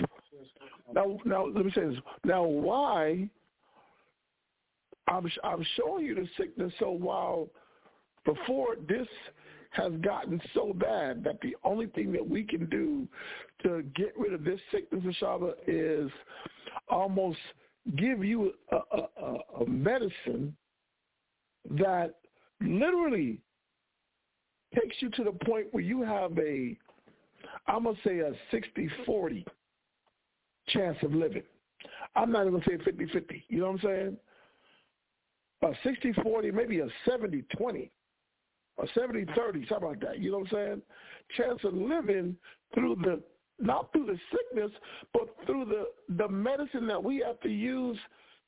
Now, 0.94 1.18
now 1.26 1.46
let 1.46 1.66
me 1.66 1.72
say 1.72 1.88
this. 1.88 2.00
Now, 2.24 2.44
why? 2.44 3.30
I'm 5.08 5.30
I'm 5.44 5.66
showing 5.76 6.06
you 6.06 6.16
the 6.16 6.28
sickness. 6.38 6.74
So 6.80 6.92
while 6.92 7.50
before 8.26 8.76
this 8.88 9.08
has 9.76 9.94
gotten 10.02 10.42
so 10.54 10.74
bad 10.74 11.24
that 11.24 11.40
the 11.42 11.56
only 11.64 11.88
thing 11.88 12.12
that 12.14 12.28
we 12.28 12.44
can 12.44 12.66
do 12.68 13.08
to 13.64 13.84
get 13.96 14.14
rid 14.18 14.34
of 14.34 14.44
this 14.44 14.60
sickness, 14.72 15.04
Shaba, 15.22 15.54
is 15.68 16.10
almost 16.90 17.40
give 17.96 18.24
you 18.24 18.54
a, 18.72 18.78
a, 18.98 19.62
a 19.62 19.66
medicine 19.68 20.56
that 21.72 22.16
literally 22.62 23.40
takes 24.74 24.96
you 25.00 25.10
to 25.12 25.24
the 25.24 25.32
point 25.46 25.68
where 25.72 25.84
you 25.84 26.02
have 26.02 26.38
a, 26.38 26.78
I'm 27.68 27.84
going 27.84 27.96
to 27.96 28.02
say 28.04 28.20
a 28.20 28.34
60-40 29.08 29.46
chance 30.70 30.98
of 31.04 31.14
living. 31.14 31.44
I'm 32.16 32.32
not 32.32 32.48
even 32.48 32.60
going 32.60 32.64
to 32.64 32.70
say 32.70 32.92
50-50. 32.92 33.44
You 33.50 33.60
know 33.60 33.72
what 33.72 33.84
I'm 33.86 34.18
saying? 35.62 35.76
A 35.84 36.24
60-40, 36.24 36.54
maybe 36.54 36.80
a 36.80 36.88
70-20 37.08 37.90
or 38.78 38.88
70 38.94 39.26
30, 39.36 39.66
something 39.68 39.88
like 39.88 40.02
that. 40.02 40.20
You 40.20 40.32
know 40.32 40.40
what 40.40 40.48
I'm 40.54 40.54
saying? 40.54 40.82
Chance 41.38 41.60
of 41.64 41.74
living 41.74 42.36
through 42.74 42.96
the 43.04 43.22
not 43.58 43.92
through 43.94 44.06
the 44.06 44.20
sickness, 44.32 44.72
but 45.14 45.30
through 45.46 45.66
the 45.66 45.86
the 46.18 46.28
medicine 46.28 46.88
that 46.88 47.02
we 47.02 47.24
have 47.26 47.40
to 47.42 47.50
use 47.50 47.98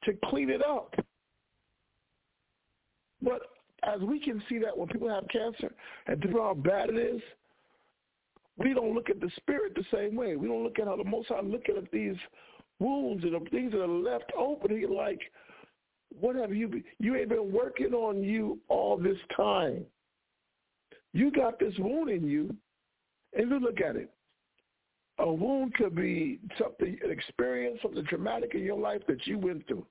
to 0.04 0.14
clean 0.26 0.50
it 0.50 0.66
up. 0.66 0.94
But 3.22 3.42
as 3.84 4.02
we 4.02 4.20
can 4.20 4.42
see 4.50 4.58
that 4.60 4.78
when 4.78 4.88
people 4.88 5.10
have 5.10 5.28
cancer 5.30 5.74
and 6.08 6.22
think 6.22 6.34
how 6.34 6.54
bad 6.54 6.90
it 6.90 6.98
is, 6.98 7.22
we 8.58 8.74
don't 8.74 8.94
look 8.94 9.10
at 9.10 9.20
the 9.20 9.30
spirit 9.38 9.76
the 9.76 9.86
same 9.94 10.16
way. 10.16 10.36
We 10.36 10.48
don't 10.48 10.64
look 10.64 10.80
at 10.80 10.86
how 10.86 10.96
the 10.96 11.04
Most 11.04 11.30
High 11.30 11.42
looking 11.42 11.78
at 11.78 11.92
these 11.92 12.16
wounds 12.80 13.24
and 13.24 13.34
the 13.34 13.50
things 13.50 13.72
that 13.72 13.82
are 13.82 13.88
left 13.88 14.32
open. 14.38 14.78
He 14.78 14.86
like, 14.86 15.22
what 16.20 16.36
have 16.36 16.54
you? 16.54 16.68
Been, 16.68 16.84
you 17.00 17.16
ain't 17.16 17.30
been 17.30 17.52
working 17.52 17.94
on 17.94 18.24
you 18.24 18.60
all 18.68 18.98
this 18.98 19.18
time. 19.36 19.86
You 21.14 21.32
got 21.32 21.60
this 21.60 21.74
wound 21.80 22.10
in 22.10 22.28
you, 22.28 22.56
and 23.34 23.50
you 23.50 23.60
look 23.60 23.82
at 23.82 23.96
it. 23.96 24.12
A 25.20 25.32
wound 25.32 25.74
could 25.74 25.96
be 25.96 26.40
something, 26.60 26.98
an 27.04 27.10
experience, 27.10 27.80
something 27.82 28.06
traumatic 28.06 28.54
in 28.54 28.62
your 28.62 28.78
life 28.78 29.02
that 29.08 29.26
you 29.26 29.40
went 29.40 29.68
through. 29.68 29.86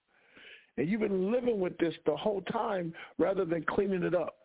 And 0.76 0.88
you've 0.88 1.00
been 1.00 1.32
living 1.32 1.58
with 1.58 1.76
this 1.78 1.94
the 2.04 2.16
whole 2.16 2.42
time 2.42 2.92
rather 3.18 3.44
than 3.44 3.64
cleaning 3.64 4.02
it 4.02 4.14
up. 4.14 4.36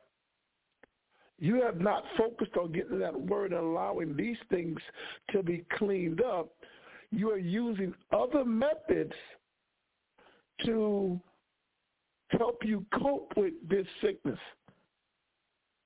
You 1.39 1.61
have 1.63 1.81
not 1.81 2.03
focused 2.17 2.55
on 2.55 2.71
getting 2.71 2.99
that 2.99 3.19
word 3.19 3.51
and 3.51 3.61
allowing 3.61 4.15
these 4.15 4.37
things 4.49 4.79
to 5.31 5.43
be 5.43 5.65
cleaned 5.77 6.21
up. 6.21 6.49
You 7.11 7.31
are 7.31 7.37
using 7.37 7.93
other 8.13 8.45
methods 8.45 9.13
to 10.65 11.19
help 12.29 12.63
you 12.63 12.85
cope 13.01 13.33
with 13.35 13.53
this 13.67 13.87
sickness. 14.01 14.39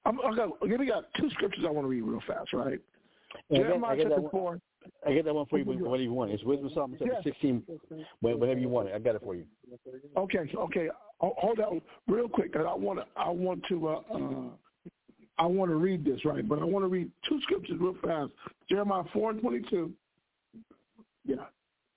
I'm, 0.06 0.20
I 0.22 0.36
got, 0.36 0.62
we 0.62 0.86
got 0.88 1.06
two 1.20 1.30
scriptures 1.32 1.64
I 1.68 1.72
want 1.72 1.86
to 1.86 1.90
read 1.90 2.04
real 2.04 2.22
fast, 2.28 2.54
right? 2.54 2.80
Yeah, 3.50 3.60
Jeremiah 3.60 3.92
I 3.92 3.96
get, 3.96 4.06
I 4.06 4.10
get 4.10 4.16
chapter 4.16 4.30
4. 4.30 4.60
I 5.06 5.14
get 5.14 5.26
that 5.26 5.34
one 5.34 5.46
for 5.48 5.58
you 5.58 5.66
whenever 5.66 5.98
you 5.98 6.14
want. 6.14 6.32
It's 6.32 6.44
Wisdom 6.44 6.70
Psalm 6.74 6.96
chapter 6.98 7.18
16, 7.24 7.64
whenever 8.22 8.60
you 8.60 8.70
want 8.70 8.90
it. 8.90 8.96
I 8.96 9.00
got 9.00 9.16
it 9.16 9.22
for 9.24 9.36
you. 9.36 9.46
Okay, 10.16 10.50
okay. 10.56 10.90
Hold 11.20 11.60
on 11.60 11.82
real 12.08 12.30
quick. 12.30 12.54
Cause 12.54 12.66
I 12.68 12.76
want 12.76 13.00
to, 13.00 13.06
I 13.16 13.30
want 13.30 13.64
to, 13.70 13.88
uh, 13.88 14.02
uh, 14.14 14.50
I 15.38 15.46
want 15.46 15.72
to 15.72 15.76
read 15.76 16.06
this, 16.06 16.24
right? 16.24 16.48
But 16.48 16.60
I 16.60 16.66
want 16.66 16.84
to 16.84 16.88
read 16.88 17.10
two 17.28 17.42
scriptures 17.42 17.78
real 17.80 17.96
fast. 18.04 18.32
Jeremiah 18.70 19.04
4 19.12 19.32
and 19.32 19.42
22. 19.42 19.92
Yeah. 21.26 21.36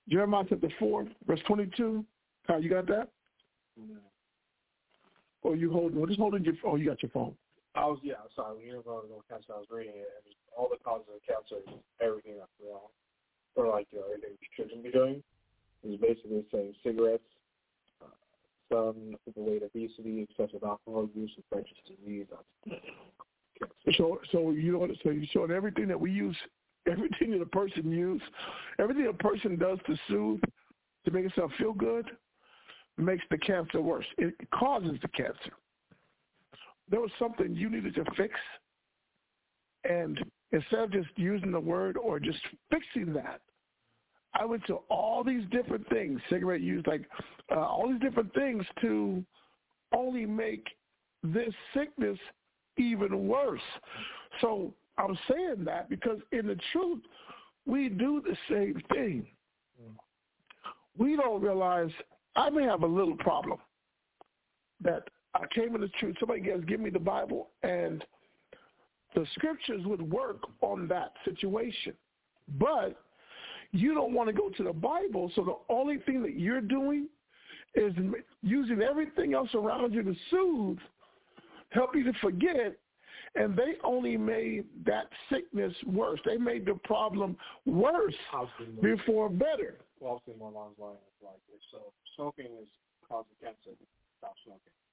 Jeremiah 0.09 0.45
chapter 0.49 0.69
4, 0.79 1.07
verse 1.27 1.39
22. 1.47 2.03
How 2.47 2.57
you 2.57 2.69
got 2.69 2.87
that? 2.87 3.09
Or 5.43 5.55
you 5.55 5.71
holding, 5.71 5.99
or 5.99 6.07
just 6.07 6.19
holding 6.19 6.43
your, 6.43 6.55
oh, 6.65 6.75
you 6.75 6.87
got 6.87 7.03
your 7.03 7.11
phone. 7.11 7.35
I 7.79 7.85
was 7.85 7.99
yeah, 8.03 8.15
sorry. 8.35 8.57
When 8.57 8.67
you 8.67 8.75
were 8.75 8.83
going 8.83 9.07
to 9.07 9.23
cancer, 9.29 9.53
I 9.55 9.59
was 9.59 9.67
reading 9.71 9.95
it, 9.95 10.11
and 10.11 10.35
all 10.57 10.67
the 10.69 10.83
causes 10.83 11.07
of 11.15 11.23
cancer, 11.23 11.63
everything 12.01 12.35
that's 12.37 12.51
wrong, 12.59 12.91
or 13.55 13.67
like 13.67 13.87
you 13.91 13.99
know, 13.99 14.05
everything 14.11 14.35
you 14.35 14.47
shouldn't 14.51 14.83
be 14.83 14.91
doing, 14.91 15.23
is 15.87 15.99
basically 16.01 16.43
saying 16.51 16.75
cigarettes, 16.83 17.23
uh, 18.03 18.11
some 18.67 19.15
weight 19.35 19.63
obesity, 19.63 20.27
excessive 20.27 20.63
alcohol 20.63 21.07
use, 21.15 21.31
infectious 21.37 21.77
disease. 21.87 22.27
So, 23.95 24.19
so 24.33 24.51
you 24.51 24.73
know, 24.73 24.87
so 25.01 25.11
you 25.11 25.25
showing 25.31 25.51
everything 25.51 25.87
that 25.87 25.99
we 25.99 26.11
use, 26.11 26.35
everything 26.85 27.31
that 27.31 27.41
a 27.41 27.45
person 27.45 27.89
use, 27.91 28.21
everything 28.77 29.07
a 29.07 29.13
person 29.13 29.57
does 29.57 29.79
to 29.87 29.95
soothe, 30.09 30.41
to 31.05 31.11
make 31.11 31.25
itself 31.25 31.51
feel 31.57 31.73
good, 31.73 32.11
makes 32.97 33.23
the 33.31 33.37
cancer 33.37 33.79
worse. 33.79 34.05
It 34.17 34.35
causes 34.51 34.99
the 35.01 35.07
cancer 35.07 35.53
there 36.89 36.99
was 36.99 37.11
something 37.19 37.55
you 37.55 37.69
needed 37.69 37.95
to 37.95 38.05
fix, 38.15 38.33
and 39.83 40.19
instead 40.51 40.79
of 40.79 40.91
just 40.91 41.09
using 41.15 41.51
the 41.51 41.59
word 41.59 41.97
or 41.97 42.19
just 42.19 42.39
fixing 42.71 43.13
that, 43.13 43.41
I 44.33 44.45
went 44.45 44.65
to 44.67 44.75
all 44.89 45.23
these 45.23 45.43
different 45.51 45.87
things, 45.89 46.19
cigarette 46.29 46.61
use, 46.61 46.83
like 46.85 47.03
uh, 47.51 47.59
all 47.59 47.89
these 47.89 48.01
different 48.01 48.33
things 48.33 48.63
to 48.81 49.23
only 49.93 50.25
make 50.25 50.67
this 51.23 51.53
sickness 51.73 52.17
even 52.77 53.27
worse. 53.27 53.61
So 54.41 54.73
I'm 54.97 55.17
saying 55.29 55.65
that 55.65 55.89
because 55.89 56.19
in 56.31 56.47
the 56.47 56.57
truth, 56.71 57.01
we 57.65 57.89
do 57.89 58.21
the 58.25 58.35
same 58.49 58.81
thing. 58.93 59.27
We 60.97 61.15
don't 61.15 61.41
realize 61.41 61.89
I 62.35 62.49
may 62.49 62.63
have 62.63 62.83
a 62.83 62.87
little 62.87 63.15
problem 63.17 63.59
that 64.81 65.07
I 65.33 65.45
came 65.53 65.75
in 65.75 65.81
the 65.81 65.89
truth. 65.99 66.15
Somebody 66.19 66.41
guys 66.41 66.61
give 66.67 66.79
me 66.79 66.89
the 66.89 66.99
Bible, 66.99 67.49
and 67.63 68.03
the 69.15 69.25
scriptures 69.35 69.81
would 69.85 70.01
work 70.01 70.41
on 70.61 70.87
that 70.87 71.13
situation. 71.25 71.93
But 72.57 72.99
you 73.71 73.93
don't 73.93 74.13
want 74.13 74.27
to 74.27 74.33
go 74.33 74.49
to 74.49 74.63
the 74.63 74.73
Bible, 74.73 75.31
so 75.35 75.43
the 75.43 75.73
only 75.73 75.97
thing 75.99 76.23
that 76.23 76.39
you're 76.39 76.61
doing 76.61 77.07
is 77.75 77.93
using 78.41 78.81
everything 78.81 79.33
else 79.35 79.49
around 79.53 79.93
you 79.93 80.01
to 80.01 80.15
soothe, 80.31 80.79
help 81.69 81.95
you 81.95 82.03
to 82.03 82.13
forget, 82.19 82.75
and 83.35 83.55
they 83.55 83.73
only 83.83 84.17
made 84.17 84.65
that 84.87 85.07
sickness 85.31 85.73
worse. 85.85 86.19
They 86.25 86.37
made 86.37 86.65
the 86.65 86.79
problem 86.83 87.37
worse 87.67 88.15
before 88.81 89.29
better. 89.29 89.75
Well, 89.99 90.23
i 90.27 90.39
more 90.39 90.49
along 90.49 90.71
lines 90.79 90.97
like 91.21 91.39
this. 91.51 91.61
So 91.71 91.93
smoking 92.15 92.47
is 92.59 92.67
causing 93.07 93.35
cancer. 93.39 93.77
Stop 94.17 94.33
smoking 94.43 94.71
won't 94.71 94.71
fight 94.71 94.85
you. 94.85 94.88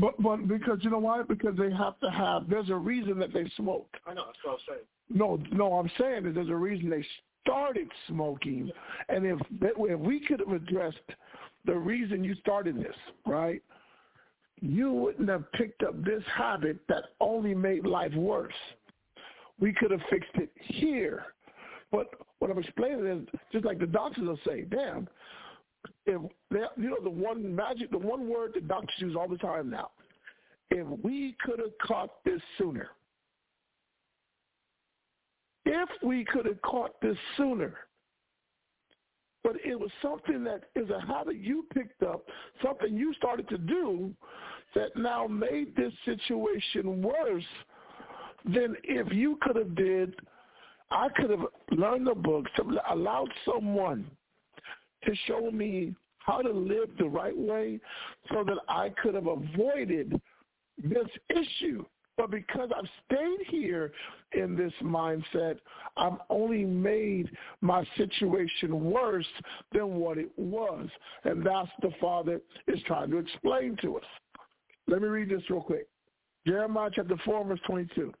But 0.00 0.20
but 0.22 0.48
because 0.48 0.78
you 0.82 0.90
know 0.90 0.98
why? 0.98 1.22
Because 1.22 1.56
they 1.56 1.70
have 1.70 1.98
to 2.00 2.10
have. 2.10 2.48
There's 2.48 2.70
a 2.70 2.76
reason 2.76 3.18
that 3.18 3.32
they 3.32 3.50
smoke. 3.56 3.88
I 4.06 4.14
know. 4.14 4.24
That's 4.26 4.38
what 4.42 4.52
I'm 4.52 4.58
saying. 4.68 4.80
No, 5.08 5.38
no, 5.52 5.74
I'm 5.74 5.90
saying 5.98 6.24
that 6.24 6.34
there's 6.34 6.48
a 6.48 6.54
reason 6.54 6.90
they 6.90 7.06
started 7.46 7.88
smoking, 8.08 8.70
and 9.08 9.24
if 9.24 9.38
if 9.60 9.98
we 9.98 10.20
could 10.26 10.40
have 10.40 10.52
addressed 10.52 10.98
the 11.64 11.74
reason 11.74 12.24
you 12.24 12.34
started 12.36 12.76
this, 12.76 12.94
right? 13.26 13.62
You 14.60 14.92
wouldn't 14.92 15.28
have 15.28 15.50
picked 15.52 15.82
up 15.82 16.02
this 16.04 16.22
habit 16.34 16.78
that 16.88 17.04
only 17.20 17.54
made 17.54 17.86
life 17.86 18.14
worse. 18.14 18.54
We 19.60 19.72
could 19.72 19.90
have 19.90 20.00
fixed 20.10 20.34
it 20.34 20.50
here. 20.56 21.26
But 21.92 22.08
what 22.38 22.50
I'm 22.50 22.58
explaining 22.58 23.06
is 23.06 23.40
just 23.52 23.64
like 23.64 23.78
the 23.78 23.86
doctors 23.86 24.26
will 24.26 24.38
say, 24.46 24.62
damn, 24.62 25.08
if 26.06 26.20
you 26.50 26.90
know 26.90 26.96
the 27.02 27.10
one 27.10 27.54
magic, 27.54 27.90
the 27.90 27.98
one 27.98 28.28
word 28.28 28.52
that 28.54 28.68
doctors 28.68 28.94
use 28.98 29.16
all 29.16 29.28
the 29.28 29.38
time 29.38 29.70
now. 29.70 29.90
If 30.70 30.86
we 31.04 31.36
could 31.44 31.60
have 31.60 31.76
caught 31.86 32.24
this 32.24 32.40
sooner, 32.58 32.88
if 35.64 35.88
we 36.02 36.24
could 36.24 36.46
have 36.46 36.60
caught 36.62 37.00
this 37.00 37.16
sooner, 37.36 37.74
but 39.44 39.54
it 39.64 39.78
was 39.78 39.90
something 40.02 40.42
that 40.44 40.64
is 40.74 40.90
a 40.90 41.00
habit 41.00 41.36
you 41.36 41.66
picked 41.72 42.02
up, 42.02 42.24
something 42.64 42.96
you 42.96 43.14
started 43.14 43.48
to 43.48 43.58
do 43.58 44.12
that 44.74 44.96
now 44.96 45.26
made 45.26 45.74
this 45.76 45.92
situation 46.04 47.00
worse 47.00 47.44
than 48.44 48.76
if 48.82 49.12
you 49.12 49.38
could 49.42 49.56
have 49.56 49.74
did, 49.76 50.14
I 50.90 51.08
could 51.16 51.30
have 51.30 51.46
learned 51.70 52.06
the 52.06 52.14
book, 52.14 52.46
allowed 52.90 53.28
someone 53.44 54.10
to 55.06 55.14
show 55.26 55.50
me 55.50 55.94
how 56.18 56.42
to 56.42 56.50
live 56.50 56.90
the 56.98 57.08
right 57.08 57.36
way 57.36 57.80
so 58.32 58.44
that 58.44 58.58
I 58.68 58.90
could 59.02 59.14
have 59.14 59.28
avoided 59.28 60.20
this 60.82 61.08
issue. 61.30 61.84
But 62.16 62.30
because 62.30 62.70
I've 62.74 62.88
stayed 63.04 63.46
here 63.48 63.92
in 64.32 64.56
this 64.56 64.72
mindset, 64.82 65.58
I've 65.96 66.18
only 66.30 66.64
made 66.64 67.30
my 67.60 67.86
situation 67.96 68.90
worse 68.90 69.26
than 69.72 69.96
what 69.96 70.16
it 70.16 70.30
was. 70.36 70.88
And 71.24 71.44
that's 71.44 71.68
the 71.82 71.90
Father 72.00 72.40
is 72.66 72.80
trying 72.86 73.10
to 73.10 73.18
explain 73.18 73.76
to 73.82 73.98
us. 73.98 74.04
Let 74.88 75.02
me 75.02 75.08
read 75.08 75.28
this 75.28 75.42
real 75.50 75.60
quick. 75.60 75.88
Jeremiah 76.46 76.90
chapter 76.94 77.16
4, 77.24 77.44
verse 77.44 77.60
22. 77.66 78.12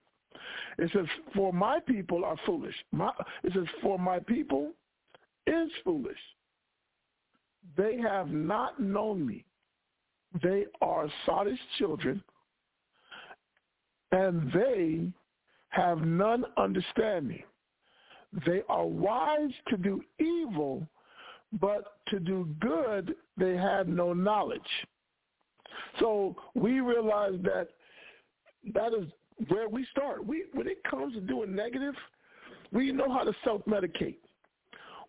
It 0.78 0.90
says, 0.92 1.06
for 1.34 1.52
my 1.52 1.78
people 1.86 2.24
are 2.24 2.36
foolish. 2.44 2.74
My, 2.92 3.10
it 3.44 3.52
says, 3.54 3.66
for 3.80 3.98
my 3.98 4.18
people 4.18 4.72
is 5.46 5.70
foolish. 5.84 6.18
They 7.76 7.98
have 7.98 8.28
not 8.28 8.80
known 8.80 9.26
me. 9.26 9.44
They 10.42 10.66
are 10.80 11.08
sottish 11.26 11.58
children, 11.78 12.22
and 14.12 14.52
they 14.52 15.12
have 15.70 16.00
none 16.02 16.44
understanding. 16.56 17.42
They 18.46 18.62
are 18.68 18.86
wise 18.86 19.52
to 19.68 19.76
do 19.76 20.02
evil, 20.18 20.86
but 21.60 21.98
to 22.08 22.20
do 22.20 22.48
good 22.60 23.14
they 23.36 23.56
have 23.56 23.88
no 23.88 24.12
knowledge. 24.12 24.60
So 26.00 26.36
we 26.54 26.80
realize 26.80 27.34
that 27.42 27.68
that 28.74 28.92
is 28.92 29.06
where 29.48 29.68
we 29.68 29.86
start. 29.90 30.26
We 30.26 30.44
when 30.52 30.66
it 30.66 30.82
comes 30.90 31.14
to 31.14 31.20
doing 31.20 31.54
negative, 31.54 31.94
we 32.72 32.92
know 32.92 33.10
how 33.12 33.24
to 33.24 33.32
self-medicate. 33.44 34.18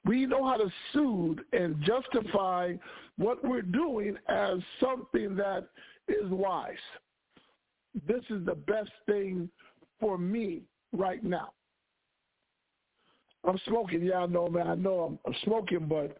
We 0.07 0.25
know 0.25 0.45
how 0.45 0.57
to 0.57 0.71
soothe 0.93 1.39
and 1.51 1.81
justify 1.83 2.73
what 3.17 3.43
we're 3.43 3.61
doing 3.61 4.17
as 4.29 4.59
something 4.79 5.35
that 5.35 5.67
is 6.07 6.29
wise. 6.29 6.75
This 8.07 8.23
is 8.29 8.45
the 8.45 8.55
best 8.55 8.91
thing 9.05 9.49
for 9.99 10.17
me 10.17 10.61
right 10.93 11.23
now. 11.23 11.51
I'm 13.45 13.59
smoking. 13.67 14.03
Yeah, 14.03 14.19
I 14.19 14.25
know, 14.27 14.47
man. 14.47 14.67
I 14.67 14.75
know 14.75 14.99
I'm, 14.99 15.19
I'm 15.25 15.35
smoking, 15.43 15.87
but 15.87 16.17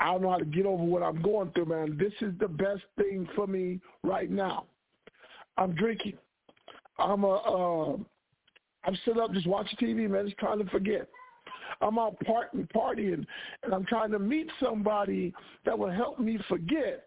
I 0.00 0.12
don't 0.12 0.22
know 0.22 0.30
how 0.30 0.38
to 0.38 0.44
get 0.44 0.66
over 0.66 0.82
what 0.82 1.02
I'm 1.02 1.22
going 1.22 1.50
through, 1.52 1.66
man. 1.66 1.96
This 1.98 2.12
is 2.20 2.34
the 2.38 2.48
best 2.48 2.82
thing 2.96 3.28
for 3.34 3.46
me 3.46 3.80
right 4.02 4.30
now. 4.30 4.66
I'm 5.56 5.74
drinking. 5.74 6.14
I'm 6.98 7.24
a, 7.24 7.34
uh, 7.36 7.96
I'm 8.84 8.98
sitting 9.04 9.20
up 9.20 9.32
just 9.32 9.46
watching 9.46 9.78
TV, 9.78 10.08
man, 10.08 10.26
just 10.26 10.38
trying 10.38 10.58
to 10.58 10.70
forget. 10.70 11.08
I'm 11.80 11.98
out 11.98 12.16
partying, 12.24 12.68
partying, 12.72 13.26
and 13.62 13.74
I'm 13.74 13.84
trying 13.86 14.10
to 14.12 14.18
meet 14.18 14.50
somebody 14.60 15.32
that 15.64 15.78
will 15.78 15.90
help 15.90 16.18
me 16.18 16.38
forget. 16.48 17.04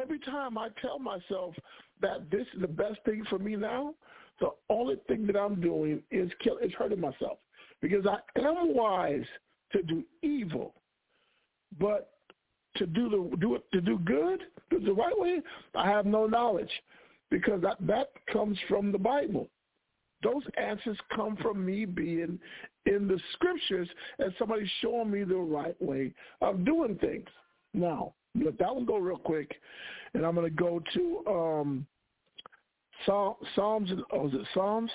Every 0.00 0.20
time 0.20 0.56
I 0.56 0.68
tell 0.80 0.98
myself 0.98 1.54
that 2.00 2.30
this 2.30 2.46
is 2.54 2.60
the 2.60 2.68
best 2.68 2.98
thing 3.04 3.24
for 3.28 3.38
me 3.38 3.56
now, 3.56 3.94
the 4.40 4.50
only 4.68 4.96
thing 5.08 5.26
that 5.26 5.36
I'm 5.36 5.60
doing 5.60 6.02
is 6.10 6.30
kill, 6.42 6.58
is 6.58 6.72
hurting 6.72 7.00
myself 7.00 7.38
because 7.80 8.06
I 8.06 8.18
am 8.38 8.74
wise 8.74 9.24
to 9.72 9.82
do 9.82 10.04
evil, 10.22 10.74
but 11.78 12.10
to 12.76 12.86
do 12.86 13.08
the 13.08 13.36
do 13.36 13.54
it 13.56 13.64
to 13.72 13.80
do 13.80 13.98
good, 13.98 14.42
do 14.70 14.80
the 14.80 14.92
right 14.92 15.18
way, 15.18 15.40
I 15.74 15.88
have 15.88 16.06
no 16.06 16.26
knowledge 16.26 16.70
because 17.30 17.60
that 17.62 17.76
that 17.80 18.10
comes 18.32 18.58
from 18.68 18.92
the 18.92 18.98
Bible. 18.98 19.48
Those 20.22 20.42
answers 20.58 20.98
come 21.14 21.36
from 21.36 21.64
me 21.64 21.84
being 21.84 22.38
in 22.86 23.08
the 23.08 23.18
scriptures 23.32 23.88
and 24.18 24.32
somebody 24.38 24.70
showing 24.80 25.10
me 25.10 25.24
the 25.24 25.36
right 25.36 25.80
way 25.80 26.12
of 26.40 26.64
doing 26.64 26.96
things. 26.96 27.28
Now, 27.72 28.14
let 28.34 28.58
that 28.58 28.74
one 28.74 28.84
go 28.84 28.98
real 28.98 29.16
quick, 29.16 29.54
and 30.14 30.24
I'm 30.24 30.34
going 30.34 30.48
to 30.48 30.54
go 30.54 30.82
to 30.94 31.24
um, 31.26 31.86
Psalms. 33.06 33.90
Oh, 34.12 34.28
is 34.28 34.34
it 34.34 34.46
Psalms? 34.54 34.90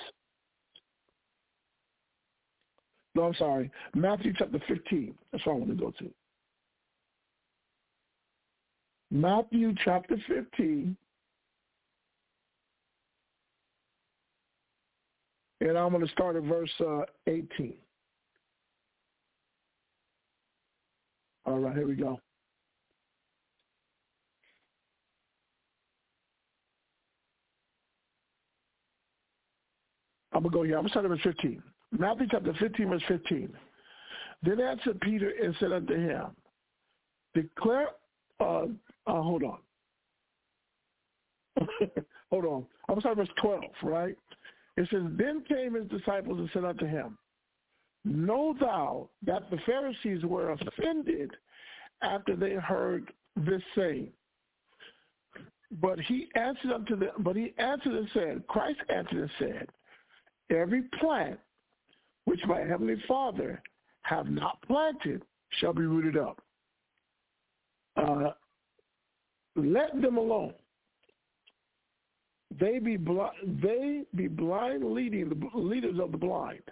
No, 3.14 3.24
I'm 3.24 3.34
sorry. 3.34 3.70
Matthew 3.94 4.32
chapter 4.36 4.60
15. 4.68 5.14
That's 5.32 5.44
what 5.46 5.54
I 5.54 5.56
want 5.56 5.70
to 5.70 5.74
go 5.74 5.90
to. 5.98 6.10
Matthew 9.10 9.74
chapter 9.84 10.16
15. 10.28 10.96
And 15.66 15.76
I'm 15.76 15.90
going 15.90 16.06
to 16.06 16.12
start 16.12 16.36
at 16.36 16.44
verse 16.44 16.70
uh, 16.78 17.00
18. 17.26 17.74
All 21.44 21.58
right, 21.58 21.74
here 21.74 21.88
we 21.88 21.96
go. 21.96 22.20
I'm 30.32 30.42
going 30.42 30.52
to 30.52 30.56
go 30.56 30.62
here. 30.62 30.76
I'm 30.76 30.82
going 30.82 30.86
to 30.86 30.90
start 30.90 31.04
at 31.06 31.08
verse 31.08 31.20
15. 31.24 31.60
Matthew 31.98 32.28
chapter 32.30 32.54
15, 32.60 32.88
verse 32.88 33.02
15. 33.08 33.52
Then 34.44 34.60
answered 34.60 35.00
Peter 35.00 35.32
and 35.42 35.52
said 35.58 35.72
unto 35.72 35.94
him, 35.94 36.26
Declare, 37.34 37.88
uh, 38.38 38.44
uh, 38.62 38.66
hold 39.06 39.42
on. 39.42 39.58
hold 42.30 42.44
on. 42.44 42.66
I'm 42.88 42.94
going 42.94 43.00
to 43.00 43.02
sorry, 43.02 43.16
verse 43.16 43.28
12, 43.42 43.62
right? 43.82 44.16
It 44.76 44.88
says, 44.90 45.02
Then 45.16 45.42
came 45.48 45.74
his 45.74 45.88
disciples 45.88 46.38
and 46.38 46.50
said 46.52 46.64
unto 46.64 46.86
him, 46.86 47.16
Know 48.04 48.54
thou 48.60 49.08
that 49.24 49.50
the 49.50 49.58
Pharisees 49.66 50.24
were 50.24 50.52
offended 50.52 51.30
after 52.02 52.36
they 52.36 52.54
heard 52.54 53.10
this 53.36 53.62
saying. 53.74 54.08
But 55.80 55.98
he 55.98 56.28
answered 56.36 56.72
unto 56.72 56.96
them, 56.96 57.10
but 57.18 57.34
he 57.34 57.52
answered 57.58 57.94
and 57.94 58.08
said, 58.14 58.46
Christ 58.46 58.78
answered 58.88 59.18
and 59.18 59.30
said, 59.38 59.68
Every 60.50 60.82
plant 61.00 61.40
which 62.26 62.40
my 62.46 62.60
heavenly 62.60 63.02
Father 63.08 63.60
have 64.02 64.28
not 64.28 64.62
planted 64.62 65.22
shall 65.58 65.72
be 65.72 65.82
rooted 65.82 66.16
up. 66.16 66.40
Uh, 67.96 68.30
let 69.56 70.00
them 70.00 70.18
alone. 70.18 70.54
They 72.58 72.78
be 72.78 72.96
blind, 72.96 73.60
they 73.62 74.02
be 74.14 74.28
blind 74.28 74.84
leading 74.84 75.28
the 75.28 75.58
leaders 75.58 75.98
of 76.00 76.12
the 76.12 76.18
blind. 76.18 76.62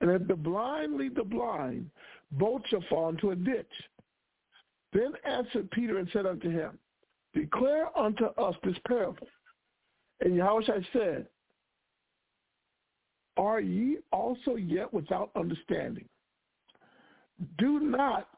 And 0.00 0.10
if 0.10 0.26
the 0.26 0.36
blind 0.36 0.96
lead 0.96 1.14
the 1.14 1.24
blind, 1.24 1.90
both 2.32 2.62
shall 2.68 2.84
fall 2.88 3.10
into 3.10 3.32
a 3.32 3.36
ditch. 3.36 3.66
Then 4.92 5.12
answered 5.24 5.70
Peter 5.70 5.98
and 5.98 6.08
said 6.12 6.26
unto 6.26 6.50
him, 6.50 6.78
Declare 7.34 7.96
unto 7.96 8.26
us 8.26 8.54
this 8.64 8.76
parable. 8.86 9.28
And 10.20 10.32
Yahushua 10.34 10.84
said, 10.92 11.26
Are 13.36 13.60
ye 13.60 13.98
also 14.12 14.56
yet 14.56 14.92
without 14.92 15.30
understanding? 15.36 16.08
Do 17.58 17.80
not 17.80 18.28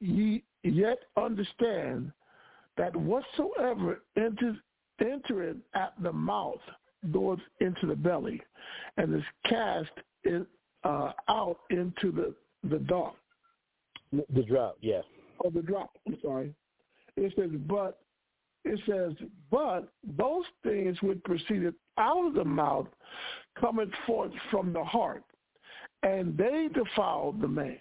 ye 0.00 0.44
yet 0.62 0.98
understand 1.16 2.12
that 2.76 2.94
whatsoever 2.94 4.02
enters 4.16 4.56
entereth 5.00 5.56
at 5.74 5.92
the 6.02 6.12
mouth 6.12 6.60
goes 7.12 7.38
into 7.60 7.86
the 7.86 7.94
belly 7.94 8.40
and 8.96 9.14
is 9.14 9.22
cast 9.46 9.90
in, 10.24 10.46
uh, 10.84 11.12
out 11.28 11.58
into 11.70 12.12
the, 12.12 12.34
the 12.68 12.78
dark. 12.80 13.14
The 14.12 14.42
drought, 14.42 14.76
yeah. 14.80 15.00
Oh, 15.44 15.50
the 15.50 15.62
drop. 15.62 15.90
I'm 16.06 16.16
sorry. 16.22 16.54
It 17.16 17.32
says, 17.36 17.50
but 17.66 18.00
it 18.64 18.80
says, 18.88 19.28
but 19.50 19.92
those 20.16 20.44
things 20.62 20.96
which 21.02 21.22
proceeded 21.24 21.74
out 21.98 22.26
of 22.26 22.34
the 22.34 22.44
mouth 22.44 22.86
cometh 23.60 23.90
forth 24.06 24.32
from 24.50 24.72
the 24.72 24.82
heart, 24.82 25.24
and 26.02 26.36
they 26.36 26.68
defiled 26.72 27.40
the 27.40 27.48
man. 27.48 27.78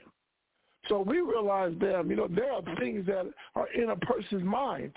So 0.90 1.02
we 1.02 1.22
realize 1.22 1.74
that, 1.80 2.06
you 2.08 2.16
know, 2.16 2.28
there 2.28 2.52
are 2.52 2.62
things 2.78 3.06
that 3.06 3.26
are 3.56 3.68
in 3.74 3.92
a 3.92 3.96
person's 3.96 4.44
mind 4.44 4.92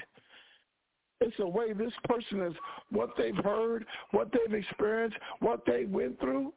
it's 1.20 1.36
the 1.38 1.48
way 1.48 1.72
this 1.72 1.92
person 2.04 2.42
is, 2.42 2.54
what 2.90 3.10
they've 3.16 3.36
heard, 3.36 3.86
what 4.10 4.30
they've 4.32 4.54
experienced, 4.54 5.16
what 5.40 5.64
they 5.66 5.84
went 5.86 6.20
through. 6.20 6.52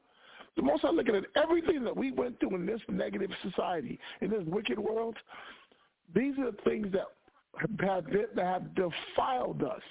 The 0.56 0.64
Most 0.64 0.82
High 0.82 0.90
looking 0.90 1.16
at 1.16 1.24
everything 1.36 1.84
that 1.86 1.96
we 1.96 2.12
went 2.12 2.40
through 2.40 2.56
in 2.56 2.66
this 2.66 2.82
negative 2.90 3.32
society, 3.42 4.00
in 4.22 4.30
this 4.30 4.44
wicked 4.46 4.78
world. 4.78 5.16
These 6.14 6.38
are 6.40 6.52
the 6.52 6.58
things 6.66 6.88
that 6.92 7.06
have 7.60 8.06
that 8.36 8.46
have 8.46 8.76
defiled 8.76 9.64
us. 9.64 9.82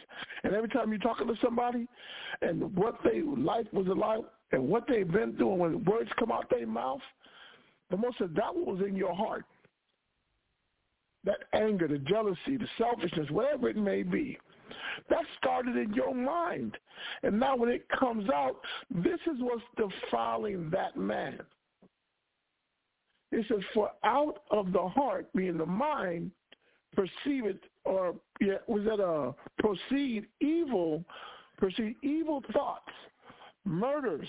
And 0.45 0.55
every 0.55 0.69
time 0.69 0.91
you're 0.91 0.99
talking 0.99 1.27
to 1.27 1.35
somebody, 1.43 1.89
and 2.43 2.75
what 2.77 2.99
they 3.05 3.23
life 3.23 3.67
was 3.73 3.87
like, 3.87 4.21
and 4.53 4.69
what 4.69 4.85
they've 4.89 5.11
been 5.11 5.37
through, 5.37 5.53
and 5.53 5.61
when 5.61 5.85
words 5.85 6.11
come 6.19 6.33
out 6.33 6.49
their 6.51 6.67
mouth, 6.67 7.01
the 7.91 7.97
most 7.97 8.21
of 8.21 8.35
that 8.35 8.55
was 8.55 8.83
in 8.87 8.97
your 8.97 9.15
heart. 9.15 9.45
That 11.25 11.39
anger, 11.53 11.89
the 11.89 11.99
jealousy, 11.99 12.57
the 12.57 12.69
selfishness, 12.79 13.31
whatever 13.31 13.69
it 13.69 13.77
may 13.77 14.03
be, 14.03 14.39
that 15.09 15.25
started 15.39 15.77
in 15.77 15.93
your 15.93 16.15
mind. 16.15 16.77
And 17.23 17.39
now 17.39 17.57
when 17.57 17.71
it 17.71 17.87
comes 17.99 18.29
out, 18.31 18.57
this 18.91 19.21
is 19.27 19.41
what's 19.41 19.63
defiling 19.77 20.71
that 20.71 20.97
man. 20.97 21.39
It 23.31 23.45
says, 23.49 23.61
for 23.75 23.91
out 24.05 24.43
of 24.51 24.73
the 24.73 24.89
heart, 24.89 25.29
being 25.35 25.59
the 25.59 25.67
mind, 25.67 26.31
perceive 26.95 27.45
it, 27.45 27.61
or 27.85 28.15
yeah, 28.41 28.55
was 28.67 28.85
that 28.85 29.01
a 29.01 29.35
proceed 29.59 30.27
evil, 30.41 31.05
proceed 31.59 31.97
evil 32.03 32.43
thoughts, 32.53 32.91
murders, 33.65 34.29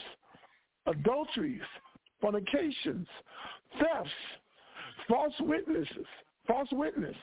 adulteries, 0.86 1.61
fornications, 2.22 3.07
thefts, 3.80 4.11
false 5.07 5.34
witnesses, 5.40 6.06
false 6.45 6.70
witness, 6.72 7.16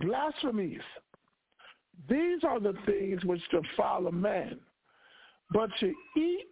blasphemies. 0.00 0.80
These 2.08 2.44
are 2.44 2.60
the 2.60 2.74
things 2.86 3.24
which 3.24 3.42
defile 3.50 4.06
a 4.06 4.12
man. 4.12 4.58
But 5.52 5.70
to 5.80 5.92
eat 6.16 6.46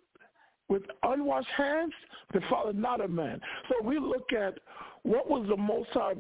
with 0.69 0.83
unwashed 1.03 1.49
hands 1.57 1.93
defile 2.33 2.73
not 2.73 3.01
a 3.01 3.09
man. 3.09 3.41
So 3.69 3.87
we 3.87 3.99
look 3.99 4.33
at 4.33 4.59
what 5.03 5.31
was 5.31 5.47
the 5.49 5.57
most 5.57 5.91
high 5.91 6.15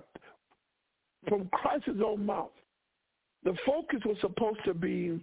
from 1.28 1.48
Christ's 1.52 2.00
own 2.04 2.24
mouth. 2.24 2.50
The 3.44 3.54
focus 3.66 4.00
was 4.04 4.16
supposed 4.20 4.60
to 4.64 4.74
be 4.74 5.20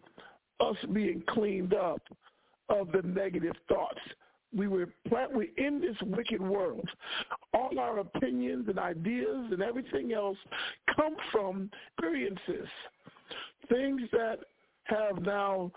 us 0.60 0.76
being 0.94 1.24
cleaned 1.30 1.74
up 1.74 2.02
of 2.70 2.92
the 2.92 3.02
negative 3.04 3.56
thoughts, 3.68 4.00
we 4.56 4.68
were 4.68 4.90
we 5.34 5.52
in 5.58 5.82
this 5.82 5.98
wicked 6.02 6.42
world. 6.42 6.88
All 7.54 7.78
our 7.80 8.00
opinions 8.00 8.68
and 8.70 8.80
ideas 8.80 9.52
and 9.52 9.62
everything 9.62 10.14
else 10.14 10.38
come 10.96 11.16
from 11.32 11.70
experiences, 11.98 12.68
things 13.70 14.02
that 14.12 14.40
have 14.86 15.22
now 15.22 15.72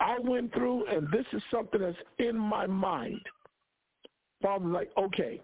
I 0.00 0.18
went 0.18 0.52
through, 0.52 0.86
and 0.86 1.06
this 1.10 1.26
is 1.32 1.42
something 1.50 1.80
that's 1.80 1.96
in 2.18 2.36
my 2.36 2.66
mind. 2.66 3.20
Father, 4.42 4.66
like, 4.66 4.90
okay, 4.98 5.40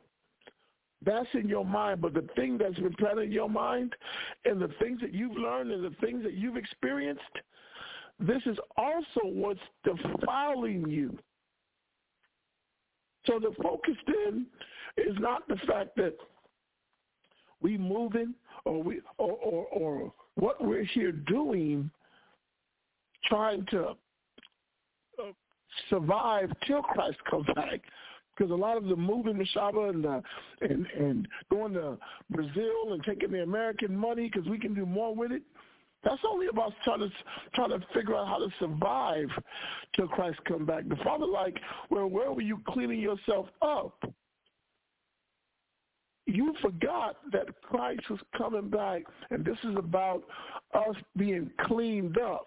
that's 1.04 1.28
in 1.32 1.48
your 1.48 1.64
mind, 1.64 2.00
but 2.00 2.12
the 2.12 2.26
thing 2.36 2.58
that's 2.58 2.78
been 2.78 2.94
planted 2.94 3.22
in 3.22 3.32
your 3.32 3.48
mind 3.48 3.94
and 4.44 4.60
the 4.60 4.70
things 4.80 5.00
that 5.00 5.14
you've 5.14 5.36
learned 5.36 5.70
and 5.70 5.84
the 5.84 5.96
things 6.00 6.22
that 6.24 6.34
you've 6.34 6.56
experienced, 6.56 7.22
this 8.18 8.42
is 8.44 8.58
also 8.76 9.20
what's 9.24 9.60
defiling 9.84 10.86
you. 10.88 11.16
So 13.26 13.38
the 13.38 13.54
focus 13.62 13.96
then 14.06 14.46
is 14.96 15.16
not 15.18 15.46
the 15.48 15.56
fact 15.66 15.96
that 15.96 16.14
we 17.62 17.78
moving 17.78 18.34
or 18.64 18.82
we 18.82 19.00
or, 19.18 19.32
or, 19.32 19.66
or 19.66 20.12
what 20.40 20.64
we're 20.64 20.84
here 20.84 21.12
doing, 21.12 21.90
trying 23.26 23.64
to 23.70 23.88
uh, 23.88 25.32
survive 25.88 26.50
till 26.66 26.82
Christ 26.82 27.18
comes 27.30 27.46
back. 27.54 27.80
Because 28.36 28.50
a 28.50 28.54
lot 28.54 28.78
of 28.78 28.84
the 28.84 28.96
moving 28.96 29.36
the 29.36 29.46
Shaba 29.54 29.90
and, 29.90 30.06
uh, 30.06 30.20
and 30.62 30.86
and 30.98 31.28
going 31.50 31.74
to 31.74 31.98
Brazil 32.30 32.92
and 32.92 33.04
taking 33.04 33.30
the 33.30 33.42
American 33.42 33.94
money 33.94 34.30
because 34.32 34.48
we 34.48 34.58
can 34.58 34.72
do 34.72 34.86
more 34.86 35.14
with 35.14 35.30
it. 35.30 35.42
That's 36.02 36.22
only 36.26 36.46
about 36.46 36.72
trying 36.82 37.00
to 37.00 37.10
trying 37.54 37.70
to 37.70 37.80
figure 37.92 38.16
out 38.16 38.28
how 38.28 38.38
to 38.38 38.48
survive 38.58 39.28
till 39.94 40.08
Christ 40.08 40.38
come 40.48 40.64
back. 40.64 40.88
The 40.88 40.96
Father, 41.04 41.26
like, 41.26 41.58
well, 41.90 42.06
where 42.06 42.32
were 42.32 42.40
you 42.40 42.60
cleaning 42.66 43.00
yourself 43.00 43.46
up? 43.60 44.02
You 46.26 46.54
forgot 46.60 47.16
that 47.32 47.60
Christ 47.62 48.08
was 48.08 48.20
coming 48.36 48.68
back, 48.68 49.02
and 49.30 49.44
this 49.44 49.58
is 49.64 49.76
about 49.76 50.22
us 50.74 50.94
being 51.16 51.50
cleaned 51.62 52.18
up, 52.18 52.46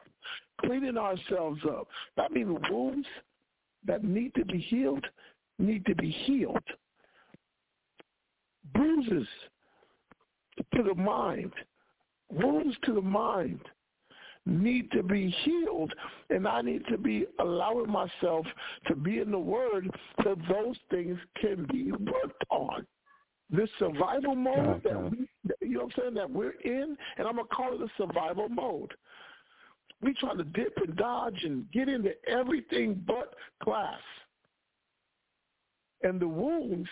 cleaning 0.61 0.97
ourselves 0.97 1.59
up. 1.69 1.87
That 2.15 2.31
means 2.31 2.57
wounds 2.69 3.07
that 3.85 4.03
need 4.03 4.33
to 4.35 4.45
be 4.45 4.59
healed 4.59 5.05
need 5.59 5.85
to 5.85 5.95
be 5.95 6.09
healed. 6.09 6.63
Bruises 8.73 9.27
to 10.75 10.83
the 10.83 10.95
mind 10.95 11.51
wounds 12.31 12.75
to 12.85 12.93
the 12.93 13.01
mind 13.01 13.59
need 14.45 14.91
to 14.91 15.03
be 15.03 15.33
healed 15.43 15.93
and 16.29 16.47
I 16.47 16.61
need 16.61 16.83
to 16.89 16.97
be 16.97 17.25
allowing 17.39 17.89
myself 17.89 18.45
to 18.87 18.95
be 18.95 19.19
in 19.19 19.31
the 19.31 19.39
word 19.39 19.89
so 20.23 20.35
those 20.49 20.75
things 20.89 21.17
can 21.39 21.65
be 21.71 21.91
worked 21.91 22.43
on. 22.49 22.85
This 23.49 23.69
survival 23.77 24.35
mode 24.35 24.81
that 24.83 25.11
we 25.11 25.27
you 25.61 25.77
know 25.77 25.83
what 25.83 25.93
I'm 25.97 26.01
saying 26.01 26.13
that 26.15 26.29
we're 26.29 26.59
in 26.63 26.97
and 27.17 27.27
I'm 27.27 27.35
gonna 27.35 27.47
call 27.47 27.73
it 27.73 27.81
a 27.81 27.87
survival 27.97 28.49
mode. 28.49 28.93
We 30.01 30.13
try 30.15 30.35
to 30.35 30.43
dip 30.43 30.77
and 30.85 30.95
dodge 30.95 31.43
and 31.43 31.71
get 31.71 31.87
into 31.87 32.11
everything 32.27 33.03
but 33.07 33.35
class. 33.61 33.99
And 36.01 36.19
the 36.19 36.27
wounds 36.27 36.89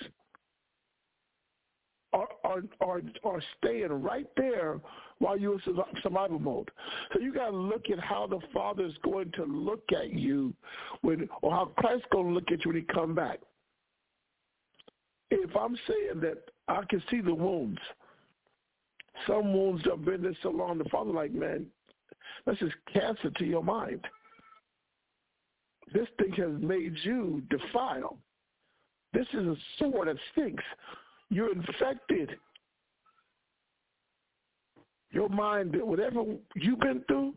are 2.14 2.30
are 2.44 2.64
are, 2.80 3.02
are 3.24 3.42
staying 3.58 3.92
right 3.92 4.28
there 4.38 4.80
while 5.22 5.38
you're 5.38 5.54
in 5.54 5.76
survival 6.02 6.40
mode. 6.40 6.70
So 7.14 7.20
you 7.20 7.34
got 7.34 7.52
to 7.52 7.58
look 7.58 7.90
at 7.92 8.00
how 8.00 8.28
the 8.28 8.40
Father 8.54 8.86
is 8.86 8.94
going 9.04 9.32
to 9.34 9.46
look 9.46 9.84
at 9.96 10.12
you 10.14 10.54
when, 11.02 11.30
or 11.42 11.52
how 11.52 11.66
Christ's 11.78 12.08
going 12.12 12.28
to 12.28 12.34
look 12.34 12.52
at 12.52 12.66
you 12.66 12.72
when 12.72 12.82
he 12.82 12.94
come 12.94 13.14
back. 13.14 13.40
If 15.32 15.56
I'm 15.56 15.76
saying 15.88 16.22
that 16.22 16.38
I 16.68 16.82
can 16.90 17.02
see 17.10 17.22
the 17.22 17.34
wounds, 17.34 17.80
some 19.28 19.54
wounds 19.54 19.84
have 19.86 20.06
been 20.06 20.22
there 20.22 20.38
so 20.44 20.50
long, 20.50 20.78
the 20.78 20.86
Father 20.86 21.12
like, 21.12 21.32
man, 21.32 21.66
that's 22.46 22.60
just 22.60 22.74
cancer 22.94 23.30
to 23.30 23.46
your 23.46 23.64
mind. 23.64 24.06
This 25.94 26.08
thing 26.18 26.32
has 26.34 26.62
made 26.62 26.96
you 27.04 27.42
defiled. 27.50 28.18
This 29.14 29.28
is 29.34 29.46
a 29.46 29.56
sword 29.78 30.08
that 30.08 30.18
stinks. 30.32 30.64
You're 31.30 31.52
infected 31.52 32.32
your 35.12 35.30
mind, 35.30 35.76
whatever 35.82 36.24
you've 36.56 36.80
been 36.80 37.04
through, 37.08 37.34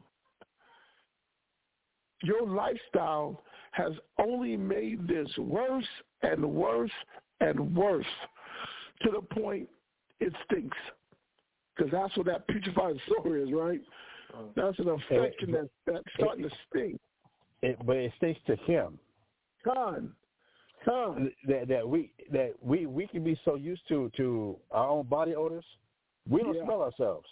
your 2.22 2.46
lifestyle 2.46 3.42
has 3.72 3.92
only 4.18 4.56
made 4.56 5.06
this 5.08 5.28
worse 5.36 5.84
and 6.22 6.44
worse 6.44 6.90
and 7.48 7.74
worse 7.76 8.06
to 9.02 9.10
the 9.10 9.20
point 9.20 9.68
it 10.20 10.32
stinks. 10.44 10.76
Because 11.76 11.90
that's 11.90 12.16
what 12.16 12.26
that 12.26 12.46
putrefied 12.48 12.98
sore 13.08 13.36
is, 13.36 13.52
right? 13.52 13.80
Uh-huh. 14.32 14.42
That's 14.54 14.78
an 14.78 14.88
infection 14.88 15.52
that, 15.52 15.68
that's 15.86 16.04
starting 16.16 16.44
it, 16.44 16.48
to 16.48 16.54
stink. 16.70 17.00
It, 17.62 17.78
but 17.84 17.96
it 17.96 18.12
stinks 18.16 18.40
to 18.46 18.56
him. 18.56 18.98
Con. 19.64 20.12
Con. 20.84 21.32
That, 21.48 21.68
that 21.68 21.88
we 21.88 22.12
that 22.30 22.52
we 22.60 22.86
we 22.86 23.06
can 23.06 23.24
be 23.24 23.38
so 23.44 23.54
used 23.54 23.82
to 23.88 24.10
to 24.16 24.56
our 24.70 24.88
own 24.88 25.06
body 25.06 25.34
odors, 25.34 25.64
we 26.28 26.42
don't 26.42 26.54
Yeah. 26.54 26.64
smell 26.64 26.82
ourselves 26.82 27.26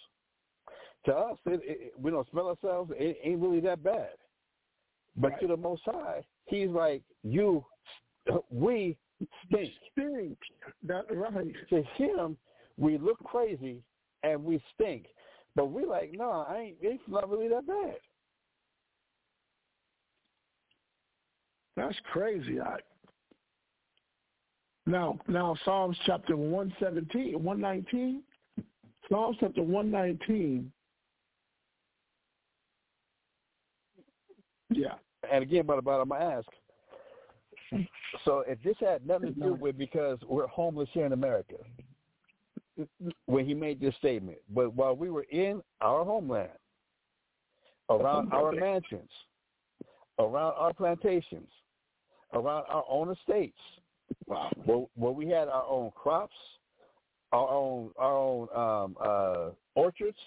to 1.05 1.13
us, 1.13 1.37
it, 1.45 1.61
it, 1.63 1.93
we 2.01 2.11
don't 2.11 2.29
smell 2.31 2.47
ourselves. 2.47 2.91
It 2.95 3.17
ain't 3.23 3.41
really 3.41 3.59
that 3.61 3.83
bad. 3.83 4.11
But 5.15 5.31
Right. 5.31 5.41
to 5.41 5.47
the 5.47 5.57
Most 5.57 5.83
High, 5.85 6.23
He's 6.45 6.69
like, 6.69 7.01
you, 7.23 7.63
we 8.49 8.97
stink. 9.45 9.71
Stink. 9.91 10.37
That 10.87 11.05
right. 11.11 11.53
To 11.69 11.83
Him, 11.95 12.37
we 12.77 12.97
look 12.97 13.19
crazy 13.23 13.81
and 14.23 14.43
we 14.43 14.61
stink. 14.73 15.05
But 15.55 15.71
we 15.71 15.85
like, 15.85 16.13
no, 16.13 16.45
I 16.47 16.57
ain't. 16.57 16.77
It's 16.81 17.03
not 17.07 17.29
really 17.29 17.47
that 17.49 17.67
bad. 17.67 17.95
That's 21.75 21.95
crazy. 22.11 22.59
I, 22.59 22.77
now, 24.85 25.17
now 25.27 25.55
Psalms 25.63 25.97
chapter 26.05 26.35
117, 26.35 27.41
119, 27.41 28.21
Psalms 29.09 29.37
chapter 29.39 29.63
119. 29.63 30.71
Yeah. 34.71 34.87
And 35.31 35.43
again, 35.43 35.65
but 35.65 35.77
about 35.77 36.01
I'm 36.01 36.09
gonna 36.09 36.25
ask. 36.25 36.47
So 38.25 38.43
if 38.47 38.61
this 38.63 38.75
had 38.79 39.05
nothing 39.05 39.33
to 39.33 39.39
do 39.39 39.53
with 39.53 39.77
because 39.77 40.19
we're 40.27 40.47
homeless 40.47 40.89
here 40.93 41.05
in 41.05 41.13
America, 41.13 41.55
when 43.25 43.45
he 43.45 43.53
made 43.53 43.79
this 43.79 43.95
statement, 43.95 44.37
but 44.53 44.73
while 44.73 44.95
we 44.95 45.09
were 45.09 45.25
in 45.31 45.61
our 45.81 46.03
homeland, 46.03 46.49
around 47.89 48.31
our 48.31 48.51
mansions, 48.51 49.09
around 50.19 50.53
our 50.57 50.73
plantations, 50.73 51.49
around 52.33 52.65
our 52.69 52.83
own 52.89 53.11
estates, 53.11 53.57
Wow. 54.27 54.51
Well, 54.65 54.89
well, 54.95 55.13
we 55.13 55.27
had 55.27 55.47
our 55.47 55.65
own 55.67 55.91
crops, 55.91 56.35
our 57.31 57.49
own 57.49 57.91
our 57.97 58.15
own 58.15 58.47
um, 58.55 58.97
uh, 59.01 59.49
orchards, 59.75 60.17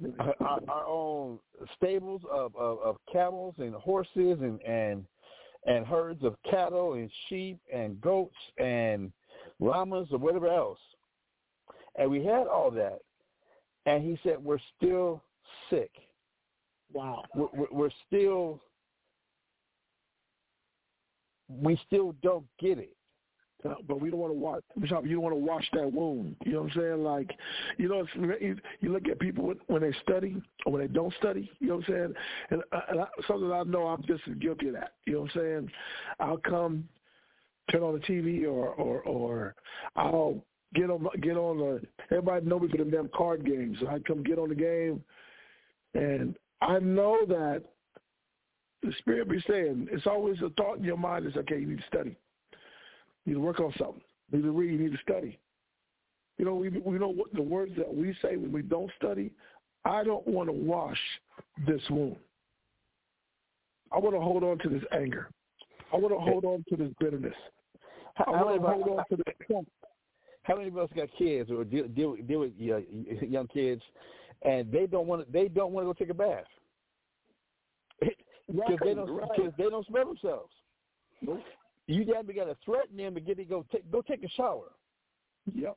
our, 0.18 0.60
our 0.68 0.86
own 0.86 1.38
stables 1.76 2.22
of, 2.30 2.54
of, 2.56 2.78
of 2.80 2.96
camels 3.12 3.54
and 3.58 3.74
horses 3.74 4.38
and, 4.40 4.60
and 4.62 5.04
and 5.66 5.84
herds 5.84 6.22
of 6.24 6.36
cattle 6.48 6.94
and 6.94 7.10
sheep 7.28 7.58
and 7.72 8.00
goats 8.00 8.36
and 8.58 9.12
llamas 9.60 10.08
or 10.12 10.18
whatever 10.18 10.48
else. 10.48 10.78
And 11.96 12.10
we 12.10 12.24
had 12.24 12.46
all 12.46 12.70
that. 12.72 13.00
And 13.84 14.02
he 14.02 14.18
said, 14.22 14.42
we're 14.42 14.58
still 14.76 15.22
sick. 15.70 15.90
Wow. 16.92 17.24
We're, 17.34 17.66
we're 17.70 17.90
still, 18.06 18.60
we 21.48 21.78
still 21.86 22.14
don't 22.22 22.46
get 22.60 22.78
it. 22.78 22.95
But 23.86 24.00
we 24.00 24.10
don't 24.10 24.20
want 24.20 24.32
to 24.32 24.38
watch. 24.38 24.62
You 24.80 24.86
don't 24.86 25.22
want 25.22 25.34
to 25.34 25.40
wash 25.40 25.68
that 25.72 25.92
wound. 25.92 26.36
You 26.44 26.52
know 26.52 26.62
what 26.62 26.72
I'm 26.72 26.80
saying? 26.80 27.04
Like, 27.04 27.30
you 27.78 27.88
know, 27.88 28.06
it's, 28.14 28.60
you, 28.80 28.92
look 28.92 29.08
at 29.08 29.18
people 29.18 29.52
when, 29.66 29.82
they 29.82 29.92
study 30.02 30.40
or 30.64 30.72
when 30.72 30.82
they 30.82 30.88
don't 30.88 31.14
study. 31.18 31.50
You 31.60 31.68
know 31.68 31.76
what 31.76 31.88
I'm 31.88 31.94
saying? 31.94 32.14
And, 32.50 32.62
uh, 32.72 32.80
and 32.90 33.00
I, 33.00 33.06
something 33.26 33.50
I 33.50 33.62
know 33.64 33.86
I'm 33.86 34.02
just 34.06 34.22
as 34.30 34.36
guilty 34.36 34.68
of 34.68 34.74
that. 34.74 34.92
You 35.06 35.14
know 35.14 35.20
what 35.20 35.30
I'm 35.34 35.40
saying? 35.40 35.70
I'll 36.20 36.38
come, 36.38 36.88
turn 37.70 37.82
on 37.82 37.94
the 37.94 38.00
TV, 38.00 38.44
or 38.44 38.68
or 38.68 39.00
or 39.02 39.54
I'll 39.96 40.42
get 40.74 40.90
on 40.90 41.06
get 41.20 41.36
on 41.36 41.58
the. 41.58 41.80
Everybody 42.10 42.46
know 42.46 42.58
me 42.58 42.68
for 42.68 42.76
them 42.76 42.90
damn 42.90 43.08
card 43.08 43.44
games. 43.44 43.78
I 43.88 43.98
come 44.00 44.22
get 44.22 44.38
on 44.38 44.48
the 44.48 44.54
game, 44.54 45.02
and 45.94 46.36
I 46.60 46.78
know 46.78 47.18
that 47.28 47.62
the 48.82 48.92
Spirit 48.98 49.28
be 49.28 49.42
saying 49.48 49.88
it's 49.90 50.06
always 50.06 50.40
a 50.42 50.50
thought 50.50 50.78
in 50.78 50.84
your 50.84 50.96
mind 50.96 51.26
is 51.26 51.36
okay. 51.36 51.58
You 51.58 51.66
need 51.66 51.78
to 51.78 51.86
study. 51.86 52.16
You 53.26 53.32
need 53.32 53.34
to 53.34 53.40
work 53.40 53.60
on 53.60 53.72
something. 53.78 54.00
You 54.30 54.38
need 54.38 54.44
to 54.44 54.50
read. 54.52 54.70
You 54.72 54.78
need 54.78 54.92
to 54.92 55.02
study. 55.02 55.38
You 56.38 56.44
know, 56.44 56.54
we 56.54 56.68
we 56.68 56.98
know 56.98 57.08
what 57.08 57.32
the 57.34 57.42
words 57.42 57.72
that 57.76 57.92
we 57.92 58.16
say 58.22 58.36
when 58.36 58.52
we 58.52 58.62
don't 58.62 58.90
study. 58.98 59.30
I 59.84 60.02
don't 60.02 60.26
want 60.26 60.48
to 60.48 60.52
wash 60.52 60.98
this 61.66 61.80
wound. 61.90 62.16
I 63.92 63.98
want 63.98 64.14
to 64.14 64.20
hold 64.20 64.42
on 64.42 64.58
to 64.58 64.68
this 64.68 64.82
anger. 64.92 65.30
I 65.92 65.96
want 65.96 66.12
to 66.12 66.18
hold 66.18 66.44
on 66.44 66.64
to 66.68 66.76
this 66.76 66.92
bitterness. 66.98 67.34
I 68.18 68.24
How 68.24 68.44
want 68.44 68.60
to 68.60 68.68
hold 68.68 68.88
on 68.88 69.04
to 69.10 69.16
this. 69.16 69.64
how 70.42 70.56
many 70.56 70.68
of 70.68 70.78
us 70.78 70.88
got 70.94 71.08
kids 71.18 71.50
or 71.50 71.64
deal, 71.64 71.88
deal, 71.88 72.16
deal 72.26 72.40
with 72.40 72.52
uh, 72.60 72.78
young 73.26 73.48
kids, 73.48 73.82
and 74.42 74.70
they 74.70 74.86
don't 74.86 75.06
want 75.06 75.26
to, 75.26 75.32
they 75.32 75.48
don't 75.48 75.72
want 75.72 75.84
to 75.84 75.88
go 75.88 75.92
take 75.92 76.10
a 76.10 76.14
bath 76.14 76.44
because 78.46 78.78
they 78.84 78.94
don't 78.94 79.10
Right. 79.10 79.28
because 79.36 79.52
they 79.58 79.64
don't 79.64 79.86
smell 79.86 80.06
themselves. 80.06 80.52
Nope. 81.20 81.40
You 81.86 82.04
damn 82.04 82.26
got 82.26 82.44
to 82.44 82.56
threaten 82.64 82.96
them 82.96 83.14
to 83.14 83.20
get 83.20 83.36
to 83.36 83.44
go 83.44 83.64
take 83.70 83.90
go 83.90 84.02
take 84.02 84.24
a 84.24 84.28
shower. 84.30 84.72
Yep. 85.54 85.76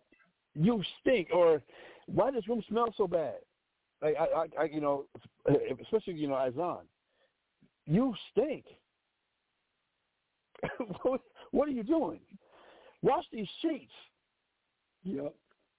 You 0.55 0.83
stink, 1.01 1.29
or 1.33 1.61
why 2.07 2.31
does 2.31 2.47
room 2.47 2.63
smell 2.67 2.93
so 2.97 3.07
bad? 3.07 3.35
Like 4.01 4.15
I, 4.19 4.23
I, 4.23 4.45
I 4.61 4.63
you 4.65 4.81
know, 4.81 5.05
especially 5.81 6.13
you 6.13 6.27
know, 6.27 6.47
Izan, 6.47 6.85
you 7.85 8.13
stink. 8.31 8.65
what, 11.03 11.21
what 11.51 11.67
are 11.67 11.71
you 11.71 11.83
doing? 11.83 12.19
Wash 13.01 13.25
these 13.31 13.47
sheets. 13.61 13.91
Yep. 15.03 15.33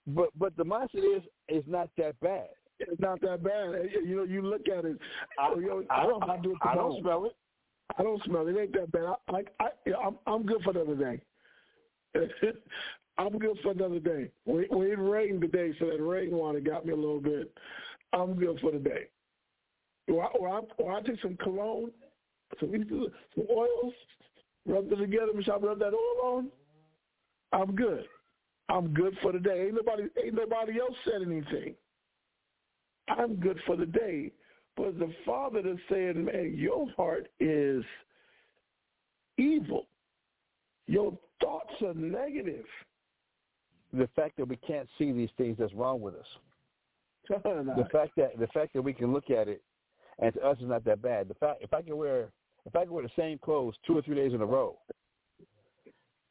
But 0.06 0.28
but 0.38 0.56
the 0.56 0.64
mindset 0.64 1.16
is 1.16 1.22
it's 1.48 1.68
not 1.68 1.90
that 1.98 2.18
bad. 2.20 2.48
It's 2.78 3.00
not 3.00 3.20
that 3.20 3.42
bad. 3.42 3.90
You 4.04 4.16
know, 4.16 4.22
you 4.22 4.42
look 4.42 4.62
at 4.68 4.84
it. 4.84 4.96
I, 5.38 5.50
oh, 5.50 5.54
know, 5.56 5.82
I 5.90 6.04
don't 6.04 6.22
I 6.22 6.38
do 6.38 6.52
it 6.52 6.58
I 6.62 6.74
don't 6.74 7.00
smell 7.00 7.26
it. 7.26 7.36
I 7.98 8.02
don't 8.02 8.22
smell 8.24 8.46
it. 8.46 8.56
Ain't 8.56 8.72
that 8.74 8.92
bad. 8.92 9.14
I, 9.28 9.42
I, 9.60 9.64
I 9.64 10.06
I'm, 10.06 10.16
I'm 10.26 10.44
good 10.44 10.62
for 10.62 10.70
another 10.70 10.94
day. 10.94 11.22
I'm 13.18 13.38
good 13.38 13.58
for 13.62 13.72
another 13.72 13.98
day. 14.00 14.30
We, 14.46 14.66
we 14.70 14.94
rained 14.94 15.42
today, 15.42 15.74
so 15.78 15.86
that 15.86 16.02
rain 16.02 16.30
water 16.30 16.60
got 16.60 16.86
me 16.86 16.92
a 16.92 16.96
little 16.96 17.20
bit. 17.20 17.52
I'm 18.12 18.34
good 18.34 18.58
for 18.60 18.72
the 18.72 18.78
day. 18.78 19.08
Or 20.08 20.24
I, 20.24 20.28
or 20.28 20.48
I, 20.48 20.60
or 20.78 20.92
I 20.92 21.02
take 21.02 21.20
some 21.20 21.36
cologne, 21.36 21.90
some, 22.58 22.72
some 23.34 23.46
oils, 23.50 23.94
rub 24.66 24.90
it 24.90 24.96
together, 24.96 25.32
and 25.34 25.46
rub 25.62 25.78
that 25.78 25.92
oil 25.92 26.36
on. 26.36 26.48
I'm 27.52 27.74
good. 27.74 28.04
I'm 28.68 28.94
good 28.94 29.16
for 29.22 29.32
the 29.32 29.38
day. 29.38 29.66
Ain't 29.66 29.74
nobody, 29.74 30.04
ain't 30.24 30.34
nobody 30.34 30.80
else 30.80 30.94
said 31.04 31.22
anything. 31.26 31.74
I'm 33.08 33.36
good 33.36 33.58
for 33.66 33.76
the 33.76 33.86
day. 33.86 34.32
But 34.80 34.98
the 34.98 35.12
father 35.26 35.60
that's 35.60 35.78
saying, 35.90 36.24
man, 36.24 36.54
your 36.56 36.90
heart 36.96 37.28
is 37.38 37.84
evil. 39.36 39.86
Your 40.86 41.18
thoughts 41.42 41.74
are 41.84 41.92
negative. 41.92 42.64
The 43.92 44.08
fact 44.16 44.38
that 44.38 44.48
we 44.48 44.56
can't 44.56 44.88
see 44.96 45.12
these 45.12 45.28
things 45.36 45.56
that's 45.58 45.74
wrong 45.74 46.00
with 46.00 46.14
us. 46.14 46.26
The 47.28 47.88
fact 47.92 48.12
that 48.16 48.38
the 48.38 48.46
fact 48.48 48.72
that 48.72 48.80
we 48.80 48.94
can 48.94 49.12
look 49.12 49.28
at 49.30 49.48
it 49.48 49.62
and 50.18 50.32
to 50.32 50.40
us 50.40 50.56
it's 50.58 50.68
not 50.68 50.84
that 50.86 51.02
bad. 51.02 51.28
The 51.28 51.34
fact 51.34 51.62
if 51.62 51.74
I 51.74 51.82
can 51.82 51.96
wear 51.98 52.30
if 52.64 52.74
I 52.74 52.84
can 52.84 52.92
wear 52.92 53.02
the 53.02 53.10
same 53.16 53.36
clothes 53.38 53.74
two 53.86 53.98
or 53.98 54.02
three 54.02 54.16
days 54.16 54.32
in 54.32 54.40
a 54.40 54.46
row 54.46 54.78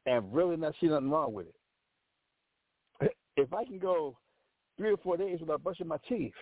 and 0.08 0.34
really 0.34 0.58
not 0.58 0.74
see 0.82 0.88
nothing 0.88 1.12
wrong 1.12 1.34
with 1.34 1.46
it. 3.02 3.14
If 3.38 3.54
I 3.54 3.64
can 3.64 3.78
go 3.78 4.18
three 4.76 4.92
or 4.92 4.98
four 4.98 5.18
days 5.18 5.40
without 5.40 5.64
brushing 5.64 5.88
my 5.88 6.00
teeth, 6.10 6.34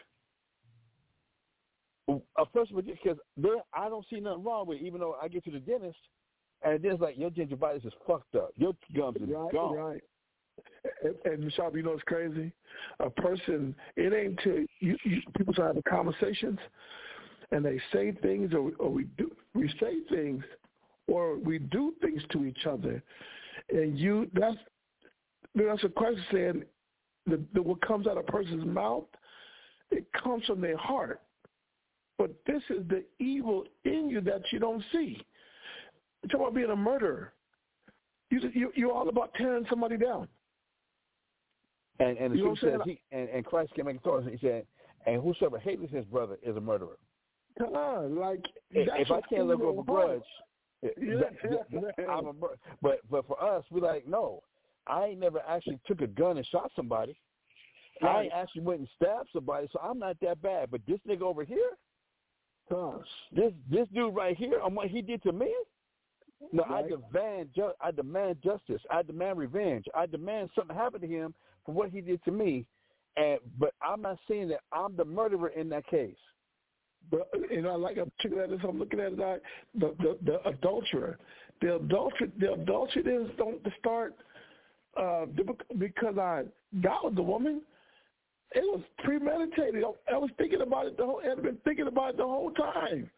a 2.08 2.46
person 2.46 2.76
would 2.76 2.86
because 2.86 3.18
there 3.36 3.58
I 3.74 3.90
don't 3.90 4.06
see 4.10 4.20
nothing 4.20 4.44
wrong 4.44 4.68
with 4.68 4.80
it, 4.80 4.86
even 4.86 5.00
though 5.00 5.16
I 5.22 5.28
get 5.28 5.44
to 5.46 5.52
the 5.52 5.60
dentist 5.60 5.98
and 6.64 6.84
it's 6.84 7.02
like 7.02 7.18
your 7.18 7.30
gingivitis 7.30 7.86
is 7.86 7.94
fucked 8.06 8.36
up, 8.36 8.52
your 8.58 8.74
gums 8.96 9.18
is 9.18 9.30
Right, 9.30 9.52
gone. 9.52 9.76
right. 9.76 10.04
And, 11.04 11.16
and 11.26 11.54
Shop, 11.54 11.76
you 11.76 11.84
know 11.84 11.92
it's 11.92 12.04
crazy? 12.04 12.52
A 13.00 13.10
person, 13.10 13.76
it 13.96 14.14
ain't 14.14 14.40
till 14.44 14.66
you, 14.80 14.98
you 15.04 15.22
people 15.38 15.54
start 15.54 15.70
having 15.70 15.84
conversations, 15.88 16.58
and 17.52 17.64
they 17.64 17.80
say 17.94 18.12
things, 18.24 18.54
or, 18.54 18.72
or 18.80 18.90
we 18.90 19.04
do, 19.18 19.32
we 19.54 19.70
say 19.80 19.98
things, 20.10 20.44
or 21.08 21.38
we 21.38 21.60
do 21.60 21.94
things 22.02 22.24
to 22.32 22.46
each 22.46 22.66
other, 22.68 23.04
and 23.70 24.00
you 24.00 24.30
that's 24.34 24.58
that's 25.54 25.84
what 25.84 25.96
Christ 25.96 26.18
is 26.18 26.26
saying. 26.32 26.64
The, 27.28 27.40
the, 27.54 27.62
what 27.62 27.82
comes 27.82 28.08
out 28.08 28.18
of 28.18 28.26
a 28.28 28.32
person's 28.32 28.66
mouth, 28.66 29.04
it 29.92 30.06
comes 30.14 30.46
from 30.46 30.62
their 30.62 30.78
heart. 30.78 31.22
But 32.18 32.32
this 32.46 32.62
is 32.70 32.88
the 32.88 33.04
evil 33.20 33.64
in 33.86 34.10
you 34.10 34.22
that 34.22 34.42
you 34.52 34.60
don't 34.60 34.84
see. 34.92 35.22
It's 36.24 36.34
about 36.34 36.56
being 36.56 36.72
a 36.72 36.76
murderer. 36.76 37.34
You, 38.30 38.42
you, 38.54 38.72
you're 38.76 38.92
all 38.92 39.08
about 39.08 39.34
tearing 39.36 39.66
somebody 39.70 39.98
down. 39.98 40.28
And 42.00 42.18
and 42.18 42.36
You 42.38 42.46
know 42.46 42.56
scripture 42.56 42.78
what 42.78 42.82
I'm 42.82 42.88
says 42.90 42.98
he 43.12 43.18
and, 43.18 43.30
and 43.30 43.46
Christ 43.46 43.74
came 43.76 43.88
and 43.88 44.02
taught 44.04 44.24
us. 44.24 44.30
He 44.32 44.38
said, 44.46 44.66
"And 45.08 45.22
whosoever 45.22 45.58
hateth 45.58 45.90
his 45.90 46.06
brother 46.06 46.38
is 46.44 46.56
a 46.56 46.62
murderer." 46.62 46.98
Come 47.58 47.74
on, 47.74 48.16
like 48.16 48.42
If, 48.70 49.10
I 49.10 49.22
can't 49.22 49.48
let 49.48 49.58
go 49.58 49.70
of 49.70 49.78
a 49.80 49.92
heart. 49.92 50.08
grudge, 50.08 50.22
eh, 50.84 50.90
Yeah, 51.02 51.50
that- 51.50 51.94
yeah. 51.98 52.06
I'm 52.08 52.28
a 52.28 52.34
but 52.82 53.00
but 53.10 53.26
for 53.28 53.42
us, 53.44 53.64
we're 53.72 53.82
like 53.82 54.06
no. 54.08 54.44
I 54.86 55.06
ain't 55.08 55.20
never 55.20 55.42
actually 55.48 55.80
took 55.88 56.02
a 56.02 56.08
gun 56.08 56.38
and 56.38 56.46
shot 56.48 56.72
somebody. 56.76 57.18
I 58.02 58.06
Right. 58.06 58.24
ain't 58.26 58.34
actually 58.34 58.62
went 58.62 58.80
and 58.82 58.90
stabbed 58.96 59.30
somebody, 59.34 59.68
so 59.72 59.80
I'm 59.82 59.98
not 59.98 60.20
that 60.20 60.40
bad. 60.42 60.70
But 60.70 60.86
this 60.86 61.00
nigga 61.08 61.24
over 61.24 61.44
here, 61.44 61.72
Gosh. 62.70 63.06
this 63.32 63.54
this 63.70 63.88
dude 63.94 64.16
right 64.16 64.36
here, 64.36 64.60
on 64.62 64.76
what 64.76 64.88
he 64.88 65.02
did 65.02 65.24
to 65.24 65.32
me, 65.32 65.54
no, 66.52 66.64
I 66.64 66.84
demand 66.84 67.50
ju- 67.56 67.74
I 67.82 67.92
demand 67.92 68.38
justice. 68.44 68.82
I 68.92 69.02
demand 69.04 69.38
revenge. 69.38 69.86
I 69.96 70.06
demand 70.06 70.50
something 70.56 70.76
happen 70.76 71.02
to 71.02 71.08
him 71.08 71.34
for 71.66 71.74
what 71.74 71.90
he 71.90 72.02
did 72.02 72.24
to 72.26 72.32
me. 72.32 72.66
And 73.16 73.40
but 73.58 73.74
I'm 73.82 74.02
not 74.02 74.18
saying 74.28 74.50
that 74.50 74.62
I'm 74.72 74.96
the 74.96 75.06
murderer 75.06 75.50
in 75.50 75.70
that 75.70 75.88
case. 75.88 76.16
But 77.10 77.30
you 77.50 77.62
know, 77.62 77.76
like 77.76 77.98
I'm 77.98 78.12
checking 78.20 78.40
at 78.40 78.50
this, 78.50 78.60
I'm 78.68 78.80
looking 78.80 79.00
at 79.00 79.14
it. 79.14 79.20
I, 79.20 79.38
the, 79.76 79.96
the 80.00 80.18
the 80.26 80.48
adulterer, 80.48 81.18
the 81.62 81.76
adulterer, 81.76 82.30
the 82.40 82.54
adulterers 82.54 83.32
don't 83.38 83.62
start 83.80 84.16
uh, 85.00 85.26
because 85.78 86.18
I 86.18 86.44
got 86.82 87.06
with 87.06 87.16
the 87.16 87.24
woman. 87.24 87.62
It 88.54 88.64
was 88.64 88.82
premeditated. 89.04 89.84
I, 90.12 90.18
was 90.18 90.30
thinking 90.38 90.62
about 90.62 90.88
it 90.88 90.98
the 90.98 91.06
whole. 91.06 91.22
I've 91.30 91.44
been 91.44 91.58
thinking 91.66 91.88
about 91.88 92.12
it 92.12 92.18
the 92.18 92.24
whole 92.24 92.52
time. 92.52 93.10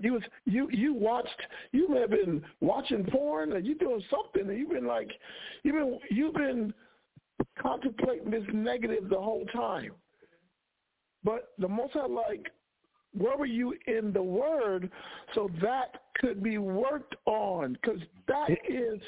You 0.00 0.14
was 0.14 0.22
you 0.44 0.68
you 0.70 0.94
watched. 0.94 1.28
You 1.72 1.88
may 1.88 2.00
have 2.00 2.10
been 2.10 2.42
watching 2.60 3.04
porn, 3.06 3.52
or 3.52 3.58
you 3.58 3.74
doing 3.76 4.02
something, 4.10 4.48
and 4.48 4.58
you've 4.58 4.70
been 4.70 4.86
like, 4.86 5.10
you've 5.62 5.74
been 5.74 5.98
you've 6.10 6.34
been 6.34 6.74
contemplating 7.60 8.30
this 8.30 8.44
negative 8.52 9.08
the 9.08 9.20
whole 9.20 9.44
time. 9.46 9.92
But 11.22 11.50
the 11.58 11.68
most 11.68 11.96
I 11.96 12.06
like, 12.06 12.46
where 13.16 13.36
were 13.36 13.46
you 13.46 13.74
in 13.86 14.12
the 14.12 14.22
Word 14.22 14.90
so 15.34 15.50
that 15.60 15.96
could 16.16 16.42
be 16.42 16.58
worked 16.58 17.16
on? 17.26 17.76
Because 17.80 18.00
that 18.28 18.50
is 18.68 19.00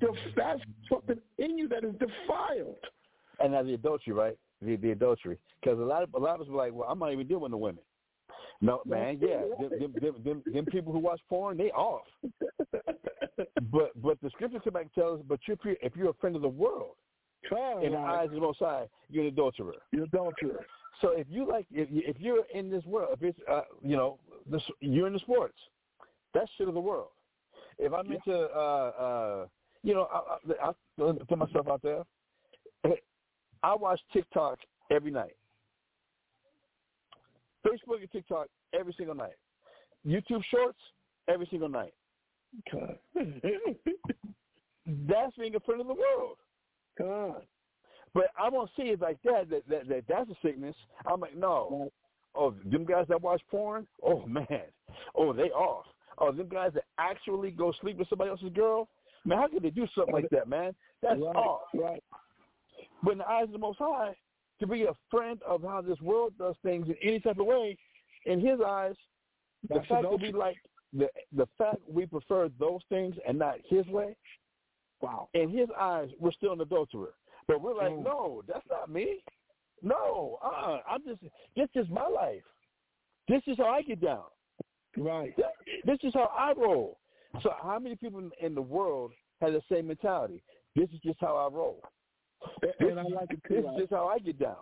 the 0.00 0.12
that's 0.36 0.60
something 0.90 1.18
in 1.38 1.58
you 1.58 1.68
that 1.68 1.84
is 1.84 1.94
defiled. 1.94 2.76
And 3.40 3.52
now 3.52 3.62
the 3.62 3.74
adultery, 3.74 4.12
right? 4.12 4.38
The 4.62 4.76
the 4.76 4.90
adultery, 4.90 5.38
because 5.60 5.78
a 5.78 5.82
lot 5.82 6.02
of 6.02 6.12
a 6.14 6.18
lot 6.18 6.34
of 6.36 6.42
us 6.42 6.48
were 6.48 6.56
like, 6.56 6.72
well, 6.72 6.88
I'm 6.88 6.98
not 6.98 7.12
even 7.12 7.26
dealing 7.26 7.42
with 7.44 7.52
the 7.52 7.56
women. 7.56 7.82
No, 8.62 8.82
man, 8.84 9.18
yeah, 9.22 9.40
them, 9.58 9.70
them, 9.70 9.94
them, 10.00 10.14
them, 10.22 10.42
them 10.52 10.66
people 10.66 10.92
who 10.92 10.98
watch 10.98 11.20
porn, 11.30 11.56
they 11.56 11.70
off. 11.70 12.02
but 13.72 14.02
but 14.02 14.20
the 14.22 14.28
scripture 14.30 14.60
come 14.60 14.74
back 14.74 14.82
and 14.82 14.92
tell 14.94 15.14
us, 15.14 15.20
but 15.26 15.40
you're, 15.46 15.56
if 15.64 15.96
you're 15.96 16.10
a 16.10 16.14
friend 16.14 16.36
of 16.36 16.42
the 16.42 16.48
world, 16.48 16.96
in 17.82 17.92
the 17.92 17.98
eyes 17.98 18.26
of 18.26 18.32
the 18.32 18.40
Most 18.40 18.58
High, 18.58 18.86
you're 19.08 19.24
an 19.24 19.28
adulterer. 19.28 19.76
You're 19.92 20.02
an 20.02 20.10
adulterer. 20.12 20.66
So 21.00 21.12
if 21.12 21.26
you 21.30 21.48
like, 21.48 21.66
if 21.70 21.88
if 21.90 22.20
you're 22.20 22.44
in 22.54 22.70
this 22.70 22.84
world, 22.84 23.16
if 23.18 23.22
it's 23.22 23.38
uh, 23.50 23.62
you 23.82 23.96
know, 23.96 24.18
this, 24.46 24.62
you're 24.80 25.06
in 25.06 25.14
the 25.14 25.18
sports, 25.20 25.56
that's 26.34 26.50
shit 26.58 26.68
of 26.68 26.74
the 26.74 26.80
world. 26.80 27.08
If 27.78 27.94
I'm 27.94 28.12
into, 28.12 28.34
uh, 28.34 28.92
uh, 29.00 29.46
you 29.82 29.94
know, 29.94 30.06
I, 30.12 30.66
I, 30.66 30.68
I 30.68 31.12
put 31.26 31.38
myself 31.38 31.66
out 31.68 31.80
there. 31.82 32.02
I 33.62 33.74
watch 33.74 34.00
TikTok 34.12 34.58
every 34.90 35.10
night. 35.10 35.36
Facebook 37.66 38.00
and 38.00 38.10
TikTok 38.10 38.46
every 38.78 38.94
single 38.96 39.14
night. 39.14 39.36
YouTube 40.06 40.42
Shorts 40.50 40.78
every 41.28 41.46
single 41.50 41.68
night. 41.68 41.92
God. 42.72 42.98
That's 44.86 45.36
being 45.38 45.54
a 45.54 45.60
friend 45.60 45.80
of 45.80 45.86
the 45.86 45.94
world. 45.94 46.36
God. 46.98 47.42
But 48.12 48.26
I 48.38 48.48
won't 48.48 48.70
see 48.76 48.84
it 48.84 49.00
like 49.00 49.18
that, 49.24 49.48
that, 49.50 49.68
that, 49.68 49.88
that 49.88 50.04
that's 50.08 50.30
a 50.30 50.34
sickness. 50.42 50.74
I'm 51.06 51.20
like, 51.20 51.36
no. 51.36 51.92
Oh, 52.34 52.54
them 52.64 52.84
guys 52.84 53.06
that 53.08 53.22
watch 53.22 53.40
porn? 53.50 53.86
Oh, 54.04 54.24
man. 54.26 54.62
Oh, 55.14 55.32
they 55.32 55.50
off. 55.50 55.86
Oh, 56.18 56.32
them 56.32 56.48
guys 56.48 56.72
that 56.74 56.84
actually 56.98 57.50
go 57.50 57.72
sleep 57.80 57.98
with 57.98 58.08
somebody 58.08 58.30
else's 58.30 58.52
girl? 58.52 58.88
Man, 59.24 59.38
how 59.38 59.48
could 59.48 59.62
they 59.62 59.70
do 59.70 59.86
something 59.94 60.14
like 60.14 60.30
that, 60.30 60.48
man? 60.48 60.74
That's 61.02 61.20
right, 61.20 61.36
off. 61.36 61.62
Right. 61.74 62.02
But 63.02 63.12
in 63.12 63.18
the 63.18 63.28
eyes 63.28 63.44
of 63.44 63.52
the 63.52 63.58
Most 63.58 63.78
High, 63.78 64.14
to 64.60 64.66
be 64.66 64.84
a 64.84 64.92
friend 65.10 65.40
of 65.46 65.62
how 65.62 65.80
this 65.80 66.00
world 66.00 66.34
does 66.38 66.54
things 66.62 66.86
in 66.88 66.96
any 67.02 67.20
type 67.20 67.38
of 67.38 67.46
way, 67.46 67.76
in 68.26 68.40
his 68.40 68.60
eyes, 68.60 68.94
That's 69.68 69.82
the 69.82 69.94
fact 69.94 70.02
that 70.10 70.20
we 70.20 70.32
like 70.32 70.56
the 70.92 71.08
the 71.32 71.46
fact 71.56 71.76
we 71.88 72.06
prefer 72.06 72.48
those 72.58 72.80
things 72.88 73.14
and 73.26 73.38
not 73.38 73.56
his 73.68 73.86
way, 73.86 74.16
Wow. 75.00 75.28
in 75.34 75.48
his 75.50 75.68
eyes, 75.78 76.10
we're 76.18 76.32
still 76.32 76.52
an 76.52 76.60
adulterer. 76.60 77.14
But 77.46 77.60
we're 77.62 77.74
like, 77.74 77.92
Mm. 77.92 78.04
no, 78.04 78.42
that's 78.46 78.66
not 78.68 78.90
me. 78.90 79.22
No, 79.82 80.38
uh, 80.42 80.80
I'm 80.86 81.02
just 81.04 81.22
this 81.56 81.68
is 81.74 81.88
my 81.88 82.06
life. 82.06 82.44
This 83.28 83.42
is 83.46 83.56
how 83.56 83.68
I 83.68 83.82
get 83.82 84.00
down. 84.00 84.24
Right. 84.96 85.34
This 85.84 85.98
is 86.02 86.12
how 86.12 86.30
I 86.36 86.52
roll. 86.52 86.98
So 87.42 87.54
how 87.62 87.78
many 87.78 87.96
people 87.96 88.28
in 88.40 88.54
the 88.54 88.62
world 88.62 89.12
have 89.40 89.52
the 89.52 89.62
same 89.70 89.86
mentality? 89.86 90.42
This 90.74 90.90
is 90.90 91.00
just 91.00 91.20
how 91.20 91.36
I 91.36 91.48
roll. 91.54 91.80
And, 92.62 92.90
and 92.90 93.00
I 93.00 93.02
like 93.04 93.30
it 93.30 93.40
This 93.48 93.62
too. 93.62 93.68
is 93.68 93.76
just 93.78 93.90
how 93.90 94.08
I 94.08 94.18
get 94.18 94.38
down. 94.38 94.56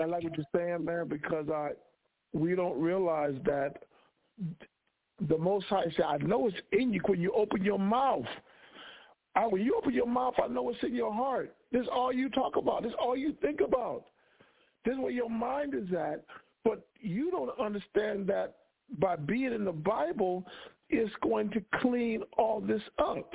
I 0.00 0.04
like 0.04 0.24
what 0.24 0.36
you're 0.36 0.46
saying, 0.54 0.84
man, 0.84 1.08
because 1.08 1.48
I 1.48 1.70
we 2.32 2.54
don't 2.54 2.80
realize 2.80 3.34
that 3.44 3.82
the 5.28 5.36
Most 5.38 5.66
High 5.66 5.84
said, 5.96 6.04
"I 6.06 6.16
know 6.18 6.46
it's 6.48 6.56
in 6.72 6.92
you 6.92 7.00
when 7.06 7.20
you 7.20 7.32
open 7.32 7.62
your 7.64 7.78
mouth." 7.78 8.26
I, 9.34 9.46
when 9.46 9.62
you 9.62 9.74
open 9.78 9.94
your 9.94 10.06
mouth, 10.06 10.34
I 10.42 10.46
know 10.46 10.68
it's 10.68 10.82
in 10.82 10.94
your 10.94 11.12
heart. 11.12 11.54
This 11.70 11.82
is 11.82 11.88
all 11.90 12.12
you 12.12 12.28
talk 12.28 12.56
about. 12.56 12.82
This 12.82 12.90
is 12.90 12.98
all 13.00 13.16
you 13.16 13.34
think 13.40 13.62
about. 13.62 14.04
This 14.84 14.92
is 14.92 15.00
where 15.00 15.10
your 15.10 15.30
mind 15.30 15.74
is 15.74 15.90
at. 15.94 16.22
But 16.64 16.86
you 17.00 17.30
don't 17.30 17.58
understand 17.58 18.26
that 18.26 18.56
by 18.98 19.16
being 19.16 19.54
in 19.54 19.64
the 19.64 19.72
Bible, 19.72 20.44
it's 20.90 21.10
going 21.22 21.48
to 21.52 21.62
clean 21.80 22.22
all 22.36 22.60
this 22.60 22.82
up. 22.98 23.34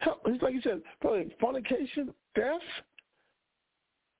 Hell, 0.00 0.20
It's 0.26 0.42
like 0.42 0.52
you 0.52 0.62
said, 0.62 0.82
fornication, 1.38 2.12
theft. 2.34 2.64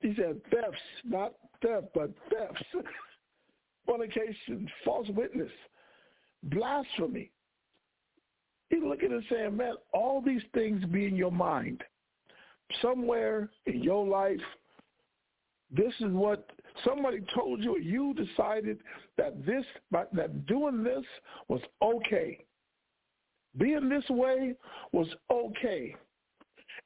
He 0.01 0.15
said 0.15 0.41
thefts, 0.51 0.81
not 1.05 1.35
theft, 1.63 1.87
but 1.95 2.11
thefts. 2.31 2.63
Fornication, 3.87 4.69
false 4.85 5.09
witness, 5.11 5.51
blasphemy. 6.45 7.31
He's 8.69 8.83
looking 8.85 9.13
and 9.13 9.25
saying, 9.31 9.57
man, 9.57 9.75
all 9.93 10.23
these 10.23 10.43
things 10.55 10.85
be 10.87 11.07
in 11.07 11.17
your 11.17 11.33
mind. 11.33 11.83
Somewhere 12.81 13.51
in 13.67 13.83
your 13.83 14.07
life, 14.07 14.41
this 15.73 15.93
is 16.01 16.13
what 16.13 16.49
somebody 16.85 17.19
told 17.35 17.63
you, 17.63 17.79
you 17.79 18.15
decided 18.15 18.79
that 19.17 19.45
this, 19.45 19.65
that 19.91 20.47
doing 20.47 20.85
this 20.85 21.05
was 21.49 21.61
okay. 21.83 22.45
Being 23.57 23.89
this 23.89 24.09
way 24.09 24.55
was 24.93 25.09
okay. 25.33 25.95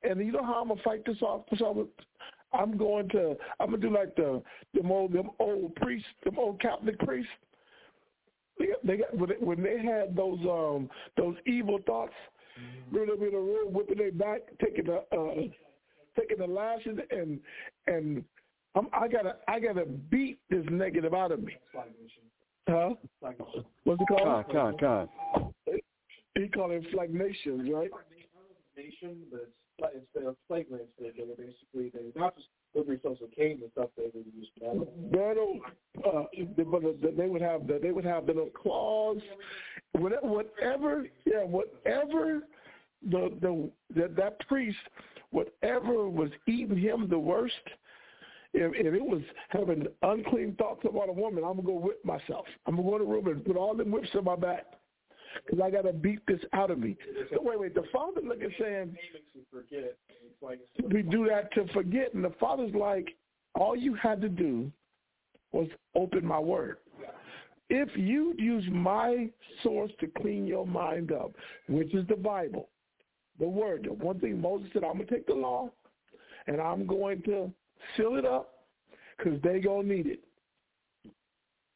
And 0.03 0.21
you 0.21 0.33
know 0.33 0.45
how 0.45 0.63
I'm 0.63 0.69
gonna 0.69 0.81
fight 0.83 1.05
this 1.05 1.21
off? 1.23 1.43
I'm- 2.55 2.65
I'm 2.65 2.77
going 2.79 3.09
to 3.11 3.37
I'm 3.61 3.71
gonna 3.71 3.79
do 3.79 3.91
like 3.91 4.15
the 4.17 4.43
them 4.73 4.91
old 4.91 5.13
them 5.13 5.31
old 5.39 5.75
priests, 5.77 6.09
them 6.25 6.39
old 6.39 6.61
Catholic 6.61 6.99
priests. 7.01 7.31
They 8.59 8.67
got, 8.67 8.87
they 8.87 8.97
got 8.99 9.43
when 9.43 9.63
they, 9.63 9.79
had 9.83 10.17
those 10.17 10.39
um 10.41 10.89
those 11.17 11.37
evil 11.47 11.79
thoughts, 11.87 12.15
remember 12.91 13.17
them 13.17 13.29
in 13.29 13.35
a 13.35 13.39
room 13.39 13.73
whipping 13.73 13.99
their 13.99 14.13
back, 14.13 14.41
taking 14.65 14.87
the 14.87 15.05
uh 15.17 15.49
taking 16.19 16.39
the 16.39 16.47
lashes 16.47 16.99
and 17.11 17.41
and 17.87 18.25
I'm, 18.77 18.89
I 18.93 19.09
gotta 19.09 19.37
I 19.49 19.61
gotta 19.61 19.87
beat 19.87 20.39
this 20.51 20.65
negative 20.71 21.15
out 21.15 21.33
of 21.33 21.43
me. 21.43 21.57
Huh? 22.69 22.91
What's 23.85 24.01
it 24.01 24.09
called? 24.09 24.47
Con, 24.51 24.77
con, 24.79 24.79
con. 24.79 25.53
He 26.35 26.49
called 26.49 26.73
it 26.73 26.85
flagnations, 26.93 27.71
right? 27.73 27.91
nation, 28.77 29.19
but 29.31 29.43
it's 29.43 29.64
it's 29.79 30.07
the 30.15 30.35
flagrants 30.51 30.89
they 30.99 31.11
were 31.25 31.35
basically 31.37 31.91
they 31.91 32.19
not 32.19 32.37
just 32.37 32.49
liberty 32.75 33.01
social 33.03 33.29
cane 33.35 33.61
and 33.63 33.71
stuff 33.73 33.91
they 33.97 34.11
would 34.15 34.25
use 34.37 34.49
metal. 34.61 34.93
Metal, 35.11 35.61
uh, 36.05 36.25
but 36.71 36.83
the- 37.01 37.15
they 37.17 37.29
would 37.29 37.43
have 37.43 37.67
the, 37.67 37.79
they 37.83 37.93
would 37.93 38.05
have 38.05 38.27
the 38.27 38.33
little 38.33 38.51
claws, 38.51 39.19
whatever, 39.93 40.27
whatever, 40.27 41.07
yeah, 41.25 41.45
whatever 41.45 42.43
the 43.11 43.33
the 43.41 43.71
that, 43.95 44.17
that 44.17 44.47
priest, 44.47 44.79
whatever 45.31 46.09
was 46.09 46.31
eating 46.47 46.79
him 46.79 47.09
the 47.09 47.19
worst. 47.19 47.55
If, 48.57 48.73
if 48.75 48.95
it 48.95 49.05
was 49.05 49.23
having 49.49 49.89
unclean 50.03 50.55
thoughts 50.55 50.83
about 50.89 51.09
a 51.09 51.13
woman, 51.13 51.43
I'm 51.43 51.57
gonna 51.57 51.67
go 51.67 51.75
whip 51.75 52.05
myself. 52.05 52.47
I'm 52.67 52.77
gonna 52.77 52.89
go 52.89 52.99
to 52.99 53.05
the 53.05 53.11
room 53.11 53.27
and 53.27 53.45
put 53.45 53.57
all 53.57 53.75
them 53.75 53.91
whips 53.91 54.11
on 54.15 54.25
my 54.25 54.37
back 54.37 54.67
because 55.45 55.61
I 55.61 55.71
gotta 55.71 55.93
beat 55.93 56.21
this 56.27 56.41
out 56.53 56.71
of 56.71 56.79
me. 56.79 56.97
So 57.31 57.41
wait, 57.43 57.61
wait. 57.61 57.75
The 57.75 57.85
father 57.93 58.21
saying, 58.59 58.97
forget. 59.51 59.97
It's 60.09 60.43
like 60.43 60.61
we 60.93 61.03
do 61.03 61.27
that 61.29 61.53
to 61.55 61.67
forget. 61.73 62.15
And 62.15 62.25
the 62.25 62.35
father's 62.41 62.75
like, 62.75 63.15
all 63.55 63.77
you 63.77 63.95
had 63.95 64.21
to 64.21 64.29
do 64.29 64.71
was 65.53 65.69
open 65.95 66.25
my 66.25 66.39
word. 66.39 66.79
If 67.71 67.89
you 67.97 68.35
use 68.39 68.65
my 68.71 69.31
source 69.63 69.91
to 70.01 70.07
clean 70.21 70.47
your 70.47 70.67
mind 70.67 71.13
up, 71.13 71.33
which 71.69 71.95
is 71.95 72.07
the 72.09 72.17
Bible, 72.17 72.69
the 73.39 73.49
word, 73.49 73.85
the 73.85 73.93
one 73.93 74.21
thing 74.21 74.41
Moses 74.41 74.69
said, 74.73 74.85
I'm 74.85 74.95
going 74.95 75.07
to 75.07 75.15
take 75.15 75.27
the 75.27 75.35
law 75.35 75.71
and 76.47 76.61
I'm 76.61 76.87
going 76.87 77.23
to 77.23 77.51
seal 77.97 78.17
it 78.17 78.27
up 78.27 78.51
because 79.17 79.41
they 79.43 79.61
going 79.61 79.89
to 79.89 79.95
need 79.95 80.07
it. 80.07 80.21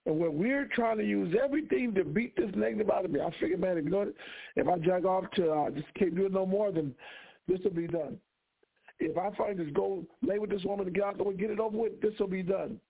And 0.06 0.18
when 0.18 0.38
we're 0.38 0.68
trying 0.74 0.98
to 0.98 1.04
use 1.04 1.34
everything 1.42 1.94
to 1.94 2.04
beat 2.04 2.34
this 2.36 2.50
negative 2.56 2.90
out 2.90 3.04
of 3.04 3.10
me, 3.10 3.20
I 3.20 3.30
figure, 3.38 3.58
man, 3.58 3.76
if 3.76 3.84
you 3.84 3.90
know 3.90 3.98
what, 3.98 4.14
if 4.56 4.66
I 4.66 4.78
drag 4.78 5.04
off 5.04 5.30
to 5.32 5.50
uh, 5.50 5.70
just 5.70 5.92
can't 5.94 6.14
do 6.14 6.26
it 6.26 6.32
no 6.32 6.46
more, 6.46 6.72
then 6.72 6.94
this 7.46 7.60
will 7.62 7.72
be 7.72 7.86
done. 7.86 8.18
If 9.00 9.16
I 9.16 9.34
find 9.36 9.58
this 9.58 9.68
go 9.74 10.04
lay 10.22 10.38
with 10.38 10.50
this 10.50 10.64
woman 10.64 10.86
and 10.86 10.94
get 10.94 11.04
out 11.04 11.18
there 11.18 11.28
and 11.28 11.38
get 11.38 11.50
it 11.50 11.60
over 11.60 11.76
with, 11.76 12.00
this 12.00 12.14
will 12.18 12.28
be 12.28 12.42
done. 12.42 12.80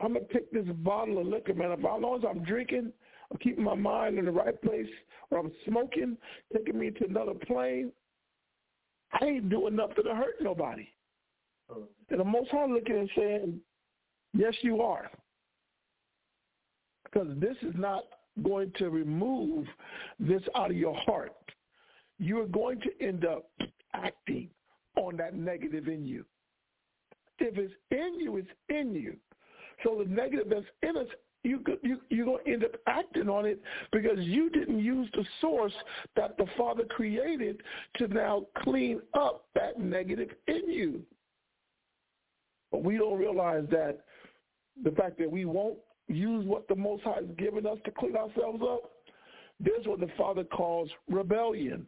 I'm 0.00 0.14
gonna 0.14 0.24
take 0.32 0.50
this 0.50 0.66
bottle 0.76 1.18
of 1.18 1.26
liquor, 1.26 1.54
man. 1.54 1.72
If 1.72 1.80
as 1.80 1.84
long 1.84 2.18
as 2.18 2.24
I'm 2.28 2.44
drinking, 2.44 2.92
I'm 3.30 3.38
keeping 3.38 3.64
my 3.64 3.74
mind 3.74 4.18
in 4.18 4.24
the 4.24 4.30
right 4.30 4.60
place, 4.62 4.88
or 5.30 5.38
I'm 5.38 5.52
smoking, 5.66 6.16
taking 6.54 6.78
me 6.78 6.90
to 6.90 7.04
another 7.06 7.34
plane, 7.34 7.92
I 9.12 9.24
ain't 9.24 9.48
doing 9.48 9.76
nothing 9.76 10.04
to 10.04 10.14
hurt 10.14 10.40
nobody. 10.40 10.88
And 12.10 12.20
the 12.20 12.24
Most 12.24 12.50
High 12.50 12.66
looking 12.66 12.96
and 12.96 13.10
saying, 13.16 13.60
yes, 14.32 14.54
you 14.62 14.82
are. 14.82 15.10
Because 17.12 17.28
this 17.38 17.56
is 17.62 17.74
not 17.76 18.04
going 18.42 18.72
to 18.78 18.90
remove 18.90 19.66
this 20.18 20.42
out 20.54 20.70
of 20.70 20.76
your 20.76 20.94
heart. 20.94 21.32
You 22.18 22.40
are 22.40 22.46
going 22.46 22.80
to 22.80 22.90
end 23.04 23.24
up 23.24 23.50
acting 23.94 24.48
on 24.96 25.16
that 25.16 25.34
negative 25.34 25.88
in 25.88 26.04
you. 26.04 26.24
If 27.38 27.56
it's 27.56 27.72
in 27.90 28.20
you, 28.20 28.36
it's 28.36 28.48
in 28.68 28.94
you. 28.94 29.16
So 29.82 30.02
the 30.02 30.10
negative 30.10 30.48
that's 30.50 30.66
in 30.82 30.96
us, 30.96 31.06
you, 31.42 31.64
you, 31.82 32.00
you're 32.10 32.26
going 32.26 32.44
to 32.44 32.52
end 32.52 32.64
up 32.64 32.72
acting 32.86 33.28
on 33.28 33.46
it 33.46 33.62
because 33.92 34.18
you 34.18 34.50
didn't 34.50 34.78
use 34.78 35.08
the 35.14 35.24
source 35.40 35.72
that 36.16 36.36
the 36.36 36.46
Father 36.58 36.84
created 36.84 37.62
to 37.96 38.08
now 38.08 38.44
clean 38.58 39.00
up 39.14 39.46
that 39.54 39.80
negative 39.80 40.28
in 40.48 40.70
you. 40.70 41.02
But 42.70 42.84
we 42.84 42.98
don't 42.98 43.18
realize 43.18 43.64
that 43.70 44.00
the 44.84 44.90
fact 44.90 45.18
that 45.18 45.30
we 45.30 45.46
won't 45.46 45.78
use 46.10 46.44
what 46.46 46.68
the 46.68 46.74
Most 46.74 47.02
High 47.02 47.16
has 47.16 47.36
given 47.38 47.66
us 47.66 47.78
to 47.84 47.90
clean 47.90 48.16
ourselves 48.16 48.62
up, 48.62 48.90
there's 49.58 49.86
what 49.86 50.00
the 50.00 50.08
Father 50.16 50.44
calls 50.44 50.90
rebellion. 51.08 51.86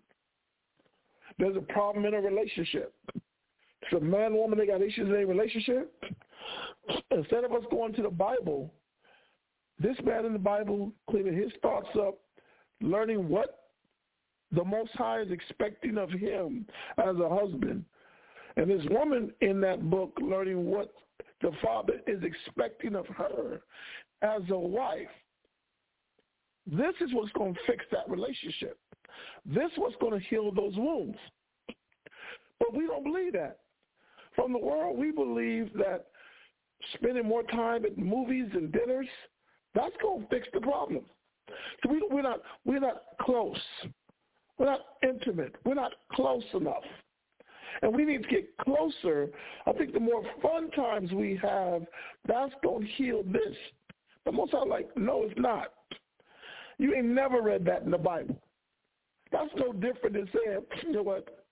There's 1.38 1.56
a 1.56 1.72
problem 1.72 2.04
in 2.04 2.14
a 2.14 2.20
relationship. 2.20 2.94
So 3.90 4.00
man, 4.00 4.34
woman, 4.34 4.58
they 4.58 4.66
got 4.66 4.82
issues 4.82 5.08
in 5.08 5.14
a 5.14 5.26
relationship. 5.26 5.92
Instead 7.10 7.44
of 7.44 7.52
us 7.52 7.62
going 7.70 7.94
to 7.94 8.02
the 8.02 8.10
Bible, 8.10 8.72
this 9.78 9.96
man 10.04 10.26
in 10.26 10.32
the 10.32 10.38
Bible 10.38 10.92
cleaning 11.10 11.36
his 11.36 11.50
thoughts 11.62 11.88
up, 11.98 12.18
learning 12.80 13.28
what 13.28 13.70
the 14.52 14.64
Most 14.64 14.92
High 14.92 15.20
is 15.22 15.30
expecting 15.30 15.96
of 15.98 16.10
him 16.10 16.66
as 16.98 17.16
a 17.16 17.28
husband. 17.28 17.84
And 18.56 18.70
this 18.70 18.84
woman 18.90 19.32
in 19.40 19.60
that 19.62 19.88
book 19.88 20.16
learning 20.20 20.66
what 20.66 20.92
the 21.42 21.52
Father 21.62 21.94
is 22.06 22.22
expecting 22.22 22.94
of 22.94 23.06
her 23.08 23.60
as 24.22 24.42
a 24.50 24.58
wife. 24.58 25.08
This 26.66 26.94
is 27.00 27.12
what's 27.12 27.32
going 27.32 27.54
to 27.54 27.60
fix 27.66 27.84
that 27.90 28.08
relationship. 28.08 28.78
This 29.44 29.70
is 29.72 29.78
what's 29.78 29.96
going 30.00 30.18
to 30.18 30.26
heal 30.28 30.52
those 30.52 30.76
wounds. 30.76 31.18
But 32.58 32.74
we 32.74 32.86
don't 32.86 33.04
believe 33.04 33.32
that. 33.32 33.58
From 34.36 34.52
the 34.52 34.58
world, 34.58 34.96
we 34.96 35.10
believe 35.10 35.70
that 35.74 36.06
spending 36.94 37.26
more 37.26 37.42
time 37.42 37.84
at 37.84 37.98
movies 37.98 38.46
and 38.54 38.72
dinners, 38.72 39.08
that's 39.74 39.94
going 40.00 40.22
to 40.22 40.28
fix 40.28 40.48
the 40.54 40.60
problem. 40.60 41.04
So 41.82 41.90
we, 41.90 42.06
we're 42.10 42.22
not 42.22 42.40
we're 42.64 42.80
not 42.80 43.02
close. 43.20 43.58
We're 44.58 44.66
not 44.66 44.80
intimate. 45.02 45.54
We're 45.64 45.74
not 45.74 45.92
close 46.12 46.44
enough. 46.54 46.84
And 47.80 47.94
we 47.94 48.04
need 48.04 48.22
to 48.22 48.28
get 48.28 48.56
closer. 48.58 49.30
I 49.66 49.72
think 49.72 49.92
the 49.92 50.00
more 50.00 50.22
fun 50.42 50.70
times 50.72 51.12
we 51.12 51.38
have, 51.42 51.82
that's 52.26 52.52
going 52.62 52.82
to 52.82 52.92
heal 52.92 53.22
this. 53.24 53.56
But 54.24 54.34
most 54.34 54.54
are 54.54 54.66
like, 54.66 54.88
no, 54.96 55.24
it's 55.24 55.38
not. 55.38 55.72
You 56.78 56.94
ain't 56.94 57.06
never 57.06 57.40
read 57.42 57.64
that 57.66 57.82
in 57.82 57.90
the 57.90 57.98
Bible. 57.98 58.36
That's 59.30 59.50
no 59.56 59.72
different 59.72 60.14
than 60.14 60.28
saying, 60.32 60.60
you 60.82 60.92
know 60.92 61.02
what, 61.02 61.46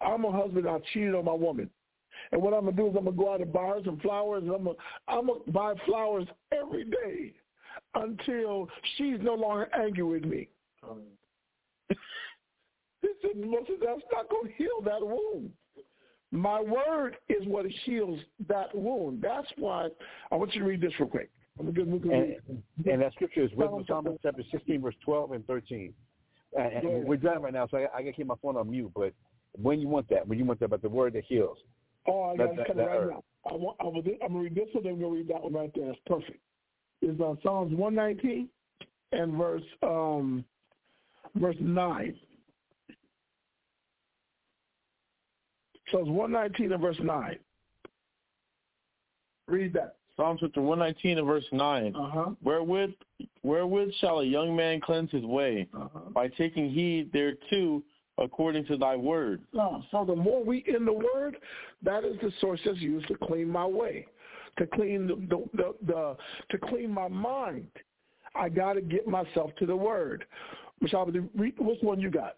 I'm 0.00 0.24
a 0.24 0.30
husband, 0.30 0.68
I 0.68 0.78
cheated 0.92 1.14
on 1.14 1.24
my 1.24 1.32
woman. 1.32 1.68
And 2.32 2.42
what 2.42 2.52
I'm 2.52 2.64
gonna 2.64 2.76
do 2.76 2.88
is 2.88 2.94
I'm 2.96 3.04
gonna 3.04 3.16
go 3.16 3.32
out 3.32 3.40
and 3.40 3.52
buy 3.52 3.66
her 3.66 3.80
some 3.84 3.98
flowers, 4.00 4.42
and 4.42 4.52
I'm 4.52 4.64
gonna 4.64 4.76
I'm 5.06 5.26
gonna 5.26 5.40
buy 5.48 5.74
flowers 5.86 6.26
every 6.52 6.84
day 6.84 7.32
until 7.94 8.68
she's 8.96 9.18
no 9.20 9.34
longer 9.34 9.68
angry 9.74 10.02
with 10.02 10.24
me. 10.24 10.48
Said, 13.34 13.76
that's 13.80 14.02
not 14.12 14.28
going 14.30 14.48
to 14.48 14.52
heal 14.56 14.80
that 14.84 15.00
wound. 15.00 15.52
My 16.30 16.60
word 16.60 17.16
is 17.28 17.46
what 17.46 17.66
heals 17.84 18.20
that 18.48 18.74
wound. 18.74 19.22
That's 19.22 19.46
why 19.56 19.88
I 20.30 20.34
want 20.34 20.54
you 20.54 20.60
to 20.60 20.66
read 20.66 20.80
this 20.80 20.92
real 20.98 21.08
quick. 21.08 21.30
I'm 21.58 21.68
and, 21.68 22.36
and 22.86 23.02
that 23.02 23.12
scripture 23.14 23.42
is 23.42 23.50
Wisdom 23.54 23.84
Psalm 23.88 24.06
chapter 24.22 24.42
16, 24.50 24.80
verse 24.80 24.94
12 25.04 25.32
and 25.32 25.46
13. 25.46 25.92
And 26.56 27.04
we're 27.04 27.16
driving 27.16 27.42
right 27.42 27.52
now, 27.52 27.66
so 27.70 27.78
I, 27.78 27.86
I 27.94 28.02
got 28.02 28.10
to 28.10 28.12
keep 28.12 28.26
my 28.26 28.34
phone 28.40 28.56
on 28.56 28.70
mute. 28.70 28.92
But 28.94 29.12
when 29.60 29.80
you 29.80 29.88
want 29.88 30.08
that, 30.10 30.26
when 30.26 30.38
you 30.38 30.44
want 30.44 30.60
that, 30.60 30.70
but 30.70 30.82
the 30.82 30.88
word 30.88 31.14
that 31.14 31.24
heals. 31.24 31.58
Oh, 32.06 32.22
I 32.22 32.36
got 32.36 32.58
it 32.58 32.66
coming 32.66 32.86
right 32.86 32.96
earth. 32.96 33.10
now. 33.10 33.24
I 33.50 33.54
want, 33.54 33.76
I 33.80 33.86
am 33.86 33.92
going 33.92 34.04
to 34.32 34.38
read 34.38 34.54
this 34.54 34.68
one, 34.72 34.84
then 34.84 34.92
I'm 34.94 35.00
going 35.00 35.12
to 35.12 35.18
read 35.18 35.28
that 35.28 35.42
one 35.42 35.52
right 35.52 35.70
there. 35.74 35.86
That's 35.86 35.98
perfect. 36.06 36.38
It's 37.02 37.20
on 37.20 37.38
Psalms 37.42 37.74
119 37.74 38.48
and 39.12 39.32
verse 39.34 39.62
um, 39.82 40.44
verse 41.34 41.56
9. 41.60 42.14
It's 45.92 46.08
119 46.08 46.72
and 46.72 46.82
verse 46.82 46.98
9. 47.02 47.38
Read 49.46 49.72
that. 49.72 49.96
Psalms 50.16 50.40
chapter 50.40 50.60
119 50.60 51.18
and 51.18 51.26
verse 51.26 51.44
9. 51.52 51.94
Uh-huh. 51.94 52.30
Wherewith, 52.42 52.90
wherewith 53.42 53.90
shall 54.00 54.20
a 54.20 54.24
young 54.24 54.54
man 54.54 54.80
cleanse 54.80 55.10
his 55.10 55.24
way? 55.24 55.68
Uh-huh. 55.74 56.10
By 56.12 56.28
taking 56.28 56.70
heed 56.70 57.12
thereto 57.12 57.82
according 58.18 58.66
to 58.66 58.76
thy 58.76 58.96
word. 58.96 59.40
So 59.92 60.04
the 60.04 60.16
more 60.16 60.44
we 60.44 60.64
in 60.66 60.84
the 60.84 60.92
word, 60.92 61.36
that 61.82 62.04
is 62.04 62.16
the 62.20 62.32
source 62.40 62.60
that's 62.64 62.78
used 62.78 63.06
to 63.08 63.14
clean 63.14 63.48
my 63.48 63.64
way, 63.64 64.06
to 64.58 64.66
clean 64.66 65.06
the, 65.06 65.14
the, 65.14 65.44
the, 65.54 65.74
the 65.86 66.16
to 66.50 66.58
clean 66.66 66.90
my 66.90 67.08
mind. 67.08 67.68
I 68.34 68.48
got 68.48 68.74
to 68.74 68.80
get 68.80 69.06
myself 69.06 69.52
to 69.60 69.66
the 69.66 69.76
word. 69.76 70.24
Which 70.80 70.94
I 70.94 71.02
would. 71.02 71.28
Which 71.34 71.54
one 71.80 72.00
you 72.00 72.10
got? 72.10 72.36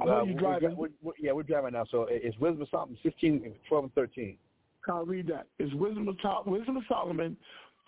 I 0.00 0.04
know 0.04 0.20
uh, 0.20 0.24
you 0.24 0.34
driving. 0.34 0.76
We're, 0.76 0.88
we're, 1.02 1.12
yeah, 1.20 1.32
we're 1.32 1.42
driving 1.42 1.72
now. 1.72 1.84
So 1.90 2.06
it's 2.08 2.36
Wisdom 2.38 2.62
of 2.62 2.68
Solomon 2.70 2.98
16, 3.02 3.54
12, 3.68 3.84
and 3.84 3.94
13. 3.94 4.36
I'll 4.88 5.04
read 5.04 5.26
that. 5.28 5.46
It's 5.58 5.72
Wisdom 5.74 6.08
of, 6.08 6.46
Wisdom 6.46 6.76
of 6.76 6.82
Solomon, 6.88 7.36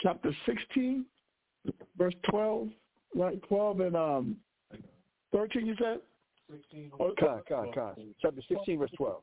chapter 0.01 0.35
16, 0.47 1.05
verse 1.97 2.15
12, 2.28 2.69
right? 3.15 3.41
12 3.49 3.81
and 3.81 3.97
um, 3.97 4.37
13, 5.32 5.66
you 5.66 5.74
said? 5.78 6.01
16. 6.51 6.91
Oh, 6.99 7.12
con, 7.19 7.43
con, 7.49 7.73
con. 7.73 7.95
Chapter 8.20 8.43
16, 8.49 8.78
verse 8.78 8.91
12. 8.97 9.23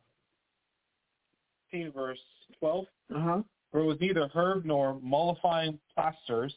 16, 1.72 1.92
verse 1.92 2.20
12. 2.60 2.86
Uh-huh. 3.16 3.42
For 3.72 3.82
it 3.82 3.86
was 3.86 3.98
neither 4.00 4.30
herb 4.34 4.66
nor 4.66 5.00
mollifying 5.02 5.78
plasters 5.94 6.54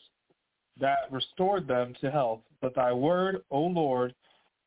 that 0.78 0.98
restored 1.10 1.66
them 1.66 1.94
to 2.00 2.10
health, 2.10 2.40
but 2.62 2.74
thy 2.74 2.92
word, 2.92 3.42
O 3.50 3.60
Lord, 3.60 4.14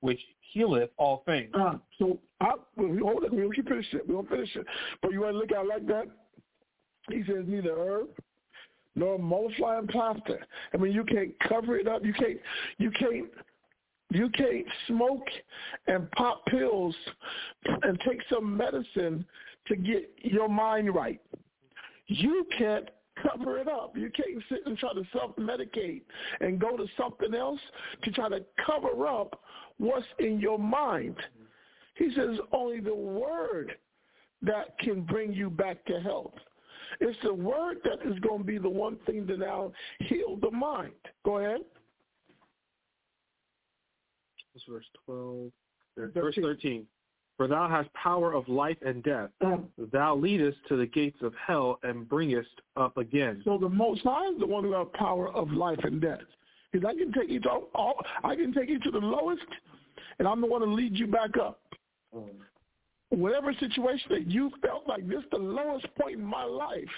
which 0.02 0.20
healeth 0.54 0.92
all 0.98 1.24
things. 1.26 1.50
Uh, 1.54 1.74
so 2.00 2.20
I, 2.40 2.54
hold 2.78 3.24
it. 3.24 3.34
We 3.34 3.42
don't 3.42 3.68
finish 3.68 3.86
it. 3.94 4.08
We 4.08 4.14
don't 4.14 4.30
finish 4.30 4.56
it. 4.56 4.66
But 5.02 5.12
you 5.12 5.22
want 5.22 5.34
to 5.34 5.40
look 5.40 5.52
at 5.52 5.66
it 5.66 5.68
like 5.68 5.88
that? 5.88 6.06
He 7.10 7.24
says 7.28 7.44
neither 7.48 7.76
herb 7.78 8.08
nor 8.96 9.18
mollifying 9.18 9.88
plaster. 9.88 10.46
I 10.74 10.78
mean, 10.78 10.94
you 10.94 11.04
can't 11.04 11.34
cover 11.50 11.78
it 11.78 11.88
up. 11.88 12.06
You 12.06 12.14
can't. 12.14 12.40
You 12.78 12.92
can't. 12.92 13.26
You 14.12 14.30
can't 14.30 14.68
smoke 14.88 15.26
and 15.88 16.10
pop 16.12 16.46
pills 16.46 16.96
and 17.82 18.00
take 18.08 18.20
some 18.32 18.56
medicine 18.56 19.26
to 19.68 19.76
get 19.76 20.14
your 20.22 20.48
mind 20.48 20.94
right. 20.94 21.20
You 22.08 22.46
can't 22.56 22.90
cover 23.22 23.58
it 23.58 23.68
up. 23.68 23.98
You 23.98 24.12
can't 24.12 24.44
sit 24.50 24.60
and 24.68 24.78
try 24.78 24.94
to 24.94 25.04
self-medicate 25.14 26.02
and 26.42 26.60
go 26.60 26.78
to 26.78 26.86
something 26.96 27.34
else 27.34 27.60
to 28.04 28.12
try 28.12 28.30
to 28.30 28.44
cover 28.66 29.08
up 29.08 29.42
what's 29.78 30.06
in 30.20 30.40
your 30.40 30.60
mind. 30.60 31.16
He 31.96 32.12
says 32.16 32.38
only 32.52 32.80
the 32.80 32.96
word 32.96 33.74
that 34.42 34.78
can 34.80 35.02
bring 35.02 35.34
you 35.34 35.50
back 35.50 35.84
to 35.86 36.00
health. 36.00 36.34
It's 37.00 37.18
the 37.24 37.34
word 37.34 37.78
that 37.84 38.00
is 38.10 38.20
going 38.20 38.40
to 38.40 38.44
be 38.44 38.58
the 38.58 38.70
one 38.70 38.98
thing 39.06 39.26
to 39.28 39.38
now 39.38 39.72
heal 40.00 40.38
the 40.42 40.52
mind. 40.52 40.94
Go 41.26 41.38
ahead. 41.38 41.62
This 44.54 44.64
verse 44.70 44.86
12. 45.06 45.52
Verse 45.98 46.36
13. 46.40 46.86
For 47.38 47.48
thou 47.48 47.68
hast 47.68 47.92
power 47.94 48.34
of 48.34 48.48
life 48.48 48.78
and 48.86 49.02
death. 49.04 49.30
Thou 49.92 50.16
leadest 50.16 50.60
to 50.68 50.78
the 50.78 50.86
gates 50.86 51.18
of 51.24 51.34
hell 51.36 51.80
and 51.82 52.08
bringest 52.08 52.62
up 52.78 52.98
again. 52.98 53.42
So 53.44 53.58
the 53.58 53.70
Most 53.70 54.02
High 54.04 54.28
is 54.28 54.40
the 54.40 54.46
one 54.46 54.64
who 54.64 54.74
has 54.74 54.88
power 54.94 55.34
of 55.34 55.52
life 55.52 55.80
and 55.84 56.00
death. 56.00 56.20
Because 56.74 56.90
I 56.90 56.98
can 56.98 57.14
take 57.14 57.30
you 57.30 57.40
to 57.42 57.50
all, 57.76 57.96
I 58.24 58.36
can 58.36 58.52
take 58.52 58.68
you 58.68 58.80
to 58.80 58.92
the 58.92 58.98
lowest, 58.98 59.46
and 60.18 60.28
I'm 60.28 60.42
the 60.42 60.48
one 60.48 60.62
to 60.62 60.68
lead 60.68 60.98
you 60.98 61.06
back 61.06 61.38
up. 61.38 61.62
Mm. 62.16 62.30
Whatever 63.10 63.54
situation 63.60 64.08
that 64.10 64.28
you 64.28 64.52
felt 64.66 64.88
like 64.88 65.08
this, 65.08 65.22
the 65.32 65.38
lowest 65.38 65.86
point 66.00 66.16
in 66.16 66.26
my 66.26 66.44
life, 66.44 66.90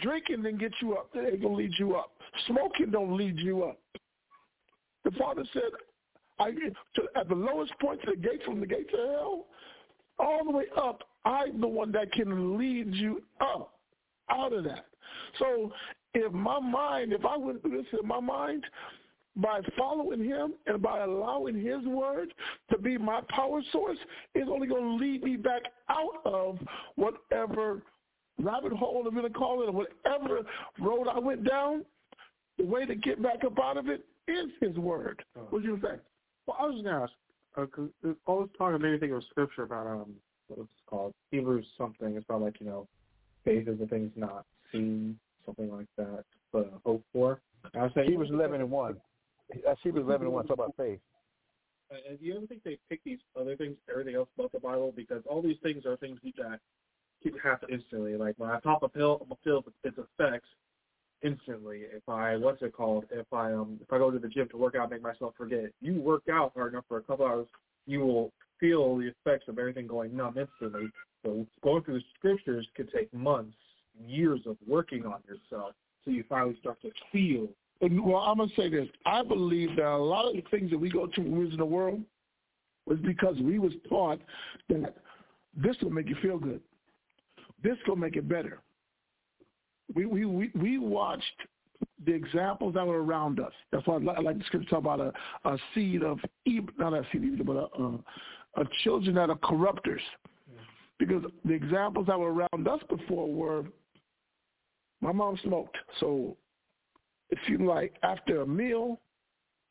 drinking 0.00 0.42
didn't 0.42 0.60
get 0.60 0.72
you 0.80 0.94
up. 0.94 1.10
It 1.12 1.32
ain't 1.32 1.42
gonna 1.42 1.56
lead 1.56 1.72
you 1.76 1.96
up. 1.96 2.12
Smoking 2.46 2.92
don't 2.92 3.16
lead 3.16 3.36
you 3.38 3.64
up. 3.64 3.80
The 5.04 5.10
Father 5.12 5.44
said, 5.52 5.62
I 6.38 6.50
to, 6.52 7.02
at 7.16 7.28
the 7.28 7.34
lowest 7.34 7.72
point 7.80 8.00
to 8.02 8.12
the 8.12 8.16
gate 8.16 8.42
from 8.44 8.60
the 8.60 8.66
gates 8.66 8.90
of 8.92 9.08
hell, 9.10 9.46
all 10.20 10.44
the 10.44 10.52
way 10.52 10.66
up, 10.76 11.02
I'm 11.24 11.60
the 11.60 11.66
one 11.66 11.90
that 11.92 12.12
can 12.12 12.56
lead 12.56 12.94
you 12.94 13.22
up 13.40 13.74
out 14.30 14.52
of 14.52 14.62
that. 14.64 14.86
So 15.40 15.72
if 16.14 16.32
my 16.32 16.58
mind, 16.60 17.12
if 17.12 17.24
I 17.24 17.36
went 17.36 17.62
through 17.62 17.82
this 17.82 18.00
in 18.00 18.06
my 18.06 18.20
mind, 18.20 18.64
by 19.36 19.60
following 19.76 20.22
him 20.22 20.54
and 20.66 20.80
by 20.80 21.00
allowing 21.00 21.56
his 21.56 21.84
word 21.86 22.32
to 22.70 22.78
be 22.78 22.96
my 22.96 23.20
power 23.30 23.60
source, 23.72 23.98
it's 24.34 24.48
only 24.48 24.68
going 24.68 24.84
to 24.84 25.04
lead 25.04 25.24
me 25.24 25.36
back 25.36 25.62
out 25.88 26.20
of 26.24 26.58
whatever 26.94 27.82
rabbit 28.40 28.72
hole 28.72 29.04
I'm 29.06 29.14
going 29.14 29.26
to 29.26 29.36
call 29.36 29.62
it, 29.62 29.66
or 29.66 29.72
whatever 29.72 30.42
road 30.78 31.08
I 31.08 31.18
went 31.18 31.48
down. 31.48 31.84
The 32.58 32.64
way 32.64 32.86
to 32.86 32.94
get 32.94 33.20
back 33.20 33.44
up 33.44 33.58
out 33.60 33.76
of 33.76 33.88
it 33.88 34.04
is 34.28 34.50
his 34.60 34.76
word. 34.76 35.24
What 35.50 35.62
do 35.62 35.68
you 35.68 35.80
think? 35.80 36.00
Well, 36.46 36.56
I 36.60 36.66
was 36.66 36.74
just 36.74 36.84
going 36.84 36.96
to 36.96 37.02
ask, 37.02 37.12
uh, 38.06 38.12
all 38.26 38.42
this 38.42 38.50
talk 38.56 38.80
made 38.80 38.92
me 38.92 38.98
think 38.98 39.12
of 39.12 39.24
scripture 39.30 39.64
about, 39.64 39.86
um, 39.88 40.14
what 40.46 40.60
it's 40.60 40.68
called, 40.86 41.12
Hebrews 41.32 41.66
something. 41.76 42.14
It's 42.14 42.24
about 42.28 42.42
like, 42.42 42.60
you 42.60 42.66
know, 42.66 42.86
faith 43.44 43.66
is 43.66 43.78
the 43.80 43.86
things 43.86 44.12
not 44.14 44.44
seen, 44.70 45.18
something 45.46 45.70
like 45.70 45.86
that, 45.96 46.24
but 46.52 46.72
uh, 46.74 46.78
hope 46.84 47.04
for. 47.12 47.40
And 47.72 47.82
I 47.82 47.84
was 47.84 47.92
saying 47.94 48.10
Hebrews 48.10 48.30
11 48.32 48.60
and 48.60 48.70
1. 48.70 48.96
That's 49.64 49.80
Hebrews 49.82 50.04
11 50.06 50.26
and 50.26 50.34
1, 50.34 50.46
talk 50.46 50.54
about 50.54 50.74
faith. 50.76 51.00
And 51.90 52.18
do 52.18 52.24
you 52.24 52.36
ever 52.36 52.46
think 52.46 52.62
they 52.64 52.78
pick 52.88 53.02
these 53.04 53.18
other 53.38 53.56
things, 53.56 53.76
everything 53.90 54.14
else 54.16 54.28
about 54.36 54.52
the 54.52 54.58
Bible? 54.58 54.92
Because 54.94 55.22
all 55.28 55.42
these 55.42 55.58
things 55.62 55.84
are 55.86 55.96
things 55.96 56.18
that 56.38 56.58
can 57.22 57.38
happen 57.38 57.68
instantly. 57.72 58.16
Like 58.16 58.34
when 58.38 58.50
I 58.50 58.58
pop 58.60 58.82
a 58.82 58.88
pill, 58.88 59.20
I'm 59.22 59.30
a 59.30 59.36
pill 59.36 59.64
its 59.84 59.98
effects 59.98 60.48
instantly. 61.22 61.82
If 61.92 62.08
I 62.08 62.36
what's 62.36 62.62
it 62.62 62.72
called? 62.72 63.04
If 63.10 63.26
I 63.32 63.52
um 63.52 63.78
if 63.82 63.92
I 63.92 63.98
go 63.98 64.10
to 64.10 64.18
the 64.18 64.28
gym 64.28 64.48
to 64.50 64.56
work 64.56 64.74
out, 64.74 64.90
make 64.90 65.02
myself 65.02 65.34
forget. 65.36 65.70
You 65.80 66.00
work 66.00 66.24
out 66.30 66.52
hard 66.54 66.72
enough 66.72 66.84
for 66.88 66.98
a 66.98 67.02
couple 67.02 67.26
hours, 67.26 67.46
you 67.86 68.00
will 68.00 68.32
feel 68.60 68.96
the 68.96 69.08
effects 69.08 69.48
of 69.48 69.58
everything 69.58 69.86
going 69.86 70.16
numb 70.16 70.36
instantly. 70.38 70.88
So 71.24 71.46
going 71.62 71.82
through 71.82 72.00
the 72.00 72.04
scriptures 72.18 72.66
could 72.76 72.90
take 72.92 73.12
months, 73.12 73.56
years 74.06 74.40
of 74.46 74.56
working 74.66 75.04
on 75.04 75.20
yourself, 75.26 75.74
so 76.04 76.10
you 76.10 76.24
finally 76.28 76.56
start 76.60 76.80
to 76.82 76.90
feel 77.12 77.48
well, 77.80 78.22
I'm 78.22 78.38
gonna 78.38 78.50
say 78.56 78.68
this. 78.68 78.88
I 79.04 79.22
believe 79.22 79.76
that 79.76 79.86
a 79.86 79.96
lot 79.96 80.26
of 80.26 80.34
the 80.34 80.42
things 80.50 80.70
that 80.70 80.78
we 80.78 80.90
go 80.90 81.08
through 81.14 81.24
when 81.24 81.38
we 81.38 81.44
was 81.44 81.52
in 81.52 81.58
the 81.58 81.64
world 81.64 82.00
was 82.86 82.98
because 83.00 83.36
we 83.40 83.58
was 83.58 83.72
taught 83.88 84.20
that 84.68 84.94
this 85.56 85.76
will 85.82 85.90
make 85.90 86.08
you 86.08 86.16
feel 86.22 86.38
good. 86.38 86.60
This 87.62 87.76
will 87.86 87.96
make 87.96 88.16
it 88.16 88.28
better. 88.28 88.60
We 89.94 90.06
we 90.06 90.24
we, 90.24 90.50
we 90.54 90.78
watched 90.78 91.24
the 92.06 92.12
examples 92.12 92.74
that 92.74 92.86
were 92.86 93.02
around 93.02 93.40
us. 93.40 93.52
That's 93.72 93.86
why 93.86 93.96
I 93.96 94.20
like 94.20 94.38
the 94.38 94.44
scripture 94.44 94.70
talk 94.70 94.80
about 94.80 95.00
a, 95.00 95.12
a 95.48 95.58
seed 95.74 96.02
of 96.02 96.18
evil, 96.44 96.70
not 96.78 96.92
a 96.92 97.02
seed 97.12 97.22
of 97.22 97.28
evil, 97.28 97.44
but 97.44 97.56
a, 97.56 97.82
a, 97.82 98.62
a 98.62 98.68
children 98.82 99.14
that 99.16 99.30
are 99.30 99.36
corrupters. 99.36 100.02
Because 100.98 101.24
the 101.44 101.52
examples 101.52 102.06
that 102.06 102.18
were 102.18 102.32
around 102.32 102.68
us 102.68 102.80
before 102.88 103.32
were, 103.32 103.64
my 105.04 105.12
mom 105.12 105.38
smoked, 105.44 105.76
so 106.00 106.34
it 107.28 107.38
seemed 107.46 107.66
like 107.66 107.92
after 108.02 108.40
a 108.40 108.46
meal, 108.46 108.98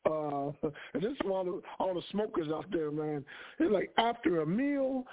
uh, 0.06 0.50
and 0.62 1.02
this 1.02 1.10
is 1.10 1.18
all 1.28 1.44
the, 1.44 1.60
all 1.80 1.92
the 1.92 2.02
smokers 2.12 2.48
out 2.54 2.66
there, 2.70 2.92
man. 2.92 3.24
It's 3.58 3.72
like 3.72 3.90
after 3.98 4.42
a 4.42 4.46
meal, 4.46 5.04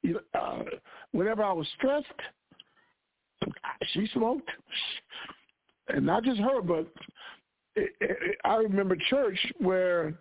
you 0.00 0.18
uh, 0.32 0.62
whenever 1.12 1.44
I 1.44 1.52
was 1.52 1.66
stressed, 1.76 2.06
she 3.92 4.08
smoked, 4.14 4.48
and 5.88 6.06
not 6.06 6.24
just 6.24 6.40
her, 6.40 6.62
but 6.62 6.90
it, 7.74 7.90
it, 8.00 8.38
I 8.44 8.54
remember 8.56 8.96
church 9.10 9.38
where 9.58 10.14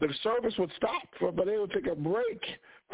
the 0.00 0.14
service 0.22 0.54
would 0.60 0.70
stop, 0.76 1.02
but 1.20 1.44
they 1.44 1.58
would 1.58 1.72
take 1.72 1.88
a 1.88 1.96
break 1.96 2.40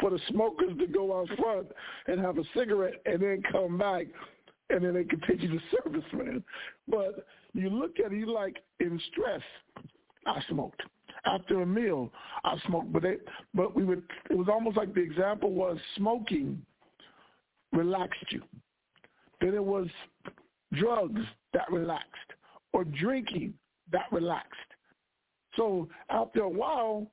for 0.01 0.09
the 0.09 0.19
smokers 0.29 0.75
to 0.79 0.87
go 0.87 1.19
out 1.19 1.27
front 1.37 1.67
and 2.07 2.19
have 2.19 2.39
a 2.39 2.43
cigarette 2.57 2.95
and 3.05 3.21
then 3.21 3.43
come 3.51 3.77
back 3.77 4.07
and 4.69 4.83
then 4.83 4.93
they 4.93 5.03
continue 5.03 5.59
the 5.59 5.77
service, 5.83 6.05
man. 6.13 6.43
But 6.87 7.25
you 7.53 7.69
look 7.69 7.99
at 8.03 8.11
it, 8.11 8.17
you 8.17 8.31
like 8.31 8.57
in 8.79 8.99
stress. 9.11 9.41
I 10.25 10.41
smoked 10.49 10.81
after 11.25 11.61
a 11.61 11.65
meal. 11.65 12.11
I 12.43 12.57
smoked, 12.67 12.91
but 12.91 13.03
they, 13.03 13.17
but 13.53 13.75
we 13.75 13.83
would. 13.83 14.03
It 14.29 14.37
was 14.37 14.47
almost 14.49 14.77
like 14.77 14.93
the 14.93 15.01
example 15.01 15.51
was 15.51 15.77
smoking 15.97 16.61
relaxed 17.71 18.25
you. 18.29 18.41
Then 19.41 19.53
it 19.53 19.63
was 19.63 19.87
drugs 20.73 21.21
that 21.53 21.71
relaxed, 21.71 22.31
or 22.73 22.83
drinking 22.83 23.53
that 23.91 24.05
relaxed. 24.11 24.53
So 25.55 25.87
after 26.09 26.41
a 26.41 26.49
while, 26.49 27.07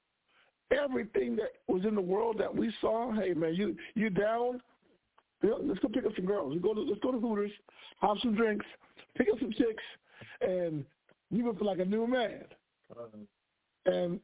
everything 0.72 1.36
that 1.36 1.52
was 1.68 1.84
in 1.84 1.94
the 1.94 2.00
world 2.00 2.36
that 2.38 2.54
we 2.54 2.72
saw, 2.80 3.12
hey 3.12 3.34
man, 3.34 3.54
you 3.54 3.76
you 3.94 4.10
down? 4.10 4.60
Let's 5.42 5.80
go 5.80 5.88
pick 5.88 6.06
up 6.06 6.12
some 6.14 6.26
girls. 6.26 6.52
Let's 6.52 6.62
go 6.62 6.74
to 6.74 6.80
let's 6.80 7.00
go 7.00 7.12
to 7.12 7.18
Hooters, 7.18 7.50
have 8.00 8.16
some 8.22 8.34
drinks, 8.34 8.66
pick 9.16 9.28
up 9.32 9.38
some 9.40 9.52
chicks, 9.52 9.82
and 10.40 10.84
you 11.30 11.52
feel 11.58 11.66
like 11.66 11.80
a 11.80 11.84
new 11.84 12.06
man. 12.06 12.44
And 13.86 14.20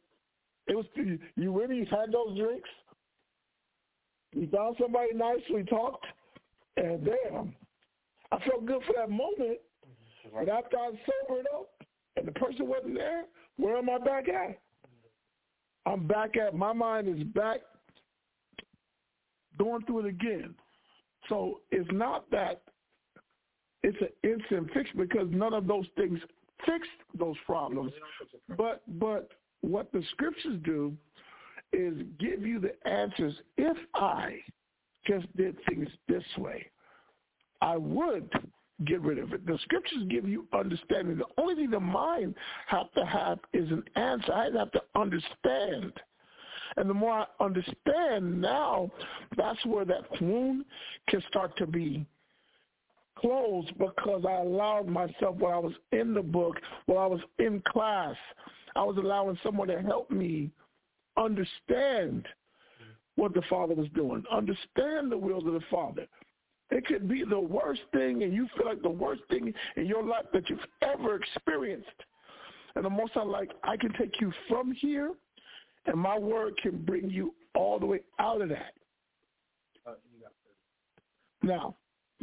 it 0.68 0.76
was 0.76 0.86
you, 0.94 1.18
you 1.36 1.58
really 1.58 1.84
had 1.86 2.12
those 2.12 2.36
drinks. 2.36 2.68
You 4.32 4.48
found 4.54 4.76
somebody 4.80 5.14
nice. 5.14 5.40
We 5.52 5.64
talked, 5.64 6.06
and 6.76 7.04
damn, 7.04 7.54
I 8.30 8.38
felt 8.46 8.66
good 8.66 8.82
for 8.86 8.94
that 8.96 9.10
moment. 9.10 9.58
But 10.32 10.48
after 10.48 10.76
I 10.76 10.90
sobered 11.26 11.46
up, 11.54 11.70
and 12.16 12.28
the 12.28 12.32
person 12.32 12.68
wasn't 12.68 12.94
there, 12.94 13.24
where 13.56 13.76
am 13.76 13.88
I 13.88 13.98
back 13.98 14.28
at? 14.28 14.58
I'm 15.86 16.06
back 16.06 16.36
at 16.36 16.54
my 16.54 16.72
mind 16.74 17.08
is 17.08 17.24
back 17.28 17.60
going 19.58 19.82
through 19.86 20.00
it 20.00 20.06
again. 20.06 20.54
So 21.28 21.60
it's 21.70 21.88
not 21.92 22.30
that 22.30 22.62
it's 23.82 23.98
an 24.00 24.30
instant 24.30 24.70
fix 24.74 24.90
because 24.96 25.28
none 25.30 25.54
of 25.54 25.66
those 25.66 25.86
things 25.96 26.18
fix 26.66 26.86
those 27.18 27.36
problems. 27.46 27.92
But 28.56 28.82
but 28.98 29.30
what 29.60 29.90
the 29.92 30.02
scriptures 30.12 30.58
do 30.64 30.96
is 31.72 31.94
give 32.18 32.42
you 32.42 32.60
the 32.60 32.74
answers. 32.88 33.34
If 33.56 33.76
I 33.94 34.38
just 35.06 35.26
did 35.36 35.56
things 35.68 35.88
this 36.08 36.24
way, 36.38 36.70
I 37.60 37.76
would 37.76 38.30
get 38.86 39.00
rid 39.02 39.18
of 39.18 39.32
it. 39.32 39.46
The 39.46 39.58
scriptures 39.64 40.04
give 40.08 40.28
you 40.28 40.46
understanding. 40.52 41.18
The 41.18 41.42
only 41.42 41.56
thing 41.56 41.70
the 41.70 41.80
mind 41.80 42.34
have 42.66 42.92
to 42.92 43.04
have 43.04 43.38
is 43.52 43.70
an 43.70 43.82
answer. 43.96 44.32
I 44.32 44.50
have 44.56 44.70
to 44.72 44.82
understand. 44.94 45.92
And 46.76 46.88
the 46.88 46.94
more 46.94 47.12
I 47.12 47.26
understand 47.40 48.40
now, 48.40 48.90
that's 49.36 49.64
where 49.64 49.84
that 49.84 50.04
wound 50.20 50.64
can 51.08 51.22
start 51.28 51.56
to 51.58 51.66
be 51.66 52.06
closed 53.16 53.76
because 53.78 54.24
I 54.28 54.34
allowed 54.34 54.86
myself 54.86 55.36
while 55.36 55.54
I 55.54 55.58
was 55.58 55.72
in 55.92 56.14
the 56.14 56.22
book, 56.22 56.56
while 56.86 56.98
I 56.98 57.06
was 57.06 57.20
in 57.38 57.62
class, 57.68 58.16
I 58.76 58.84
was 58.84 58.96
allowing 58.96 59.38
someone 59.42 59.68
to 59.68 59.82
help 59.82 60.10
me 60.10 60.50
understand 61.16 62.26
what 63.16 63.34
the 63.34 63.42
Father 63.50 63.74
was 63.74 63.88
doing, 63.94 64.22
understand 64.30 65.10
the 65.10 65.18
will 65.18 65.38
of 65.38 65.44
the 65.44 65.60
Father. 65.70 66.06
It 66.70 66.86
could 66.86 67.08
be 67.08 67.24
the 67.24 67.40
worst 67.40 67.80
thing, 67.92 68.22
and 68.22 68.32
you 68.32 68.46
feel 68.56 68.66
like 68.66 68.82
the 68.82 68.90
worst 68.90 69.22
thing 69.28 69.52
in 69.76 69.86
your 69.86 70.04
life 70.04 70.26
that 70.32 70.48
you've 70.48 70.60
ever 70.82 71.16
experienced. 71.16 71.88
And 72.76 72.84
the 72.84 72.90
most 72.90 73.12
I 73.16 73.24
like, 73.24 73.50
I 73.64 73.76
can 73.76 73.92
take 73.94 74.20
you 74.20 74.32
from 74.48 74.72
here, 74.72 75.12
and 75.88 75.98
my 75.98 76.18
word 76.18 76.56
can 76.62 76.78
bring 76.84 77.10
you 77.10 77.34
all 77.54 77.78
the 77.78 77.86
way 77.86 78.00
out 78.18 78.40
of 78.40 78.48
that. 78.50 78.74
Uh, 79.86 79.92
now, 81.42 81.74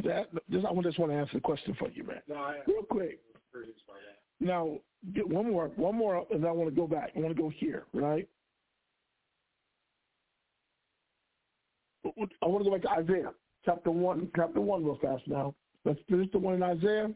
that 0.03 0.29
just, 0.49 0.65
I 0.65 0.81
just 0.81 0.99
want 0.99 1.11
to 1.11 1.17
answer 1.17 1.33
the 1.33 1.39
question 1.39 1.75
for 1.77 1.89
you, 1.89 2.03
man. 2.03 2.21
No, 2.27 2.35
I, 2.35 2.57
Real 2.67 2.83
quick. 2.83 3.19
Now, 4.39 4.77
get 5.13 5.27
one 5.27 5.51
more, 5.51 5.71
one 5.75 5.95
more, 5.95 6.25
and 6.31 6.45
I 6.45 6.51
want 6.51 6.69
to 6.69 6.75
go 6.75 6.87
back. 6.87 7.11
I 7.15 7.19
want 7.19 7.35
to 7.35 7.41
go 7.41 7.49
here, 7.49 7.85
right? 7.93 8.27
I 12.05 12.45
want 12.45 12.63
to 12.63 12.69
go 12.69 12.77
back 12.77 12.81
to 12.83 12.91
Isaiah 12.91 13.31
chapter 13.65 13.91
one, 13.91 14.29
chapter 14.35 14.61
one, 14.61 14.83
real 14.83 14.99
fast 15.01 15.23
now. 15.27 15.55
Let's 15.85 15.99
finish 16.09 16.27
the 16.31 16.39
one 16.39 16.55
in 16.55 16.63
Isaiah, 16.63 17.09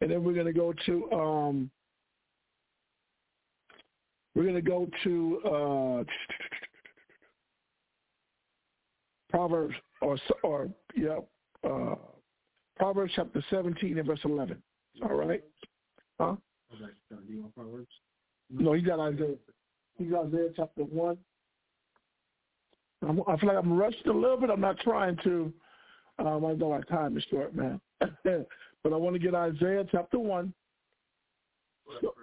and 0.00 0.10
then 0.10 0.22
we're 0.22 0.34
going 0.34 0.46
to 0.46 0.52
go 0.52 0.72
to 0.86 1.12
um, 1.12 1.70
we're 4.34 4.42
going 4.42 4.54
to 4.54 4.62
go 4.62 4.88
to 5.04 5.40
uh, 5.44 6.04
Proverbs 9.30 9.74
or 10.00 10.16
or 10.42 10.68
yeah. 10.96 11.18
Uh, 11.64 11.96
Proverbs 12.78 13.12
chapter 13.16 13.44
17 13.50 13.98
and 13.98 14.06
verse 14.06 14.20
11. 14.24 14.62
All 15.02 15.16
right? 15.16 15.42
Huh? 16.20 16.36
No, 18.50 18.72
he 18.72 18.82
got 18.82 19.00
Isaiah. 19.00 19.34
He 19.96 20.04
got 20.04 20.26
Isaiah 20.26 20.50
chapter 20.56 20.84
1. 20.84 21.18
I'm, 23.06 23.20
I 23.26 23.36
feel 23.36 23.48
like 23.48 23.58
I'm 23.58 23.72
rushing 23.72 24.08
a 24.08 24.12
little 24.12 24.36
bit. 24.36 24.50
I'm 24.50 24.60
not 24.60 24.78
trying 24.80 25.16
to. 25.24 25.52
Um, 26.18 26.44
I 26.44 26.52
know 26.54 26.72
our 26.72 26.82
time 26.82 27.16
is 27.16 27.24
short, 27.30 27.54
man. 27.54 27.80
but 28.00 28.92
I 28.92 28.96
want 28.96 29.14
to 29.14 29.20
get 29.20 29.34
Isaiah 29.34 29.84
chapter 29.90 30.18
1. 30.18 30.52
So, 32.00 32.14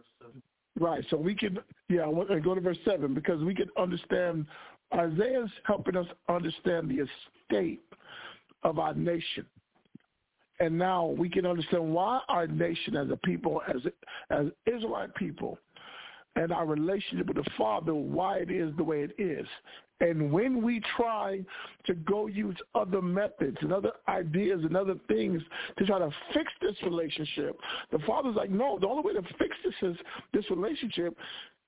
right, 0.80 1.04
so 1.10 1.18
we 1.18 1.36
can, 1.36 1.60
yeah, 1.90 2.06
to 2.06 2.40
go 2.42 2.56
to 2.56 2.62
verse 2.62 2.78
7 2.86 3.14
because 3.14 3.44
we 3.44 3.56
can 3.56 3.70
understand, 3.78 4.46
Isaiah's 4.94 5.50
helping 5.64 5.96
us 5.96 6.08
understand 6.30 6.90
the 6.90 7.08
escape 7.50 7.96
of 8.64 8.80
our 8.80 8.94
nation. 8.94 9.46
And 10.60 10.78
now 10.78 11.08
we 11.08 11.30
can 11.30 11.46
understand 11.46 11.94
why 11.94 12.22
our 12.30 12.48
nation 12.48 12.96
as 12.96 13.10
a 13.10 13.18
people, 13.18 13.62
as 13.68 13.82
as 14.30 14.46
Israelite 14.66 15.14
people, 15.16 15.60
and 16.36 16.52
our 16.52 16.66
relationship 16.66 17.28
with 17.28 17.38
the 17.38 17.50
Father, 17.58 17.94
why 17.94 18.38
it 18.38 18.52
is 18.52 18.76
the 18.78 18.84
way 18.84 19.04
it 19.04 19.16
is. 19.20 19.48
And 20.02 20.32
when 20.32 20.62
we 20.62 20.82
try 20.98 21.40
to 21.86 21.94
go 21.94 22.28
use 22.28 22.58
other 22.74 23.02
methods 23.02 23.58
and 23.62 23.72
other 23.72 23.92
ideas 24.10 24.60
and 24.64 24.76
other 24.76 24.96
things 25.08 25.42
to 25.78 25.86
try 25.86 26.00
to 26.00 26.10
fix 26.34 26.52
this 26.62 26.76
relationship, 26.84 27.58
the 27.92 28.00
Father's 28.00 28.36
like, 28.36 28.50
no, 28.50 28.78
the 28.78 28.88
only 28.88 29.04
way 29.04 29.14
to 29.14 29.22
fix 29.38 29.56
this 29.64 29.74
is 29.82 29.96
this 30.34 30.50
relationship 30.50 31.18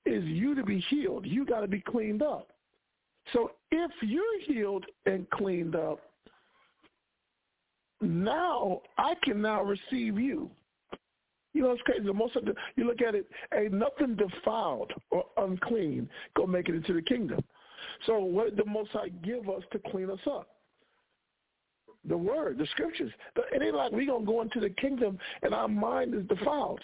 is 0.06 0.24
you 0.26 0.56
to 0.56 0.64
be 0.64 0.84
healed. 0.90 1.26
You 1.26 1.46
got 1.46 1.62
to 1.62 1.68
be 1.68 1.80
cleaned 1.80 2.22
up. 2.22 2.50
So 3.34 3.52
if 3.72 3.92
you're 4.02 4.40
healed 4.46 4.86
and 5.06 5.30
cleaned 5.30 5.76
up, 5.76 6.00
now 8.02 8.82
I 8.98 9.16
can 9.24 9.42
now 9.42 9.64
receive 9.64 10.20
you. 10.20 10.50
You 11.58 11.64
know, 11.64 11.72
it's 11.72 11.82
crazy. 11.82 12.06
The 12.06 12.14
most 12.14 12.36
of 12.36 12.46
the, 12.46 12.54
you 12.76 12.86
look 12.86 13.02
at 13.02 13.16
it, 13.16 13.26
ain't 13.52 13.74
nothing 13.74 14.16
defiled 14.16 14.94
or 15.10 15.26
unclean 15.38 16.08
go 16.36 16.46
make 16.46 16.70
it 16.70 16.76
into 16.76 16.94
the 16.94 17.02
kingdom. 17.02 17.44
So 18.06 18.20
what 18.20 18.56
did 18.56 18.64
the 18.64 18.70
Most 18.70 18.92
High 18.92 19.10
give 19.24 19.50
us 19.50 19.64
to 19.72 19.80
clean 19.90 20.12
us 20.12 20.20
up? 20.28 20.48
The 22.08 22.16
word, 22.16 22.60
the 22.60 22.68
scriptures. 22.68 23.12
It 23.52 23.64
ain't 23.64 23.74
like 23.74 23.92
we 23.92 24.06
going 24.06 24.24
to 24.24 24.32
go 24.32 24.42
into 24.42 24.60
the 24.60 24.70
kingdom 24.70 25.18
and 25.42 25.56
our 25.56 25.68
mind 25.68 26.14
is 26.14 26.28
defiled. 26.28 26.82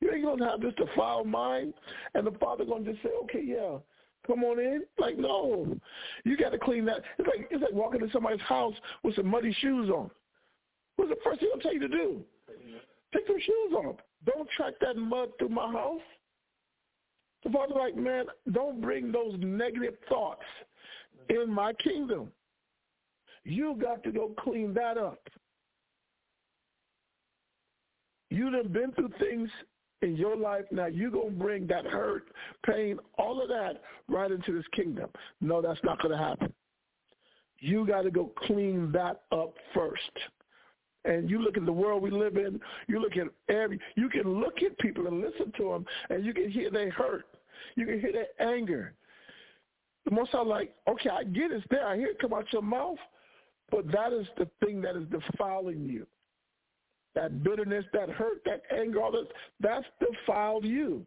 You 0.00 0.12
ain't 0.12 0.22
going 0.22 0.38
to 0.40 0.44
have 0.44 0.60
this 0.60 0.74
defiled 0.76 1.26
mind 1.26 1.72
and 2.12 2.26
the 2.26 2.32
Father 2.32 2.66
going 2.66 2.84
to 2.84 2.92
just 2.92 3.02
say, 3.02 3.10
okay, 3.24 3.42
yeah, 3.42 3.78
come 4.26 4.44
on 4.44 4.58
in. 4.60 4.82
Like, 4.98 5.16
no. 5.16 5.78
You 6.24 6.36
got 6.36 6.50
to 6.50 6.58
clean 6.58 6.84
that. 6.84 7.00
It's 7.18 7.26
like, 7.26 7.48
it's 7.50 7.62
like 7.62 7.72
walking 7.72 8.00
to 8.00 8.12
somebody's 8.12 8.42
house 8.42 8.74
with 9.02 9.16
some 9.16 9.28
muddy 9.28 9.56
shoes 9.62 9.88
on. 9.88 10.10
What's 10.96 11.10
the 11.10 11.16
first 11.24 11.40
thing 11.40 11.48
I'll 11.54 11.60
tell 11.62 11.72
you 11.72 11.80
to 11.80 11.88
do? 11.88 12.20
Take 13.14 13.26
some 13.26 13.40
shoes 13.40 13.72
off. 13.72 13.96
Don't 14.26 14.48
track 14.56 14.74
that 14.80 14.96
mud 14.96 15.30
through 15.38 15.48
my 15.48 15.70
house. 15.72 16.00
The 17.44 17.50
Father's 17.50 17.76
like, 17.76 17.96
man, 17.96 18.26
don't 18.52 18.80
bring 18.80 19.10
those 19.12 19.34
negative 19.38 19.94
thoughts 20.08 20.42
in 21.28 21.50
my 21.50 21.72
kingdom. 21.74 22.30
You 23.44 23.76
got 23.80 24.02
to 24.04 24.12
go 24.12 24.32
clean 24.38 24.74
that 24.74 24.98
up. 24.98 25.22
You 28.28 28.52
have 28.52 28.72
been 28.72 28.92
through 28.92 29.10
things 29.18 29.48
in 30.02 30.16
your 30.16 30.36
life. 30.36 30.64
Now 30.70 30.86
you're 30.86 31.10
going 31.10 31.30
to 31.30 31.38
bring 31.38 31.66
that 31.68 31.84
hurt, 31.86 32.24
pain, 32.64 32.98
all 33.18 33.42
of 33.42 33.48
that 33.48 33.82
right 34.08 34.30
into 34.30 34.52
this 34.52 34.66
kingdom. 34.72 35.10
No, 35.40 35.60
that's 35.62 35.80
not 35.82 36.00
going 36.00 36.12
to 36.12 36.18
happen. 36.18 36.52
You 37.58 37.86
got 37.86 38.02
to 38.02 38.10
go 38.10 38.30
clean 38.46 38.92
that 38.92 39.22
up 39.32 39.54
first. 39.74 40.00
And 41.04 41.30
you 41.30 41.40
look 41.40 41.56
at 41.56 41.64
the 41.64 41.72
world 41.72 42.02
we 42.02 42.10
live 42.10 42.36
in, 42.36 42.60
you 42.86 43.00
look 43.00 43.16
at 43.16 43.26
every, 43.54 43.80
you 43.96 44.08
can 44.08 44.40
look 44.40 44.62
at 44.62 44.78
people 44.78 45.06
and 45.06 45.20
listen 45.20 45.52
to 45.56 45.70
them, 45.70 45.86
and 46.10 46.24
you 46.24 46.34
can 46.34 46.50
hear 46.50 46.70
they 46.70 46.88
hurt. 46.90 47.24
You 47.74 47.86
can 47.86 48.00
hear 48.00 48.12
their 48.12 48.48
anger. 48.54 48.94
The 50.04 50.10
most 50.10 50.34
I 50.34 50.42
like, 50.42 50.74
okay, 50.88 51.10
I 51.10 51.24
get 51.24 51.52
it's 51.52 51.64
there. 51.70 51.86
I 51.86 51.96
hear 51.96 52.08
it 52.08 52.18
come 52.18 52.34
out 52.34 52.52
your 52.52 52.62
mouth, 52.62 52.98
but 53.70 53.90
that 53.92 54.12
is 54.12 54.26
the 54.36 54.48
thing 54.64 54.80
that 54.82 54.96
is 54.96 55.04
defiling 55.10 55.84
you. 55.84 56.06
That 57.14 57.42
bitterness, 57.42 57.84
that 57.92 58.10
hurt, 58.10 58.42
that 58.44 58.62
anger, 58.74 59.02
all 59.02 59.12
this, 59.12 59.26
that's 59.60 59.86
defiled 60.00 60.64
you. 60.64 61.06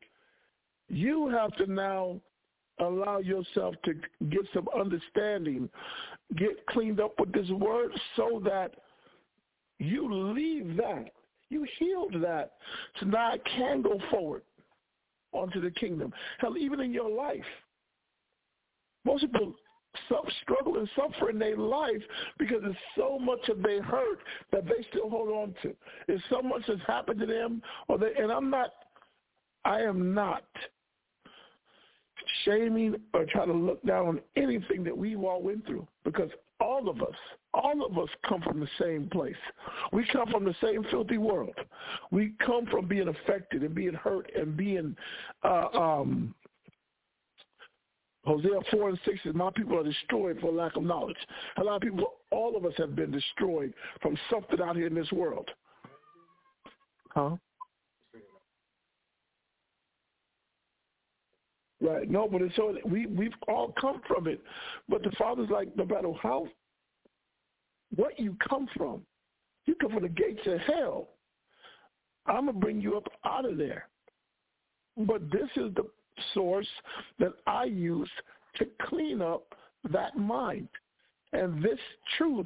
You 0.90 1.30
have 1.30 1.56
to 1.58 1.72
now 1.72 2.20
allow 2.80 3.20
yourself 3.20 3.76
to 3.86 3.94
get 4.30 4.42
some 4.54 4.68
understanding, 4.78 5.70
get 6.36 6.66
cleaned 6.68 7.00
up 7.00 7.20
with 7.20 7.32
this 7.32 7.50
word 7.50 7.92
so 8.16 8.42
that 8.44 8.74
you 9.80 10.14
leave 10.34 10.78
that. 10.78 11.06
You 11.50 11.66
healed 11.80 12.16
that. 12.22 12.54
So 13.00 13.06
now 13.06 13.34
can 13.56 13.82
go 13.82 14.00
forward 14.10 14.44
onto 15.34 15.62
the 15.62 15.72
kingdom. 15.72 16.14
Hell, 16.40 16.58
even 16.58 16.80
in 16.80 16.92
your 16.92 17.10
life, 17.10 17.44
most 19.06 19.22
people 19.22 19.54
struggle 20.42 20.78
and 20.78 20.90
suffer 20.96 21.30
in 21.30 21.38
their 21.38 21.58
life 21.58 22.02
because 22.40 22.62
it's 22.64 22.78
so 22.96 23.20
much 23.20 23.48
of 23.50 23.62
their 23.62 23.84
hurt 23.84 24.20
that 24.52 24.66
they 24.66 24.86
still 24.90 25.10
hold 25.10 25.30
on 25.30 25.54
to. 25.62 25.76
It's 26.08 26.24
so 26.30 26.42
much 26.42 26.64
that's 26.68 26.82
happened 26.88 27.20
to 27.20 27.26
them, 27.26 27.62
or 27.88 27.98
they, 27.98 28.14
and 28.18 28.32
I'm 28.32 28.50
not, 28.50 28.72
I 29.66 29.82
am 29.82 30.14
not 30.14 30.46
shaming 32.46 32.96
or 33.14 33.26
trying 33.26 33.48
to 33.48 33.54
look 33.54 33.84
down 33.84 34.08
on 34.08 34.22
anything 34.36 34.84
that 34.84 34.98
we've 34.98 35.22
all 35.24 35.42
went 35.42 35.66
through 35.66 35.88
because 36.04 36.30
all 36.74 36.90
of 36.90 37.02
us, 37.02 37.16
all 37.54 37.86
of 37.86 37.98
us 37.98 38.10
come 38.28 38.42
from 38.42 38.60
the 38.60 38.68
same 38.80 39.08
place. 39.10 39.36
We 39.92 40.06
come 40.12 40.30
from 40.32 40.44
the 40.44 40.56
same 40.62 40.84
filthy 40.90 41.18
world. 41.18 41.56
We 42.12 42.34
come 42.44 42.66
from 42.66 42.88
being 42.88 43.08
affected 43.08 43.62
and 43.62 43.76
being 43.76 43.94
hurt 43.94 44.32
and 44.36 44.58
being 44.58 44.96
uh, 45.44 45.68
um, 45.74 46.34
Hosea 48.26 48.60
4 48.72 48.90
and 48.90 49.00
6 49.06 49.20
says, 49.24 49.36
my 49.36 49.52
people 49.52 49.78
are 49.78 49.84
destroyed 49.84 50.40
for 50.40 50.52
lack 50.52 50.76
of 50.76 50.84
knowledge. 50.84 51.18
A 51.58 51.64
lot 51.64 51.76
of 51.76 51.82
people, 51.82 52.14
all 52.32 52.56
of 52.56 52.66
us 52.66 52.74
have 52.78 52.96
been 52.96 53.12
destroyed 53.12 53.74
from 54.02 54.18
something 54.32 54.62
out 54.62 54.76
here 54.76 54.88
in 54.88 54.96
this 54.96 55.12
world. 55.12 55.50
Huh? 57.10 57.36
Right. 61.82 62.10
No, 62.10 62.30
but 62.32 62.42
it's 62.42 62.56
so 62.56 62.74
we 62.86 63.08
we've 63.08 63.34
all 63.50 63.74
come 63.80 64.02
from 64.08 64.26
it. 64.28 64.42
But 64.88 65.04
the 65.04 65.12
Father's 65.18 65.50
like, 65.50 65.76
no 65.76 65.84
matter 65.84 66.14
how 66.22 66.48
what 67.96 68.20
you 68.20 68.36
come 68.48 68.68
from, 68.76 69.02
you 69.66 69.76
come 69.76 69.92
from 69.92 70.04
the 70.04 70.10
gates 70.10 70.42
of 70.46 70.60
hell. 70.62 71.10
I'm 72.26 72.46
gonna 72.46 72.54
bring 72.54 72.82
you 72.82 72.98
up 72.98 73.08
out 73.26 73.46
of 73.46 73.58
there. 73.58 73.88
But 74.98 75.30
this 75.32 75.50
is 75.56 75.74
the 75.76 75.86
source 76.34 76.68
that 77.20 77.34
I 77.48 77.66
use 77.66 78.10
to 78.58 78.68
clean 78.84 79.22
up 79.22 79.56
that 79.92 80.18
mind. 80.18 80.70
And 81.34 81.64
this 81.64 81.80
truth 82.18 82.46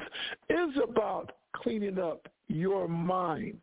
is 0.50 0.70
about 0.82 1.34
cleaning 1.56 2.00
up 2.00 2.28
your 2.48 2.88
mind. 2.88 3.60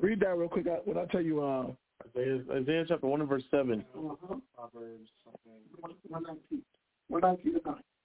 Read 0.00 0.20
that 0.20 0.36
real 0.36 0.48
quick 0.48 0.66
when 0.84 0.96
I 0.96 1.04
tell 1.06 1.20
you. 1.20 1.42
Uh, 1.42 1.66
Isaiah, 2.16 2.40
Isaiah 2.52 2.84
chapter 2.88 3.06
1 3.06 3.20
and 3.20 3.28
verse 3.28 3.42
7. 3.50 3.84
Uh-huh. 3.94 4.36
Proverbs 4.54 5.10
119. 5.34 6.62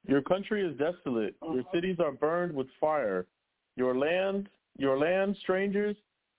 Your 0.08 0.22
country 0.22 0.66
is 0.66 0.78
desolate. 0.78 1.36
Your 1.42 1.60
Uh-huh. 1.62 1.72
cities 1.74 2.00
are 2.00 2.12
burned 2.12 2.54
with 2.54 2.68
fire. 2.80 3.26
Your 3.76 3.96
land, 3.96 4.50
your 4.78 4.98
land, 4.98 5.38
strangers, 5.38 5.96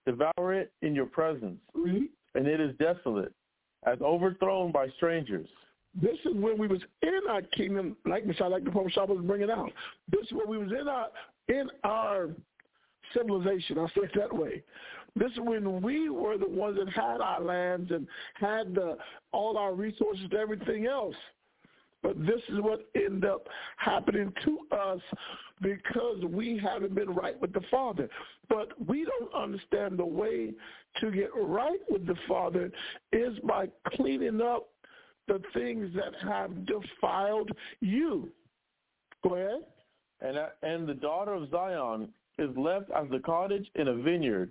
devour 0.06 0.52
it 0.54 0.72
in 0.82 0.94
your 0.94 1.06
presence. 1.06 1.60
Read. 1.72 2.08
And 2.34 2.46
it 2.46 2.60
is 2.60 2.76
desolate, 2.76 3.32
as 3.84 4.00
overthrown 4.00 4.70
by 4.72 4.88
strangers. 4.90 5.48
This 5.94 6.18
is 6.24 6.34
when 6.34 6.58
we 6.58 6.66
was 6.66 6.82
in 7.02 7.20
our 7.28 7.42
kingdom, 7.42 7.96
like 8.04 8.26
Michelle, 8.26 8.50
like 8.50 8.64
the 8.64 8.70
Pope 8.72 8.90
Shah 8.90 9.04
was 9.04 9.24
bringing 9.24 9.50
out. 9.50 9.72
This 10.08 10.26
is 10.26 10.32
when 10.32 10.48
we 10.48 10.58
was 10.58 10.72
in 10.72 10.88
our 10.88 11.08
in 11.48 11.70
our 11.84 12.30
civilization. 13.12 13.78
I'll 13.78 13.88
say 13.88 14.02
it 14.02 14.10
that 14.16 14.32
way. 14.32 14.62
This 15.16 15.30
is 15.32 15.38
when 15.40 15.80
we 15.82 16.08
were 16.10 16.36
the 16.36 16.48
ones 16.48 16.76
that 16.78 16.88
had 16.88 17.20
our 17.20 17.40
lands 17.40 17.92
and 17.92 18.08
had 18.34 18.74
the, 18.74 18.96
all 19.30 19.56
our 19.56 19.74
resources 19.74 20.24
and 20.24 20.34
everything 20.34 20.86
else. 20.86 21.14
But 22.04 22.18
this 22.26 22.42
is 22.50 22.60
what 22.60 22.86
ended 22.94 23.24
up 23.24 23.48
happening 23.78 24.30
to 24.44 24.58
us 24.76 25.00
because 25.62 26.22
we 26.28 26.60
haven't 26.62 26.94
been 26.94 27.08
right 27.08 27.40
with 27.40 27.54
the 27.54 27.62
Father. 27.70 28.10
But 28.50 28.68
we 28.86 29.06
don't 29.06 29.34
understand 29.34 29.98
the 29.98 30.04
way 30.04 30.52
to 31.00 31.10
get 31.10 31.30
right 31.34 31.80
with 31.88 32.06
the 32.06 32.16
Father 32.28 32.70
is 33.12 33.38
by 33.42 33.68
cleaning 33.88 34.42
up 34.42 34.68
the 35.28 35.40
things 35.54 35.90
that 35.94 36.12
have 36.28 36.66
defiled 36.66 37.50
you. 37.80 38.28
Go 39.22 39.36
ahead. 39.36 39.64
And, 40.20 40.36
uh, 40.36 40.48
and 40.62 40.86
the 40.86 40.94
daughter 40.94 41.32
of 41.32 41.50
Zion 41.50 42.10
is 42.38 42.50
left 42.54 42.90
as 42.90 43.06
the 43.10 43.20
cottage 43.20 43.66
in 43.76 43.88
a 43.88 43.94
vineyard, 43.94 44.50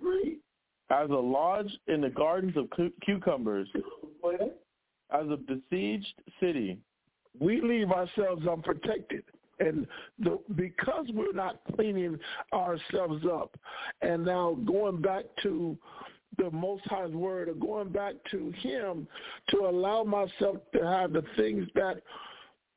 as 0.90 1.08
a 1.08 1.12
lodge 1.12 1.70
in 1.86 2.00
the 2.00 2.10
gardens 2.10 2.56
of 2.56 2.68
cu- 2.70 2.92
cucumbers, 3.02 3.68
as 5.12 5.26
a 5.30 5.36
besieged 5.36 6.14
city. 6.40 6.78
We 7.38 7.60
leave 7.60 7.90
ourselves 7.90 8.46
unprotected. 8.46 9.24
And 9.60 9.86
the, 10.18 10.38
because 10.56 11.06
we're 11.12 11.32
not 11.32 11.60
cleaning 11.74 12.18
ourselves 12.52 13.24
up 13.30 13.56
and 14.02 14.24
now 14.24 14.58
going 14.64 15.00
back 15.00 15.24
to 15.44 15.78
the 16.38 16.50
Most 16.50 16.82
High's 16.86 17.12
word 17.12 17.48
or 17.48 17.54
going 17.54 17.90
back 17.90 18.14
to 18.32 18.52
him 18.58 19.06
to 19.50 19.58
allow 19.58 20.02
myself 20.02 20.56
to 20.72 20.84
have 20.84 21.12
the 21.12 21.22
things 21.36 21.68
that 21.76 22.02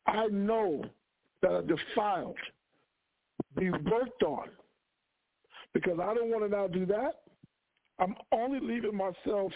I 0.05 0.27
know 0.27 0.85
that 1.41 1.51
are 1.51 1.63
defiled 1.63 2.37
be 3.57 3.71
worked 3.71 4.23
on. 4.23 4.49
Because 5.73 5.99
I 5.99 6.13
don't 6.13 6.29
want 6.29 6.43
to 6.43 6.49
now 6.49 6.67
do 6.67 6.85
that. 6.87 7.21
I'm 7.99 8.15
only 8.31 8.59
leaving 8.59 8.95
myself 8.95 9.51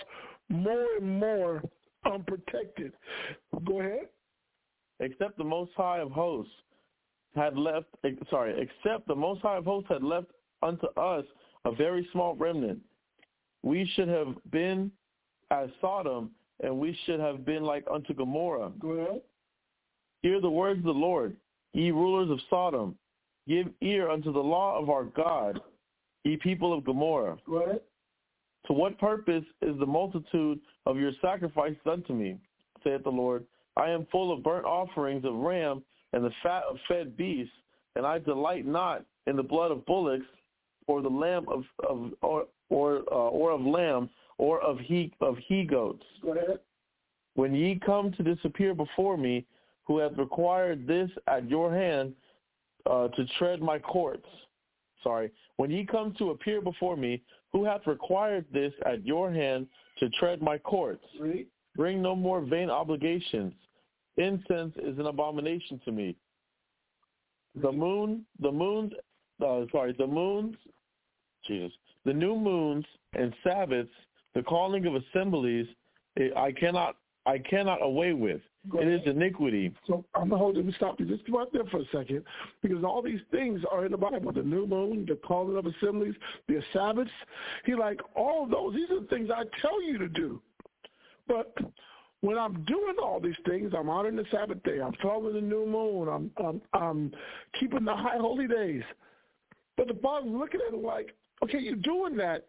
more 0.49 0.85
and 0.97 1.19
more 1.19 1.61
unprotected. 2.05 2.93
Go 3.65 3.79
ahead. 3.79 4.07
Except 5.01 5.37
the 5.37 5.43
Most 5.43 5.71
High 5.75 5.99
of 5.99 6.11
hosts 6.11 6.53
had 7.35 7.57
left, 7.57 7.87
sorry, 8.29 8.55
except 8.61 9.07
the 9.07 9.15
Most 9.15 9.41
High 9.41 9.57
of 9.57 9.65
hosts 9.65 9.89
had 9.89 10.03
left 10.03 10.27
unto 10.63 10.87
us 10.97 11.25
a 11.65 11.71
very 11.71 12.07
small 12.11 12.35
remnant. 12.35 12.79
We 13.63 13.89
should 13.95 14.07
have 14.07 14.35
been 14.51 14.91
as 15.49 15.69
Sodom, 15.81 16.31
and 16.63 16.77
we 16.77 16.97
should 17.05 17.19
have 17.19 17.45
been 17.45 17.63
like 17.63 17.85
unto 17.91 18.13
Gomorrah. 18.13 18.71
Go 18.79 18.91
ahead. 18.91 19.21
Hear 20.21 20.39
the 20.39 20.49
words 20.49 20.79
of 20.79 20.85
the 20.85 20.91
Lord, 20.91 21.35
ye 21.73 21.91
rulers 21.91 22.29
of 22.29 22.39
Sodom. 22.49 22.95
Give 23.47 23.67
ear 23.81 24.09
unto 24.09 24.31
the 24.31 24.39
law 24.39 24.79
of 24.79 24.89
our 24.89 25.05
God, 25.05 25.59
ye 26.23 26.37
people 26.37 26.73
of 26.73 26.85
Gomorrah. 26.85 27.37
Go 27.47 27.63
ahead. 27.63 27.81
To 28.67 28.73
what 28.73 28.99
purpose 28.99 29.43
is 29.63 29.77
the 29.79 29.85
multitude 29.85 30.59
of 30.85 30.97
your 30.97 31.11
sacrifices 31.21 31.79
unto 31.85 32.13
me, 32.13 32.37
saith 32.83 33.03
the 33.03 33.09
Lord? 33.09 33.45
I 33.81 33.89
am 33.89 34.05
full 34.11 34.31
of 34.31 34.43
burnt 34.43 34.65
offerings 34.65 35.25
of 35.25 35.33
ram 35.33 35.81
and 36.13 36.23
the 36.23 36.31
fat 36.43 36.63
of 36.69 36.77
fed 36.87 37.17
beasts, 37.17 37.53
and 37.95 38.05
I 38.05 38.19
delight 38.19 38.65
not 38.65 39.03
in 39.25 39.35
the 39.35 39.43
blood 39.43 39.71
of 39.71 39.85
bullocks, 39.85 40.25
or 40.87 41.01
the 41.01 41.09
lamb 41.09 41.45
of, 41.49 41.63
of 41.89 42.11
or 42.21 42.45
or, 42.69 43.01
uh, 43.11 43.29
or 43.29 43.51
of 43.51 43.61
lamb, 43.61 44.09
or 44.37 44.61
of 44.61 44.77
he 44.79 45.11
of 45.19 45.35
he 45.47 45.63
goats. 45.63 46.03
Go 46.21 46.33
ahead. 46.33 46.59
When 47.35 47.55
ye 47.55 47.79
come 47.83 48.11
to 48.13 48.23
disappear 48.23 48.75
before 48.75 49.17
me, 49.17 49.45
who 49.85 49.97
hath 49.97 50.17
required 50.17 50.85
this 50.85 51.09
at 51.27 51.49
your 51.49 51.73
hand 51.73 52.13
uh, 52.85 53.07
to 53.09 53.25
tread 53.39 53.61
my 53.61 53.79
courts. 53.79 54.27
Sorry. 55.03 55.31
When 55.57 55.71
ye 55.71 55.85
come 55.85 56.13
to 56.19 56.29
appear 56.31 56.61
before 56.61 56.97
me, 56.97 57.23
who 57.51 57.63
hath 57.65 57.87
required 57.87 58.45
this 58.53 58.73
at 58.85 59.05
your 59.05 59.31
hand 59.31 59.67
to 59.99 60.09
tread 60.11 60.41
my 60.41 60.57
courts? 60.57 61.03
Read. 61.19 61.47
Bring 61.75 62.01
no 62.01 62.15
more 62.15 62.41
vain 62.41 62.69
obligations. 62.69 63.53
Incense 64.21 64.73
is 64.77 64.97
an 64.99 65.07
abomination 65.07 65.79
to 65.85 65.91
me. 65.91 66.15
The 67.61 67.71
moon, 67.71 68.25
the 68.39 68.51
moons, 68.51 68.93
uh, 69.45 69.65
sorry, 69.71 69.93
the 69.97 70.07
moons 70.07 70.55
Jesus. 71.47 71.71
The 72.05 72.13
new 72.13 72.35
moons 72.35 72.85
and 73.13 73.33
Sabbaths, 73.43 73.89
the 74.33 74.41
calling 74.43 74.85
of 74.85 74.95
assemblies, 74.95 75.67
it, 76.15 76.35
I 76.35 76.51
cannot 76.51 76.97
I 77.27 77.37
cannot 77.37 77.83
away 77.83 78.13
with. 78.13 78.41
It 78.73 78.87
is 78.87 79.01
iniquity. 79.05 79.71
So 79.87 80.05
I'm 80.15 80.29
gonna 80.29 80.37
hold 80.37 80.57
it 80.57 80.65
and 80.65 80.73
stop 80.75 80.99
you 80.99 81.05
just 81.05 81.27
right 81.29 81.47
there 81.53 81.65
for 81.65 81.79
a 81.79 81.85
second, 81.91 82.23
because 82.61 82.83
all 82.83 83.01
these 83.01 83.19
things 83.31 83.61
are 83.71 83.85
in 83.85 83.91
the 83.91 83.97
Bible: 83.97 84.31
the 84.31 84.41
new 84.41 84.65
moon, 84.65 85.05
the 85.07 85.15
calling 85.15 85.57
of 85.57 85.65
assemblies, 85.65 86.15
the 86.47 86.61
Sabbaths. 86.73 87.11
He 87.65 87.75
like 87.75 87.99
all 88.15 88.43
of 88.43 88.49
those. 88.49 88.73
These 88.73 88.89
are 88.91 89.01
the 89.01 89.07
things 89.07 89.29
I 89.29 89.43
tell 89.61 89.81
you 89.83 89.97
to 89.99 90.07
do. 90.07 90.41
But 91.27 91.55
when 92.21 92.37
I'm 92.37 92.63
doing 92.63 92.95
all 93.01 93.19
these 93.19 93.35
things, 93.47 93.73
I'm 93.77 93.89
honoring 93.89 94.15
the 94.15 94.25
Sabbath 94.31 94.61
day. 94.63 94.79
I'm 94.79 94.93
following 95.01 95.33
the 95.33 95.41
new 95.41 95.65
moon. 95.65 96.07
I'm 96.07 96.31
I'm, 96.43 96.61
I'm 96.73 97.11
keeping 97.59 97.83
the 97.83 97.95
high 97.95 98.17
holy 98.17 98.47
days. 98.47 98.83
But 99.75 99.87
the 99.87 99.95
Father's 99.95 100.31
looking 100.31 100.61
at 100.67 100.73
it 100.73 100.83
like, 100.83 101.15
okay, 101.43 101.59
you're 101.59 101.75
doing 101.75 102.15
that. 102.17 102.47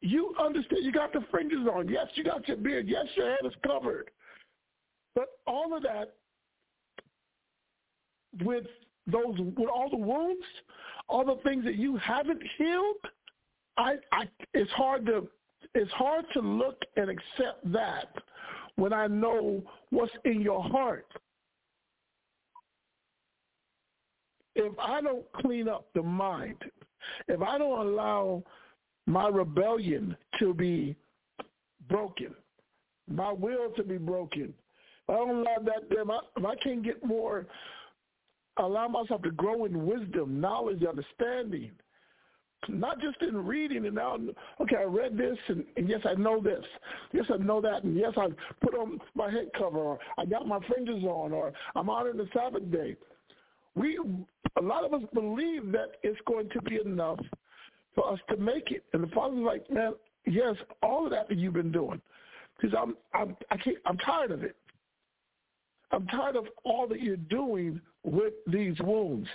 You 0.00 0.34
understand. 0.40 0.84
You 0.84 0.92
got 0.92 1.12
the 1.12 1.24
fringes 1.30 1.66
on. 1.72 1.88
Yes, 1.88 2.08
you 2.14 2.24
got 2.24 2.46
your 2.48 2.56
beard. 2.56 2.88
Yes, 2.88 3.06
your 3.16 3.30
head 3.30 3.38
is 3.44 3.52
covered. 3.64 4.10
But 5.14 5.28
all 5.46 5.76
of 5.76 5.82
that 5.84 6.14
with 8.44 8.66
those 9.06 9.38
with 9.38 9.68
all 9.72 9.88
the 9.90 9.96
wounds, 9.96 10.44
all 11.08 11.24
the 11.24 11.40
things 11.42 11.64
that 11.64 11.76
you 11.76 11.96
haven't 11.98 12.42
healed, 12.56 12.96
I, 13.76 13.94
I 14.12 14.24
it's 14.54 14.70
hard 14.72 15.06
to 15.06 15.28
it's 15.74 15.90
hard 15.92 16.24
to 16.32 16.40
look 16.40 16.82
and 16.96 17.10
accept 17.10 17.72
that 17.72 18.08
when 18.78 18.92
I 18.92 19.08
know 19.08 19.60
what's 19.90 20.12
in 20.24 20.40
your 20.40 20.62
heart. 20.62 21.06
If 24.54 24.72
I 24.78 25.00
don't 25.00 25.24
clean 25.32 25.68
up 25.68 25.88
the 25.94 26.02
mind, 26.02 26.56
if 27.26 27.42
I 27.42 27.58
don't 27.58 27.88
allow 27.88 28.44
my 29.06 29.26
rebellion 29.28 30.16
to 30.38 30.54
be 30.54 30.94
broken, 31.88 32.34
my 33.10 33.32
will 33.32 33.70
to 33.76 33.82
be 33.82 33.98
broken, 33.98 34.54
I 35.08 35.14
don't 35.14 35.38
allow 35.38 35.56
that, 35.64 35.82
if 35.90 36.08
I, 36.08 36.18
if 36.36 36.44
I 36.44 36.54
can't 36.62 36.84
get 36.84 37.04
more, 37.04 37.46
allow 38.58 38.86
myself 38.86 39.22
to 39.22 39.32
grow 39.32 39.64
in 39.64 39.86
wisdom, 39.86 40.40
knowledge, 40.40 40.84
understanding, 40.84 41.72
not 42.68 43.00
just 43.00 43.20
in 43.22 43.46
reading 43.46 43.86
and 43.86 43.94
now 43.94 44.18
okay 44.60 44.76
i 44.76 44.82
read 44.82 45.16
this 45.16 45.36
and, 45.48 45.64
and, 45.76 45.88
yes 45.88 46.00
i 46.04 46.14
know 46.14 46.40
this. 46.40 46.64
Yes 47.12 47.26
i 47.32 47.36
know 47.36 47.60
that. 47.60 47.84
And 47.84 47.96
yes 47.96 48.12
i 48.16 48.28
put 48.64 48.74
on 48.74 48.98
my 49.14 49.30
head 49.30 49.48
cover 49.56 49.78
or 49.78 49.98
i 50.18 50.24
got 50.24 50.46
my 50.46 50.58
fringes 50.66 51.04
on 51.04 51.32
or 51.32 51.52
i'm 51.76 51.88
honoring 51.88 52.16
the 52.16 52.28
sabbath 52.32 52.70
day. 52.70 52.96
We 53.74 53.98
a 54.56 54.62
lot 54.62 54.84
of 54.84 54.92
us 54.92 55.02
believe 55.14 55.70
that 55.72 55.92
it's 56.02 56.20
going 56.26 56.48
to 56.50 56.62
be 56.62 56.78
enough 56.84 57.20
for 57.94 58.12
us 58.12 58.18
to 58.30 58.36
make 58.36 58.70
it. 58.70 58.84
And 58.92 59.02
the 59.02 59.08
father's 59.08 59.38
like 59.38 59.70
man 59.70 59.92
yes 60.26 60.56
all 60.82 61.04
of 61.04 61.10
that 61.12 61.28
that 61.28 61.38
you've 61.38 61.54
been 61.54 61.72
doing. 61.72 62.00
Because 62.56 62.76
i'm 62.80 62.96
i'm 63.14 63.36
i 63.50 63.56
can't 63.56 63.78
i'm 63.86 63.98
tired 63.98 64.32
of 64.32 64.42
it. 64.42 64.56
I'm 65.90 66.06
tired 66.08 66.36
of 66.36 66.44
all 66.64 66.86
that 66.88 67.00
you're 67.00 67.16
doing 67.16 67.80
with 68.04 68.34
these 68.46 68.78
wounds. 68.80 69.28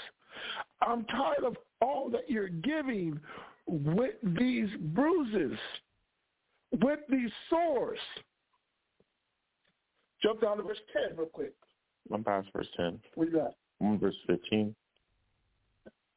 I'm 0.82 1.06
tired 1.06 1.44
of 1.46 1.56
all 1.84 2.10
that 2.10 2.30
you're 2.30 2.50
giving 2.50 3.20
with 3.68 4.16
these 4.24 4.70
bruises, 4.80 5.58
with 6.82 7.00
these 7.10 7.32
sores. 7.50 8.00
Jump 10.22 10.42
down 10.42 10.58
to 10.58 10.64
verse 10.64 10.78
10 11.10 11.18
real 11.18 11.28
quick. 11.28 11.54
I'm 12.14 12.24
past 12.24 12.48
verse 12.56 12.68
10. 12.78 13.00
Where 13.16 13.28
you 13.28 13.34
got? 13.34 13.56
I'm 13.82 14.00
verse 14.00 14.16
15. 14.28 14.74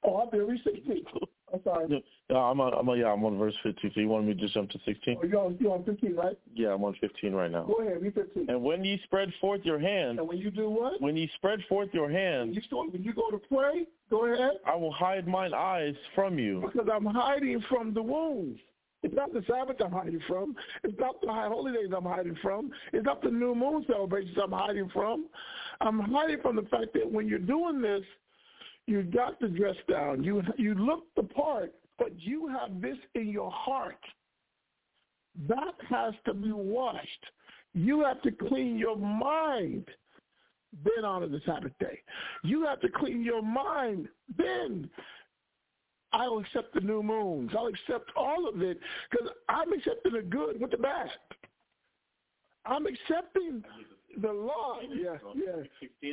Oh, 0.04 0.16
I'm 0.18 0.28
there. 0.30 0.44
Read 0.44 0.60
16. 0.62 1.04
I'm 1.52 1.60
sorry. 1.64 2.04
No, 2.28 2.38
I'm 2.38 2.60
on, 2.60 2.74
I'm 2.74 2.88
on, 2.88 2.98
yeah, 2.98 3.12
I'm 3.12 3.24
on 3.24 3.38
verse 3.38 3.54
15. 3.62 3.92
So 3.94 4.00
you 4.00 4.08
want 4.08 4.26
me 4.26 4.34
to 4.34 4.40
just 4.40 4.54
jump 4.54 4.70
to 4.70 4.78
16? 4.84 5.18
Oh, 5.22 5.26
you're 5.26 5.40
on, 5.40 5.56
you're 5.60 5.72
on 5.72 5.84
15, 5.84 6.16
right? 6.16 6.36
Yeah, 6.54 6.74
I'm 6.74 6.82
on 6.82 6.96
15 7.00 7.32
right 7.32 7.50
now. 7.50 7.64
Go 7.64 7.74
ahead, 7.74 8.02
read 8.02 8.14
15. 8.14 8.50
And 8.50 8.62
when 8.62 8.84
ye 8.84 9.00
spread 9.04 9.32
forth 9.40 9.60
your 9.62 9.78
hands, 9.78 10.18
and 10.18 10.26
when 10.26 10.38
you 10.38 10.50
do 10.50 10.68
what? 10.68 11.00
When 11.00 11.16
ye 11.16 11.30
spread 11.36 11.60
forth 11.68 11.90
your 11.92 12.10
hands, 12.10 12.48
when 12.48 12.54
you, 12.54 12.62
start, 12.62 12.92
when 12.92 13.04
you 13.04 13.12
go 13.12 13.30
to 13.30 13.38
pray, 13.38 13.86
go 14.10 14.26
ahead. 14.26 14.58
I 14.66 14.74
will 14.74 14.92
hide 14.92 15.28
mine 15.28 15.54
eyes 15.54 15.94
from 16.16 16.36
you. 16.36 16.62
Because 16.72 16.88
I'm 16.92 17.04
hiding 17.04 17.62
from 17.68 17.94
the 17.94 18.02
wounds. 18.02 18.58
It's 19.04 19.14
not 19.14 19.32
the 19.32 19.44
Sabbath 19.48 19.76
I'm 19.84 19.92
hiding 19.92 20.20
from. 20.26 20.56
It's 20.82 20.98
not 20.98 21.20
the 21.20 21.28
high 21.28 21.46
holy 21.46 21.72
days 21.72 21.90
I'm 21.96 22.04
hiding 22.04 22.36
from. 22.42 22.72
It's 22.92 23.04
not 23.04 23.22
the 23.22 23.30
new 23.30 23.54
moon 23.54 23.84
celebrations 23.86 24.36
I'm 24.42 24.50
hiding 24.50 24.88
from. 24.92 25.26
I'm 25.80 26.00
hiding 26.00 26.40
from 26.42 26.56
the 26.56 26.62
fact 26.62 26.92
that 26.94 27.08
when 27.08 27.28
you're 27.28 27.38
doing 27.38 27.80
this, 27.80 28.02
you 28.86 29.04
got 29.04 29.38
to 29.40 29.48
dress 29.48 29.76
down. 29.88 30.24
You 30.24 30.42
you 30.56 30.74
look 30.74 31.04
the 31.14 31.22
part, 31.22 31.72
but 31.98 32.18
you 32.20 32.48
have 32.48 32.80
this 32.80 32.96
in 33.14 33.28
your 33.28 33.50
heart. 33.50 33.98
That 35.48 35.74
has 35.88 36.14
to 36.24 36.34
be 36.34 36.52
washed. 36.52 37.24
You 37.74 38.02
have 38.04 38.22
to 38.22 38.30
clean 38.30 38.78
your 38.78 38.96
mind. 38.96 39.86
Then 40.84 41.04
honor 41.04 41.28
the 41.28 41.40
Sabbath 41.46 41.72
day. 41.78 42.00
You 42.42 42.64
have 42.64 42.80
to 42.80 42.88
clean 42.88 43.22
your 43.22 43.42
mind. 43.42 44.08
Then 44.36 44.90
I'll 46.12 46.38
accept 46.38 46.74
the 46.74 46.80
new 46.80 47.02
moons. 47.02 47.50
I'll 47.56 47.66
accept 47.66 48.10
all 48.16 48.48
of 48.48 48.62
it 48.62 48.78
because 49.10 49.28
I'm 49.48 49.72
accepting 49.72 50.12
the 50.12 50.22
good 50.22 50.60
with 50.60 50.70
the 50.70 50.78
bad. 50.78 51.10
I'm 52.64 52.86
accepting 52.86 53.62
the 54.20 54.32
law. 54.32 54.78
Yeah, 54.88 55.16
yeah. 55.34 56.10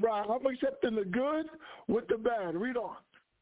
Right. 0.00 0.26
I'm 0.28 0.46
accepting 0.46 0.94
the 0.94 1.04
good 1.04 1.46
with 1.88 2.06
the 2.08 2.18
bad. 2.18 2.54
Read 2.54 2.76
on. 2.76 2.96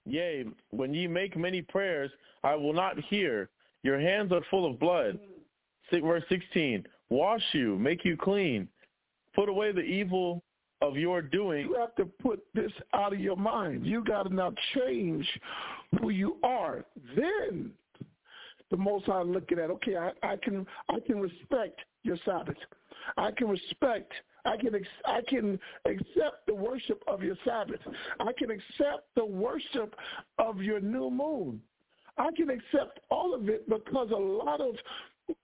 Yea, 0.07 0.45
when 0.71 0.95
ye 0.95 1.07
make 1.07 1.37
many 1.37 1.61
prayers, 1.61 2.11
I 2.45 2.55
will 2.55 2.73
not 2.73 2.99
hear. 3.01 3.51
Your 3.83 4.01
hands 4.01 4.33
are 4.33 4.41
full 4.51 4.71
of 4.71 4.79
blood. 4.79 5.19
Verse 5.93 6.25
16. 6.29 6.85
Wash 7.11 7.43
you, 7.53 7.77
make 7.79 8.05
you 8.05 8.17
clean. 8.17 8.69
Put 9.35 9.49
away 9.49 9.73
the 9.73 9.81
evil 9.81 10.43
of 10.83 10.97
your 10.97 11.23
doing. 11.23 11.67
You 11.67 11.75
have 11.75 11.95
to 11.97 12.05
put 12.05 12.43
this 12.55 12.73
out 12.93 13.13
of 13.13 13.21
your 13.21 13.37
mind. 13.37 13.87
You 13.87 14.05
got 14.05 14.25
to 14.25 14.35
now 14.35 14.53
change 14.75 15.27
who 16.01 16.11
you 16.11 16.37
are. 16.43 16.85
Then 17.17 17.71
the 18.71 18.77
Most 18.77 19.07
High 19.07 19.23
looking 19.23 19.59
at, 19.59 19.71
okay, 19.71 19.97
I, 19.97 20.11
I 20.23 20.37
can 20.37 20.67
I 20.89 20.99
can 21.07 21.21
respect 21.21 21.81
your 22.03 22.17
Sabbath. 22.25 22.57
I 23.17 23.31
can 23.31 23.49
respect. 23.49 24.13
I 24.45 24.57
can 24.57 24.75
I 25.05 25.21
can 25.29 25.59
accept 25.85 26.47
the 26.47 26.55
worship 26.55 27.03
of 27.09 27.23
your 27.23 27.37
Sabbath. 27.45 27.81
I 28.21 28.33
can 28.39 28.51
accept 28.51 29.09
the 29.17 29.25
worship 29.25 29.95
of 30.39 30.61
your 30.61 30.81
new 30.81 31.11
moon. 31.11 31.61
I 32.19 32.31
can 32.37 32.51
accept 32.51 33.01
all 33.11 33.35
of 33.35 33.49
it 33.49 33.69
because 33.69 34.11
a 34.11 34.17
lot 34.17 34.61
of 34.61 34.75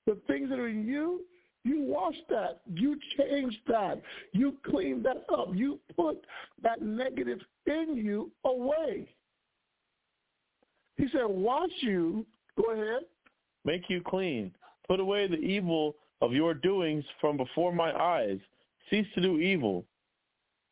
the 0.07 0.17
things 0.27 0.49
that 0.51 0.59
are 0.59 0.69
in 0.69 0.87
you, 0.87 1.23
you 1.65 1.83
wash 1.83 2.15
that. 2.29 2.61
You 2.73 2.99
change 3.19 3.59
that. 3.69 4.01
You 4.33 4.57
clean 4.65 5.03
that 5.03 5.25
up. 5.33 5.49
You 5.55 5.79
put 5.97 6.25
that 6.63 6.81
negative 6.83 7.41
in 7.67 7.97
you 7.97 8.31
away. 8.45 9.09
He 10.97 11.07
said, 11.13 11.27
wash 11.27 11.71
you. 11.81 12.27
Go 12.57 12.73
ahead. 12.73 13.03
Make 13.65 13.83
you 13.89 14.03
clean. 14.05 14.53
Put 14.89 15.01
away 15.01 15.27
the 15.27 15.37
evil 15.37 15.97
of 16.23 16.33
your 16.33 16.55
doings 16.55 17.05
from 17.21 17.37
before 17.37 17.73
my 17.73 17.93
eyes. 17.93 18.39
Cease 18.89 19.07
to 19.15 19.21
do 19.21 19.39
evil. 19.39 19.85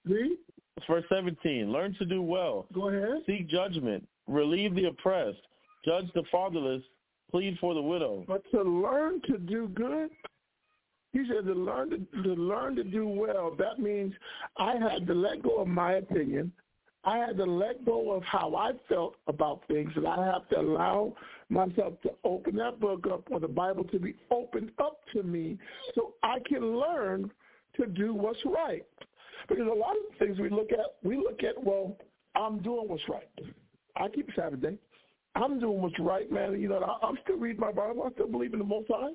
Read. 0.07 0.39
Verse 0.87 1.05
17, 1.13 1.71
learn 1.71 1.95
to 1.99 2.07
do 2.07 2.23
well. 2.23 2.67
Go 2.73 2.89
ahead. 2.89 3.23
Seek 3.27 3.49
judgment. 3.49 4.07
Relieve 4.27 4.75
the 4.75 4.87
oppressed. 4.87 5.43
Judge 5.85 6.07
the 6.15 6.23
fatherless. 6.33 6.83
Plead 7.31 7.59
for 7.61 7.75
the 7.75 7.83
widow. 7.83 8.25
But 8.27 8.43
to 8.53 8.63
learn 8.63 9.21
to 9.27 9.37
do 9.37 9.69
good, 9.69 10.09
he 11.13 11.27
said 11.29 11.45
to 11.47 11.53
learn 11.53 11.91
to, 11.91 12.23
to 12.23 12.35
learn 12.35 12.77
to 12.77 12.85
do 12.85 13.07
well, 13.07 13.55
that 13.59 13.79
means 13.79 14.15
I 14.57 14.77
had 14.77 15.07
to 15.07 15.15
let 15.15 15.43
go 15.43 15.57
of 15.57 15.69
my 15.69 15.95
opinion. 15.95 16.53
I 17.05 17.19
had 17.19 17.37
to 17.39 17.45
let 17.45 17.85
go 17.87 18.13
of 18.13 18.23
how 18.25 18.55
I 18.55 18.73
felt 18.89 19.17
about 19.27 19.63
things, 19.69 19.91
and 19.97 20.07
I 20.07 20.27
have 20.27 20.49
to 20.51 20.61
allow 20.61 21.15
myself 21.49 21.95
to 22.03 22.11
open 22.25 22.57
that 22.57 22.79
book 22.79 23.07
up 23.11 23.25
or 23.31 23.41
the 23.41 23.49
Bible 23.49 23.85
to 23.85 23.99
be 23.99 24.15
opened 24.31 24.71
up 24.79 25.01
to 25.15 25.23
me 25.23 25.59
so 25.95 26.15
I 26.23 26.39
can 26.47 26.79
learn 26.79 27.31
to 27.77 27.87
do 27.87 28.15
what's 28.15 28.41
right. 28.45 28.85
Because 29.49 29.67
a 29.67 29.75
lot 29.75 29.97
of 29.97 30.03
the 30.11 30.25
things 30.25 30.39
we 30.39 30.51
look 30.51 30.73
at, 30.73 30.97
we 31.03 31.17
look 31.17 31.43
at, 31.43 31.63
well, 31.63 31.97
I'm 32.37 32.59
doing 32.59 32.87
what's 32.87 33.09
right. 33.09 33.29
I 33.97 34.09
keep 34.09 34.29
Sabbath 34.37 34.61
day. 34.61 34.77
I'm 35.35 35.59
doing 35.59 35.81
what's 35.81 35.99
right, 35.99 36.31
man. 36.31 36.61
You 36.61 36.69
know, 36.69 36.99
I'm 37.03 37.17
still 37.25 37.39
reading 37.39 37.61
my 37.61 37.73
Bible. 37.73 38.05
I 38.07 38.13
still 38.13 38.29
believe 38.29 38.53
in 38.53 38.59
the 38.59 38.65
Most 38.65 38.89
High. 38.91 39.13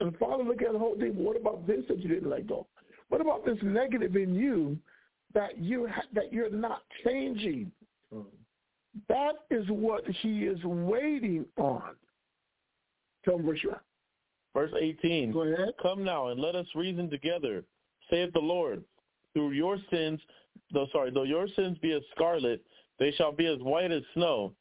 And 0.00 0.16
Father, 0.18 0.44
look 0.44 0.62
at 0.62 0.72
the 0.72 0.78
whole 0.78 0.96
thing. 0.96 1.16
What 1.16 1.36
about 1.36 1.66
this 1.66 1.80
that 1.88 1.98
you 2.00 2.08
didn't 2.08 2.30
let 2.30 2.46
go? 2.46 2.66
What 3.14 3.20
about 3.20 3.44
this 3.44 3.58
negative 3.62 4.16
in 4.16 4.34
you 4.34 4.76
that 5.34 5.56
you 5.56 5.86
ha- 5.86 6.02
that 6.14 6.32
you're 6.32 6.50
not 6.50 6.82
changing? 7.04 7.70
Mm-hmm. 8.12 8.28
That 9.08 9.34
is 9.52 9.64
what 9.68 10.04
He 10.20 10.40
is 10.46 10.58
waiting 10.64 11.46
on. 11.56 11.94
Tell 13.24 13.38
me 13.38 13.44
verse 13.44 13.64
Verse 14.52 14.72
18. 14.76 15.30
Go 15.30 15.42
ahead. 15.42 15.74
Come 15.80 16.02
now 16.02 16.26
and 16.28 16.40
let 16.40 16.56
us 16.56 16.66
reason 16.74 17.08
together, 17.08 17.62
saith 18.10 18.32
the 18.32 18.40
Lord. 18.40 18.82
Through 19.32 19.52
your 19.52 19.78
sins, 19.92 20.18
though 20.72 20.88
sorry, 20.90 21.12
though 21.12 21.22
your 21.22 21.46
sins 21.54 21.78
be 21.78 21.92
as 21.92 22.02
scarlet, 22.16 22.64
they 22.98 23.12
shall 23.12 23.30
be 23.30 23.46
as 23.46 23.60
white 23.60 23.92
as 23.92 24.02
snow. 24.14 24.54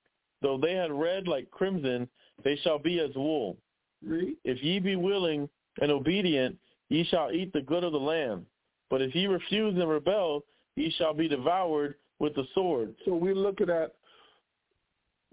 Though 0.44 0.60
they 0.60 0.74
had 0.74 0.92
red 0.92 1.28
like 1.28 1.50
crimson, 1.50 2.08
they 2.44 2.56
shall 2.58 2.78
be 2.78 3.00
as 3.00 3.16
wool. 3.16 3.58
Read. 4.06 4.36
If 4.44 4.62
ye 4.62 4.78
be 4.78 4.96
willing 4.96 5.50
and 5.82 5.92
obedient, 5.92 6.56
ye 6.94 7.04
shall 7.06 7.32
eat 7.32 7.52
the 7.54 7.62
good 7.62 7.84
of 7.84 7.92
the 7.92 8.00
land. 8.00 8.46
But 8.90 9.02
if 9.02 9.16
ye 9.16 9.26
refuse 9.26 9.74
and 9.74 9.90
rebel, 9.90 10.46
ye 10.76 10.94
shall 10.98 11.14
be 11.14 11.28
devoured 11.28 11.96
with 12.20 12.36
the 12.36 12.44
sword. 12.54 12.94
So 13.04 13.16
we're 13.16 13.34
looking 13.34 13.72
at 13.72 13.96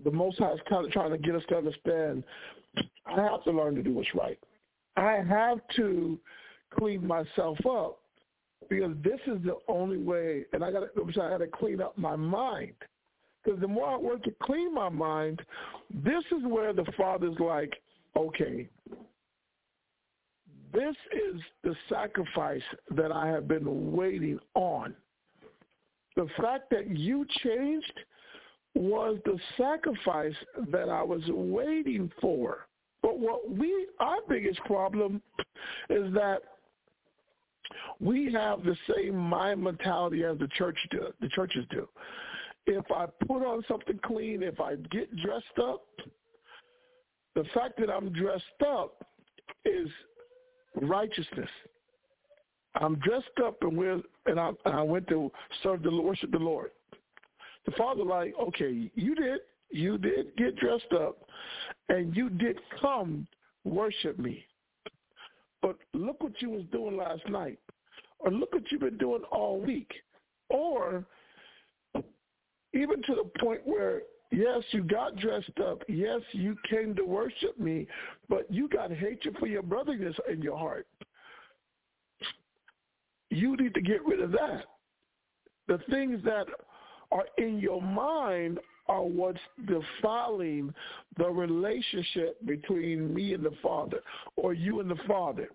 the 0.02 0.10
Most 0.10 0.38
High 0.38 0.52
is 0.52 0.60
kind 0.70 0.86
of 0.86 0.90
trying 0.90 1.10
to 1.10 1.18
get 1.18 1.34
us 1.34 1.42
to 1.50 1.58
understand. 1.58 2.24
I 3.04 3.20
have 3.20 3.44
to 3.44 3.50
learn 3.50 3.74
to 3.74 3.82
do 3.82 3.92
what's 3.92 4.08
right. 4.14 4.38
I 4.96 5.22
have 5.28 5.58
to 5.76 6.18
clean 6.78 7.06
myself 7.06 7.58
up 7.68 7.98
because 8.70 8.92
this 9.04 9.20
is 9.26 9.42
the 9.44 9.58
only 9.68 9.98
way. 9.98 10.46
And 10.54 10.64
I 10.64 10.72
got 10.72 10.80
to, 10.80 11.20
I 11.20 11.28
got 11.28 11.38
to 11.38 11.46
clean 11.46 11.82
up 11.82 11.98
my 11.98 12.16
mind 12.16 12.72
because 13.44 13.60
the 13.60 13.68
more 13.68 13.90
I 13.90 13.96
work 13.98 14.22
to 14.22 14.34
clean 14.42 14.74
my 14.74 14.88
mind, 14.88 15.42
this 15.92 16.24
is 16.32 16.42
where 16.46 16.72
the 16.72 16.86
Father's 16.96 17.38
like, 17.38 17.74
okay, 18.16 18.66
this 20.72 20.96
is 21.12 21.40
the 21.62 21.74
sacrifice 21.88 22.62
that 22.96 23.12
I 23.12 23.26
have 23.28 23.48
been 23.48 23.92
waiting 23.92 24.38
on. 24.54 24.94
The 26.16 26.28
fact 26.40 26.70
that 26.70 26.96
you 26.96 27.26
changed 27.42 27.92
was 28.74 29.18
the 29.24 29.38
sacrifice 29.56 30.34
that 30.70 30.88
I 30.88 31.02
was 31.02 31.22
waiting 31.28 32.10
for. 32.20 32.66
But 33.02 33.18
what 33.18 33.50
we, 33.50 33.88
our 33.98 34.18
biggest 34.28 34.60
problem 34.64 35.22
is 35.88 36.12
that 36.14 36.42
we 37.98 38.32
have 38.32 38.62
the 38.62 38.76
same 38.94 39.16
mind 39.16 39.62
mentality 39.62 40.24
as 40.24 40.38
the 40.38 40.48
church 40.48 40.78
do, 40.90 41.08
the 41.20 41.28
churches 41.28 41.64
do. 41.70 41.88
If 42.66 42.84
I 42.94 43.06
put 43.26 43.44
on 43.44 43.64
something 43.66 43.98
clean, 44.04 44.42
if 44.42 44.60
I 44.60 44.76
get 44.90 45.14
dressed 45.16 45.58
up, 45.62 45.82
the 47.34 47.44
fact 47.54 47.78
that 47.78 47.90
I'm 47.90 48.12
dressed 48.12 48.44
up 48.66 49.06
is 49.64 49.88
righteousness. 50.80 51.48
I'm 52.76 52.96
dressed 52.96 53.26
up 53.44 53.56
and 53.62 53.76
we're 53.76 54.00
and 54.26 54.38
I, 54.38 54.50
I 54.64 54.82
went 54.82 55.08
to 55.08 55.30
serve 55.62 55.82
the 55.82 55.90
worship 55.90 56.30
the 56.30 56.38
Lord. 56.38 56.70
The 57.66 57.72
father 57.72 58.04
like, 58.04 58.32
okay, 58.40 58.90
you 58.94 59.14
did, 59.14 59.40
you 59.70 59.98
did 59.98 60.36
get 60.36 60.56
dressed 60.56 60.92
up, 60.92 61.18
and 61.88 62.16
you 62.16 62.30
did 62.30 62.58
come 62.80 63.26
worship 63.64 64.18
me. 64.18 64.44
But 65.62 65.76
look 65.92 66.22
what 66.22 66.40
you 66.40 66.50
was 66.50 66.64
doing 66.72 66.96
last 66.96 67.28
night, 67.28 67.58
or 68.18 68.30
look 68.30 68.52
what 68.52 68.62
you've 68.70 68.80
been 68.80 68.96
doing 68.98 69.22
all 69.30 69.60
week, 69.60 69.90
or 70.48 71.04
even 72.72 73.02
to 73.02 73.14
the 73.14 73.30
point 73.40 73.60
where 73.64 74.02
yes, 74.30 74.62
you 74.70 74.82
got 74.82 75.16
dressed 75.16 75.58
up, 75.66 75.82
yes, 75.88 76.20
you 76.32 76.56
came 76.68 76.94
to 76.96 77.04
worship 77.04 77.58
me, 77.58 77.86
but 78.28 78.50
you 78.50 78.68
got 78.68 78.92
hatred 78.92 79.36
for 79.38 79.46
your 79.46 79.62
brotherness 79.62 80.16
in 80.30 80.42
your 80.42 80.58
heart. 80.58 80.86
You 83.30 83.56
need 83.56 83.74
to 83.74 83.80
get 83.80 84.04
rid 84.04 84.20
of 84.20 84.32
that. 84.32 84.64
The 85.68 85.78
things 85.88 86.22
that 86.24 86.46
are 87.12 87.26
in 87.38 87.58
your 87.58 87.80
mind 87.80 88.58
are 88.88 89.02
what's 89.02 89.38
defiling 89.66 90.74
the 91.16 91.28
relationship 91.28 92.44
between 92.44 93.14
me 93.14 93.34
and 93.34 93.44
the 93.44 93.54
Father 93.62 94.00
or 94.36 94.52
you 94.52 94.80
and 94.80 94.90
the 94.90 94.98
Father. 95.06 95.48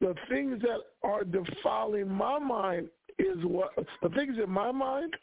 The 0.00 0.14
things 0.28 0.62
that 0.62 0.78
are 1.02 1.24
defiling 1.24 2.08
my 2.08 2.38
mind 2.38 2.88
is 3.18 3.44
what 3.44 3.70
the 4.02 4.08
things 4.10 4.36
in 4.42 4.50
my 4.50 4.72
mind 4.72 5.14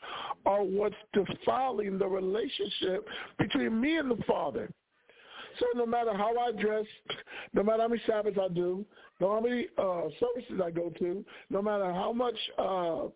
are 0.46 0.64
what's 0.64 0.96
defiling 1.14 1.98
the 1.98 2.08
relationship 2.08 3.08
between 3.38 3.80
me 3.80 3.98
and 3.98 4.12
the 4.12 4.24
Father. 4.24 4.70
So 5.60 5.66
no 5.76 5.86
matter 5.86 6.14
how 6.14 6.38
I 6.38 6.52
dress, 6.52 6.86
no 7.54 7.64
matter 7.64 7.82
how 7.82 7.88
many 7.90 8.02
Sabbaths 8.08 8.38
I 8.42 8.48
do, 8.48 8.86
no 9.20 9.28
matter 9.28 9.36
how 9.36 9.42
many 9.42 9.68
uh, 9.78 10.10
services 10.20 10.62
I 10.64 10.72
go 10.72 10.90
to, 11.00 11.26
no 11.50 11.62
matter 11.62 11.92
how 11.92 12.14
much 12.14 12.36
uh, 12.58 13.08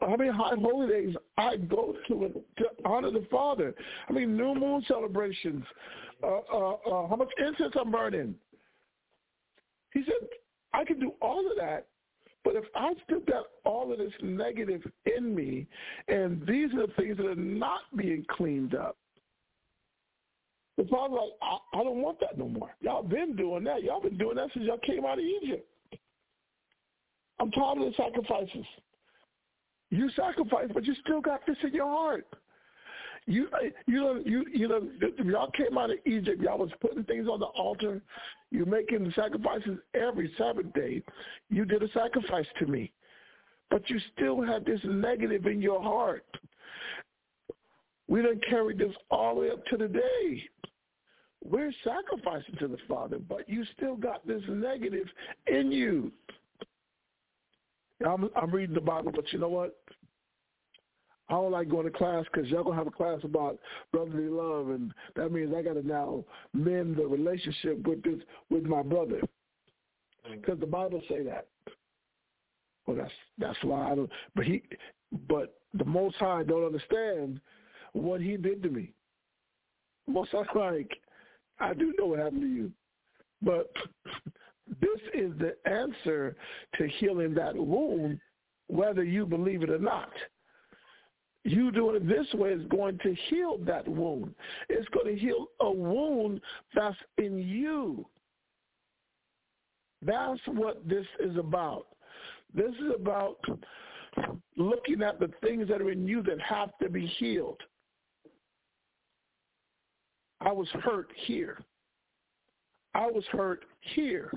how 0.00 0.16
many 0.16 0.30
high 0.30 0.54
holidays 0.60 1.14
I 1.36 1.56
go 1.56 1.94
to 2.08 2.42
to 2.58 2.64
honor 2.84 3.10
the 3.10 3.26
Father. 3.30 3.74
I 4.08 4.12
mean, 4.12 4.36
new 4.36 4.54
moon 4.54 4.84
celebrations. 4.86 5.64
Uh, 6.22 6.38
uh, 6.52 6.72
uh, 6.72 7.08
how 7.08 7.16
much 7.16 7.30
incense 7.38 7.74
I'm 7.78 7.90
burning. 7.90 8.34
He 9.92 10.02
said, 10.04 10.28
I 10.72 10.84
can 10.84 10.98
do 11.00 11.12
all 11.22 11.48
of 11.50 11.56
that, 11.58 11.86
but 12.48 12.56
if 12.56 12.64
I 12.74 12.94
still 13.04 13.20
got 13.20 13.44
all 13.66 13.92
of 13.92 13.98
this 13.98 14.12
negative 14.22 14.80
in 15.04 15.34
me, 15.34 15.66
and 16.08 16.40
these 16.46 16.72
are 16.72 16.86
the 16.86 16.92
things 16.96 17.18
that 17.18 17.26
are 17.26 17.34
not 17.34 17.80
being 17.94 18.24
cleaned 18.30 18.74
up, 18.74 18.96
the 20.78 20.84
Father 20.84 21.16
like, 21.16 21.32
I, 21.42 21.78
I 21.78 21.84
don't 21.84 22.00
want 22.00 22.18
that 22.20 22.38
no 22.38 22.48
more. 22.48 22.70
Y'all 22.80 23.02
been 23.02 23.36
doing 23.36 23.64
that. 23.64 23.82
Y'all 23.82 24.00
been 24.00 24.16
doing 24.16 24.36
that 24.36 24.48
since 24.54 24.64
y'all 24.64 24.78
came 24.78 25.04
out 25.04 25.18
of 25.18 25.24
Egypt. 25.42 25.68
I'm 27.38 27.50
tired 27.50 27.82
of 27.82 27.84
the 27.84 27.92
sacrifices. 27.98 28.64
You 29.90 30.08
sacrifice, 30.16 30.70
but 30.72 30.86
you 30.86 30.94
still 31.04 31.20
got 31.20 31.42
this 31.46 31.58
in 31.62 31.74
your 31.74 31.84
heart. 31.84 32.26
You 33.28 33.46
you 33.86 34.00
know 34.00 34.22
you 34.24 34.46
you 34.54 34.68
know 34.68 34.88
y'all 35.22 35.50
came 35.50 35.76
out 35.76 35.90
of 35.90 35.98
Egypt. 36.06 36.40
Y'all 36.40 36.58
was 36.58 36.70
putting 36.80 37.04
things 37.04 37.28
on 37.28 37.40
the 37.40 37.46
altar. 37.46 38.00
You 38.50 38.64
making 38.64 39.12
sacrifices 39.14 39.78
every 39.92 40.32
Sabbath 40.38 40.72
day. 40.72 41.02
You 41.50 41.66
did 41.66 41.82
a 41.82 41.88
sacrifice 41.92 42.46
to 42.58 42.66
me, 42.66 42.90
but 43.70 43.88
you 43.90 44.00
still 44.16 44.40
had 44.40 44.64
this 44.64 44.80
negative 44.82 45.44
in 45.44 45.60
your 45.60 45.82
heart. 45.82 46.24
We 48.08 48.22
done 48.22 48.40
carried 48.48 48.78
this 48.78 48.94
all 49.10 49.34
the 49.34 49.40
way 49.42 49.50
up 49.50 49.62
to 49.66 49.76
today. 49.76 50.48
We're 51.44 51.72
sacrificing 51.84 52.54
to 52.60 52.68
the 52.68 52.78
Father, 52.88 53.18
but 53.18 53.46
you 53.46 53.62
still 53.76 53.96
got 53.96 54.26
this 54.26 54.42
negative 54.48 55.06
in 55.46 55.70
you. 55.70 56.10
I'm, 58.06 58.30
I'm 58.34 58.50
reading 58.50 58.74
the 58.74 58.80
Bible, 58.80 59.12
but 59.14 59.30
you 59.34 59.38
know 59.38 59.48
what? 59.48 59.76
I 61.30 61.34
don't 61.34 61.52
like 61.52 61.68
going 61.68 61.84
to 61.84 61.90
class 61.90 62.24
because 62.32 62.48
y'all 62.48 62.64
gonna 62.64 62.76
have 62.76 62.86
a 62.86 62.90
class 62.90 63.20
about 63.22 63.58
brotherly 63.92 64.28
love, 64.28 64.70
and 64.70 64.92
that 65.14 65.30
means 65.30 65.52
I 65.54 65.62
got 65.62 65.74
to 65.74 65.86
now 65.86 66.24
mend 66.54 66.96
the 66.96 67.06
relationship 67.06 67.86
with 67.86 68.02
this 68.02 68.20
with 68.50 68.64
my 68.64 68.82
brother, 68.82 69.20
because 70.30 70.58
the 70.58 70.66
Bible 70.66 71.02
say 71.08 71.22
that. 71.24 71.46
Well, 72.86 72.96
that's 72.96 73.12
that's 73.36 73.62
why 73.62 73.92
I 73.92 73.94
don't. 73.94 74.10
But 74.34 74.46
he, 74.46 74.62
but 75.28 75.58
the 75.74 75.84
Most 75.84 76.16
High 76.16 76.44
don't 76.44 76.64
understand 76.64 77.40
what 77.92 78.20
He 78.22 78.36
did 78.38 78.62
to 78.62 78.70
me. 78.70 78.92
Most 80.06 80.30
High, 80.30 80.44
like, 80.54 80.98
I 81.60 81.74
do 81.74 81.92
know 81.98 82.06
what 82.06 82.20
happened 82.20 82.42
to 82.42 82.48
you, 82.48 82.72
but 83.42 83.70
this 84.80 85.00
is 85.12 85.32
the 85.38 85.56
answer 85.70 86.36
to 86.78 86.88
healing 86.98 87.34
that 87.34 87.54
wound, 87.54 88.18
whether 88.68 89.04
you 89.04 89.26
believe 89.26 89.62
it 89.62 89.70
or 89.70 89.78
not. 89.78 90.10
You 91.48 91.70
doing 91.70 91.96
it 91.96 92.06
this 92.06 92.26
way 92.34 92.50
is 92.50 92.66
going 92.66 92.98
to 92.98 93.14
heal 93.30 93.56
that 93.64 93.88
wound. 93.88 94.34
It's 94.68 94.88
going 94.90 95.14
to 95.14 95.18
heal 95.18 95.46
a 95.60 95.70
wound 95.70 96.42
that's 96.74 96.96
in 97.16 97.38
you. 97.38 98.06
That's 100.02 100.40
what 100.46 100.86
this 100.86 101.06
is 101.20 101.38
about. 101.38 101.86
This 102.54 102.74
is 102.74 102.92
about 102.94 103.38
looking 104.58 105.02
at 105.02 105.18
the 105.18 105.30
things 105.42 105.68
that 105.68 105.80
are 105.80 105.90
in 105.90 106.06
you 106.06 106.22
that 106.24 106.38
have 106.40 106.76
to 106.82 106.90
be 106.90 107.06
healed. 107.18 107.60
I 110.42 110.52
was 110.52 110.68
hurt 110.84 111.10
here. 111.26 111.58
I 112.94 113.06
was 113.06 113.24
hurt 113.32 113.64
here. 113.94 114.30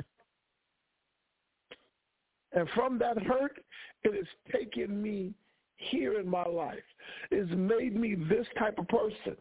And 2.54 2.70
from 2.70 2.98
that 3.00 3.22
hurt, 3.22 3.60
it 4.04 4.16
has 4.16 4.54
taken 4.54 5.02
me 5.02 5.34
here 5.90 6.20
in 6.20 6.28
my 6.28 6.46
life. 6.46 6.84
It's 7.30 7.52
made 7.52 7.96
me 7.96 8.16
this 8.16 8.48
type 8.58 8.78
of 8.78 8.88
person. 8.88 9.36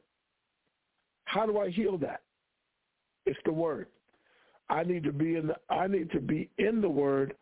How 1.24 1.46
do 1.46 1.58
I 1.58 1.70
heal 1.70 1.96
that? 1.98 2.22
It's 3.26 3.38
the 3.44 3.52
word. 3.52 3.86
I 4.68 4.84
need 4.84 5.04
to 5.04 5.12
be 5.12 5.36
in 5.36 5.48
the 5.48 5.56
I 5.68 5.86
need 5.86 6.10
to 6.12 6.20
be 6.20 6.48
in 6.58 6.80
the 6.80 6.88
word 6.88 7.34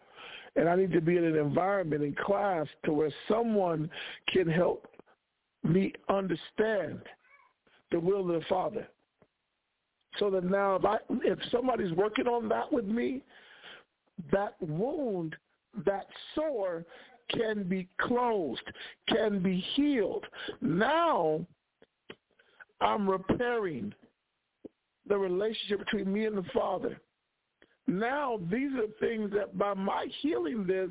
and 0.56 0.68
I 0.68 0.76
need 0.76 0.92
to 0.92 1.00
be 1.00 1.16
in 1.16 1.24
an 1.24 1.36
environment 1.36 2.02
in 2.02 2.14
class 2.14 2.66
to 2.84 2.92
where 2.92 3.10
someone 3.28 3.90
can 4.32 4.48
help 4.48 4.86
me 5.62 5.92
understand 6.08 7.00
the 7.90 8.00
will 8.00 8.20
of 8.20 8.40
the 8.40 8.46
Father. 8.48 8.88
So 10.18 10.30
that 10.30 10.44
now 10.44 10.76
if 10.76 10.84
I 10.84 10.98
if 11.22 11.38
somebody's 11.50 11.92
working 11.92 12.26
on 12.26 12.48
that 12.48 12.72
with 12.72 12.86
me, 12.86 13.22
that 14.32 14.56
wound 14.60 15.36
that 15.84 16.06
sore 16.34 16.84
can 17.30 17.64
be 17.64 17.88
closed, 18.00 18.62
can 19.08 19.42
be 19.42 19.64
healed. 19.74 20.24
Now 20.60 21.44
I'm 22.80 23.08
repairing 23.08 23.92
the 25.08 25.16
relationship 25.16 25.80
between 25.80 26.12
me 26.12 26.26
and 26.26 26.36
the 26.36 26.50
Father. 26.54 27.00
Now 27.86 28.38
these 28.50 28.72
are 28.74 28.88
things 29.00 29.30
that 29.32 29.56
by 29.56 29.74
my 29.74 30.06
healing 30.20 30.66
this, 30.66 30.90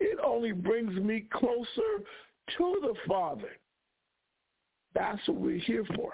it 0.00 0.18
only 0.24 0.52
brings 0.52 0.94
me 0.94 1.26
closer 1.32 1.98
to 2.56 2.78
the 2.80 2.94
Father. 3.06 3.56
That's 4.94 5.26
what 5.26 5.38
we're 5.38 5.58
here 5.58 5.84
for. 5.96 6.12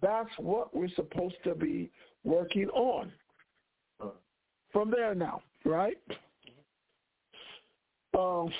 That's 0.00 0.30
what 0.38 0.74
we're 0.74 0.94
supposed 0.94 1.36
to 1.44 1.54
be 1.54 1.90
working 2.24 2.68
on. 2.68 3.12
From 4.72 4.90
there 4.90 5.14
now, 5.14 5.40
right? 5.64 5.96
Um, 8.18 8.50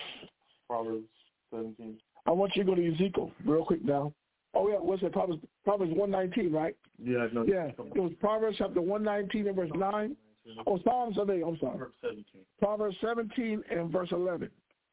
Proverbs 0.69 1.05
17. 1.51 1.99
I 2.27 2.31
want 2.31 2.55
you 2.55 2.63
to 2.63 2.71
go 2.71 2.75
to 2.75 2.95
Ezekiel 2.95 3.33
real 3.45 3.65
quick 3.65 3.85
now. 3.85 4.13
Oh 4.55 4.69
yeah, 4.69 4.77
what's 4.77 5.03
it? 5.03 5.13
Proverbs 5.13 5.41
Proverbs 5.65 5.93
one 5.95 6.11
nineteen, 6.11 6.53
right? 6.53 6.77
Yeah, 7.03 7.27
no. 7.33 7.45
Yeah, 7.45 7.67
it 7.67 7.79
was 7.79 8.13
Proverbs 8.21 8.57
chapter 8.59 8.81
one 8.81 9.03
nineteen 9.03 9.47
and 9.47 9.57
verse 9.57 9.71
nine. 9.75 10.17
Oh, 10.67 10.79
Psalms. 10.83 11.19
I 11.21 11.25
mean, 11.25 11.43
I'm 11.47 11.59
sorry. 11.59 11.77
Proverbs 11.77 11.95
17. 12.01 12.25
Proverbs 12.59 12.97
seventeen 13.01 13.63
and 13.71 13.91
verse 13.91 14.09
eleven. 14.13 14.51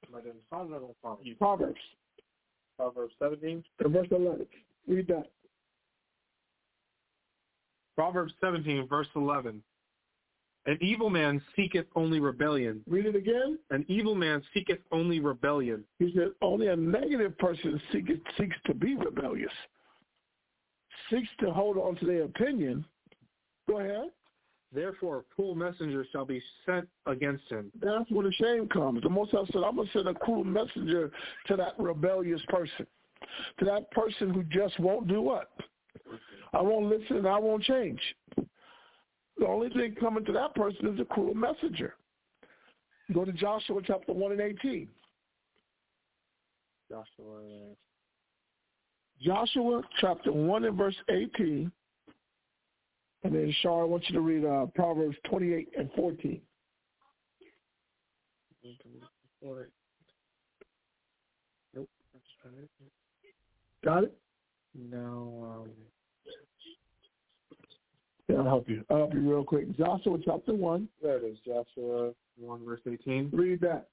Am 0.09 0.15
I 0.15 0.21
doing 0.21 0.35
Psalms 0.49 0.71
or 0.73 0.93
Proverbs? 1.01 1.29
Proverbs 1.39 1.79
Proverbs 2.77 3.13
17. 3.19 3.63
and 3.79 3.93
verse 3.93 4.07
eleven. 4.11 4.45
Read 4.87 5.07
that. 5.07 5.31
Proverbs 7.95 8.33
17, 8.41 8.87
verse 8.87 9.07
11. 9.15 9.63
An 10.67 10.77
evil 10.81 11.11
man 11.11 11.41
seeketh 11.55 11.85
only 11.95 12.19
rebellion. 12.19 12.81
Read 12.87 13.05
it 13.05 13.15
again. 13.15 13.59
An 13.69 13.85
evil 13.87 14.15
man 14.15 14.41
seeketh 14.53 14.79
only 14.91 15.19
rebellion. 15.19 15.83
He 15.99 16.11
said 16.15 16.29
only 16.41 16.67
a 16.67 16.75
negative 16.75 17.37
person 17.37 17.79
seeks 17.91 18.11
seeks 18.37 18.55
to 18.65 18.73
be 18.73 18.95
rebellious, 18.95 19.51
seeks 21.09 21.29
to 21.41 21.51
hold 21.51 21.77
on 21.77 21.95
to 21.97 22.05
their 22.05 22.23
opinion. 22.23 22.83
Go 23.67 23.79
ahead. 23.79 24.09
Therefore, 24.73 25.19
a 25.19 25.35
cruel 25.35 25.55
messenger 25.55 26.05
shall 26.11 26.25
be 26.25 26.41
sent 26.65 26.87
against 27.05 27.49
him. 27.49 27.71
That's 27.79 28.09
where 28.11 28.25
the 28.25 28.33
shame 28.33 28.67
comes. 28.67 29.03
The 29.03 29.09
Most 29.09 29.31
High 29.31 29.45
said, 29.53 29.63
I'm 29.63 29.75
going 29.75 29.87
to 29.87 29.93
send 29.93 30.07
a 30.07 30.13
cruel 30.13 30.43
messenger 30.43 31.11
to 31.47 31.55
that 31.55 31.73
rebellious 31.79 32.41
person, 32.49 32.85
to 33.59 33.65
that 33.65 33.89
person 33.91 34.31
who 34.31 34.43
just 34.43 34.77
won't 34.79 35.07
do 35.07 35.21
what? 35.21 35.51
I 36.53 36.61
won't 36.61 36.87
listen 36.87 37.17
and 37.17 37.27
I 37.27 37.39
won't 37.39 37.63
change. 37.63 38.01
The 39.37 39.47
only 39.47 39.69
thing 39.69 39.95
coming 39.99 40.25
to 40.25 40.31
that 40.33 40.55
person 40.55 40.87
is 40.87 40.99
a 40.99 41.05
cruel 41.05 41.33
messenger. 41.33 41.95
Go 43.13 43.25
to 43.25 43.31
Joshua 43.31 43.81
chapter 43.85 44.13
1 44.13 44.31
and 44.31 44.41
18. 44.41 44.87
Joshua. 46.89 47.41
Joshua 49.21 49.81
chapter 49.99 50.31
1 50.31 50.65
and 50.65 50.77
verse 50.77 50.95
18. 51.09 51.71
And 53.23 53.33
then, 53.33 53.53
Shar, 53.61 53.81
I 53.81 53.85
want 53.85 54.03
you 54.07 54.13
to 54.15 54.21
read 54.21 54.45
uh, 54.45 54.67
Proverbs 54.75 55.17
28 55.29 55.69
and 55.77 55.89
14. 55.95 56.41
Nope. 61.73 61.89
Got 63.83 64.03
it? 64.03 64.17
No. 64.75 65.63
Um, 65.63 65.69
Yeah, 68.27 68.37
I'll 68.37 68.43
help 68.45 68.67
you. 68.69 68.83
I'll 68.89 68.97
help 68.97 69.13
you 69.13 69.21
real 69.29 69.43
quick. 69.43 69.75
Joshua 69.77 70.17
chapter 70.25 70.53
1. 70.53 70.87
there 71.01 71.17
it 71.17 71.23
is. 71.23 71.37
Joshua 71.45 72.11
1, 72.39 72.65
verse 72.65 72.79
18. 72.91 73.29
Read 73.31 73.61
that. 73.61 73.87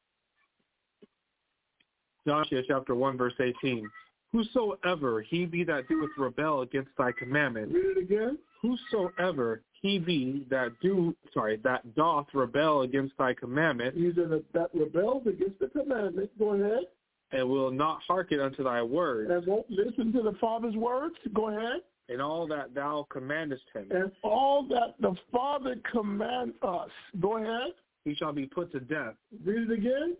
Joshua 2.27 2.63
chapter 2.67 2.95
1, 2.95 3.17
verse 3.19 3.35
18. 3.41 3.89
Whosoever 4.33 5.21
he 5.21 5.45
be 5.45 5.65
that 5.65 5.89
doeth 5.89 6.11
rebel 6.17 6.63
against 6.63 6.91
thy 6.97 7.13
commandment, 7.13 7.73
Read 7.73 7.97
it 7.97 7.99
again. 7.99 8.39
whosoever 8.63 9.61
he 9.83 9.99
be 9.99 10.47
that 10.49 10.71
do 10.81 11.15
sorry 11.35 11.57
that 11.65 11.95
doth 11.95 12.27
rebel 12.33 12.83
against 12.83 13.13
thy 13.19 13.35
commandment 13.35 13.95
He's 13.97 14.17
in 14.17 14.43
that 14.55 14.71
rebels 14.73 15.27
against 15.27 15.59
the 15.59 15.67
commandment. 15.67 16.31
Go 16.39 16.55
ahead. 16.55 16.85
and 17.33 17.47
will 17.49 17.71
not 17.71 18.01
hearken 18.07 18.41
unto 18.41 18.63
thy 18.65 18.81
word 18.83 19.31
And 19.31 19.47
won't 19.47 19.69
listen 19.69 20.13
to 20.15 20.23
the 20.23 20.33
Father's 20.41 20.77
words. 20.77 21.17
Go 21.35 21.49
ahead. 21.51 21.81
In 22.09 22.21
all 22.21 22.47
that 22.49 22.75
thou 22.75 23.07
commandest 23.11 23.63
him 23.75 23.87
And 23.91 24.11
all 24.23 24.65
that 24.69 24.95
the 25.01 25.15
Father 25.31 25.77
command 25.91 26.53
us. 26.63 26.91
Go 27.21 27.37
ahead. 27.39 27.73
he 28.05 28.15
shall 28.15 28.33
be 28.33 28.47
put 28.47 28.73
to 28.73 28.81
death 28.81 29.15
Read 29.45 29.71
it 29.71 29.73
again. 29.73 30.17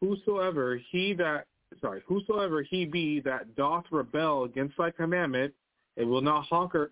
whosoever 0.00 0.80
he 0.90 1.12
that 1.14 1.46
sorry 1.80 2.02
whosoever 2.06 2.62
he 2.62 2.84
be 2.84 3.20
that 3.20 3.54
doth 3.56 3.84
rebel 3.90 4.44
against 4.44 4.76
thy 4.76 4.90
commandment 4.90 5.52
and 5.96 6.08
will 6.08 6.20
not 6.20 6.44
honker, 6.44 6.90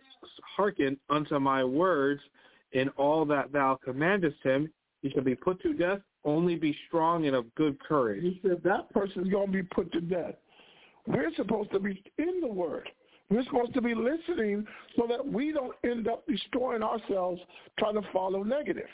hearken 0.56 0.96
unto 1.10 1.38
my 1.38 1.62
words 1.64 2.20
in 2.72 2.88
all 2.90 3.24
that 3.24 3.52
thou 3.52 3.78
commandest 3.84 4.36
him 4.42 4.68
he 5.02 5.10
shall 5.10 5.22
be 5.22 5.34
put 5.34 5.60
to 5.62 5.72
death 5.74 6.00
only 6.24 6.54
be 6.56 6.76
strong 6.86 7.26
and 7.26 7.34
of 7.34 7.52
good 7.56 7.78
courage 7.80 8.22
He 8.22 8.40
said 8.42 8.60
that 8.64 8.90
person's 8.92 9.28
going 9.28 9.46
to 9.48 9.52
be 9.52 9.62
put 9.62 9.90
to 9.92 10.00
death. 10.00 10.34
We're 11.06 11.34
supposed 11.34 11.72
to 11.72 11.80
be 11.80 12.00
in 12.18 12.40
the 12.40 12.46
Word. 12.46 12.88
We're 13.32 13.44
supposed 13.44 13.72
to 13.74 13.80
be 13.80 13.94
listening 13.94 14.66
so 14.94 15.06
that 15.08 15.26
we 15.26 15.52
don't 15.52 15.74
end 15.84 16.06
up 16.06 16.26
destroying 16.26 16.82
ourselves 16.82 17.40
trying 17.78 17.94
to 17.94 18.02
follow 18.12 18.42
negative. 18.42 18.88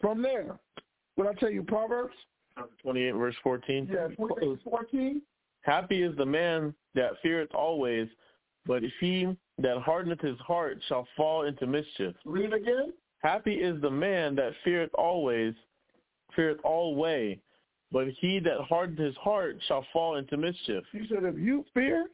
From 0.00 0.22
there, 0.22 0.58
what 1.14 1.28
I 1.28 1.34
tell 1.34 1.50
you, 1.50 1.62
Proverbs? 1.62 2.14
28 2.82 3.12
verse 3.12 3.36
14. 3.44 3.88
Yeah, 3.92 4.08
14. 4.64 5.22
Happy 5.62 6.02
is 6.02 6.16
the 6.16 6.26
man 6.26 6.74
that 6.96 7.12
feareth 7.22 7.54
always, 7.54 8.08
but 8.66 8.82
he 9.00 9.28
that 9.58 9.78
hardeneth 9.78 10.20
his 10.20 10.38
heart 10.40 10.78
shall 10.88 11.06
fall 11.16 11.44
into 11.44 11.66
mischief. 11.66 12.14
Read 12.24 12.46
it 12.46 12.54
again. 12.54 12.92
Happy 13.22 13.54
is 13.54 13.80
the 13.80 13.90
man 13.90 14.34
that 14.34 14.52
feareth 14.64 14.90
always, 14.94 15.54
feareth 16.34 16.58
alway, 16.64 17.40
but 17.92 18.08
he 18.20 18.40
that 18.40 18.60
hardeneth 18.68 18.98
his 18.98 19.16
heart 19.16 19.56
shall 19.68 19.86
fall 19.92 20.16
into 20.16 20.36
mischief. 20.36 20.82
He 20.90 21.06
said, 21.08 21.22
if 21.22 21.38
you 21.38 21.64
fear, 21.72 22.08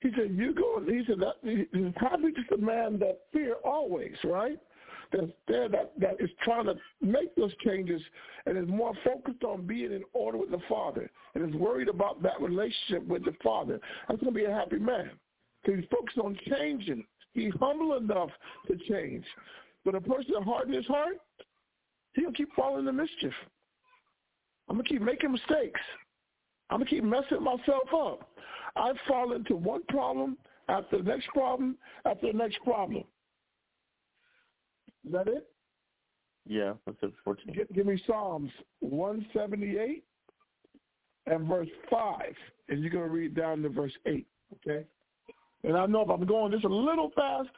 he 0.00 0.10
said, 0.16 0.32
you 0.32 0.54
go, 0.54 0.82
he 0.86 1.02
said, 1.06 1.20
that, 1.20 1.36
he's 1.42 1.92
probably 1.96 2.32
just 2.32 2.50
a 2.52 2.58
man 2.58 2.98
that 2.98 3.20
fear 3.32 3.56
always, 3.64 4.14
right? 4.24 4.58
That's 5.12 5.30
there, 5.46 5.68
that, 5.68 5.92
that 6.00 6.20
is 6.20 6.30
trying 6.42 6.66
to 6.66 6.74
make 7.00 7.34
those 7.36 7.52
changes 7.64 8.02
and 8.44 8.58
is 8.58 8.68
more 8.68 8.92
focused 9.04 9.44
on 9.44 9.66
being 9.66 9.92
in 9.92 10.02
order 10.12 10.36
with 10.36 10.50
the 10.50 10.60
Father 10.68 11.10
and 11.34 11.48
is 11.48 11.60
worried 11.60 11.88
about 11.88 12.22
that 12.22 12.40
relationship 12.40 13.06
with 13.06 13.24
the 13.24 13.34
Father. 13.42 13.80
That's 14.08 14.20
going 14.20 14.34
to 14.34 14.38
be 14.38 14.46
a 14.46 14.52
happy 14.52 14.78
man 14.78 15.10
he's 15.74 15.84
focused 15.90 16.18
on 16.18 16.38
changing. 16.48 17.04
He's 17.32 17.52
humble 17.60 17.96
enough 17.96 18.30
to 18.68 18.76
change. 18.88 19.24
But 19.84 19.94
a 19.94 20.00
person 20.00 20.32
that 20.34 20.44
hardens 20.44 20.76
his 20.76 20.86
heart, 20.86 21.18
he'll 22.14 22.32
keep 22.32 22.52
falling 22.54 22.80
into 22.80 22.92
mischief. 22.92 23.32
I'm 24.68 24.76
going 24.76 24.84
to 24.86 24.92
keep 24.92 25.02
making 25.02 25.32
mistakes. 25.32 25.80
I'm 26.70 26.78
going 26.78 26.88
to 26.88 26.94
keep 26.94 27.04
messing 27.04 27.42
myself 27.42 27.88
up. 27.94 28.28
I 28.76 28.92
fall 29.08 29.32
into 29.32 29.56
one 29.56 29.82
problem 29.88 30.36
after 30.68 30.98
the 30.98 31.04
next 31.04 31.28
problem 31.28 31.76
after 32.04 32.28
the 32.32 32.38
next 32.38 32.62
problem. 32.62 33.04
Is 35.04 35.12
that 35.12 35.28
it? 35.28 35.48
Yeah, 36.46 36.74
that's 36.84 36.98
it. 37.02 37.12
14. 37.24 37.54
Give, 37.54 37.68
give 37.74 37.86
me 37.86 38.00
Psalms 38.06 38.50
178 38.80 40.04
and 41.26 41.46
verse 41.46 41.68
5. 41.90 42.20
And 42.68 42.80
you're 42.80 42.90
going 42.90 43.04
to 43.04 43.10
read 43.10 43.34
down 43.34 43.62
to 43.62 43.68
verse 43.68 43.92
8, 44.06 44.26
okay? 44.54 44.84
And 45.64 45.76
I 45.76 45.86
know 45.86 46.02
if 46.02 46.10
I'm 46.10 46.24
going 46.26 46.52
just 46.52 46.64
a 46.64 46.68
little 46.68 47.10
fast, 47.14 47.48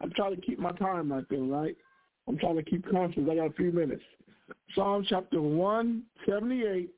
I'm 0.00 0.12
trying 0.12 0.34
to 0.34 0.40
keep 0.40 0.58
my 0.58 0.72
time 0.72 1.12
right 1.12 1.24
there, 1.28 1.40
right? 1.40 1.76
I'm 2.28 2.38
trying 2.38 2.56
to 2.56 2.62
keep 2.62 2.88
conscious. 2.88 3.24
I 3.30 3.34
got 3.34 3.46
a 3.46 3.52
few 3.52 3.72
minutes. 3.72 4.02
Psalm 4.74 5.04
chapter 5.08 5.40
178, 5.40 6.90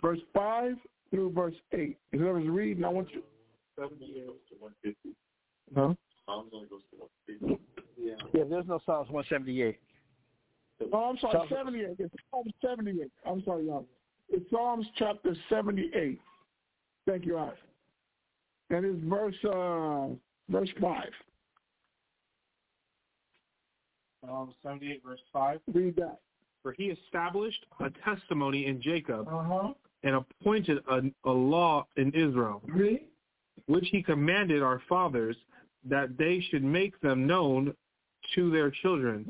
verse 0.00 0.20
5 0.34 0.76
through 1.12 1.30
verse 1.32 1.54
8. 1.72 1.96
If 2.10 2.20
whoever's 2.20 2.48
reading, 2.48 2.84
I 2.84 2.88
want 2.88 3.08
you. 3.12 3.22
78 3.78 4.26
to 4.26 4.54
150. 4.58 5.10
Huh? 5.76 5.94
Psalms 6.26 6.50
only 6.54 6.66
goes 6.68 6.80
to 6.90 7.06
150. 7.28 7.62
yeah 7.98 8.14
Yeah, 8.34 8.44
there's 8.48 8.66
no 8.66 8.80
Psalms 8.84 9.08
178. 9.10 9.78
Oh, 10.92 10.98
I'm 11.10 11.18
sorry, 11.18 11.32
Psalms- 11.34 11.50
78. 11.50 11.96
It's 11.98 12.14
Psalms 12.30 12.52
78. 12.64 13.10
I'm 13.26 13.42
sorry, 13.44 13.66
y'all. 13.66 13.86
It's 14.28 14.48
Psalms 14.50 14.86
chapter 14.96 15.34
78. 15.48 16.18
Thank 17.06 17.26
you, 17.26 17.36
Art. 17.36 17.58
And 18.70 18.84
it's 18.86 19.04
verse 19.04 19.34
uh, 19.44 20.08
verse 20.48 20.70
5. 20.80 21.04
Psalm 24.24 24.54
78 24.62 25.02
verse 25.04 25.20
5 25.32 25.60
Read 25.74 25.96
that. 25.96 26.18
for 26.62 26.72
he 26.72 26.84
established 26.84 27.66
a 27.80 27.90
testimony 28.04 28.66
in 28.66 28.80
Jacob 28.80 29.26
Uh-huh. 29.28 29.72
And 30.02 30.14
appointed 30.16 30.78
a, 30.90 31.00
a 31.24 31.30
law 31.30 31.86
in 31.96 32.10
Israel 32.12 32.62
which 33.66 33.86
he 33.90 34.02
commanded 34.02 34.62
our 34.62 34.82
fathers 34.88 35.36
that 35.88 36.16
they 36.18 36.44
should 36.50 36.64
make 36.64 36.98
them 37.00 37.26
known 37.26 37.74
to 38.34 38.50
their 38.50 38.70
children 38.70 39.24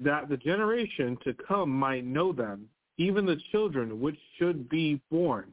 that 0.00 0.28
the 0.28 0.36
generation 0.36 1.16
to 1.24 1.34
come 1.48 1.70
might 1.70 2.04
know 2.04 2.32
them, 2.32 2.68
even 2.98 3.24
the 3.24 3.38
children 3.50 4.00
which 4.00 4.18
should 4.38 4.68
be 4.68 5.00
born, 5.10 5.46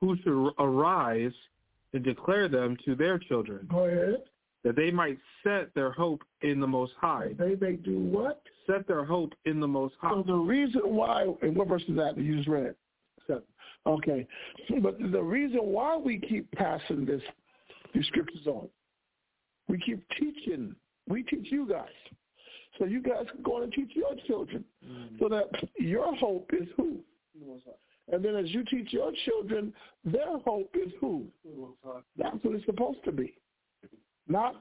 who 0.00 0.16
should 0.22 0.52
arise 0.58 1.32
and 1.92 2.02
declare 2.02 2.48
them 2.48 2.76
to 2.84 2.94
their 2.94 3.18
children, 3.18 3.66
Go 3.70 3.84
ahead. 3.84 4.22
that 4.64 4.74
they 4.74 4.90
might 4.90 5.18
set 5.44 5.72
their 5.74 5.92
hope 5.92 6.22
in 6.42 6.60
the 6.60 6.66
Most 6.66 6.92
High. 7.00 7.30
They 7.38 7.54
may 7.60 7.76
do 7.76 7.98
what? 7.98 8.42
Set 8.66 8.88
their 8.88 9.04
hope 9.04 9.32
in 9.44 9.60
the 9.60 9.68
Most 9.68 9.94
High. 10.00 10.10
So 10.10 10.24
the 10.26 10.34
reason 10.34 10.80
why, 10.84 11.26
and 11.42 11.54
what 11.56 11.68
verse 11.68 11.84
is 11.88 11.96
that 11.96 12.16
that 12.16 12.22
you 12.22 12.36
just 12.36 12.48
read? 12.48 12.74
Okay, 13.86 14.26
but 14.80 14.96
the 14.98 15.22
reason 15.22 15.60
why 15.60 15.96
we 15.96 16.18
keep 16.18 16.50
passing 16.52 17.04
this 17.04 17.22
these 17.92 18.06
scriptures 18.06 18.46
on, 18.46 18.68
we 19.68 19.78
keep 19.78 20.02
teaching. 20.18 20.74
We 21.06 21.22
teach 21.22 21.52
you 21.52 21.68
guys, 21.68 21.84
so 22.78 22.86
you 22.86 23.02
guys 23.02 23.26
can 23.30 23.42
go 23.42 23.62
and 23.62 23.70
teach 23.72 23.90
your 23.94 24.14
children, 24.26 24.64
mm-hmm. 24.84 25.16
so 25.20 25.28
that 25.28 25.44
your 25.78 26.14
hope 26.16 26.50
is 26.58 26.66
who. 26.76 26.98
And 28.12 28.24
then 28.24 28.36
as 28.36 28.50
you 28.50 28.64
teach 28.64 28.92
your 28.92 29.12
children, 29.24 29.72
their 30.04 30.38
hope 30.44 30.74
is 30.74 30.92
who? 31.00 31.26
That's 32.16 32.36
what 32.42 32.54
it's 32.54 32.66
supposed 32.66 33.02
to 33.04 33.12
be. 33.12 33.34
Not 34.28 34.56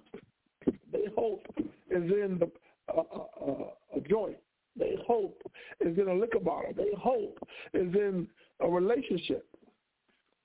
their 0.92 1.10
hope 1.16 1.46
is 1.58 1.64
in 2.12 2.40
the, 2.40 2.50
uh, 2.94 3.02
uh, 3.02 3.52
uh, 3.52 3.98
a 3.98 4.02
joint. 4.10 4.38
Their 4.78 4.98
hope 5.06 5.42
is 5.80 5.98
in 5.98 6.08
a 6.08 6.14
liquor 6.14 6.40
bottle. 6.40 6.74
They 6.76 6.92
hope 6.98 7.38
is 7.74 7.94
in 7.94 8.28
a 8.60 8.68
relationship. 8.68 9.46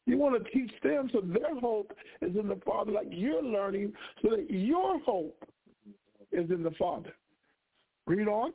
You 0.06 0.16
want 0.16 0.42
to 0.42 0.50
teach 0.50 0.72
them 0.82 1.10
so 1.12 1.20
their 1.20 1.58
hope 1.60 1.92
is 2.22 2.34
in 2.36 2.48
the 2.48 2.58
Father 2.64 2.92
like 2.92 3.08
you're 3.10 3.42
learning 3.42 3.92
so 4.22 4.30
that 4.30 4.46
your 4.50 4.98
hope 5.00 5.44
is 6.32 6.50
in 6.50 6.62
the 6.62 6.70
Father. 6.72 7.12
Read 8.06 8.26
on. 8.26 8.52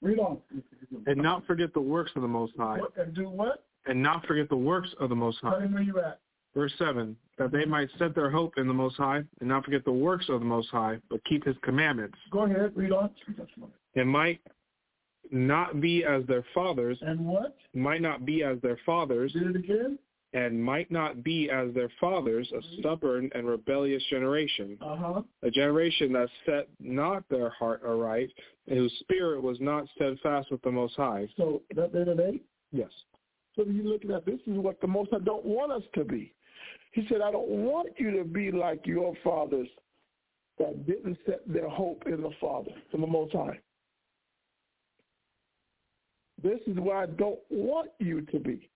Read 0.00 0.18
on. 0.18 0.38
And 1.06 1.22
not 1.22 1.46
forget 1.46 1.72
the 1.74 1.80
works 1.80 2.12
of 2.16 2.22
the 2.22 2.28
Most 2.28 2.54
High. 2.56 2.78
What, 2.78 2.96
and 2.96 3.14
do 3.14 3.28
what? 3.28 3.64
And 3.86 4.02
not 4.02 4.24
forget 4.26 4.48
the 4.48 4.56
works 4.56 4.90
of 4.98 5.10
the 5.10 5.14
Most 5.14 5.38
High. 5.42 5.58
Tell 5.58 5.68
me 5.68 5.74
where 5.74 5.82
you 5.82 5.98
at. 6.00 6.20
Verse 6.54 6.72
7, 6.78 7.16
that 7.38 7.50
they 7.50 7.64
might 7.64 7.88
set 7.98 8.14
their 8.14 8.30
hope 8.30 8.54
in 8.58 8.68
the 8.68 8.74
Most 8.74 8.96
High 8.96 9.22
and 9.40 9.48
not 9.48 9.64
forget 9.64 9.84
the 9.84 9.92
works 9.92 10.26
of 10.28 10.40
the 10.40 10.46
Most 10.46 10.68
High, 10.68 10.98
but 11.08 11.24
keep 11.24 11.44
his 11.44 11.56
commandments. 11.62 12.18
Go 12.30 12.44
ahead, 12.44 12.72
read 12.74 12.92
on. 12.92 13.10
And 13.94 14.08
might 14.08 14.40
not 15.30 15.80
be 15.80 16.04
as 16.04 16.24
their 16.26 16.44
fathers. 16.54 16.98
And 17.00 17.24
what? 17.24 17.56
Might 17.74 18.02
not 18.02 18.26
be 18.26 18.42
as 18.42 18.58
their 18.60 18.78
fathers. 18.84 19.32
Did 19.32 19.56
it 19.56 19.56
again? 19.56 19.98
And 20.34 20.62
might 20.62 20.90
not 20.90 21.22
be 21.22 21.50
as 21.50 21.74
their 21.74 21.90
fathers, 22.00 22.50
a 22.56 22.60
stubborn 22.78 23.30
and 23.34 23.46
rebellious 23.46 24.02
generation. 24.08 24.78
Uh-huh. 24.80 25.22
A 25.42 25.50
generation 25.50 26.12
that 26.12 26.28
set 26.46 26.68
not 26.80 27.22
their 27.28 27.50
heart 27.50 27.82
aright, 27.84 28.30
and 28.66 28.78
whose 28.78 28.92
spirit 29.00 29.42
was 29.42 29.58
not 29.60 29.86
steadfast 29.94 30.50
with 30.50 30.62
the 30.62 30.70
Most 30.70 30.96
High. 30.96 31.28
So 31.36 31.62
that 31.74 31.94
it 31.94 32.20
eight? 32.20 32.44
Yes. 32.72 32.90
So 33.56 33.64
you're 33.66 33.84
looking 33.84 34.10
at 34.10 34.24
this 34.24 34.40
is 34.46 34.56
what 34.56 34.80
the 34.80 34.86
Most 34.86 35.10
High 35.10 35.18
don't 35.18 35.44
want 35.44 35.72
us 35.72 35.82
to 35.94 36.04
be. 36.04 36.32
He 36.92 37.06
said, 37.08 37.20
I 37.22 37.30
don't 37.30 37.48
want 37.48 37.88
you 37.96 38.10
to 38.18 38.24
be 38.24 38.50
like 38.50 38.86
your 38.86 39.14
fathers 39.24 39.68
that 40.58 40.86
didn't 40.86 41.18
set 41.26 41.40
their 41.46 41.68
hope 41.68 42.04
in 42.06 42.20
the 42.22 42.30
Father, 42.40 42.70
in 42.92 43.00
the 43.00 43.06
Most 43.06 43.32
High. 43.32 43.58
This 46.42 46.60
is 46.66 46.76
where 46.78 46.96
I 46.96 47.06
don't 47.06 47.40
want 47.50 47.90
you 47.98 48.20
to 48.22 48.38
be. 48.38 48.68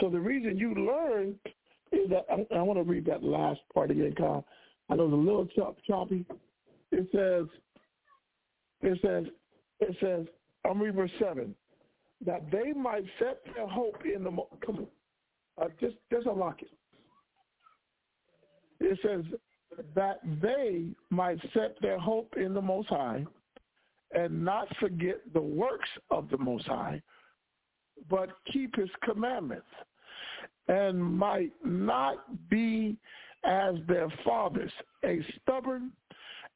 So 0.00 0.08
the 0.08 0.20
reason 0.20 0.56
you 0.56 0.74
learn 0.74 1.34
is 1.92 2.08
that 2.10 2.26
I, 2.30 2.46
I 2.56 2.62
want 2.62 2.78
to 2.78 2.84
read 2.84 3.06
that 3.06 3.22
last 3.22 3.60
part 3.72 3.90
again, 3.90 4.14
Kyle. 4.16 4.44
I 4.88 4.96
know 4.96 5.04
it's 5.04 5.12
a 5.12 5.16
little 5.16 5.46
chop, 5.46 5.76
choppy. 5.86 6.24
It 6.92 7.08
says, 7.12 7.46
it 8.82 8.98
says, 9.02 9.24
it 9.80 9.96
says, 10.00 10.26
I'm 10.64 10.80
reading 10.80 10.96
verse 10.96 11.10
seven, 11.18 11.54
that 12.24 12.50
they 12.50 12.72
might 12.72 13.04
set 13.18 13.42
their 13.54 13.66
hope 13.66 14.04
in 14.04 14.24
the. 14.24 14.30
Come 14.64 14.76
on, 14.76 14.86
uh, 15.60 15.68
just 15.80 15.96
just 16.10 16.26
unlock 16.26 16.62
it. 16.62 16.70
It 18.80 18.98
says 19.02 19.24
that 19.94 20.20
they 20.42 20.86
might 21.10 21.38
set 21.52 21.76
their 21.80 21.98
hope 21.98 22.34
in 22.36 22.54
the 22.54 22.62
Most 22.62 22.88
High, 22.88 23.24
and 24.14 24.44
not 24.44 24.68
forget 24.78 25.20
the 25.32 25.40
works 25.40 25.88
of 26.10 26.28
the 26.30 26.38
Most 26.38 26.66
High, 26.66 27.02
but 28.08 28.30
keep 28.52 28.76
his 28.76 28.90
commandments, 29.02 29.66
and 30.68 31.02
might 31.02 31.52
not 31.64 32.48
be 32.48 32.96
as 33.44 33.76
their 33.88 34.08
fathers, 34.24 34.72
a 35.04 35.20
stubborn 35.42 35.92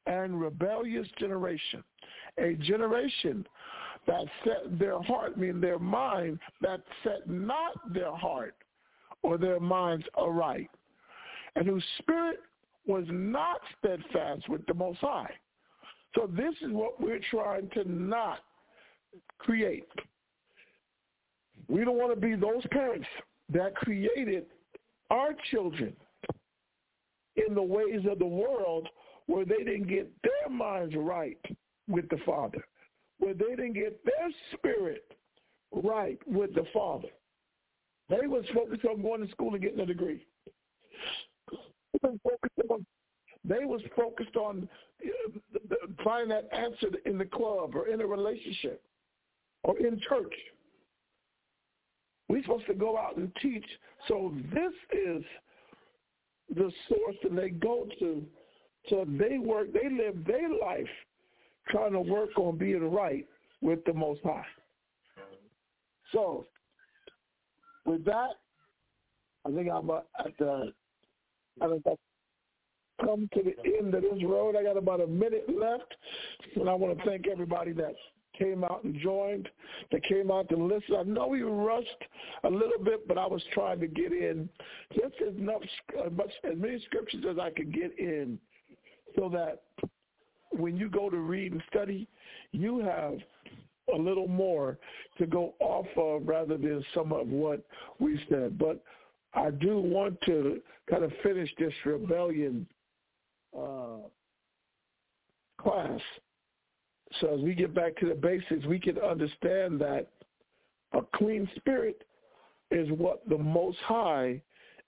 and 0.07 0.39
rebellious 0.39 1.07
generation, 1.19 1.83
a 2.37 2.53
generation 2.55 3.45
that 4.07 4.25
set 4.43 4.79
their 4.79 5.01
heart, 5.01 5.37
mean 5.37 5.61
their 5.61 5.79
mind, 5.79 6.39
that 6.61 6.81
set 7.03 7.29
not 7.29 7.93
their 7.93 8.15
heart 8.15 8.55
or 9.23 9.37
their 9.37 9.59
minds 9.59 10.05
aright, 10.15 10.69
and 11.55 11.65
whose 11.67 11.83
spirit 11.99 12.39
was 12.87 13.05
not 13.09 13.61
steadfast 13.79 14.49
with 14.49 14.65
the 14.65 14.73
Most 14.73 14.99
High. 14.99 15.31
So 16.15 16.29
this 16.35 16.53
is 16.61 16.71
what 16.71 16.99
we're 16.99 17.21
trying 17.29 17.69
to 17.73 17.89
not 17.89 18.39
create. 19.37 19.87
We 21.67 21.85
don't 21.85 21.97
want 21.97 22.13
to 22.13 22.19
be 22.19 22.35
those 22.35 22.65
parents 22.71 23.07
that 23.53 23.75
created 23.75 24.45
our 25.09 25.31
children 25.51 25.93
in 27.35 27.53
the 27.55 27.61
ways 27.61 28.01
of 28.09 28.19
the 28.19 28.25
world 28.25 28.87
where 29.27 29.45
they 29.45 29.57
didn't 29.57 29.87
get 29.87 30.09
their 30.23 30.49
minds 30.49 30.95
right 30.97 31.39
with 31.87 32.09
the 32.09 32.17
Father, 32.25 32.63
where 33.19 33.33
they 33.33 33.55
didn't 33.55 33.73
get 33.73 34.03
their 34.03 34.29
spirit 34.53 35.05
right 35.71 36.19
with 36.27 36.53
the 36.55 36.65
Father. 36.73 37.07
They 38.11 38.27
was 38.27 38.43
focused 38.53 38.83
on 38.83 39.01
going 39.01 39.25
to 39.25 39.31
school 39.31 39.53
and 39.53 39.63
getting 39.63 39.79
a 39.79 39.85
degree. 39.85 40.27
They 42.03 43.65
was 43.65 43.81
focused 43.95 44.35
on 44.35 44.67
uh, 45.05 45.75
find 46.03 46.29
that 46.29 46.49
answer 46.51 46.89
in 47.05 47.17
the 47.17 47.25
club 47.25 47.73
or 47.73 47.87
in 47.87 48.01
a 48.01 48.05
relationship 48.05 48.83
or 49.63 49.79
in 49.79 49.99
church. 50.07 50.33
We're 52.27 52.41
supposed 52.43 52.67
to 52.67 52.73
go 52.73 52.97
out 52.97 53.15
and 53.15 53.31
teach. 53.41 53.65
So 54.09 54.33
this 54.53 54.73
is 54.91 55.23
the 56.49 56.69
source 56.89 57.15
that 57.23 57.35
they 57.35 57.49
go 57.49 57.87
to. 57.99 58.23
So 58.89 59.05
they 59.07 59.37
work, 59.37 59.67
they 59.73 59.89
live 59.89 60.25
their 60.25 60.49
life 60.49 60.89
trying 61.69 61.93
to 61.93 62.01
work 62.01 62.37
on 62.37 62.57
being 62.57 62.91
right 62.91 63.25
with 63.61 63.83
the 63.85 63.93
Most 63.93 64.21
High. 64.23 64.45
So 66.11 66.45
with 67.85 68.05
that, 68.05 68.31
I 69.45 69.51
think 69.51 69.69
I'm 69.71 69.89
uh, 69.89 69.99
at 70.19 70.37
the, 70.37 70.71
I 71.61 71.67
think 71.67 71.83
I've 71.87 73.05
come 73.05 73.29
to 73.33 73.43
the 73.43 73.77
end 73.77 73.93
of 73.93 74.01
this 74.01 74.23
road. 74.23 74.55
I 74.55 74.63
got 74.63 74.77
about 74.77 75.01
a 75.01 75.07
minute 75.07 75.45
left, 75.49 75.95
and 76.55 76.69
I 76.69 76.73
want 76.73 76.97
to 76.97 77.05
thank 77.05 77.27
everybody 77.27 77.71
that 77.73 77.95
came 78.37 78.63
out 78.63 78.83
and 78.83 78.95
joined, 78.99 79.49
that 79.91 80.03
came 80.05 80.31
out 80.31 80.49
to 80.49 80.55
listen. 80.55 80.95
I 80.97 81.03
know 81.03 81.27
we 81.27 81.41
rushed 81.41 81.87
a 82.43 82.49
little 82.49 82.83
bit, 82.83 83.07
but 83.07 83.17
I 83.17 83.27
was 83.27 83.41
trying 83.53 83.79
to 83.79 83.87
get 83.87 84.11
in 84.11 84.49
just 84.93 85.15
as 85.27 85.35
enough, 85.35 85.61
as 86.05 86.11
much 86.11 86.31
as 86.43 86.57
many 86.57 86.81
scriptures 86.85 87.23
as 87.29 87.37
I 87.37 87.49
could 87.49 87.73
get 87.73 87.97
in, 87.99 88.39
so 89.15 89.29
that 89.29 89.63
when 90.51 90.77
you 90.77 90.89
go 90.89 91.09
to 91.09 91.17
read 91.17 91.51
and 91.51 91.63
study, 91.69 92.07
you 92.51 92.79
have 92.79 93.15
a 93.93 93.97
little 93.97 94.27
more 94.27 94.77
to 95.17 95.25
go 95.25 95.53
off 95.59 95.87
of 95.97 96.27
rather 96.27 96.57
than 96.57 96.83
some 96.93 97.11
of 97.11 97.27
what 97.27 97.63
we 97.99 98.19
said. 98.29 98.57
But 98.57 98.83
I 99.33 99.51
do 99.51 99.79
want 99.79 100.19
to 100.25 100.61
kind 100.89 101.03
of 101.03 101.11
finish 101.23 101.49
this 101.57 101.73
rebellion 101.85 102.67
uh, 103.57 104.07
class. 105.59 105.99
So 107.19 107.35
as 107.35 107.41
we 107.41 107.53
get 107.53 107.73
back 107.73 107.95
to 107.97 108.07
the 108.07 108.15
basics, 108.15 108.65
we 108.65 108.79
can 108.79 108.97
understand 108.99 109.79
that 109.81 110.07
a 110.93 111.01
clean 111.15 111.49
spirit 111.55 112.03
is 112.71 112.89
what 112.91 113.27
the 113.27 113.37
Most 113.37 113.77
High 113.79 114.41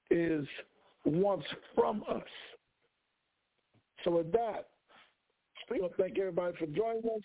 is 0.09 0.45
wants 1.05 1.45
from 1.75 2.03
us. 2.09 2.23
So 4.03 4.11
with 4.11 4.31
that, 4.31 4.67
we 5.69 5.79
want 5.79 5.95
to 5.95 6.03
thank 6.03 6.19
everybody 6.19 6.55
for 6.57 6.65
joining 6.67 7.03
us. 7.03 7.21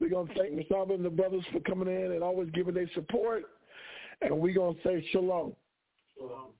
We're 0.00 0.10
going 0.10 0.28
to 0.28 0.34
thank 0.34 0.52
Masaba 0.52 0.94
and 0.94 1.04
the 1.04 1.10
brothers 1.10 1.44
for 1.52 1.60
coming 1.60 1.88
in 1.88 2.12
and 2.12 2.22
always 2.22 2.50
giving 2.50 2.74
their 2.74 2.90
support. 2.94 3.44
And 4.20 4.38
we're 4.38 4.54
going 4.54 4.76
to 4.76 4.82
say 4.82 5.06
shalom. 5.12 5.52
Shalom. 6.16 6.50